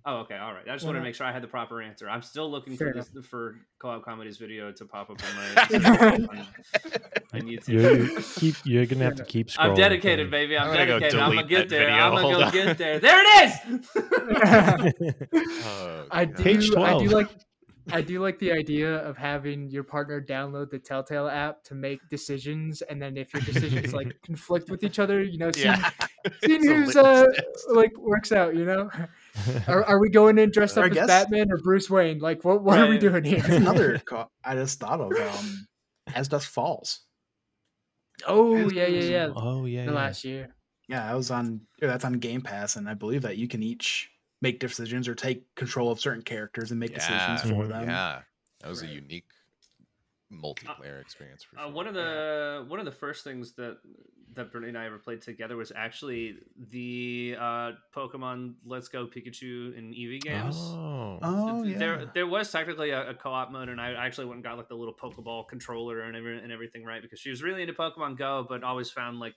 Oh, 0.09 0.19
okay, 0.19 0.37
all 0.37 0.53
right. 0.53 0.63
I 0.67 0.71
just 0.73 0.85
Why 0.85 0.89
wanted 0.91 0.99
to 0.99 1.03
make 1.03 1.15
sure 1.15 1.27
I 1.27 1.33
had 1.33 1.43
the 1.43 1.47
proper 1.49 1.81
answer. 1.81 2.09
I'm 2.09 2.21
still 2.21 2.49
looking 2.49 2.77
Fair 2.77 2.93
for 2.93 3.03
this 3.13 3.25
for 3.27 3.57
co-op 3.77 4.05
comedies 4.05 4.37
video 4.37 4.71
to 4.71 4.85
pop 4.85 5.09
up 5.09 5.17
on 5.21 5.35
my 5.35 5.43
on, 6.07 6.29
on 7.33 7.41
YouTube. 7.41 7.67
You're, 7.67 8.21
keep, 8.21 8.55
you're 8.63 8.85
gonna 8.85 9.03
have 9.03 9.15
to 9.17 9.25
keep 9.25 9.49
scrolling. 9.49 9.59
I'm 9.71 9.75
dedicated, 9.75 10.27
thing. 10.27 10.31
baby. 10.31 10.57
I'm, 10.57 10.69
I'm 10.69 10.73
gonna 10.73 10.85
go 10.87 10.99
dedicated. 10.99 11.19
I'm 11.19 11.35
gonna 11.35 11.47
get 11.47 11.67
there. 11.69 11.79
video. 11.87 11.95
I'm 11.95 12.11
gonna 12.13 12.21
Hold 12.21 12.35
go 12.35 12.43
on. 12.43 12.51
get 12.53 12.77
there. 12.77 12.99
There 12.99 13.17
it 13.19 13.49
is. 13.49 14.93
Oh, 15.65 16.05
I 16.09 16.25
God. 16.25 16.35
do. 16.37 16.43
Page 16.43 16.75
I 16.75 16.97
do 16.99 17.09
like. 17.09 17.29
I 17.91 18.01
do 18.01 18.21
like 18.21 18.39
the 18.39 18.51
idea 18.51 18.97
of 18.97 19.17
having 19.17 19.69
your 19.69 19.83
partner 19.83 20.21
download 20.21 20.69
the 20.69 20.79
Telltale 20.79 21.27
app 21.27 21.63
to 21.65 21.75
make 21.75 21.99
decisions, 22.09 22.81
and 22.81 23.01
then 23.01 23.17
if 23.17 23.33
your 23.33 23.41
decisions 23.41 23.93
like 23.93 24.15
conflict 24.25 24.69
with 24.69 24.83
each 24.83 24.99
other, 24.99 25.21
you 25.23 25.37
know, 25.37 25.51
seeing, 25.51 25.67
Yeah. 25.67 25.89
seeing 26.43 26.63
who's 26.67 26.95
uh 26.95 27.25
like 27.69 27.97
works 27.97 28.31
out. 28.31 28.55
You 28.55 28.65
know, 28.65 28.89
are, 29.67 29.83
are 29.89 29.99
we 29.99 30.09
going 30.09 30.37
in 30.37 30.51
dressed 30.51 30.77
I 30.77 30.81
up 30.81 30.91
as 30.91 30.93
guess- 30.95 31.07
Batman 31.07 31.51
or 31.51 31.57
Bruce 31.57 31.89
Wayne? 31.89 32.19
Like, 32.19 32.43
what 32.43 32.63
what 32.63 32.79
are 32.79 32.87
we 32.87 32.97
doing 32.97 33.23
here? 33.23 33.43
Another 33.47 33.99
co- 33.99 34.29
I 34.43 34.55
just 34.55 34.79
thought 34.79 34.99
of 35.01 35.11
um 35.13 35.67
As 36.13 36.27
Dusk 36.27 36.49
Falls. 36.49 37.01
oh 38.27 38.69
yeah, 38.69 38.87
yeah, 38.87 39.01
yeah. 39.03 39.29
oh 39.35 39.65
yeah. 39.65 39.85
The 39.85 39.91
yeah. 39.91 39.97
last 39.97 40.23
year. 40.23 40.49
Yeah, 40.89 41.09
I 41.09 41.15
was 41.15 41.31
on 41.31 41.61
or 41.81 41.87
that's 41.87 42.05
on 42.05 42.13
Game 42.13 42.41
Pass 42.41 42.75
and 42.75 42.89
I 42.89 42.93
believe 42.93 43.21
that 43.23 43.37
you 43.37 43.47
can 43.47 43.61
each 43.61 44.09
make 44.41 44.59
decisions 44.59 45.07
or 45.07 45.15
take 45.15 45.53
control 45.55 45.91
of 45.91 45.99
certain 45.99 46.23
characters 46.23 46.71
and 46.71 46.79
make 46.79 46.93
decisions 46.93 47.41
for 47.41 47.67
Mhm. 47.67 47.69
them. 47.69 48.03
Yeah, 48.05 48.23
that 48.59 48.69
was 48.69 48.81
a 48.81 48.87
unique 48.87 49.31
multiplayer 50.31 51.01
experience 51.01 51.43
for 51.43 51.57
Uh, 51.57 51.69
sure. 51.69 51.71
one 51.71 51.87
of 51.87 51.93
the 51.95 52.65
one 52.67 52.79
of 52.79 52.85
the 52.85 52.91
first 52.91 53.23
things 53.23 53.53
that 53.53 53.79
that 54.33 54.51
Brittany 54.51 54.69
and 54.69 54.77
I 54.77 54.85
ever 54.85 54.99
played 54.99 55.21
together 55.21 55.57
was 55.57 55.71
actually 55.75 56.39
the 56.55 57.35
uh, 57.39 57.71
Pokemon 57.95 58.57
Let's 58.63 58.87
Go 58.87 59.07
Pikachu 59.07 59.75
and 59.77 59.93
Eevee 59.93 60.21
games. 60.21 60.77
Oh. 61.21 61.21
Oh 61.21 61.63
yeah. 61.63 61.79
There, 61.79 62.11
there 62.13 62.27
was 62.27 62.51
technically 62.51 62.91
a, 62.91 63.11
a 63.11 63.15
co-op 63.15 63.51
mode, 63.51 63.69
and 63.69 63.81
I 63.81 63.93
actually 63.93 64.25
went 64.27 64.37
and 64.37 64.43
got 64.43 64.57
like 64.57 64.69
the 64.69 64.75
little 64.77 64.95
Pokeball 64.95 65.47
controller 65.49 66.01
and 66.01 66.15
every, 66.15 66.39
and 66.41 66.51
everything 66.51 66.83
right 66.85 67.01
because 67.01 67.19
she 67.19 67.29
was 67.31 67.43
really 67.43 67.61
into 67.63 67.73
Pokemon 67.73 68.17
Go, 68.17 68.45
but 68.47 68.63
always 68.63 68.91
found 68.91 69.19
like 69.19 69.35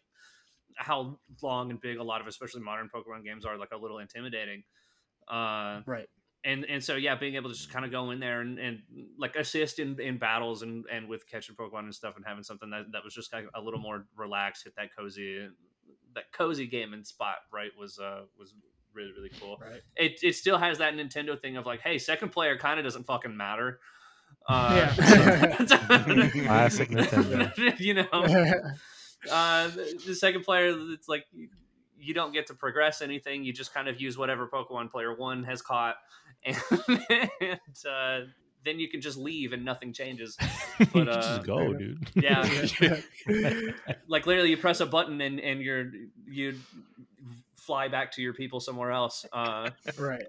how 0.77 1.21
long 1.43 1.71
and 1.71 1.81
big 1.81 1.99
a 1.99 2.03
lot 2.03 2.21
of 2.21 2.27
especially 2.27 2.61
modern 2.63 2.89
Pokemon 2.89 3.25
games 3.25 3.45
are 3.45 3.57
like 3.59 3.73
a 3.73 3.77
little 3.77 3.99
intimidating. 3.99 4.63
Uh, 5.31 5.83
Right. 5.87 6.09
and 6.45 6.65
and 6.65 6.83
so 6.83 6.97
yeah, 6.97 7.15
being 7.15 7.37
able 7.37 7.51
to 7.51 7.57
just 7.57 7.71
kind 7.71 7.85
of 7.85 7.91
go 7.91 8.11
in 8.11 8.19
there 8.21 8.41
and, 8.41 8.59
and 8.59 8.83
like 9.19 9.37
assist 9.37 9.79
in, 9.79 9.99
in 10.01 10.19
battles 10.19 10.63
and, 10.63 10.85
and 10.91 11.09
with 11.09 11.27
catching 11.29 11.55
Pokemon 11.55 11.81
and 11.81 11.95
stuff 11.95 12.17
and 12.17 12.25
having 12.27 12.43
something 12.43 12.71
that, 12.71 12.87
that 12.93 13.05
was 13.05 13.15
just 13.15 13.31
kind 13.31 13.47
of 13.47 13.63
a 13.63 13.65
little 13.65 13.81
more 13.81 14.07
relaxed, 14.17 14.65
hit 14.65 14.75
that 14.77 14.89
cozy 14.97 15.49
that 16.15 16.33
cozy 16.33 16.67
gaming 16.67 17.05
spot 17.05 17.37
right 17.53 17.71
was 17.79 17.99
uh 18.01 18.23
was 18.39 18.55
really 18.95 19.13
really 19.13 19.31
cool. 19.41 19.57
Right. 19.61 19.81
It 19.97 20.19
it 20.25 20.35
still 20.35 20.59
has 20.59 20.79
that 20.79 20.95
Nintendo 20.95 21.41
thing 21.41 21.57
of 21.57 21.67
like, 21.67 21.81
hey, 21.83 21.99
second 21.99 22.31
player 22.31 22.59
kind 22.59 22.81
of 22.81 22.85
doesn't 22.85 23.05
fucking 23.05 23.37
matter. 23.37 23.79
Uh, 24.49 24.75
Yeah. 24.99 25.57
Classic 26.31 26.89
Nintendo. 26.89 27.79
you 27.81 27.95
know, 27.95 28.09
uh, 29.31 29.69
the, 29.69 30.03
the 30.07 30.15
second 30.15 30.43
player, 30.43 30.75
it's 30.93 31.09
like 31.09 31.25
you 32.01 32.15
don't 32.15 32.33
get 32.33 32.47
to 32.49 32.55
progress 32.55 33.03
anything. 33.03 33.45
You 33.45 33.53
just 33.53 33.75
kind 33.75 33.89
of 33.89 34.01
use 34.01 34.17
whatever 34.17 34.47
Pokemon 34.49 34.91
player 34.91 35.15
one 35.15 35.45
has 35.45 35.63
caught, 35.63 35.97
and, 36.45 36.57
and 37.41 37.61
uh, 37.89 38.21
then 38.65 38.79
you 38.79 38.89
can 38.89 39.01
just 39.01 39.19
leave 39.19 39.53
and 39.53 39.65
nothing 39.65 39.93
changes. 39.93 40.37
You 40.81 40.87
But, 40.87 40.93
can 40.93 41.09
uh, 41.11 41.21
just 41.37 41.47
go, 41.47 41.75
dude. 41.75 42.09
Yeah, 42.15 42.43
like 44.09 44.27
literally, 44.27 44.49
you 44.49 44.57
press 44.57 44.81
a 44.81 44.87
button 44.87 45.21
and 45.21 45.39
and 45.39 45.61
you're 45.61 45.91
you 46.27 46.55
fly 47.55 47.89
back 47.89 48.13
to 48.13 48.23
your 48.23 48.33
people 48.33 48.61
somewhere 48.61 48.91
else. 48.91 49.27
Uh, 49.31 49.69
right. 49.99 50.27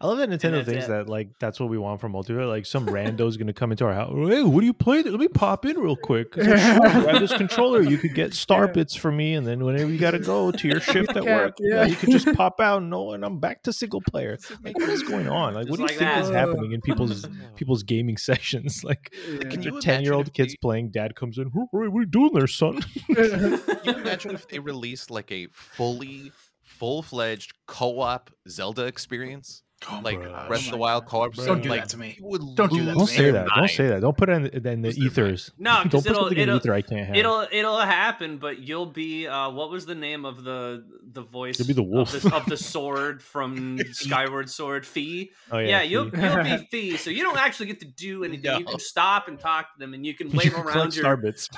I 0.00 0.06
love 0.06 0.18
that 0.18 0.28
Nintendo 0.30 0.64
thinks 0.64 0.84
it. 0.86 0.88
that 0.88 1.08
like 1.08 1.28
that's 1.38 1.58
what 1.60 1.68
we 1.68 1.78
want 1.78 2.00
from 2.00 2.12
multiplayer. 2.12 2.48
Like 2.48 2.66
some 2.66 2.86
rando's 2.86 3.36
gonna 3.36 3.52
come 3.52 3.70
into 3.72 3.84
our 3.84 3.92
house. 3.94 4.12
Hey, 4.28 4.42
what 4.42 4.60
do 4.60 4.66
you 4.66 4.72
play? 4.72 5.02
Let 5.02 5.18
me 5.20 5.28
pop 5.28 5.64
in 5.66 5.76
real 5.78 5.96
quick. 5.96 6.34
Sure, 6.34 6.44
grab 6.44 7.20
this 7.20 7.32
controller. 7.36 7.82
You 7.82 7.98
could 7.98 8.14
get 8.14 8.34
star 8.34 8.64
Yeah. 8.66 8.72
bits 8.72 8.94
for 8.94 9.10
me, 9.12 9.34
and 9.34 9.46
then 9.46 9.64
whenever 9.64 9.90
you 9.90 9.98
gotta 9.98 10.18
go 10.18 10.50
to 10.50 10.68
your 10.68 10.80
shift 10.92 11.16
at 11.16 11.24
work, 11.24 11.56
yeah. 11.60 11.84
you 11.84 11.96
could 11.96 12.10
just 12.10 12.32
pop 12.34 12.60
out. 12.60 12.78
and 12.82 12.90
No, 12.90 13.12
and 13.12 13.24
I'm 13.24 13.38
back 13.40 13.62
to 13.64 13.72
single 13.72 14.00
player. 14.00 14.38
Like, 14.62 14.76
what 14.78 14.88
is 14.88 15.02
going 15.02 15.28
on? 15.28 15.54
Like, 15.54 15.68
what 15.68 15.76
do 15.76 15.82
you 15.82 15.88
Just 15.88 15.98
think 15.98 16.10
like 16.12 16.22
is 16.24 16.30
happening 16.30 16.72
in 16.72 16.80
people's 16.80 17.26
people's 17.56 17.82
gaming 17.82 18.16
sessions? 18.16 18.82
Like, 18.84 19.12
Yeah. 19.30 19.48
Can 19.50 19.62
you 19.62 19.80
ten 19.80 20.02
year 20.04 20.12
old 20.14 20.32
kids 20.32 20.52
they- 20.52 20.58
playing. 20.62 20.90
Dad 20.90 21.14
comes 21.16 21.38
in. 21.38 21.44
"Hey, 21.46 21.50
what 21.70 21.80
are 21.80 21.84
you 22.00 22.06
doing 22.06 22.32
there, 22.34 22.46
son? 22.46 22.80
Can 23.14 23.60
you 23.84 23.92
imagine 23.92 24.32
if 24.32 24.48
they 24.48 24.58
released 24.58 25.10
like 25.10 25.30
a 25.30 25.46
fully 25.52 26.32
full 26.62 27.02
fledged 27.02 27.52
co-op 27.66 28.30
Zelda 28.48 28.84
experience? 28.86 29.62
Oh 29.90 30.00
Like 30.02 30.18
Bruh. 30.18 30.48
Breath 30.48 30.64
of 30.64 30.70
the 30.72 30.76
Wild 30.76 31.06
co-op. 31.06 31.34
Bruh. 31.34 31.46
Don't 31.46 31.62
do 31.62 31.68
like, 31.68 31.82
that 31.82 31.88
to 31.90 31.96
me. 31.98 32.18
would 32.20 32.42
Don't 32.56 32.70
do 32.72 32.84
that 32.84 32.94
Don't 32.96 33.06
say 33.06 33.30
that. 33.30 33.46
Don't 33.54 33.70
say 33.70 33.86
that. 33.86 34.00
Don't 34.00 34.16
put 34.16 34.28
it 34.28 34.32
in, 34.32 34.46
in 34.66 34.82
the 34.82 34.88
Lose 34.88 34.96
their 34.96 35.04
mind. 35.04 35.12
ethers. 35.12 35.52
no, 35.58 35.72
Don't 35.84 35.90
put 35.90 36.06
it'll 36.06 36.14
something 36.22 36.38
in 36.38 36.48
the 36.48 36.54
it'll 36.54 36.56
ether 36.56 36.74
I 36.74 36.82
can't 36.82 37.06
have. 37.06 37.16
it'll 37.16 37.46
it'll 37.52 37.78
happen, 37.78 38.38
but 38.38 38.58
you'll 38.58 38.86
be 38.86 39.28
uh, 39.28 39.50
what 39.50 39.70
was 39.70 39.86
the 39.86 39.94
name 39.94 40.24
of 40.24 40.42
the 40.42 40.84
the 41.12 41.22
voice? 41.22 41.58
You'll 41.60 41.68
be 41.68 41.74
the 41.74 41.82
wolf. 41.84 42.12
of 42.12 42.22
the, 42.22 42.34
of 42.34 42.46
the 42.48 42.56
sword 42.56 43.22
from 43.22 43.78
Skyward 43.92 44.50
Sword. 44.50 44.84
Fi. 44.84 45.30
oh 45.52 45.58
Yeah, 45.58 45.68
yeah, 45.68 45.82
you'll 45.82 46.08
you'll 46.08 46.42
be 46.42 46.56
Fi, 46.92 46.96
so 46.96 47.10
you 47.10 47.22
don't 47.22 47.38
actually 47.38 47.66
get 47.66 47.78
to 47.80 47.86
do 47.86 48.24
anything. 48.24 48.58
You 48.58 48.64
can 48.64 48.80
stop 48.80 49.28
and 49.28 49.38
talk 49.38 49.72
to 49.74 49.78
them, 49.78 49.94
and 49.94 50.04
you 50.04 50.12
can 50.14 50.28
You 50.30 50.38
wave 50.38 50.54
can 50.54 50.64
around 50.64 50.72
collect 50.92 50.96
your 50.96 51.02
star 51.04 51.16
bits. 51.16 51.48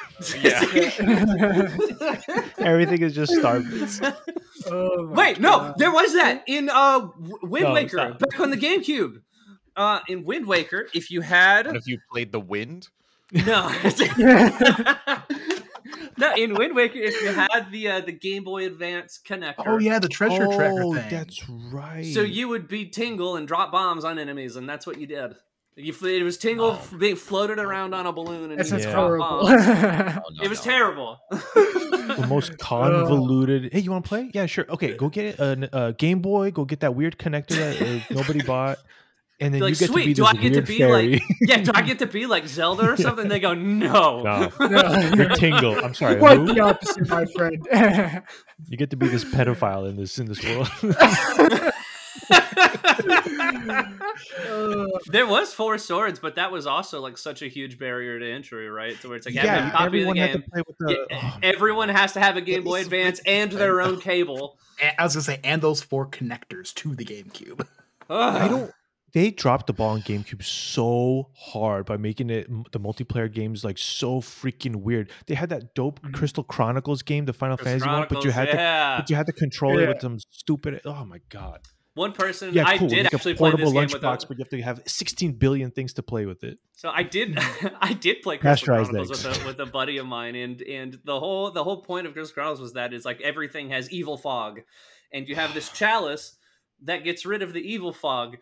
Yeah. 0.42 0.60
Everything 2.58 3.02
is 3.02 3.14
just 3.14 3.32
star 3.34 3.60
bits. 3.60 4.00
Oh 4.66 5.06
my 5.06 5.14
Wait, 5.14 5.40
no, 5.40 5.74
there 5.76 5.92
was 5.92 6.12
that 6.14 6.44
in 6.46 6.68
uh 6.68 7.08
Wind 7.42 7.64
No, 7.66 7.72
Waker 7.72 7.88
stop. 7.98 8.18
back 8.18 8.40
on 8.40 8.50
the 8.50 8.56
GameCube. 8.56 9.22
Uh, 9.76 10.00
in 10.08 10.24
Wind 10.24 10.46
Waker, 10.46 10.88
if 10.92 11.10
you 11.10 11.20
had 11.22 11.66
What 11.66 11.76
if 11.76 11.86
you 11.86 11.98
played 12.10 12.32
the 12.32 12.40
wind? 12.40 12.88
no, 13.32 13.68
no, 16.18 16.34
in 16.34 16.54
Wind 16.54 16.74
Waker, 16.74 16.98
if 16.98 17.22
you 17.22 17.28
had 17.32 17.70
the 17.70 17.88
uh, 17.88 18.00
the 18.00 18.12
Game 18.12 18.44
Boy 18.44 18.66
Advance 18.66 19.20
connector, 19.24 19.64
Oh 19.66 19.78
yeah, 19.78 19.98
the 19.98 20.08
treasure 20.08 20.46
tracker 20.46 20.82
oh, 20.82 20.94
thing. 20.94 21.08
that's 21.10 21.48
right. 21.48 22.04
so 22.12 22.20
you 22.22 22.48
would 22.48 22.68
be 22.68 22.86
Tingle 22.86 23.36
and 23.36 23.46
drop 23.48 23.72
bombs 23.72 24.04
on 24.04 24.18
enemies, 24.18 24.56
and 24.56 24.68
that's 24.68 24.86
what 24.86 24.98
you 24.98 25.06
did. 25.06 25.34
You, 25.82 25.92
fl- 25.92 26.06
it 26.06 26.22
was 26.22 26.36
Tingle 26.38 26.78
Oh. 26.80 26.96
being 26.98 27.16
floated 27.16 27.58
around 27.58 27.94
on 27.94 28.06
a 28.06 28.12
balloon. 28.12 28.50
And 28.50 28.58
That 28.58 28.64
he 28.64 28.70
sounds 28.70 28.84
Yeah. 28.84 28.94
horrible. 28.94 29.26
bombs. 29.46 29.50
Oh, 29.50 30.30
no, 30.34 30.42
it 30.44 30.48
was 30.48 30.58
no. 30.64 30.72
terrible. 30.72 31.18
the 31.30 32.26
most 32.28 32.58
convoluted. 32.58 33.72
Hey, 33.72 33.80
you 33.80 33.90
want 33.90 34.04
to 34.04 34.08
play? 34.08 34.30
Yeah, 34.34 34.46
sure. 34.46 34.66
Okay, 34.68 34.94
go 34.96 35.08
get 35.08 35.38
a, 35.38 35.68
a 35.88 35.92
Game 35.92 36.20
Boy. 36.20 36.50
Go 36.50 36.64
get 36.64 36.80
that 36.80 36.94
weird 36.94 37.18
connector 37.18 37.56
that 37.56 37.80
uh, 37.82 38.00
nobody 38.14 38.42
bought, 38.42 38.78
and 39.40 39.54
then 39.54 39.60
Like, 39.62 39.70
you 39.70 39.76
get 39.76 39.88
sweet, 39.90 40.02
to 40.02 40.08
be 40.08 40.14
do 40.14 40.22
this 40.22 40.30
I 40.30 40.36
get 40.36 40.52
to 40.54 40.62
be 40.62 40.78
fairy. 40.78 41.12
like- 41.12 41.22
yeah, 41.40 41.56
do 41.62 41.70
I 41.74 41.82
get 41.82 41.98
to 42.00 42.06
be 42.06 42.26
like 42.26 42.46
Zelda 42.46 42.90
or 42.92 42.96
something? 42.96 43.28
They 43.28 43.40
go, 43.40 43.54
no. 43.54 44.22
No. 44.22 44.52
No. 44.60 45.10
You're 45.14 45.28
Tingle. 45.30 45.82
I'm 45.84 45.94
sorry. 45.94 46.16
Quite 46.16 46.44
the 46.46 46.60
opposite, 46.60 47.08
my 47.08 47.24
friend. 47.26 47.66
You 48.68 48.76
get 48.76 48.90
to 48.90 48.96
be 48.96 49.08
this 49.08 49.24
pedophile 49.24 49.88
in 49.88 49.96
this 49.96 50.18
in 50.18 50.26
this 50.26 50.44
world. 50.44 50.68
There 55.10 55.26
was 55.26 55.52
four 55.52 55.78
swords, 55.78 56.18
but 56.18 56.34
that 56.36 56.50
was 56.52 56.66
also 56.66 57.00
like 57.00 57.18
such 57.18 57.42
a 57.42 57.48
huge 57.48 57.78
barrier 57.78 58.18
to 58.18 58.30
entry, 58.30 58.68
right? 58.68 58.96
So 59.00 59.08
where 59.08 59.16
it's 59.16 59.26
like, 59.26 59.34
yeah, 59.34 59.44
yeah, 59.44 59.70
copy 59.70 59.84
of 59.84 59.92
the 59.92 59.98
everyone 60.10 60.16
had 60.16 60.32
to 60.32 60.38
play 60.40 60.62
with 60.66 60.76
the. 60.78 61.06
Yeah, 61.10 61.32
oh, 61.34 61.38
everyone 61.42 61.88
has 61.88 62.12
to 62.14 62.20
have 62.20 62.36
a 62.36 62.40
Game 62.40 62.64
Boy 62.64 62.80
It's- 62.80 62.86
Advance 62.86 63.20
and 63.26 63.52
their 63.52 63.80
own 63.80 64.00
cable. 64.00 64.58
And 64.82 64.92
I 64.98 65.04
was 65.04 65.14
gonna 65.14 65.22
say, 65.24 65.40
and 65.44 65.60
those 65.62 65.82
four 65.82 66.06
connectors 66.06 66.72
to 66.74 66.94
the 66.94 67.04
GameCube. 67.04 67.66
I 68.08 68.48
don't. 68.48 68.70
They 69.12 69.32
dropped 69.32 69.66
the 69.66 69.72
ball 69.72 69.90
on 69.90 70.02
GameCube 70.02 70.44
so 70.44 71.30
hard 71.36 71.84
by 71.84 71.96
making 71.96 72.30
it 72.30 72.46
the 72.70 72.78
multiplayer 72.78 73.32
games 73.32 73.64
like 73.64 73.76
so 73.76 74.20
freaking 74.20 74.76
weird. 74.76 75.10
They 75.26 75.34
had 75.34 75.48
that 75.48 75.74
dope 75.74 76.00
Mhm. 76.00 76.14
Crystal 76.14 76.44
Chronicles 76.44 77.02
game, 77.02 77.24
the 77.24 77.32
Final 77.32 77.56
Fantasy 77.56 77.88
one, 77.88 78.06
but 78.08 78.24
you 78.24 78.30
Chronicles, 78.30 78.34
had 78.34 78.96
to 78.96 79.00
but 79.02 79.10
you 79.10 79.16
had 79.16 79.26
to 79.26 79.32
control 79.32 79.78
it 79.78 79.88
with 79.88 80.00
some 80.00 80.18
stupid. 80.30 80.80
Oh 80.84 81.04
my 81.04 81.18
god! 81.28 81.60
One 82.00 82.12
person, 82.12 82.54
Yeah, 82.54 82.66
I 82.66 82.78
cool. 82.78 82.88
did 82.88 83.04
like 83.04 83.12
actually 83.12 83.32
a 83.32 83.34
play 83.36 83.50
this 83.50 83.60
portable 83.60 83.72
game 83.72 83.82
with 83.92 84.00
lunchbox, 84.00 84.24
a, 84.24 84.26
but 84.26 84.38
you 84.38 84.44
have 84.44 84.48
to 84.48 84.62
have 84.62 84.82
16 84.86 85.32
billion 85.32 85.70
things 85.70 85.92
to 85.92 86.02
play 86.02 86.24
with 86.24 86.44
it. 86.44 86.56
So 86.72 86.88
I 86.88 87.02
did, 87.02 87.38
I 87.80 87.92
did 87.92 88.22
play 88.22 88.38
Crystal 88.38 88.68
Chronicles 88.68 89.10
with 89.10 89.26
a, 89.26 89.46
with 89.46 89.60
a 89.60 89.66
buddy 89.66 89.98
of 89.98 90.06
mine, 90.06 90.34
and 90.34 90.62
and 90.62 90.98
the 91.04 91.20
whole 91.20 91.50
the 91.50 91.62
whole 91.62 91.82
point 91.82 92.06
of 92.06 92.14
Crystal 92.14 92.32
Chronicles 92.32 92.60
was 92.62 92.72
that 92.72 92.94
is 92.94 93.04
like 93.04 93.20
everything 93.20 93.68
has 93.68 93.90
evil 93.90 94.16
fog, 94.16 94.62
and 95.12 95.28
you 95.28 95.34
have 95.34 95.52
this 95.52 95.68
chalice 95.74 96.38
that 96.84 97.04
gets 97.04 97.26
rid 97.26 97.42
of 97.42 97.52
the 97.52 97.60
evil 97.60 97.92
fog. 97.92 98.38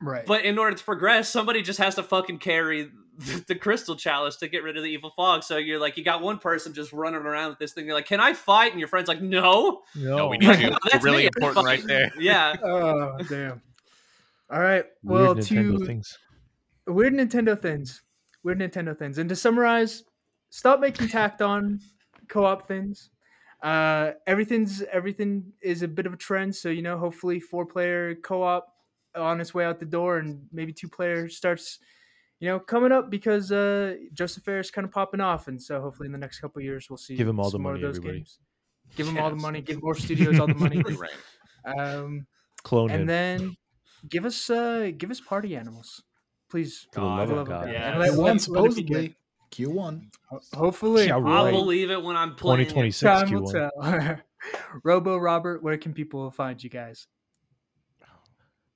right. 0.00 0.26
But 0.26 0.44
in 0.44 0.58
order 0.58 0.76
to 0.76 0.82
progress, 0.82 1.28
somebody 1.28 1.62
just 1.62 1.78
has 1.78 1.94
to 1.94 2.02
fucking 2.02 2.38
carry 2.38 2.90
the, 3.18 3.44
the 3.48 3.54
crystal 3.54 3.96
chalice 3.96 4.36
to 4.36 4.48
get 4.48 4.62
rid 4.62 4.76
of 4.76 4.82
the 4.82 4.88
evil 4.90 5.10
fog. 5.16 5.42
So 5.42 5.56
you're 5.56 5.78
like, 5.78 5.96
you 5.96 6.04
got 6.04 6.22
one 6.22 6.38
person 6.38 6.72
just 6.74 6.92
running 6.92 7.20
around 7.22 7.50
with 7.50 7.58
this 7.58 7.72
thing. 7.72 7.86
You're 7.86 7.94
like, 7.94 8.06
can 8.06 8.20
I 8.20 8.32
fight? 8.32 8.70
And 8.72 8.78
your 8.80 8.88
friend's 8.88 9.08
like, 9.08 9.20
no. 9.22 9.82
No, 9.94 10.28
we 10.28 10.38
need 10.38 10.58
you. 10.58 10.70
"Oh, 10.72 10.78
that's 10.92 11.04
really 11.04 11.22
me. 11.24 11.26
important 11.26 11.64
right 11.66 11.82
there. 11.86 12.10
Yeah. 12.18 12.54
oh 12.62 13.16
damn. 13.28 13.62
All 14.50 14.60
right. 14.60 14.84
Well, 15.02 15.34
Weird 15.34 15.38
Nintendo 15.38 15.78
to 15.78 15.86
things. 15.86 16.18
weird 16.86 17.14
Nintendo 17.14 17.60
things. 17.60 18.02
Weird 18.42 18.58
Nintendo 18.60 18.96
things. 18.96 19.18
And 19.18 19.28
to 19.30 19.36
summarize, 19.36 20.04
stop 20.50 20.80
making 20.80 21.08
tacked 21.08 21.40
on 21.42 21.80
co-op 22.28 22.68
things. 22.68 23.10
Uh, 23.62 24.12
everything's 24.26 24.82
everything 24.92 25.50
is 25.62 25.82
a 25.82 25.88
bit 25.88 26.04
of 26.06 26.12
a 26.12 26.16
trend. 26.16 26.54
So 26.54 26.68
you 26.68 26.82
know, 26.82 26.98
hopefully, 26.98 27.40
four-player 27.40 28.16
co-op 28.16 28.68
on 29.14 29.40
its 29.40 29.54
way 29.54 29.64
out 29.64 29.80
the 29.80 29.86
door, 29.86 30.18
and 30.18 30.46
maybe 30.52 30.72
two-player 30.72 31.30
starts, 31.30 31.78
you 32.44 32.50
know, 32.50 32.60
coming 32.60 32.92
up 32.92 33.08
because 33.08 33.50
uh, 33.50 33.94
Josef 34.12 34.42
Fares 34.44 34.66
is 34.66 34.70
kind 34.70 34.84
of 34.84 34.90
popping 34.92 35.22
off, 35.22 35.48
and 35.48 35.60
so 35.62 35.80
hopefully 35.80 36.08
in 36.08 36.12
the 36.12 36.18
next 36.18 36.40
couple 36.40 36.60
of 36.60 36.64
years 36.64 36.90
we'll 36.90 36.98
see 36.98 37.16
Give 37.16 37.26
him 37.26 37.38
all 37.40 37.46
the 37.46 37.52
some 37.52 37.62
more 37.62 37.72
money, 37.72 37.82
those 37.84 37.96
everybody. 37.96 38.18
games. 38.18 38.38
Give 38.96 39.06
them 39.06 39.16
all 39.16 39.30
the 39.30 39.36
money. 39.36 39.62
Give 39.62 39.82
more 39.82 39.94
studios 39.94 40.38
all 40.38 40.46
the 40.46 40.54
money. 40.54 40.82
right. 40.98 41.78
Um, 41.78 42.26
Clone 42.62 42.90
him. 42.90 43.00
and 43.00 43.08
then 43.08 43.56
give 44.10 44.26
us 44.26 44.50
uh 44.50 44.90
give 44.98 45.10
us 45.10 45.20
party 45.22 45.56
animals 45.56 46.02
please 46.50 46.86
For 46.92 47.00
the 47.00 47.06
love 47.06 47.28
For 47.30 47.36
of 47.38 47.48
God. 47.48 47.70
Yeah. 47.72 47.92
And 47.92 47.98
let- 48.00 48.10
Q1 48.12 48.16
let- 48.16 48.18
let 48.18 48.30
it 48.30 48.34
be 48.34 48.38
supposedly. 48.40 49.14
Q1. 49.50 50.02
Ho- 50.30 50.40
hopefully 50.52 51.06
Yeah, 51.06 51.16
I'll 51.16 51.50
believe 51.50 51.90
it 51.90 52.02
when 52.02 52.14
I'm 52.16 52.34
playing. 52.34 52.66
2026 52.66 53.00
time 53.00 53.28
Q1. 53.28 53.52
tell 53.52 54.20
robo 54.84 55.16
robert 55.16 55.62
where 55.62 55.78
can 55.78 55.94
people 55.94 56.30
find 56.30 56.62
you 56.62 56.68
guys 56.68 57.06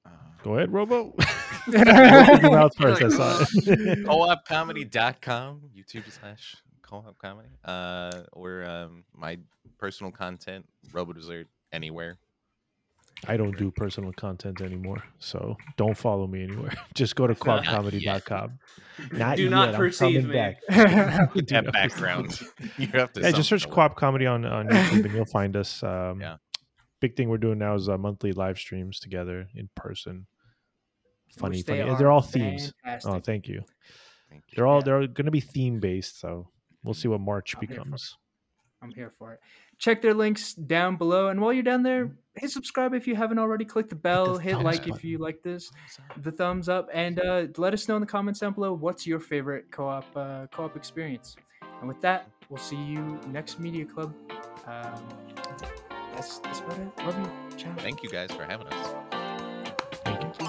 Uh, 0.07 0.11
Go 0.43 0.55
ahead, 0.57 0.73
Robo. 0.73 1.15
yeah 1.71 2.27
Open 2.29 2.41
your 2.43 2.51
mouth 2.53 2.77
first. 2.77 3.03
I 3.03 3.09
saw 3.09 3.41
it. 3.41 4.07
co-opcomedy.com 4.07 5.63
youtube 5.77 6.11
slash 6.11 6.57
co-op 6.83 7.19
comedy 7.19 7.49
uh 7.65 8.23
or 8.33 8.65
um 8.65 9.05
my 9.15 9.39
personal 9.79 10.11
content 10.13 10.67
robodessert 10.93 11.47
anywhere 11.73 12.19
I 13.27 13.37
don't 13.37 13.59
do 13.59 13.73
personal 13.73 14.13
content 14.13 14.61
anymore, 14.61 15.03
so 15.19 15.57
don't 15.77 15.97
follow 15.99 16.29
me 16.29 16.45
anywhere. 16.45 16.71
Just 16.95 17.17
go 17.17 17.27
to 17.27 17.33
Not 17.45 17.65
quadcomedy.com. 17.65 18.61
Not 19.13 19.37
Do 19.37 19.43
yet. 19.43 19.51
not 19.51 19.69
I'm 19.71 19.75
perceive 19.75 20.23
coming 20.23 20.29
me. 20.29 20.35
back. 20.35 20.61
Do 21.35 21.43
that 21.43 21.73
background 21.73 22.39
you 22.77 22.87
have 22.95 23.13
to 23.15 23.21
Yeah, 23.21 23.33
just 23.33 23.49
search 23.49 23.63
something. 23.63 23.75
Co-op 23.75 23.97
Comedy 23.97 24.27
on, 24.27 24.45
on 24.45 24.69
YouTube 24.69 25.05
and 25.07 25.15
you'll 25.15 25.25
find 25.25 25.57
us. 25.57 25.83
Um, 25.83 26.21
Yeah. 26.21 26.37
Big 27.01 27.17
thing 27.17 27.29
we're 27.29 27.39
doing 27.39 27.59
now 27.59 27.75
is 27.75 27.89
uh, 27.89 27.99
monthly 27.99 28.31
live 28.31 28.57
streams 28.57 29.01
together 29.01 29.49
in 29.57 29.69
person. 29.75 30.29
Funny, 31.37 31.59
Which 31.59 31.67
they 31.67 31.79
funny. 31.81 31.91
are 31.91 31.99
They're 31.99 32.11
all 32.11 32.23
themes. 32.23 32.73
Oh, 33.05 33.19
thank 33.21 33.47
you. 33.49 33.63
Thank 34.31 34.45
you. 34.49 34.57
They're 34.57 34.67
all 34.67 34.79
Yeah. 34.79 34.85
they're 34.85 35.07
going 35.09 35.25
to 35.27 35.31
be 35.31 35.41
theme 35.41 35.81
based, 35.81 36.21
so 36.21 36.49
we'll 36.85 36.95
see 36.95 37.09
what 37.09 37.21
March 37.21 37.55
I'm 37.55 37.61
here 37.67 37.69
becomes. 37.69 38.17
i'm 38.81 38.93
here 38.93 39.11
for 39.11 39.33
it 39.33 39.41
check 39.79 40.01
their 40.01 40.15
links 40.15 40.55
down 40.55 40.95
below 40.97 41.29
and 41.31 41.41
while 41.41 41.53
you're 41.53 41.65
down 41.65 41.83
there 41.83 42.13
hit 42.37 42.49
subscribe 42.49 42.95
if 42.95 43.09
you 43.09 43.17
haven't 43.17 43.41
already 43.41 43.65
click 43.65 43.89
the 43.89 43.97
bell 43.97 44.39
hit 44.39 44.53
thumbs 44.53 44.65
like 44.65 44.87
if 44.87 45.03
you 45.03 45.19
like 45.19 45.43
this 45.43 45.69
the 46.19 46.31
thumbs 46.31 46.69
up 46.69 46.89
and 46.95 47.19
uh, 47.19 47.47
let 47.57 47.75
us 47.75 47.89
know 47.89 47.97
in 47.97 48.01
the 48.01 48.07
comments 48.07 48.39
down 48.39 48.53
below 48.53 48.73
what's 48.73 49.05
your 49.05 49.19
favorite 49.19 49.65
co-op 49.73 50.05
uh, 50.17 50.47
co-op 50.53 50.77
experience 50.77 51.35
and 51.81 51.89
with 51.89 52.01
that 52.01 52.29
we'll 52.49 52.57
see 52.71 52.77
you 52.77 53.19
next 53.33 53.59
media 53.59 53.85
club 53.85 54.15
um, 54.69 55.03
that's, 56.15 56.39
that's 56.39 56.61
about 56.61 56.79
it 56.79 56.89
love 57.05 57.19
you 57.19 57.31
ciao 57.59 57.75
thank 57.79 58.05
you 58.05 58.09
guys 58.11 58.31
for 58.31 58.45
having 58.45 58.69
us 58.69 58.95
Thank 60.05 60.41
you. 60.41 60.48